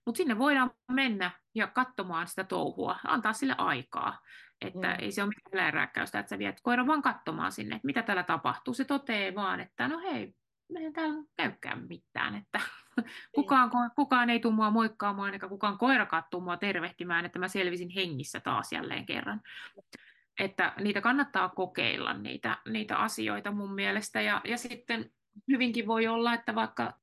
Mutta 0.05 0.17
sinne 0.17 0.37
voidaan 0.37 0.71
mennä 0.91 1.31
ja 1.55 1.67
katsomaan 1.67 2.27
sitä 2.27 2.43
touhua, 2.43 2.99
antaa 3.03 3.33
sille 3.33 3.55
aikaa. 3.57 4.19
Että 4.61 4.87
Mm. 4.87 4.99
ei 4.99 5.11
se 5.11 5.23
ole 5.23 5.29
mitään 5.29 5.53
eläinrääkkäystä, 5.53 6.19
että 6.19 6.29
sä 6.29 6.39
viet 6.39 6.61
koiran 6.61 6.87
vaan 6.87 7.01
katsomaan 7.01 7.51
sinne, 7.51 7.75
että 7.75 7.85
mitä 7.85 8.03
täällä 8.03 8.23
tapahtuu. 8.23 8.73
Se 8.73 8.85
toteaa 8.85 9.35
vaan, 9.35 9.59
että 9.59 9.87
no 9.87 9.99
hei, 9.99 10.33
meidän 10.69 10.93
täällä 10.93 11.23
käykään 11.37 11.87
mitään, 11.87 12.35
että 12.35 12.59
kukaan, 13.35 13.71
kukaan 13.95 14.29
ei 14.29 14.39
tule 14.39 14.53
mua 14.53 14.71
moikkaamaan, 14.71 15.33
eikä 15.33 15.47
kukaan 15.47 15.77
koirakaan 15.77 16.23
tule 16.29 16.43
mua 16.43 16.57
tervehtimään, 16.57 17.25
että 17.25 17.39
mä 17.39 17.47
selvisin 17.47 17.89
hengissä 17.89 18.39
taas 18.39 18.71
jälleen 18.71 19.05
kerran. 19.05 19.41
Että 20.39 20.73
niitä 20.79 21.01
kannattaa 21.01 21.49
kokeilla, 21.49 22.13
niitä, 22.13 22.57
niitä 22.69 22.97
asioita 22.97 23.51
mun 23.51 23.73
mielestä. 23.73 24.21
Ja, 24.21 24.41
ja 24.45 24.57
sitten 24.57 25.11
hyvinkin 25.47 25.87
voi 25.87 26.07
olla, 26.07 26.33
että 26.33 26.55
vaikka 26.55 26.93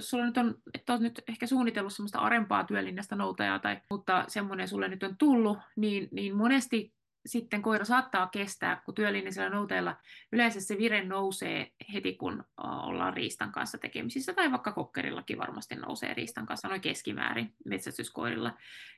sulla 0.00 0.24
nyt 0.24 0.38
on, 0.38 0.54
että 0.74 0.92
olet 0.92 1.02
nyt 1.02 1.22
ehkä 1.28 1.46
suunnitellut 1.46 1.92
semmoista 1.92 2.18
arempaa 2.18 2.64
työlinjasta 2.64 3.16
noutajaa, 3.16 3.58
tai, 3.58 3.80
mutta 3.90 4.24
semmoinen 4.28 4.68
sulle 4.68 4.88
nyt 4.88 5.02
on 5.02 5.16
tullut, 5.16 5.58
niin, 5.76 6.08
niin 6.12 6.36
monesti 6.36 6.97
sitten 7.28 7.62
koira 7.62 7.84
saattaa 7.84 8.26
kestää, 8.26 8.82
kun 8.84 8.94
työlinjaisella 8.94 9.50
noutajalla 9.50 9.96
yleensä 10.32 10.60
se 10.60 10.78
vire 10.78 11.04
nousee 11.04 11.72
heti, 11.92 12.14
kun 12.14 12.44
ollaan 12.56 13.14
riistan 13.14 13.52
kanssa 13.52 13.78
tekemisissä, 13.78 14.32
tai 14.32 14.50
vaikka 14.50 14.72
kokkerillakin 14.72 15.38
varmasti 15.38 15.74
nousee 15.74 16.14
riistan 16.14 16.46
kanssa 16.46 16.68
noin 16.68 16.80
keskimäärin 16.80 17.54
metsästyskoirilla. 17.64 18.54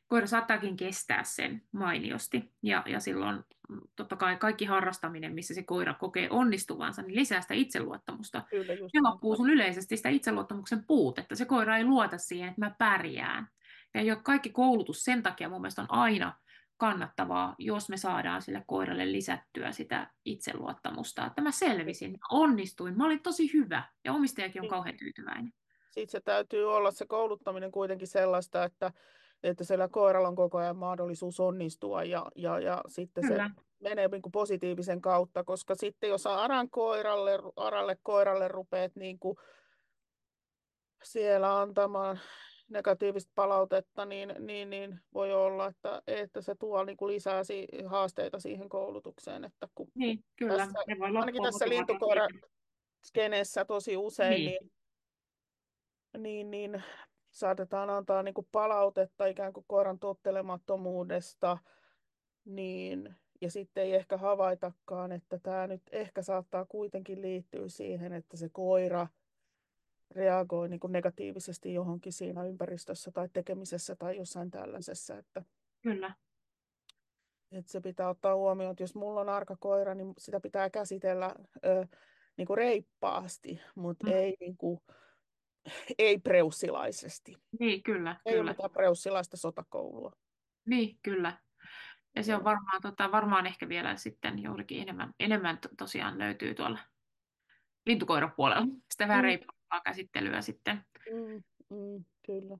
Koira 0.06 0.26
saattaakin 0.26 0.76
kestää 0.76 1.24
sen 1.24 1.62
mainiosti, 1.72 2.52
ja, 2.62 2.82
ja 2.86 3.00
silloin 3.00 3.36
mm, 3.68 3.80
totta 3.96 4.16
kai 4.16 4.36
kaikki 4.36 4.64
harrastaminen, 4.64 5.34
missä 5.34 5.54
se 5.54 5.62
koira 5.62 5.94
kokee 5.94 6.30
onnistuvansa, 6.30 7.02
niin 7.02 7.16
lisää 7.16 7.40
sitä 7.40 7.54
itseluottamusta. 7.54 8.42
Kyllä, 8.50 8.72
Ja 8.72 9.02
loppuu 9.02 9.36
sun 9.36 9.50
yleisesti 9.50 9.96
sitä 9.96 10.08
itseluottamuksen 10.08 10.84
puutetta. 10.86 11.36
Se 11.36 11.44
koira 11.44 11.76
ei 11.76 11.84
luota 11.84 12.18
siihen, 12.18 12.48
että 12.48 12.60
mä 12.60 12.74
pärjään. 12.78 13.48
Ja 13.94 14.02
jo 14.02 14.16
kaikki 14.22 14.50
koulutus 14.50 15.04
sen 15.04 15.22
takia 15.22 15.48
mun 15.48 15.60
mielestä 15.60 15.82
on 15.82 15.90
aina 15.90 16.34
kannattavaa, 16.80 17.54
jos 17.58 17.88
me 17.88 17.96
saadaan 17.96 18.42
sille 18.42 18.64
koiralle 18.66 19.12
lisättyä 19.12 19.72
sitä 19.72 20.10
itseluottamusta. 20.24 21.26
Että 21.26 21.42
mä 21.42 21.50
selvisin, 21.50 22.18
onnistuin, 22.30 22.96
mä 22.96 23.06
olin 23.06 23.22
tosi 23.22 23.52
hyvä 23.52 23.82
ja 24.04 24.12
omistajakin 24.12 24.60
on 24.60 24.62
Niin. 24.62 24.70
kauhean 24.70 24.96
tyytyväinen. 24.96 25.52
Sitten 25.90 26.10
se 26.10 26.20
täytyy 26.20 26.74
olla 26.74 26.90
se 26.90 27.06
kouluttaminen 27.06 27.70
kuitenkin 27.70 28.08
sellaista, 28.08 28.64
että, 28.64 28.92
että 29.42 29.64
sillä 29.64 29.88
koiralla 29.88 30.28
on 30.28 30.36
koko 30.36 30.58
ajan 30.58 30.76
mahdollisuus 30.76 31.40
onnistua 31.40 32.04
ja, 32.04 32.26
ja, 32.36 32.58
ja 32.58 32.82
sitten 32.88 33.24
Kyllä. 33.24 33.50
se 33.56 33.62
menee 33.80 34.08
niin 34.08 34.22
kuin 34.22 34.32
positiivisen 34.32 35.00
kautta, 35.00 35.44
koska 35.44 35.74
sitten 35.74 36.10
jos 36.10 36.26
aran 36.26 36.70
koiralle, 36.70 37.38
aralle 37.56 37.96
koiralle 38.02 38.48
rupeat 38.48 38.96
niin 38.96 39.18
kuin 39.18 39.36
siellä 41.04 41.60
antamaan 41.60 42.20
negatiivista 42.70 43.32
palautetta, 43.34 44.04
niin, 44.04 44.34
niin, 44.38 44.70
niin 44.70 45.00
voi 45.14 45.32
olla, 45.32 45.66
että, 45.66 46.02
että 46.06 46.40
se 46.40 46.54
tuo 46.54 46.84
niin 46.84 46.96
kuin 46.96 47.14
lisää 47.14 47.44
si- 47.44 47.68
haasteita 47.86 48.40
siihen 48.40 48.68
koulutukseen, 48.68 49.44
että 49.44 49.68
kun 49.74 49.88
Niin, 49.94 50.24
kyllä. 50.36 50.56
Tässä- 50.56 50.78
Ne 50.86 50.98
voi 50.98 51.06
ainakin 51.06 51.42
tässä 51.42 51.64
motivaatio 51.64 51.78
lintukoira 51.78 52.26
siitä. 52.32 52.46
skenessä 53.06 53.64
tosi 53.64 53.96
usein, 53.96 54.44
Niin. 54.44 54.70
niin, 56.12 56.22
niin, 56.22 56.50
niin 56.50 56.82
saatetaan 57.30 57.90
antaa 57.90 58.22
niin 58.22 58.34
kuin 58.34 58.48
palautetta 58.52 59.26
ikään 59.26 59.52
kuin 59.52 59.64
koiran 59.68 59.98
tottelemattomuudesta, 59.98 61.58
niin, 62.44 63.14
ja 63.40 63.50
sitten 63.50 63.84
ei 63.84 63.94
ehkä 63.94 64.16
havaitakaan, 64.16 65.12
että 65.12 65.38
tämä 65.42 65.66
nyt 65.66 65.82
ehkä 65.92 66.22
saattaa 66.22 66.64
kuitenkin 66.68 67.22
liittyä 67.22 67.68
siihen, 67.68 68.12
että 68.12 68.36
se 68.36 68.48
koira 68.52 69.06
reagoi 70.10 70.68
niin 70.68 70.80
kuin 70.80 70.92
negatiivisesti 70.92 71.74
johonkin 71.74 72.12
siinä 72.12 72.44
ympäristössä 72.44 73.10
tai 73.10 73.28
tekemisessä 73.32 73.96
tai 73.96 74.16
jossain 74.16 74.50
tällaisessa. 74.50 75.18
Että, 75.18 75.42
Kyllä. 75.82 76.14
Että 77.52 77.72
se 77.72 77.80
pitää 77.80 78.08
ottaa 78.08 78.36
huomioon, 78.36 78.70
että 78.70 78.82
jos 78.82 78.94
mulla 78.94 79.20
on 79.20 79.28
arka 79.28 79.56
koira, 79.60 79.94
niin 79.94 80.14
sitä 80.18 80.40
pitää 80.40 80.70
käsitellä 80.70 81.34
ö, 81.64 81.86
niin 82.36 82.46
kuin 82.46 82.56
reippaasti, 82.56 83.60
mutta 83.74 84.06
mm. 84.06 84.12
ei, 84.12 84.36
niin 84.40 84.56
kuin, 84.56 84.80
ei 85.98 86.18
preussilaisesti. 86.18 87.36
Niin, 87.60 87.82
kyllä. 87.82 88.20
Ei 88.26 88.32
kyllä. 88.32 88.42
ole 88.42 88.50
mitään 88.50 88.70
preussilaista 88.70 89.36
sotakoulua. 89.36 90.12
Niin, 90.66 90.98
kyllä. 91.02 91.38
Ja 92.16 92.22
se 92.22 92.34
on 92.34 92.44
varmaan, 92.44 92.82
tota, 92.82 93.12
varmaan 93.12 93.46
ehkä 93.46 93.68
vielä 93.68 93.96
sitten 93.96 94.42
juurikin 94.42 94.82
enemmän, 94.82 95.14
enemmän 95.20 95.58
tosiaan 95.78 96.18
löytyy 96.18 96.54
tuolla 96.54 96.78
lintukoirapuolella. 97.86 98.66
Sitä 98.90 99.08
vähän 99.08 99.24
mm. 99.24 99.59
Käsittelyä 99.84 100.40
sitten. 100.40 100.84
Mm, 101.12 101.42
mm, 101.68 102.04
kyllä. 102.26 102.58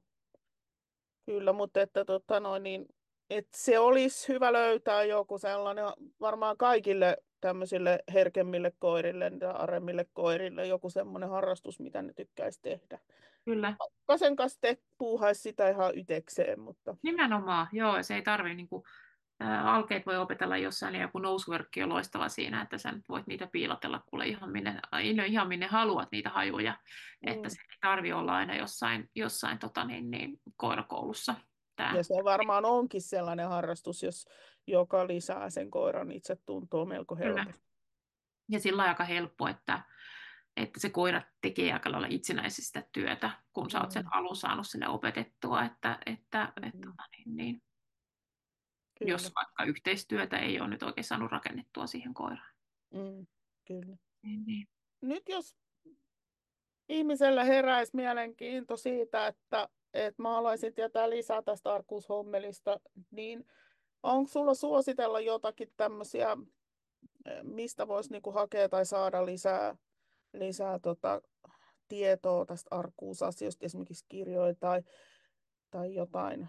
Kyllä, 1.27 1.53
mutta 1.53 1.81
että, 1.81 2.05
tota, 2.05 2.41
noin, 2.41 2.63
niin, 2.63 2.87
että 3.31 3.59
se 3.59 3.79
olisi 3.79 4.29
hyvä 4.29 4.53
löytää 4.53 5.05
joku 5.05 5.39
sellainen 5.39 5.85
varmaan 6.21 6.57
kaikille 6.57 7.17
tämmöisille 7.41 7.99
herkemmille 8.13 8.73
koirille 8.79 9.33
ja 9.41 9.51
aremmille 9.51 10.07
koirille 10.13 10.67
joku 10.67 10.91
semmoinen 10.91 11.31
harrastus, 11.31 11.81
mitä 11.81 12.03
ne 12.03 12.13
tykkäisi 12.13 12.61
tehdä. 12.63 12.99
Kyllä. 13.45 13.77
Kasen 14.07 14.37
kanssa 14.37 14.59
te 14.61 14.79
puuhaisi 14.99 15.41
sitä 15.41 15.69
ihan 15.69 15.99
ytekseen, 15.99 16.61
mutta... 16.61 16.97
Nimenomaan, 17.03 17.67
joo, 17.73 18.03
se 18.03 18.15
ei 18.15 18.23
tarvitse 18.23 18.55
niin 18.55 18.69
kuin, 18.69 18.83
alkeet 19.65 20.07
voi 20.07 20.17
opetella 20.17 20.57
jossain, 20.57 20.95
ja 20.95 21.01
joku 21.01 21.19
nousuverkki 21.19 21.83
on 21.83 21.89
loistava 21.89 22.29
siinä, 22.29 22.63
että 22.63 22.79
sä 22.79 22.93
voit 23.09 23.27
niitä 23.27 23.47
piilotella 23.53 24.03
kuule 24.07 24.27
ihan 24.27 24.51
minne, 24.51 24.81
ihan 25.27 25.49
minne 25.49 25.67
haluat 25.67 26.09
niitä 26.13 26.31
hajuja, 26.31 26.73
mm. 26.73 27.33
että 27.33 27.49
se 27.49 27.61
ei 27.61 27.79
tarvi 27.81 28.13
olla 28.13 28.37
aina 28.37 28.57
jossain, 28.57 29.11
jossain 29.15 29.59
tota, 29.59 29.85
niin, 29.85 30.11
niin, 30.11 30.41
koirakoulussa. 30.57 31.35
Tää. 31.77 31.97
Ja 31.97 32.05
se 32.05 32.15
varmaan 32.25 32.65
onkin 32.65 33.03
sellainen 33.03 33.49
harrastus, 33.49 34.03
jos, 34.03 34.29
joka 34.67 35.07
lisää 35.07 35.51
sen 35.51 35.71
koiran 35.71 36.13
itse 36.13 36.37
tuntuu 36.47 36.87
melko 36.87 37.17
helposti. 37.17 37.63
Ja 38.49 38.61
sillä 38.61 38.83
on 38.83 38.89
aika 38.89 39.05
helppo, 39.05 39.49
että, 39.49 39.83
että 40.57 40.81
se 40.81 40.91
koira 40.91 41.23
tekee 41.41 41.73
aika 41.73 41.93
lailla 41.93 42.09
itsenäisestä 42.11 42.83
työtä, 42.93 43.31
kun 43.53 43.71
sä 43.71 43.81
oot 43.81 43.91
sen 43.91 44.03
mm. 44.03 44.11
alun 44.13 44.37
saanut 44.37 44.67
sille 44.67 44.89
opetettua, 44.89 45.65
että, 45.65 45.99
että, 46.07 46.53
mm. 46.61 46.69
että 46.69 46.79
tota 46.85 47.03
niin, 47.17 47.37
niin, 47.37 47.63
Kyllä. 49.01 49.13
jos 49.13 49.33
vaikka 49.35 49.65
yhteistyötä 49.65 50.39
ei 50.39 50.61
ole 50.61 50.69
nyt 50.69 50.83
oikein 50.83 51.05
saanut 51.05 51.33
rakennettua 51.33 51.87
siihen 51.87 52.15
koiraan. 52.15 52.55
Mm, 52.91 53.27
kyllä. 53.65 53.97
Niin, 54.23 54.45
niin. 54.47 54.69
Nyt 55.01 55.29
jos 55.29 55.57
ihmisellä 56.89 57.45
heräisi 57.45 57.97
mielenkiinto 57.97 58.77
siitä, 58.77 59.27
että, 59.27 59.69
että 59.95 60.23
mä 60.23 60.35
haluaisin 60.35 60.75
tietää 60.75 61.11
lisää 61.11 61.43
tästä 61.43 61.75
arkuushommelista, 61.75 62.81
niin 63.11 63.47
onko 64.03 64.29
sulla 64.29 64.55
suositella 64.55 65.21
jotakin 65.21 65.73
tämmöisiä, 65.77 66.37
eh, 67.27 67.43
mistä 67.43 67.89
voisi 67.89 68.13
niinku 68.13 68.33
hakea 68.33 68.69
tai 68.69 68.87
saada 68.87 69.27
lisää, 69.27 69.77
lisää 70.33 70.79
tota, 70.79 71.21
tietoa 71.89 72.47
tästä 72.47 72.77
arkuusasioista, 72.77 73.67
esimerkiksi 73.67 74.05
kirjoja 74.09 74.55
tai, 74.61 74.83
tai 75.71 75.95
jotain 75.95 76.49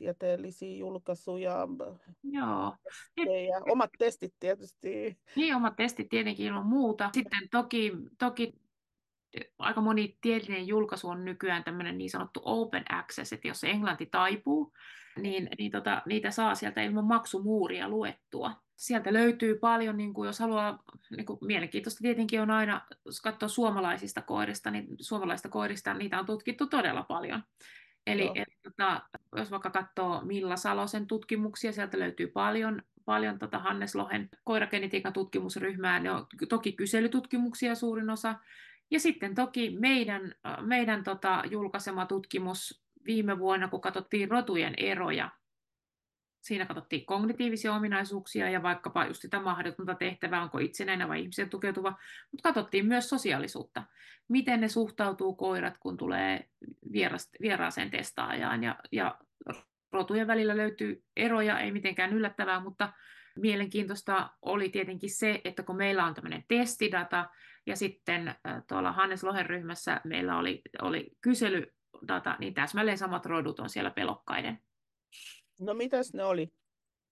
tieteellisiä 0.00 0.78
julkaisuja. 0.78 1.68
Joo. 2.22 2.76
Ja 3.16 3.60
omat 3.72 3.90
testit 3.98 4.34
tietysti. 4.40 5.18
Niin, 5.36 5.54
omat 5.54 5.76
testit 5.76 6.08
tietenkin 6.08 6.46
ilman 6.46 6.66
muuta. 6.66 7.10
Sitten 7.12 7.48
toki, 7.50 7.92
toki 8.18 8.52
aika 9.58 9.80
moni 9.80 10.18
tieteellinen 10.20 10.66
julkaisu 10.66 11.08
on 11.08 11.24
nykyään 11.24 11.64
tämmöinen 11.64 11.98
niin 11.98 12.10
sanottu 12.10 12.40
open 12.44 12.84
access, 12.94 13.32
että 13.32 13.48
jos 13.48 13.64
englanti 13.64 14.06
taipuu, 14.06 14.72
niin, 15.16 15.48
niin 15.58 15.72
tota, 15.72 16.02
niitä 16.06 16.30
saa 16.30 16.54
sieltä 16.54 16.82
ilman 16.82 17.04
maksumuuria 17.04 17.88
luettua. 17.88 18.52
Sieltä 18.76 19.12
löytyy 19.12 19.58
paljon, 19.58 19.96
niin 19.96 20.14
kuin 20.14 20.26
jos 20.26 20.38
haluaa, 20.38 20.82
niin 21.16 21.26
kuin 21.26 21.38
mielenkiintoista 21.42 22.02
tietenkin 22.02 22.40
on 22.40 22.50
aina, 22.50 22.86
jos 23.04 23.20
katsoo 23.20 23.48
suomalaisista 23.48 24.22
koirista, 24.22 24.70
niin 24.70 24.86
suomalaisista 25.00 25.48
koirista 25.48 25.94
niitä 25.94 26.18
on 26.18 26.26
tutkittu 26.26 26.66
todella 26.66 27.02
paljon. 27.02 27.42
Eli 28.12 28.30
et, 28.34 28.48
tota, 28.62 29.02
jos 29.36 29.50
vaikka 29.50 29.70
katsoo 29.70 30.20
Milla 30.24 30.56
Salosen 30.56 31.06
tutkimuksia, 31.06 31.72
sieltä 31.72 31.98
löytyy 31.98 32.26
paljon, 32.26 32.82
paljon 33.04 33.38
tota 33.38 33.58
Hannes 33.58 33.94
Lohen 33.94 34.28
koiragenetiikan 34.44 35.12
tutkimusryhmää. 35.12 36.00
Ne 36.00 36.10
on 36.10 36.26
toki 36.48 36.72
kyselytutkimuksia 36.72 37.74
suurin 37.74 38.10
osa. 38.10 38.34
Ja 38.90 39.00
sitten 39.00 39.34
toki 39.34 39.76
meidän, 39.80 40.34
meidän 40.60 41.04
tota, 41.04 41.42
julkaisema 41.50 42.06
tutkimus 42.06 42.82
viime 43.06 43.38
vuonna, 43.38 43.68
kun 43.68 43.80
katsottiin 43.80 44.30
rotujen 44.30 44.74
eroja 44.76 45.30
Siinä 46.40 46.66
katsottiin 46.66 47.06
kognitiivisia 47.06 47.74
ominaisuuksia 47.74 48.50
ja 48.50 48.62
vaikkapa 48.62 49.06
just 49.06 49.22
sitä 49.22 49.40
mahdotonta 49.40 49.94
tehtävää, 49.94 50.42
onko 50.42 50.58
itsenäinen 50.58 51.08
vai 51.08 51.20
ihmisen 51.20 51.50
tukeutuva, 51.50 51.98
mutta 52.30 52.42
katsottiin 52.42 52.86
myös 52.86 53.08
sosiaalisuutta. 53.08 53.82
Miten 54.28 54.60
ne 54.60 54.68
suhtautuu 54.68 55.34
koirat, 55.34 55.78
kun 55.78 55.96
tulee 55.96 56.48
vieraaseen 57.42 57.90
testaajaan 57.90 58.62
ja, 58.62 58.76
ja 58.92 59.18
rotujen 59.92 60.26
välillä 60.26 60.56
löytyy 60.56 61.02
eroja, 61.16 61.58
ei 61.58 61.72
mitenkään 61.72 62.12
yllättävää, 62.12 62.60
mutta 62.60 62.92
mielenkiintoista 63.36 64.30
oli 64.42 64.68
tietenkin 64.68 65.10
se, 65.10 65.40
että 65.44 65.62
kun 65.62 65.76
meillä 65.76 66.04
on 66.04 66.14
tämmöinen 66.14 66.44
testidata 66.48 67.28
ja 67.66 67.76
sitten 67.76 68.34
tuolla 68.68 68.92
Hannes 68.92 69.24
Lohen 69.24 69.46
ryhmässä 69.46 70.00
meillä 70.04 70.38
oli, 70.38 70.62
oli 70.82 71.10
kyselydata, 71.20 72.36
niin 72.38 72.54
täsmälleen 72.54 72.98
samat 72.98 73.26
rodut 73.26 73.60
on 73.60 73.70
siellä 73.70 73.90
pelokkaiden 73.90 74.58
No 75.60 75.74
mitäs 75.74 76.14
ne 76.14 76.24
oli? 76.24 76.52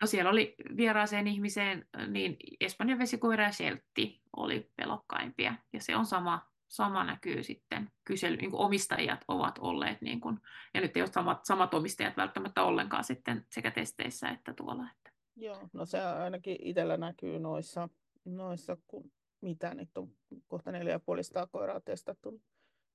No 0.00 0.06
siellä 0.06 0.30
oli 0.30 0.54
vieraaseen 0.76 1.26
ihmiseen, 1.26 1.88
niin 2.08 2.36
Espanjan 2.60 2.98
vesikoira 2.98 3.44
ja 3.44 3.52
Sheltti 3.52 4.22
oli 4.36 4.70
pelokkaimpia. 4.76 5.54
Ja 5.72 5.80
se 5.80 5.96
on 5.96 6.06
sama, 6.06 6.46
sama 6.68 7.04
näkyy 7.04 7.42
sitten 7.42 7.90
kysely, 8.04 8.36
niin 8.36 8.50
kuin 8.50 8.60
omistajat 8.60 9.24
ovat 9.28 9.58
olleet, 9.58 10.02
niin 10.02 10.20
kuin, 10.20 10.38
ja 10.74 10.80
nyt 10.80 10.96
ei 10.96 11.02
ole 11.02 11.12
samat, 11.12 11.44
samat 11.44 11.74
omistajat 11.74 12.16
välttämättä 12.16 12.62
ollenkaan 12.62 13.04
sitten 13.04 13.46
sekä 13.52 13.70
testeissä 13.70 14.28
että 14.28 14.54
tuolla. 14.54 14.84
Että. 14.96 15.10
Joo, 15.36 15.68
no 15.72 15.86
se 15.86 16.00
ainakin 16.00 16.56
itsellä 16.60 16.96
näkyy 16.96 17.38
noissa, 17.38 17.88
noissa 18.24 18.76
kun 18.86 19.12
mitä 19.40 19.74
nyt 19.74 19.98
on 19.98 20.08
kohta 20.46 20.70
4,5 20.70 20.78
koiraa 21.50 21.80
testattu. 21.80 22.42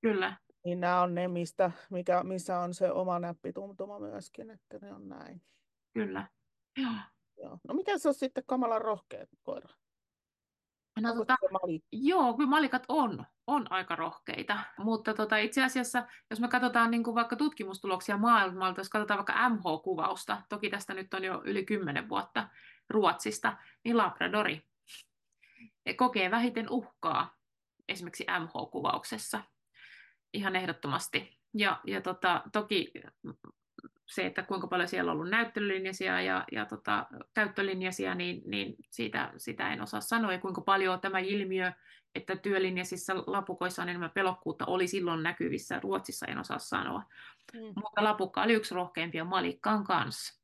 Kyllä. 0.02 0.36
Niin 0.64 0.80
nämä 0.80 1.02
on 1.02 1.14
ne, 1.14 1.28
mistä, 1.28 1.70
mikä, 1.90 2.22
missä 2.22 2.58
on 2.58 2.74
se 2.74 2.92
oma 2.92 3.18
näppituntuma 3.18 3.98
myöskin, 3.98 4.50
että 4.50 4.78
ne 4.82 4.92
on 4.92 5.08
näin. 5.08 5.42
Kyllä. 5.92 6.26
Joo. 6.76 6.92
Joo. 7.42 7.58
No 7.68 7.74
mikä 7.74 7.98
se 7.98 8.08
on 8.08 8.14
sitten 8.14 8.44
kamalan 8.46 8.82
rohkea 8.82 9.26
koira? 9.42 9.68
No, 11.00 11.14
tota, 11.14 11.36
joo, 11.92 12.34
kyllä 12.34 12.50
malikat 12.50 12.84
on, 12.88 13.26
on 13.46 13.72
aika 13.72 13.96
rohkeita, 13.96 14.58
mutta 14.78 15.14
tota, 15.14 15.36
itse 15.36 15.64
asiassa, 15.64 16.06
jos 16.30 16.40
me 16.40 16.48
katsotaan 16.48 16.90
niin 16.90 17.04
kuin 17.04 17.14
vaikka 17.14 17.36
tutkimustuloksia 17.36 18.16
maailmalta, 18.16 18.80
jos 18.80 18.88
katsotaan 18.88 19.18
vaikka 19.18 19.48
MH-kuvausta, 19.48 20.42
toki 20.48 20.70
tästä 20.70 20.94
nyt 20.94 21.14
on 21.14 21.24
jo 21.24 21.42
yli 21.44 21.64
10 21.64 22.08
vuotta 22.08 22.48
Ruotsista, 22.90 23.56
niin 23.84 23.96
Labradori 23.96 24.62
kokee 25.96 26.30
vähiten 26.30 26.70
uhkaa 26.70 27.36
esimerkiksi 27.88 28.24
MH-kuvauksessa 28.24 29.40
ihan 30.34 30.56
ehdottomasti. 30.56 31.38
Ja, 31.54 31.80
ja 31.86 32.00
tota, 32.00 32.42
toki 32.52 32.92
se, 34.06 34.26
että 34.26 34.42
kuinka 34.42 34.66
paljon 34.66 34.88
siellä 34.88 35.10
on 35.10 35.16
ollut 35.16 35.30
näyttelylinjaisia 35.30 36.20
ja, 36.20 36.44
ja 36.52 36.66
tota, 36.66 37.06
käyttölinjaisia, 37.34 38.14
niin, 38.14 38.42
niin 38.46 38.74
siitä, 38.90 39.32
sitä 39.36 39.72
en 39.72 39.82
osaa 39.82 40.00
sanoa. 40.00 40.32
Ja 40.32 40.38
kuinka 40.38 40.60
paljon 40.60 41.00
tämä 41.00 41.18
ilmiö, 41.18 41.72
että 42.14 42.36
työlinjaisissa 42.36 43.14
lapukoissa 43.26 43.82
on 43.82 43.88
enemmän 43.88 44.10
pelokkuutta, 44.10 44.66
oli 44.66 44.88
silloin 44.88 45.22
näkyvissä. 45.22 45.80
Ruotsissa 45.80 46.26
en 46.26 46.38
osaa 46.38 46.58
sanoa. 46.58 47.02
Mm. 47.54 47.60
Mutta 47.60 48.04
lapukka 48.04 48.42
oli 48.42 48.52
yksi 48.52 48.74
rohkeimpia 48.74 49.24
malikkaan 49.24 49.84
kanssa. 49.84 50.43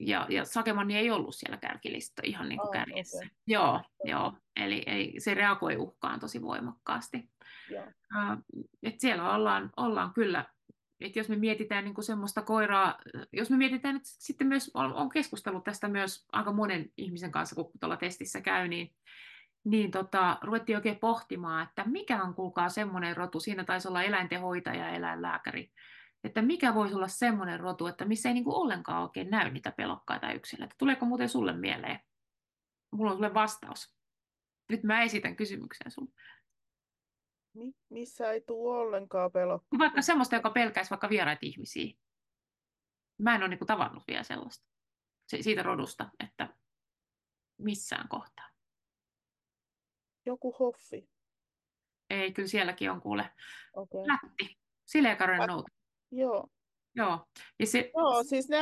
Ja, 0.00 0.26
ja 0.28 0.44
Sakemanni 0.44 0.96
ei 0.96 1.10
ollut 1.10 1.34
siellä 1.34 1.56
kärkilistä 1.56 2.22
ihan 2.24 2.48
niin 2.48 2.58
kuin 2.58 2.68
oh, 2.68 2.72
kärjessä. 2.72 3.18
Okay. 3.18 3.28
Joo, 3.46 3.74
okay. 3.74 3.84
joo. 4.04 4.32
Eli, 4.56 4.82
eli 4.86 5.14
se 5.18 5.34
reagoi 5.34 5.76
uhkaan 5.76 6.20
tosi 6.20 6.42
voimakkaasti. 6.42 7.30
Yeah. 7.70 7.88
Uh, 7.88 8.64
et 8.82 9.00
siellä 9.00 9.34
ollaan, 9.34 9.70
ollaan 9.76 10.12
kyllä, 10.12 10.44
että 11.00 11.18
jos 11.18 11.28
me 11.28 11.36
mietitään 11.36 11.84
niin 11.84 11.94
kuin 11.94 12.04
semmoista 12.04 12.42
koiraa, 12.42 12.98
jos 13.32 13.50
me 13.50 13.56
mietitään, 13.56 13.96
että 13.96 14.08
sitten 14.08 14.46
myös, 14.46 14.70
on, 14.74 14.94
on 14.94 15.08
keskustellut 15.08 15.64
tästä 15.64 15.88
myös 15.88 16.26
aika 16.32 16.52
monen 16.52 16.90
ihmisen 16.96 17.32
kanssa, 17.32 17.54
kun 17.54 17.70
tuolla 17.80 17.96
testissä 17.96 18.40
käy, 18.40 18.68
niin, 18.68 18.94
niin 19.64 19.90
tota, 19.90 20.38
ruvettiin 20.42 20.76
oikein 20.76 20.98
pohtimaan, 20.98 21.66
että 21.68 21.84
mikä 21.86 22.22
on 22.22 22.34
kuulkaa 22.34 22.68
semmoinen 22.68 23.16
rotu, 23.16 23.40
siinä 23.40 23.64
taisi 23.64 23.88
olla 23.88 24.02
eläintenhoitaja 24.02 24.84
ja 24.84 24.90
eläinlääkäri, 24.90 25.70
että 26.24 26.42
mikä 26.42 26.74
voisi 26.74 26.94
olla 26.94 27.08
semmoinen 27.08 27.60
rotu, 27.60 27.86
että 27.86 28.04
missä 28.04 28.28
ei 28.28 28.34
niin 28.34 28.44
kuin 28.44 28.56
ollenkaan 28.56 29.02
oikein 29.02 29.30
näy 29.30 29.50
niitä 29.50 29.72
pelokkaita 29.72 30.32
yksilöitä. 30.32 30.74
Tuleeko 30.78 31.06
muuten 31.06 31.28
sulle 31.28 31.52
mieleen? 31.52 32.00
Mulla 32.92 33.10
on 33.10 33.16
sulle 33.16 33.34
vastaus. 33.34 33.94
Nyt 34.68 34.82
mä 34.82 35.02
esitän 35.02 35.36
kysymyksen 35.36 35.90
sulle. 35.90 36.10
Mi- 37.54 37.74
missä 37.88 38.32
ei 38.32 38.40
tule 38.40 38.78
ollenkaan 38.78 39.32
pelokkaita? 39.32 39.78
Vaikka 39.78 40.02
semmoista, 40.02 40.34
joka 40.34 40.50
pelkäisi 40.50 40.90
vaikka 40.90 41.08
vieraita 41.08 41.46
ihmisiä. 41.46 41.94
Mä 43.18 43.34
en 43.34 43.40
ole 43.40 43.48
niin 43.48 43.58
kuin 43.58 43.66
tavannut 43.66 44.04
vielä 44.08 44.22
sellaista. 44.22 44.66
siitä 45.40 45.62
rodusta, 45.62 46.10
että 46.24 46.54
missään 47.58 48.08
kohtaa. 48.08 48.50
Joku 50.26 50.56
hoffi. 50.58 51.10
Ei, 52.10 52.32
kyllä 52.32 52.48
sielläkin 52.48 52.90
on 52.90 53.00
kuule. 53.00 53.30
Okay. 53.72 54.00
Lätti. 54.00 54.58
Sileäkarven 54.86 55.48
noutu. 55.48 55.79
Joo. 56.12 56.48
Joo. 56.94 57.26
Ja 57.58 57.66
se, 57.66 57.90
Joo, 57.96 58.22
siis 58.22 58.48
ne, 58.48 58.58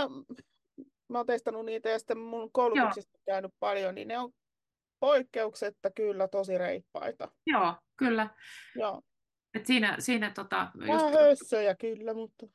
mä 1.08 1.18
oon 1.18 1.26
testannut 1.26 1.64
niitä 1.64 1.88
ja 1.88 1.98
sitten 1.98 2.18
mun 2.18 2.52
koulutuksista 2.52 3.18
käynyt 3.26 3.52
paljon, 3.60 3.94
niin 3.94 4.08
ne 4.08 4.18
on 4.18 4.30
poikkeuksetta 5.00 5.90
kyllä 5.90 6.28
tosi 6.28 6.58
reippaita. 6.58 7.28
Joo, 7.46 7.74
kyllä. 7.96 8.30
Joo. 8.76 9.02
Et 9.54 9.66
siinä, 9.66 9.96
siinä 9.98 10.30
tota, 10.30 10.70
Vähän 10.78 11.12
hössöjä 11.12 11.74
kyllä, 11.74 12.14
mutta... 12.14 12.46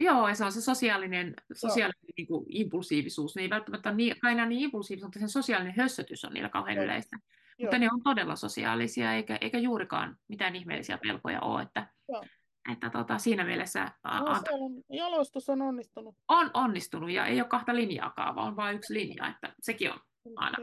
Joo, 0.00 0.28
ja 0.28 0.34
se 0.34 0.44
on 0.44 0.52
se 0.52 0.60
sosiaalinen, 0.60 1.34
sosiaalinen 1.52 2.14
niin 2.16 2.26
kuin, 2.26 2.46
impulsiivisuus. 2.48 3.36
Ne 3.36 3.42
ei 3.42 3.50
välttämättä 3.50 3.88
ole 3.88 3.96
niin, 3.96 4.16
aina 4.22 4.46
niin 4.46 4.60
impulsiivisuus, 4.60 5.14
mutta 5.14 5.28
se 5.28 5.32
sosiaalinen 5.32 5.74
hössötys 5.76 6.24
on 6.24 6.32
niillä 6.32 6.48
kauhean 6.48 6.76
Joo. 6.76 6.84
yleistä. 6.84 7.16
Joo. 7.58 7.66
Mutta 7.66 7.78
ne 7.78 7.88
on 7.92 8.02
todella 8.02 8.36
sosiaalisia, 8.36 9.14
eikä, 9.14 9.38
eikä 9.40 9.58
juurikaan 9.58 10.16
mitään 10.28 10.56
ihmeellisiä 10.56 10.98
pelkoja 10.98 11.40
ole. 11.40 11.62
Että, 11.62 11.86
Joo. 12.08 12.24
Että 12.72 12.90
tota, 12.90 13.18
siinä 13.18 13.44
mielessä... 13.44 13.84
No, 13.84 13.90
anta... 14.04 14.50
on, 14.52 14.82
jalostus 14.90 15.48
on 15.48 15.62
onnistunut. 15.62 16.14
On 16.28 16.50
onnistunut, 16.54 17.10
ja 17.10 17.26
ei 17.26 17.40
ole 17.40 17.48
kahta 17.48 17.74
linjaa 17.74 18.12
vaan 18.16 18.48
on 18.48 18.56
vain 18.56 18.76
yksi 18.76 18.94
linja, 18.94 19.28
että 19.28 19.54
sekin 19.60 19.92
on 19.92 19.98
aina 20.36 20.58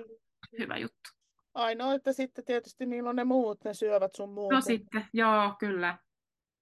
hyvä 0.60 0.78
juttu. 0.78 1.10
Ainoa, 1.54 1.94
että 1.94 2.14
sitten 2.14 2.46
tietysti 2.46 2.86
niillä 2.86 3.10
on 3.10 3.16
ne 3.16 3.24
muut, 3.24 3.64
ne 3.64 3.74
syövät 3.74 4.16
sun 4.16 4.34
muut. 4.34 4.54
No 4.54 4.62
sitten, 4.62 5.06
joo, 5.14 5.56
kyllä. 5.60 5.98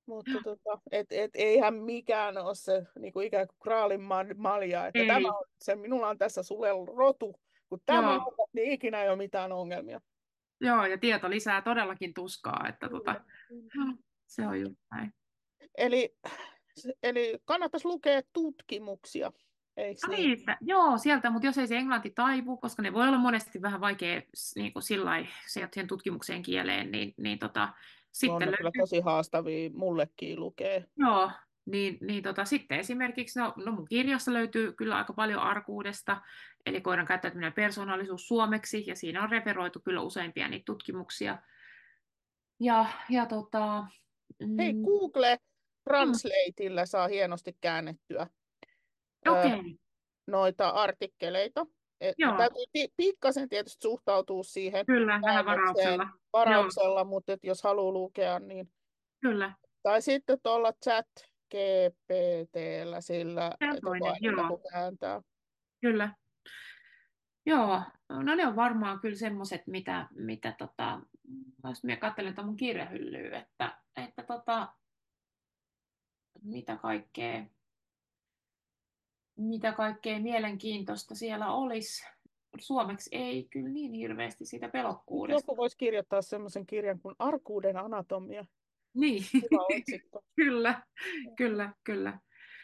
Mutta 0.05 0.31
tota, 0.43 0.81
et, 0.91 1.07
et, 1.11 1.31
eihän 1.33 1.73
mikään 1.73 2.37
ole 2.37 2.55
se 2.55 2.83
niin 2.99 3.13
kuin 3.13 3.27
ikään 3.27 3.47
kuin 3.47 3.57
kraalin 3.63 4.01
malja, 4.35 4.87
että 4.87 4.99
ei. 4.99 5.07
tämä 5.07 5.27
on 5.27 5.45
se, 5.61 5.75
minulla 5.75 6.07
on 6.07 6.17
tässä 6.17 6.43
sulle 6.43 6.69
rotu, 6.97 7.39
kun 7.69 7.79
tämä 7.85 8.13
on, 8.13 8.21
niin 8.53 8.71
ikinä 8.71 9.03
ei 9.03 9.09
ole 9.09 9.17
mitään 9.17 9.51
ongelmia. 9.51 10.01
Joo, 10.61 10.85
ja 10.85 10.97
tieto 10.97 11.29
lisää 11.29 11.61
todellakin 11.61 12.13
tuskaa, 12.13 12.65
että 12.69 12.89
tota, 12.89 13.21
se 14.27 14.47
on 14.47 14.61
just 14.61 14.75
näin. 14.91 15.13
Eli, 15.77 16.15
eli 17.03 17.39
kannattaisi 17.45 17.87
lukea 17.87 18.21
tutkimuksia 18.33 19.31
Eikö 19.77 20.07
niin? 20.07 20.37
Niitä, 20.37 20.57
joo, 20.61 20.97
sieltä, 20.97 21.29
mutta 21.29 21.45
jos 21.45 21.57
ei 21.57 21.67
se 21.67 21.77
englanti 21.77 22.09
taivu, 22.09 22.57
koska 22.57 22.81
ne 22.81 22.93
voi 22.93 23.07
olla 23.07 23.17
monesti 23.17 23.61
vähän 23.61 23.81
vaikea 23.81 24.21
niin 24.55 24.73
kuin 24.73 24.83
sillai, 24.83 25.27
siihen 25.47 25.87
tutkimukseen 25.87 26.41
kieleen, 26.41 26.91
niin, 26.91 27.13
niin 27.17 27.39
tota, 27.39 27.73
sitten 28.11 28.47
on 28.47 28.55
löytyy... 28.63 28.71
tosi 28.79 28.99
haastavia 28.99 29.69
mullekin 29.73 30.39
lukee. 30.39 30.85
Joo, 30.97 31.31
niin, 31.65 31.97
niin 32.01 32.23
tota, 32.23 32.45
sitten 32.45 32.79
esimerkiksi, 32.79 33.39
no, 33.39 33.53
no 33.55 33.71
mun 33.71 33.87
kirjassa 33.87 34.33
löytyy 34.33 34.73
kyllä 34.73 34.97
aika 34.97 35.13
paljon 35.13 35.41
arkuudesta, 35.41 36.21
eli 36.65 36.81
koiran 36.81 37.07
käyttäytyminen 37.07 37.53
persoonallisuus 37.53 38.27
suomeksi, 38.27 38.83
ja 38.87 38.95
siinä 38.95 39.23
on 39.23 39.29
referoitu 39.29 39.79
kyllä 39.79 40.01
useimpia 40.01 40.47
niitä 40.47 40.65
tutkimuksia. 40.65 41.37
Ja, 42.59 42.85
ja 43.09 43.25
tota, 43.25 43.85
mm... 44.39 44.57
Hei, 44.57 44.73
Google 44.73 45.37
Translateilla 45.83 46.85
saa 46.85 47.07
hienosti 47.07 47.57
käännettyä 47.61 48.27
okay. 49.27 49.59
noita 50.27 50.69
artikkeleita. 50.69 51.65
Et 52.01 52.15
täytyy 52.37 52.87
pikkasen 52.97 53.49
tietysti 53.49 53.81
suhtautua 53.81 54.43
siihen 54.43 54.85
Kyllä, 54.85 55.19
vähän 55.25 55.45
varauksella, 55.45 56.07
varauksella 56.33 57.03
mutta 57.03 57.33
et 57.33 57.39
jos 57.43 57.63
haluaa 57.63 57.93
lukea, 57.93 58.39
niin... 58.39 58.71
Kyllä. 59.21 59.53
Tai 59.83 60.01
sitten 60.01 60.37
tuolla 60.43 60.73
chat 60.85 61.07
GPTllä 61.51 63.01
sillä, 63.01 63.51
kun 64.47 64.61
kääntää. 64.71 65.21
Kyllä. 65.81 66.15
Joo, 67.45 67.81
no 68.09 68.35
ne 68.35 68.47
on 68.47 68.55
varmaan 68.55 68.99
kyllä 68.99 69.15
semmoiset, 69.15 69.67
mitä, 69.67 70.07
mitä 70.15 70.55
tota, 70.57 71.01
jos 71.67 71.83
minä 71.83 71.97
katselen 71.97 72.35
tuon 72.35 72.47
mun 72.47 72.57
kirjahyllyä, 72.57 73.39
että, 73.39 73.77
että 73.95 74.23
tota, 74.23 74.73
mitä 76.43 76.77
kaikkea 76.77 77.45
mitä 79.41 79.71
kaikkea 79.71 80.19
mielenkiintoista 80.19 81.15
siellä 81.15 81.51
olisi. 81.51 82.05
Suomeksi 82.59 83.09
ei 83.13 83.47
kyllä 83.49 83.69
niin 83.69 83.93
hirveästi 83.93 84.45
siitä 84.45 84.69
pelokkuudesta. 84.69 85.51
Joku 85.51 85.57
voisi 85.57 85.77
kirjoittaa 85.77 86.21
semmoisen 86.21 86.65
kirjan 86.65 86.99
kuin 86.99 87.15
Arkuuden 87.19 87.77
anatomia. 87.77 88.45
Niin, 88.93 89.23
kyllä, 90.35 90.81
kyllä, 91.35 91.73
kyllä. 91.83 92.19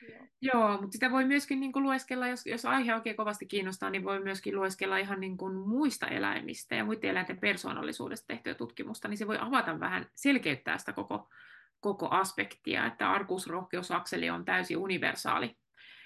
Joo. 0.10 0.28
Joo, 0.42 0.72
mutta 0.82 0.92
sitä 0.92 1.12
voi 1.12 1.26
myöskin 1.26 1.60
niin 1.60 1.72
kuin 1.72 1.84
lueskella, 1.84 2.28
jos, 2.28 2.46
jos 2.46 2.66
aihe 2.66 2.96
oikein 2.96 3.16
kovasti 3.16 3.46
kiinnostaa, 3.46 3.90
niin 3.90 4.04
voi 4.04 4.24
myöskin 4.24 4.56
lueskella 4.56 4.98
ihan 4.98 5.20
niin 5.20 5.38
kuin 5.38 5.56
muista 5.56 6.08
eläimistä 6.08 6.76
ja 6.76 6.86
muiden 6.86 7.10
eläinten 7.10 7.40
persoonallisuudesta 7.40 8.28
tehtyä 8.28 8.54
tutkimusta, 8.54 9.08
niin 9.08 9.18
se 9.18 9.28
voi 9.28 9.38
avata 9.40 9.80
vähän, 9.80 10.06
selkeyttää 10.16 10.78
sitä 10.78 10.94
koko, 10.94 11.30
koko 11.80 12.08
aspektia, 12.10 12.86
että 12.86 13.12
arkuusrohkeusakseli 13.12 14.30
on 14.30 14.46
täysin 14.46 14.78
universaali 14.78 15.58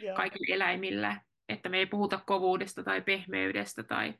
Joo. 0.02 0.16
kaikille 0.16 0.56
eläimille, 0.56 1.18
että 1.50 1.70
me 1.70 1.78
ei 1.78 1.86
puhuta 1.86 2.20
kovuudesta 2.26 2.84
tai 2.84 3.02
pehmeydestä, 3.02 3.84
tai, 3.84 4.14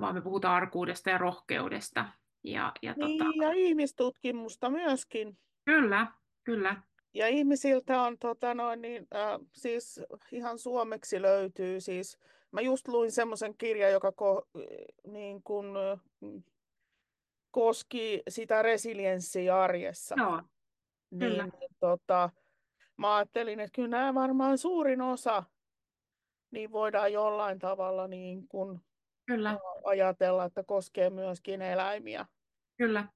vaan 0.00 0.14
me 0.14 0.20
puhutaan 0.20 0.54
arkuudesta 0.54 1.10
ja 1.10 1.18
rohkeudesta. 1.18 2.04
Ja, 2.44 2.72
ja, 2.82 2.94
niin, 2.96 3.18
tota... 3.18 3.30
ja 3.42 3.52
ihmistutkimusta 3.52 4.70
myöskin. 4.70 5.38
Kyllä, 5.64 6.06
kyllä. 6.44 6.82
Ja 7.14 7.28
ihmisiltä 7.28 8.02
on 8.02 8.18
tota 8.18 8.54
noin, 8.54 8.82
niin, 8.82 9.06
äh, 9.14 9.40
siis 9.52 10.00
ihan 10.32 10.58
suomeksi 10.58 11.22
löytyy 11.22 11.80
siis, 11.80 12.18
mä 12.52 12.60
just 12.60 12.88
luin 12.88 13.12
semmoisen 13.12 13.54
kirjan, 13.58 13.92
joka 13.92 14.12
ko, 14.12 14.48
niin 15.06 15.42
kun, 15.42 15.76
äh, 15.76 16.00
koski 17.50 18.22
sitä 18.28 18.62
resilienssiä 18.62 19.60
arjessa. 19.62 20.14
Joo, 20.18 20.42
niin, 21.10 21.32
niin, 21.32 21.76
tota, 21.80 22.30
mä 22.96 23.16
ajattelin, 23.16 23.60
että 23.60 23.74
kyllä 23.74 23.88
nämä 23.88 24.14
varmaan 24.14 24.58
suurin 24.58 25.00
osa 25.00 25.42
niin 26.50 26.72
voidaan 26.72 27.12
jollain 27.12 27.58
tavalla 27.58 28.08
niin 28.08 28.48
kuin 28.48 28.80
kyllä. 29.26 29.58
ajatella, 29.84 30.44
että 30.44 30.62
koskee 30.64 31.10
myöskin 31.10 31.62
eläimiä. 31.62 32.26
Kyllä. 32.76 33.08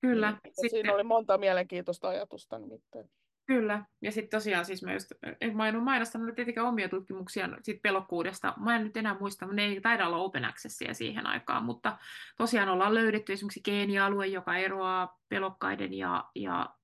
Kyllä. 0.00 0.30
Niin, 0.30 0.54
Sitten... 0.54 0.70
Siinä 0.70 0.94
oli 0.94 1.02
monta 1.02 1.38
mielenkiintoista 1.38 2.08
ajatusta 2.08 2.58
nimittäin. 2.58 3.10
Kyllä, 3.48 3.84
ja 4.02 4.12
sitten 4.12 4.38
tosiaan 4.38 4.64
siis 4.64 4.82
mä 4.82 4.92
just, 4.92 5.12
en, 5.40 5.56
mä 5.56 5.68
en 5.68 5.76
ole 5.76 5.84
mainostanut 5.84 6.34
tietenkään 6.34 6.66
omia 6.66 6.88
tutkimuksia 6.88 7.48
siitä 7.62 7.80
pelokkuudesta. 7.82 8.54
Mä 8.56 8.76
en 8.76 8.84
nyt 8.84 8.96
enää 8.96 9.16
muista, 9.20 9.46
ne 9.46 9.64
ei 9.64 9.80
taida 9.80 10.06
olla 10.06 10.16
open 10.16 10.44
accessia 10.44 10.94
siihen 10.94 11.26
aikaan, 11.26 11.64
mutta 11.64 11.98
tosiaan 12.36 12.68
ollaan 12.68 12.94
löydetty 12.94 13.32
esimerkiksi 13.32 13.60
geenialue, 13.64 14.26
joka 14.26 14.56
eroaa 14.56 15.18
pelokkaiden 15.28 15.94
ja, 15.94 16.24
ja, 16.34 16.74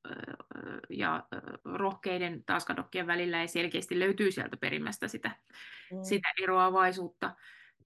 ja 0.91 1.27
rohkeiden 1.65 2.45
taaskadokkien 2.47 3.07
välillä, 3.07 3.41
ja 3.41 3.49
selkeästi 3.49 3.99
löytyy 3.99 4.31
sieltä 4.31 4.57
perimästä 4.57 5.09
sitä, 5.09 5.31
mm. 5.93 5.99
sitä 6.03 6.28
eroavaisuutta. 6.43 7.36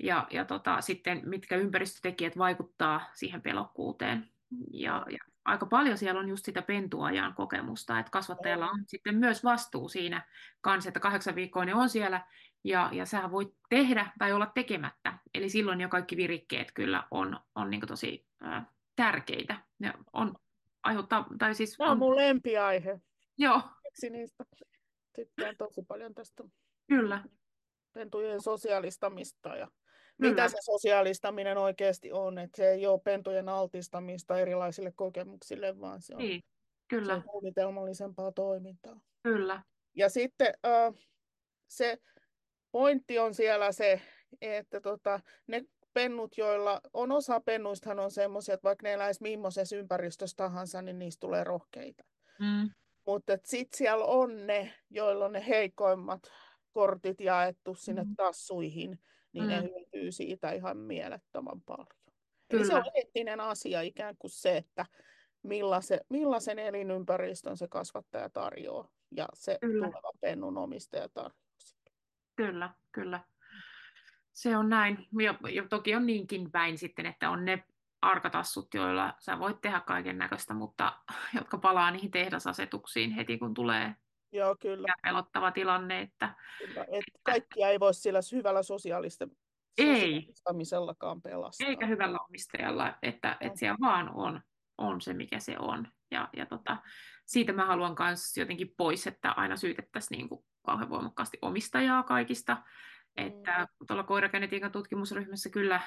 Ja, 0.03 0.27
ja 0.31 0.45
tota, 0.45 0.81
sitten 0.81 1.23
mitkä 1.25 1.57
ympäristötekijät 1.57 2.39
vaikuttaa 2.39 3.01
siihen 3.15 3.43
pelokkuuteen. 3.43 4.29
Ja, 4.73 5.07
ja 5.11 5.19
aika 5.49 5.67
paljon 5.67 5.99
siellä 5.99 6.21
on 6.21 6.29
just 6.29 6.45
sitä 6.45 6.63
pentuajan 6.63 7.35
kokemusta, 7.35 7.99
että 7.99 8.11
kasvattajalla 8.11 8.71
on 8.71 8.83
sitten 8.87 9.17
myös 9.17 9.45
vastuu 9.45 9.89
siinä 9.89 10.27
kanssa, 10.61 10.89
että 10.89 11.01
kahdeksan 11.01 11.35
viikkoa 11.35 11.65
ne 11.65 11.75
on 11.75 11.89
siellä 11.89 12.27
ja, 12.65 12.91
ja 12.93 13.07
sä 13.07 13.31
voit 13.31 13.49
tehdä 13.69 14.13
tai 14.19 14.33
olla 14.33 14.47
tekemättä. 14.55 15.19
Eli 15.35 15.49
silloin 15.49 15.81
jo 15.81 15.89
kaikki 15.89 16.17
virikkeet 16.17 16.73
kyllä 16.73 17.09
on, 17.11 17.41
on 17.55 17.71
niin 17.71 17.87
tosi 17.87 18.27
ää, 18.41 18.73
tärkeitä. 18.97 19.63
Ne 19.79 19.93
on 20.13 20.35
aiheuttaa, 20.83 21.27
tai 21.39 21.55
siis... 21.55 21.77
Tämä 21.77 21.91
on, 21.91 21.93
on 21.93 21.99
mun 21.99 22.17
lempiaihe. 22.17 23.01
Joo. 23.39 23.63
Yksi 23.89 24.11
niistä. 24.11 24.45
Tykkään 25.17 25.57
tosi 25.57 25.83
paljon 25.89 26.15
tästä. 26.15 26.45
Kyllä. 26.87 27.25
Pentujen 27.93 28.43
sosiaalistamista 28.43 29.57
ja 29.57 29.69
Kyllä. 30.21 30.31
mitä 30.31 30.49
se 30.49 30.57
sosiaalistaminen 30.61 31.59
oikeasti 31.59 32.13
on. 32.13 32.39
Että 32.39 32.57
se 32.57 32.71
ei 32.71 32.87
ole 32.87 33.01
pentujen 33.05 33.49
altistamista 33.49 34.39
erilaisille 34.39 34.93
kokemuksille, 34.97 35.81
vaan 35.81 36.03
se 36.03 36.15
on, 36.15 36.19
niin. 36.19 36.43
Kyllä. 36.89 37.07
Se 37.07 37.13
on 37.13 37.23
suunnitelmallisempaa 37.31 38.33
toimintaa. 38.33 39.01
Kyllä. 39.23 39.63
Ja 39.95 40.09
sitten 40.09 40.55
äh, 40.67 40.95
se 41.69 41.99
pointti 42.73 43.19
on 43.19 43.35
siellä 43.35 43.73
se, 43.73 44.01
että 44.41 44.81
tota, 44.81 45.21
ne 45.47 45.65
pennut, 45.95 46.39
joilla 46.39 46.81
on 46.93 47.13
osa 47.13 47.41
pennuistahan 47.41 47.99
on 47.99 48.11
semmoisia, 48.11 48.55
että 48.55 48.69
vaikka 48.69 48.83
ne 48.83 48.93
eläisi 48.93 49.23
millaisessa 49.23 49.77
ympäristössä 49.77 50.37
tahansa, 50.37 50.83
niin 50.83 50.99
niistä 50.99 51.21
tulee 51.21 51.45
rohkeita. 51.45 52.05
Mm. 52.39 52.71
Mutta 53.07 53.39
sitten 53.45 53.79
siellä 53.79 54.05
on 54.05 54.47
ne, 54.47 54.73
joilla 54.91 55.25
on 55.25 55.33
ne 55.33 55.47
heikoimmat 55.49 56.23
kortit 56.73 57.21
jaettu 57.21 57.75
sinne 57.75 58.03
Mm. 58.03 58.17
tassuihin, 58.17 58.99
niin 59.33 59.47
ne 59.49 59.61
Mm. 59.61 59.69
hyötyy 59.69 60.13
siitä 60.13 60.53
ihan 60.53 60.77
mielettömän 60.77 61.61
paljon. 61.61 61.87
Kyllä. 62.49 62.63
Eli 62.63 62.67
se 62.67 62.75
on 62.75 62.85
eettinen 62.95 63.41
asia 63.41 63.81
ikään 63.81 64.17
kuin 64.19 64.31
se, 64.31 64.57
että 64.57 64.87
millaisen, 65.43 66.01
millaisen 66.09 66.59
elinympäristön 66.59 67.57
se 67.57 67.69
kasvattaja 67.69 68.31
tarjoaa 68.31 68.89
ja 69.17 69.29
se 69.35 69.59
Kyllä. 69.61 69.87
tuleva 69.87 70.13
pennun 70.21 70.59
omistaja 70.59 71.09
tarjoaa. 71.09 71.39
Kyllä, 72.37 72.71
kyllä. 72.93 73.21
Se 74.33 74.57
on 74.57 74.69
näin. 74.69 75.07
Ja, 75.21 75.35
ja 75.53 75.69
toki 75.69 75.95
on 75.95 76.07
niinkin 76.07 76.51
päin 76.51 76.79
sitten, 76.79 77.07
että 77.07 77.31
on 77.31 77.45
ne 77.45 77.65
arkatassut, 78.03 78.75
joilla 78.75 79.15
sä 79.19 79.39
voit 79.39 79.61
tehdä 79.61 79.81
kaiken 79.81 80.19
näköistä, 80.19 80.55
mutta 80.55 80.99
jotka 81.35 81.59
palaa 81.59 81.91
niihin 81.91 82.11
tehdasasetuksiin 82.11 83.11
heti, 83.11 83.39
kun 83.39 83.55
tulee 83.55 83.95
Joo, 84.33 84.57
kyllä. 84.61 84.95
pelottava 85.03 85.51
tilanne. 85.51 86.01
Että 86.01 86.35
kyllä. 86.59 86.85
Et 86.89 87.05
kaikkia 87.23 87.69
ei 87.69 87.81
voi 87.81 87.95
sillä 87.95 88.21
hyvällä 88.33 88.63
sosiaalista, 88.63 89.29
Ei. 89.79 90.01
sosiaalistamisellakaan 90.01 91.23
pelastaa. 91.23 91.69
eikä 91.69 91.87
hyvällä 91.87 92.19
omistajalla, 92.29 92.99
että, 93.03 93.37
että 93.41 93.59
siellä 93.59 93.79
vaan 93.81 94.11
on, 94.15 94.41
on 94.79 95.01
se, 95.01 95.13
mikä 95.15 95.39
se 95.39 95.57
on. 95.59 95.89
Ja, 96.11 96.29
ja 96.37 96.47
tota, 96.47 96.77
siitä 97.27 97.53
mä 97.53 97.67
haluan 97.67 97.97
myös 97.99 98.37
jotenkin 98.37 98.75
pois, 98.77 99.07
että 99.07 99.31
aina 99.31 99.57
syytettäisiin 99.57 100.19
niin 100.19 100.29
kuin 100.29 100.45
kauhean 100.67 100.91
voimakkaasti 100.91 101.39
omistajaa 101.43 102.03
kaikista. 102.03 102.55
Mm. 102.55 103.27
Että 103.27 103.69
tuolla 103.87 104.03
koiragenetiikan 104.03 104.73
tutkimusryhmässä 104.73 105.51
kyllä, 105.51 105.81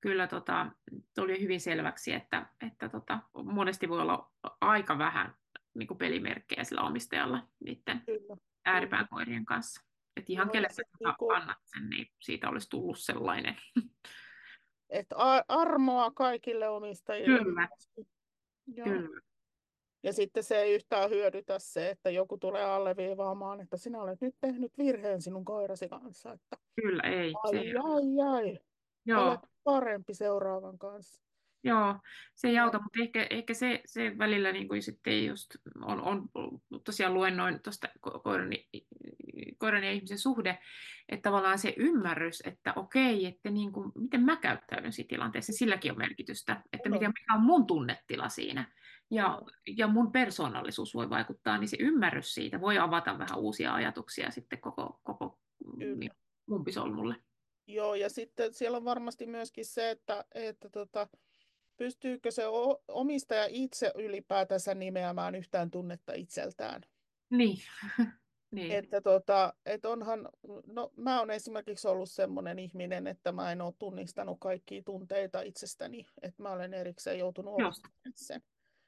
kyllä 0.00 0.26
tota, 0.26 0.66
tuli 1.14 1.42
hyvin 1.42 1.60
selväksi, 1.60 2.12
että, 2.12 2.46
että 2.66 2.88
tota, 2.88 3.18
monesti 3.44 3.88
voi 3.88 4.00
olla 4.00 4.30
aika 4.60 4.98
vähän 4.98 5.34
niin 5.78 5.86
kuin 5.88 5.98
pelimerkkejä 5.98 6.64
sillä 6.64 6.82
omistajalla 6.82 7.48
niiden 7.64 8.02
Kyllä. 8.06 8.36
ääripään 8.64 9.08
koirien 9.10 9.44
kanssa. 9.44 9.82
Että 10.16 10.32
ihan 10.32 10.46
ja 10.48 10.52
kelle 10.52 10.68
sä 10.70 10.82
niinku- 11.04 11.30
annat 11.30 11.58
sen, 11.64 11.90
niin 11.90 12.06
siitä 12.20 12.48
olisi 12.48 12.70
tullut 12.70 12.98
sellainen. 12.98 13.56
Et 14.90 15.06
a- 15.14 15.44
armoa 15.48 16.10
kaikille 16.10 16.68
omistajille. 16.68 17.38
Kyllä. 17.38 17.68
Joo. 18.66 18.84
Kyllä, 18.86 19.20
Ja 20.02 20.12
sitten 20.12 20.42
se 20.42 20.58
ei 20.60 20.74
yhtään 20.74 21.10
hyödytä 21.10 21.58
se, 21.58 21.90
että 21.90 22.10
joku 22.10 22.38
tulee 22.38 22.64
alleviivaamaan, 22.64 23.60
että 23.60 23.76
sinä 23.76 24.02
olet 24.02 24.20
nyt 24.20 24.34
tehnyt 24.40 24.72
virheen 24.78 25.22
sinun 25.22 25.44
koirasi 25.44 25.88
kanssa. 25.88 26.32
Että 26.32 26.56
kyllä 26.80 27.02
ei. 27.02 27.32
Se, 27.50 27.56
ai, 27.58 27.72
ai, 27.76 28.28
ai, 28.32 28.58
joo, 29.06 29.28
ole 29.30 29.38
parempi 29.64 30.14
seuraavan 30.14 30.78
kanssa. 30.78 31.22
Joo, 31.64 31.98
se 32.34 32.48
ei 32.48 32.58
auta, 32.58 32.78
mutta 32.82 33.02
ehkä, 33.02 33.26
ehkä 33.30 33.54
se, 33.54 33.80
se 33.86 34.18
välillä 34.18 34.52
niin 34.52 34.68
kuin 34.68 34.82
sitten 34.82 35.26
just 35.26 35.46
on, 35.82 36.02
on 36.02 36.28
tosiaan 36.84 37.14
luennoin 37.14 37.62
tuosta 37.62 37.88
ko- 38.06 38.20
koiran, 38.22 38.50
koiran 39.58 39.84
ja 39.84 39.92
ihmisen 39.92 40.18
suhde, 40.18 40.58
että 41.08 41.22
tavallaan 41.22 41.58
se 41.58 41.74
ymmärrys, 41.76 42.42
että 42.46 42.72
okei, 42.76 43.26
että 43.26 43.50
niin 43.50 43.72
kuin, 43.72 43.92
miten 43.94 44.22
mä 44.22 44.36
käyttäydyn 44.36 44.92
siinä 44.92 45.08
tilanteessa, 45.08 45.52
silläkin 45.52 45.92
on 45.92 45.98
merkitystä, 45.98 46.62
että 46.72 46.88
mikä, 46.88 47.08
mikä 47.08 47.34
on 47.34 47.42
mun 47.42 47.66
tunnetila 47.66 48.28
siinä. 48.28 48.72
Ja, 49.10 49.42
ja 49.76 49.86
mun 49.86 50.12
persoonallisuus 50.12 50.94
voi 50.94 51.10
vaikuttaa, 51.10 51.58
niin 51.58 51.68
se 51.68 51.76
ymmärrys 51.80 52.34
siitä 52.34 52.60
voi 52.60 52.78
avata 52.78 53.18
vähän 53.18 53.38
uusia 53.38 53.74
ajatuksia 53.74 54.30
sitten 54.30 54.60
koko, 54.60 55.00
koko 55.02 55.38
niin, 55.76 56.10
umpisolmulle. 56.52 57.16
Joo, 57.66 57.94
ja 57.94 58.08
sitten 58.08 58.54
siellä 58.54 58.76
on 58.76 58.84
varmasti 58.84 59.26
myöskin 59.26 59.64
se, 59.64 59.90
että, 59.90 60.24
että 60.34 60.68
tota, 60.68 61.08
pystyykö 61.78 62.30
se 62.30 62.42
omistaja 62.88 63.46
itse 63.50 63.92
ylipäätänsä 63.94 64.74
nimeämään 64.74 65.34
yhtään 65.34 65.70
tunnetta 65.70 66.12
itseltään. 66.12 66.82
Niin. 67.30 67.58
niin. 68.50 68.72
Että 68.72 69.00
tota, 69.00 69.54
et 69.66 69.84
onhan, 69.84 70.28
no 70.66 70.92
mä 70.96 71.18
oon 71.18 71.30
esimerkiksi 71.30 71.88
ollut 71.88 72.10
semmoinen 72.10 72.58
ihminen, 72.58 73.06
että 73.06 73.32
mä 73.32 73.52
en 73.52 73.60
ole 73.60 73.74
tunnistanut 73.78 74.36
kaikkia 74.40 74.82
tunteita 74.82 75.40
itsestäni, 75.40 76.06
että 76.22 76.42
mä 76.42 76.50
olen 76.50 76.74
erikseen 76.74 77.18
joutunut 77.18 77.54
omistamaan 77.54 78.12
sen. 78.14 78.42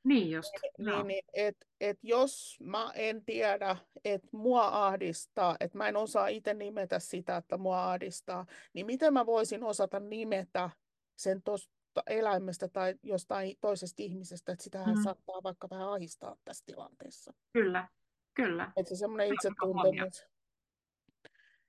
Niin 0.05 0.31
just. 0.31 0.51
Joo. 0.79 0.97
Niin, 0.97 1.07
niin 1.07 1.25
et, 1.33 1.57
et 1.81 1.99
jos 2.03 2.57
mä 2.61 2.93
en 2.95 3.25
tiedä, 3.25 3.77
että 4.05 4.29
mua 4.33 4.87
ahdistaa, 4.87 5.57
että 5.61 5.79
mä 5.79 5.89
en 5.89 5.97
osaa 5.97 6.29
itse 6.29 6.55
nimetä 6.55 6.99
sitä, 6.99 7.37
että 7.37 7.59
mua 7.59 7.91
ahdistaa, 7.91 8.47
niin 8.73 8.87
miten 8.87 9.13
mä 9.13 9.27
voisin 9.27 9.65
osata 9.65 10.01
nimetä 10.01 10.71
sen 11.17 11.43
tuosta 11.43 11.80
eläimestä 12.07 12.69
tai 12.69 12.95
jostain 13.03 13.57
toisesta 13.61 14.03
ihmisestä, 14.03 14.53
että 14.53 14.63
sitähän 14.65 14.97
Mm. 14.97 15.03
saattaa 15.03 15.43
vaikka 15.43 15.71
vähän 15.71 15.89
ahistaa 15.93 16.37
tässä 16.45 16.65
tilanteessa. 16.67 17.33
Kyllä, 17.53 17.89
kyllä. 18.35 18.73
Että 18.77 18.89
se 18.95 18.99
semmoinen 18.99 19.29
itsetuntemus, 19.35 20.27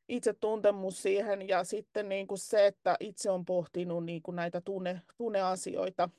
itsetuntemus 0.10 1.02
siihen 1.02 1.48
ja 1.48 1.64
sitten 1.64 2.10
niin 2.10 2.28
kuin 2.28 2.38
se, 2.38 2.68
että 2.68 2.98
itse 3.00 3.32
on 3.32 3.46
pohtinut 3.46 4.06
niin 4.06 4.22
kuin 4.22 4.36
näitä 4.36 4.62
tunne, 4.62 5.02
tunneasioita. 5.18 6.10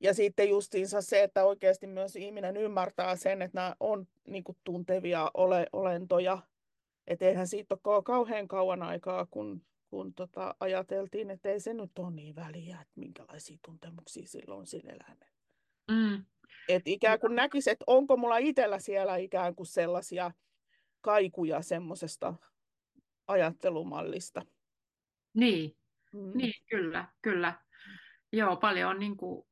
Ja 0.00 0.14
sitten 0.14 0.48
justiinsa 0.48 1.00
se, 1.02 1.22
että 1.22 1.44
oikeasti 1.44 1.86
myös 1.86 2.16
ihminen 2.16 2.56
ymmärtää 2.56 3.16
sen, 3.16 3.42
että 3.42 3.58
nämä 3.58 3.74
on 3.80 4.06
niin 4.26 4.44
kuin 4.44 4.58
tuntevia 4.64 5.30
ole, 5.34 5.66
olentoja. 5.72 6.38
Että 7.06 7.24
eihän 7.24 7.48
siitä 7.48 7.76
ole 7.84 8.02
kauhean 8.02 8.48
kauan 8.48 8.82
aikaa, 8.82 9.26
kun, 9.30 9.62
kun 9.90 10.14
tota, 10.14 10.54
ajateltiin, 10.60 11.30
että 11.30 11.48
ei 11.48 11.60
se 11.60 11.74
nyt 11.74 11.98
ole 11.98 12.10
niin 12.10 12.36
väliä, 12.36 12.80
että 12.80 12.92
minkälaisia 13.00 13.58
tuntemuksia 13.64 14.26
silloin 14.26 14.60
on 14.60 14.66
sillä 14.66 14.92
eläimellä. 14.92 15.32
Mm. 15.90 16.24
Että 16.68 16.90
ikään 16.90 17.20
kuin 17.20 17.34
näkisi, 17.34 17.70
että 17.70 17.84
onko 17.86 18.16
mulla 18.16 18.38
itsellä 18.38 18.78
siellä 18.78 19.16
ikään 19.16 19.54
kuin 19.54 19.66
sellaisia 19.66 20.30
kaikuja 21.00 21.62
semmoisesta 21.62 22.34
ajattelumallista. 23.26 24.42
Niin, 25.34 25.78
Mm. 26.12 26.30
niin, 26.34 26.54
kyllä, 26.70 27.08
kyllä. 27.22 27.54
Joo, 28.32 28.56
paljon 28.56 28.90
on 28.90 28.98
niin 28.98 29.16
kuin, 29.16 29.46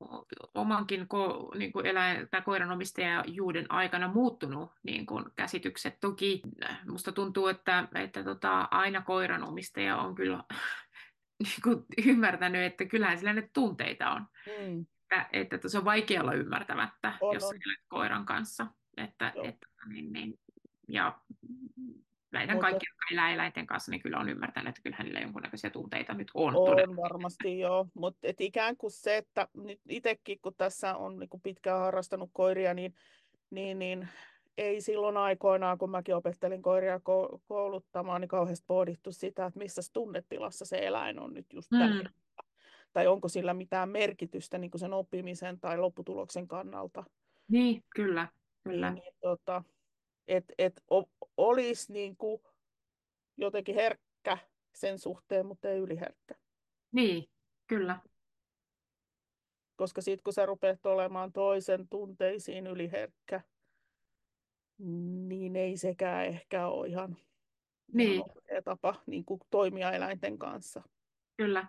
omankin 0.55 1.09
ko, 1.09 1.53
niin 1.59 1.73
kuin 1.73 1.87
eläin, 1.87 2.29
tai 2.31 2.43
koiranomistajajuuden 2.43 3.67
aikana 3.69 4.09
muuttunut 4.09 4.73
niin 4.83 5.07
kuin, 5.07 5.25
käsitykset. 5.37 6.01
Toki 6.01 6.43
äh, 6.65 6.81
musta 6.87 7.13
tuntuu, 7.13 7.47
että, 7.47 7.89
että 7.95 8.25
tota, 8.25 8.69
aina 8.71 9.03
koiranomistaja 9.03 9.97
on 9.97 10.15
kyllä 10.15 10.45
niin 11.43 11.63
kuin, 11.65 11.85
ymmärtänyt, 12.07 12.63
että 12.63 12.85
kyllähän 12.85 13.19
sillä 13.19 13.33
ne 13.33 13.51
tunteita 13.53 14.11
on. 14.11 14.27
Mm. 14.47 14.87
Että, 15.11 15.29
että 15.33 15.69
se 15.69 15.79
on 15.79 15.85
vaikea 15.85 16.21
olla 16.21 16.33
ymmärtämättä, 16.33 17.13
On, 17.21 17.35
jos 17.35 17.45
on. 17.45 17.59
koiran 17.89 18.27
kanssa. 18.27 18.67
Että, 18.97 19.33
Joo. 19.35 19.45
että, 19.45 19.67
niin, 19.89 20.13
niin, 20.13 20.39
ja 20.89 21.21
väitän 22.39 22.57
Mutta- 22.57 22.71
kaikki, 22.71 22.87
jotka 22.91 23.07
elää 23.13 23.35
eläinten 23.35 23.67
kanssa, 23.67 23.91
niin 23.91 24.03
kyllä 24.03 24.19
on 24.19 24.29
ymmärtänyt, 24.29 24.69
että 24.69 24.81
kyllä 24.83 24.97
hänellä 24.97 25.21
jonkunnäköisiä 25.21 25.71
tunteita 25.71 26.15
nyt 26.15 26.31
on. 26.35 26.57
On 26.57 26.71
todella. 26.71 26.97
varmasti 26.97 27.59
joo, 27.59 27.87
mutta 27.95 28.29
ikään 28.41 28.77
kuin 28.77 28.91
se, 28.91 29.17
että 29.17 29.49
nyt 29.55 29.81
itsekin 29.89 30.39
kun 30.43 30.55
tässä 30.57 30.97
on 30.97 31.19
niin 31.19 31.29
kuin 31.29 31.41
pitkään 31.41 31.81
harrastanut 31.81 32.31
koiria, 32.33 32.75
niin, 32.75 32.95
niin, 33.51 33.79
niin 33.79 34.09
ei 34.59 34.81
silloin 34.81 35.17
aikoinaan, 35.17 35.79
kun 35.79 35.91
mäkin 35.91 36.15
opettelin 36.17 36.63
koiria 36.63 36.97
ko- 36.97 37.39
kouluttamaan, 37.49 38.21
niin 38.21 38.29
kauheasti 38.29 38.65
pohdittu 38.67 39.13
sitä, 39.13 39.47
että 39.47 39.59
missä 39.59 39.83
tunnetilassa 39.93 40.65
se 40.65 40.77
eläin 40.77 41.19
on 41.19 41.35
nyt 41.35 41.53
just 41.53 41.69
tällä 41.71 42.03
Mm. 42.03 42.09
Tai 42.93 43.07
onko 43.07 43.29
sillä 43.29 43.55
mitään 43.55 43.89
merkitystä 43.89 44.59
niin 44.59 44.71
kuin 44.71 44.79
sen 44.81 44.93
oppimisen 44.93 45.61
tai 45.61 45.79
lopputuloksen 45.79 46.49
kannalta. 46.49 47.05
Niin, 47.49 47.85
kyllä, 47.95 48.29
kyllä. 48.65 48.91
Niin, 48.91 49.03
niin, 49.03 49.15
tota, 49.21 49.63
että 50.29 50.55
et 50.59 50.83
olisi 51.37 51.93
niin 51.93 52.17
kuin 52.17 52.43
jotenkin 53.37 53.75
herkkä 53.75 54.39
sen 54.75 54.99
suhteen, 54.99 55.47
mutta 55.47 55.69
ei 55.69 55.79
yliherkkä. 55.79 56.35
Niin, 56.93 57.31
kyllä. 57.67 58.01
koska 59.77 60.01
sitten 60.01 60.23
kun 60.25 60.33
sä 60.33 60.47
rupeat 60.47 60.87
olemaan 60.87 61.33
toisen 61.33 61.89
tunteisiin 61.89 62.67
yliherkkä, 62.67 63.41
niin 65.29 65.57
ei 65.57 65.77
sekään 65.77 66.27
ehkä 66.27 66.69
ole 66.69 66.89
ihan, 66.89 67.17
Niin. 67.93 68.23
tapa 68.65 69.03
niin 69.07 69.25
kuin 69.25 69.41
toimia 69.51 69.93
eläinten 69.93 70.39
kanssa. 70.39 70.83
Kyllä. 71.37 71.69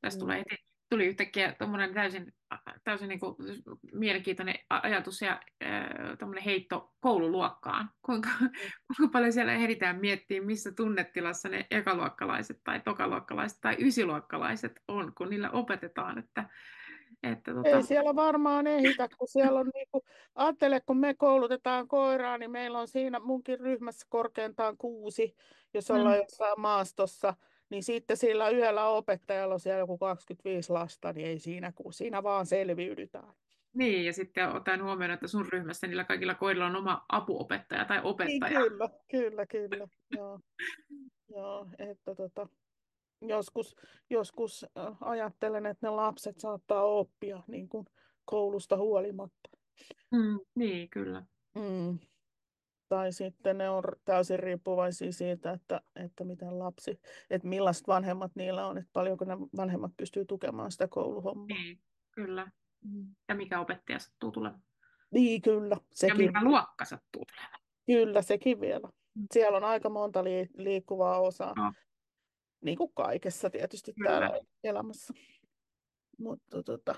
Tässä 0.00 0.18
Mm. 0.18 0.20
tulee 0.20 0.42
tuli 0.88 1.06
yhtäkkiä 1.06 1.54
tuommoinen 1.58 1.94
täysin, 1.94 2.34
täysin 2.84 3.08
niin 3.08 3.20
kuin 3.20 3.36
mielenkiintoinen 3.92 4.54
ajatus 4.70 5.22
ja 5.22 5.40
äh, 5.64 6.44
heitto 6.44 6.94
koululuokkaan. 7.00 7.90
Kuinka, 8.02 8.28
kuinka 8.96 9.12
paljon 9.12 9.32
siellä 9.32 9.52
ehditään 9.52 10.00
miettiä, 10.00 10.42
missä 10.42 10.72
tunnetilassa 10.72 11.48
ne 11.48 11.66
ekaluokkalaiset 11.70 12.60
tai 12.64 12.80
tokaluokkalaiset 12.80 13.58
tai 13.60 13.76
ysiluokkalaiset 13.78 14.72
on, 14.88 15.12
kun 15.14 15.30
niillä 15.30 15.50
opetetaan, 15.50 16.18
että, 16.18 16.44
että 17.22 17.54
tota, 17.54 17.68
Ei 17.68 17.82
siellä 17.82 18.14
varmaan 18.16 18.66
ehitä, 18.66 19.08
kun 19.18 19.28
siellä 19.28 19.60
on 19.60 19.70
niinku, 19.74 20.04
ajattele, 20.34 20.80
kun 20.80 20.96
me 20.96 21.14
koulutetaan 21.14 21.88
koiraa, 21.88 22.38
niin 22.38 22.50
meillä 22.50 22.78
on 22.78 22.88
siinä 22.88 23.18
munkin 23.18 23.60
ryhmässä 23.60 24.06
korkeintaan 24.10 24.76
kuusi, 24.76 25.36
jos 25.74 25.90
Mm. 25.90 25.96
ollaan 25.96 26.16
jossain 26.16 26.60
maastossa, 26.60 27.34
niin 27.70 27.82
sitten 27.82 28.16
sillä 28.16 28.48
yhdellä 28.48 28.88
opettajalla 28.88 29.54
on 29.54 29.60
siellä 29.60 29.78
joku 29.78 29.98
25 29.98 30.72
lasta, 30.72 31.12
niin 31.12 31.26
ei 31.26 31.38
siinä, 31.38 31.72
kun 31.72 31.92
siinä 31.92 32.22
vaan 32.22 32.46
selviydytään. 32.46 33.32
Niin, 33.74 34.04
ja 34.04 34.12
sitten 34.12 34.48
otan 34.48 34.82
huomioon, 34.84 35.10
että 35.10 35.28
sun 35.28 35.46
ryhmässä 35.52 35.86
niillä 35.86 36.04
kaikilla 36.04 36.34
koirilla 36.34 36.66
on 36.66 36.76
oma 36.76 37.04
apuopettaja 37.08 37.84
tai 37.84 37.96
Niin, 37.96 38.06
opettaja. 38.06 38.60
kyllä, 38.60 38.88
kyllä, 39.10 39.46
kyllä. 39.46 39.88
Joo, 40.16 40.40
joo 41.28 41.66
että 41.78 42.14
tota, 42.14 42.48
joskus, 43.22 43.76
joskus 44.10 44.66
ajattelen, 45.00 45.66
että 45.66 45.86
ne 45.86 45.90
lapset 45.90 46.40
saattaa 46.40 46.84
oppia 46.84 47.42
niin 47.46 47.68
kuin 47.68 47.86
koulusta 48.24 48.76
huolimatta. 48.76 49.50
Mm, 50.10 50.38
niin, 50.54 50.90
kyllä. 50.90 51.22
Mm. 51.54 51.98
Tai 52.88 53.12
sitten 53.12 53.58
ne 53.58 53.70
on 53.70 53.84
täysin 54.04 54.38
riippuvaisia 54.38 55.12
siitä, 55.12 55.50
että, 55.52 55.80
että 56.04 56.24
miten 56.24 56.58
lapsi, 56.58 57.00
että 57.30 57.48
millaiset 57.48 57.86
vanhemmat 57.86 58.32
niillä 58.34 58.66
on, 58.66 58.78
että 58.78 58.90
paljonko 58.92 59.24
ne 59.24 59.34
vanhemmat 59.56 59.92
pystyy 59.96 60.24
tukemaan 60.24 60.70
sitä 60.72 60.88
kouluhommaa. 60.88 61.46
Niin, 61.46 61.80
kyllä. 62.10 62.50
Mm. 62.84 63.14
Ja 63.28 63.34
mikä 63.34 63.60
opettaja 63.60 63.98
sattuu 63.98 64.30
tulemaan. 64.32 64.62
Niin, 65.10 65.42
kyllä, 65.42 65.74
Ja 65.74 65.80
sekin, 65.92 66.16
mikä 66.16 66.44
luokka 66.44 66.84
sattuu 66.84 67.24
tulemaan. 67.24 67.60
kyllä, 67.86 68.22
sekin 68.22 68.60
vielä. 68.60 68.88
Mm. 69.14 69.26
Siellä 69.32 69.56
on 69.56 69.64
aika 69.64 69.88
monta 69.88 70.24
li- 70.24 70.48
liikkuvaa 70.56 71.20
osaa, 71.20 71.52
No. 71.56 71.72
niin 72.60 72.78
kuin 72.78 72.92
kaikessa 72.94 73.50
tietysti 73.50 73.92
Kyllä. 73.92 74.10
täällä 74.10 74.40
elämässä. 74.64 75.14
Mutta 76.18 76.62
tota, 76.62 76.94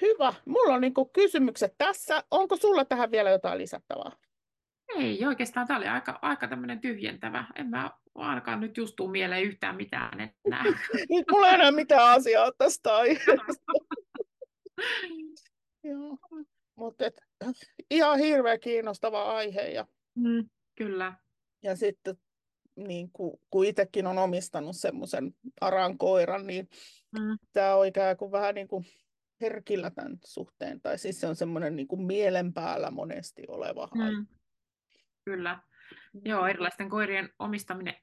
hyvä. 0.00 0.34
Mulla 0.46 0.74
on 0.74 0.80
niinku 0.80 1.04
kysymykset 1.04 1.74
tässä. 1.78 2.24
Onko 2.30 2.56
sulla 2.56 2.84
tähän 2.84 3.10
vielä 3.10 3.30
jotain 3.30 3.58
lisättävää? 3.58 4.10
Ei 4.88 5.24
oikeastaan, 5.24 5.66
tämä 5.66 5.78
oli 5.78 5.86
aika, 5.86 6.18
aika 6.22 6.48
tämmöinen 6.48 6.80
tyhjentävä. 6.80 7.44
En 7.54 7.66
mä 7.66 7.90
ainakaan 8.14 8.60
nyt 8.60 8.76
just 8.76 8.96
tuu 8.96 9.08
mieleen 9.08 9.42
yhtään 9.42 9.76
mitään 9.76 10.20
enää. 10.44 10.64
Mulla 11.30 11.48
ei 11.48 11.54
enää 11.54 11.70
mitään 11.70 12.10
asiaa 12.10 12.52
tästä 12.58 12.96
aiheesta. 12.96 13.72
Joo. 15.84 16.18
Mutta 16.74 17.04
ihan 17.90 18.18
hirveän 18.18 18.60
kiinnostava 18.60 19.36
aihe. 19.36 19.68
Ja, 19.68 19.86
mm, 20.14 20.48
kyllä. 20.74 21.12
ja 21.62 21.76
sitten 21.76 22.16
niin 22.76 23.10
kuin, 23.12 23.40
kun 23.50 23.64
itsekin 23.64 24.06
on 24.06 24.18
omistanut 24.18 24.76
semmoisen 24.76 25.34
aran 25.60 25.98
koiran, 25.98 26.46
niin 26.46 26.68
Mm, 27.18 27.38
tämä 27.52 27.74
on 27.74 27.86
ikään 27.86 28.16
kuin 28.16 28.32
vähän 28.32 28.54
niin 28.54 28.68
kuin 28.68 28.84
herkillä 29.40 29.90
tämän 29.90 30.18
suhteen. 30.24 30.80
Tai 30.80 30.98
siis 30.98 31.20
se 31.20 31.26
on 31.26 31.36
semmoinen 31.36 31.76
niin 31.76 31.88
kuin 31.88 32.02
mielen 32.02 32.52
päällä 32.52 32.90
monesti 32.90 33.42
oleva 33.48 33.88
aihe. 33.92 34.26
Mm, 35.26 35.32
kyllä. 35.32 35.60
Joo, 36.24 36.46
erilaisten 36.46 36.90
koirien 36.90 37.30
omistaminen 37.38 37.94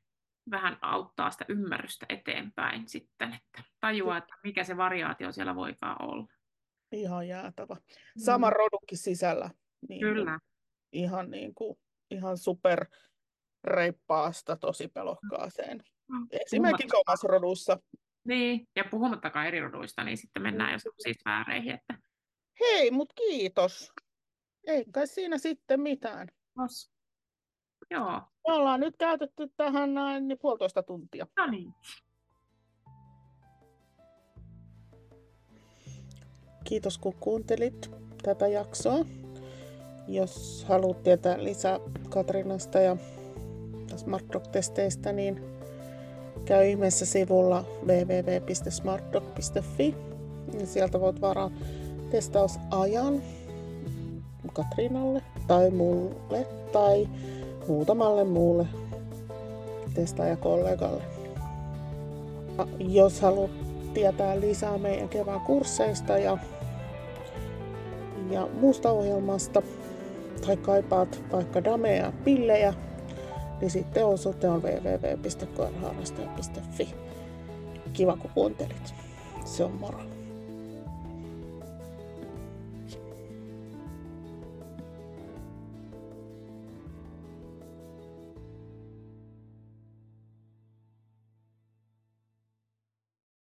vähän 0.51 0.77
auttaa 0.81 1.31
sitä 1.31 1.45
ymmärrystä 1.49 2.05
eteenpäin 2.09 2.87
sitten, 2.89 3.33
että 3.33 3.63
tajuaa, 3.79 4.17
että 4.17 4.33
mikä 4.43 4.63
se 4.63 4.77
variaatio 4.77 5.31
siellä 5.31 5.55
voikaan 5.55 6.01
olla. 6.01 6.27
Ihan 6.91 7.27
jäätävä. 7.27 7.75
Sama 8.17 8.49
Mm, 8.49 8.55
rodukin 8.55 8.97
sisällä. 8.97 9.49
Niin 9.89 9.99
Kyllä. 10.01 10.39
ihan, 10.91 11.31
niin 11.31 11.55
kuin, 11.55 11.79
ihan 12.11 12.37
super 12.37 12.85
reippaasta 13.63 14.55
tosi 14.55 14.87
pelokkaaseen. 14.87 15.83
Mm, 16.07 16.27
Esimerkiksi 16.31 16.97
omassa 17.07 17.27
rodussa. 17.27 17.79
Niin, 18.27 18.67
ja 18.75 18.83
puhumattakaan 18.91 19.47
eri 19.47 19.59
roduista, 19.59 20.03
niin 20.03 20.17
sitten 20.17 20.41
mennään 20.43 20.71
jo 20.73 20.79
sellaisiin 20.79 21.15
sfääreihin, 21.21 21.73
että 21.73 21.97
Hei, 22.59 22.91
mut 22.91 23.13
kiitos. 23.13 23.93
Ei 24.67 24.85
kai 24.93 25.07
siinä 25.07 25.37
sitten 25.37 25.81
mitään. 25.81 26.27
nos. 26.57 26.92
Joo, 27.93 28.11
Me 28.47 28.53
ollaan 28.53 28.79
nyt 28.79 28.95
käytetty 28.97 29.49
tähän 29.57 29.93
näin 29.93 30.27
niin 30.27 30.37
puolitoista 30.41 30.83
tuntia. 30.83 31.27
no 31.37 31.47
niin. 31.47 31.73
Kiitos 36.63 36.97
kun 36.97 37.13
kuuntelit 37.19 37.91
tätä 38.23 38.47
jaksoa. 38.47 39.05
Jos 40.07 40.65
haluat 40.69 41.03
tietää 41.03 41.43
lisää 41.43 41.79
Katrinasta 42.09 42.79
ja 42.79 42.97
Smart 43.95 44.25
Dog-testeistä, 44.33 45.11
niin 45.11 45.41
käy 46.45 46.69
ihmeessä 46.69 47.05
sivulla 47.05 47.65
www.smartdog.fi. 47.85 49.95
Ja 50.59 50.67
sieltä 50.67 50.99
voit 50.99 51.21
varaa 51.21 51.51
testausajan 52.11 53.21
Katrinalle 54.53 55.21
tai 55.47 55.69
mulle 55.69 56.47
tai 56.73 57.07
muutamalle 57.67 58.23
muulle 58.23 58.67
testaajakollegalle. 59.93 61.03
Ja 62.57 62.67
Jos 62.79 63.21
haluat 63.21 63.51
tietää 63.93 64.39
lisää 64.39 64.77
meidän 64.77 65.09
kevään 65.09 65.41
kursseista 65.41 66.17
ja, 66.17 66.37
ja 68.29 68.47
muusta 68.59 68.91
ohjelmasta 68.91 69.61
tai 70.45 70.57
kaipaat 70.57 71.23
vaikka 71.31 71.63
damea 71.63 71.91
ja 71.91 72.13
pillejä, 72.23 72.73
niin 73.61 73.71
sitten 73.71 74.05
osoite 74.05 74.49
on 74.49 74.63
www.koiraharrastaja.fi. 74.63 76.95
Kiva 77.93 78.17
kun 78.17 78.31
kuuntelit. 78.33 78.93
Se 79.45 79.63
on 79.63 79.71
moro. 79.71 80.12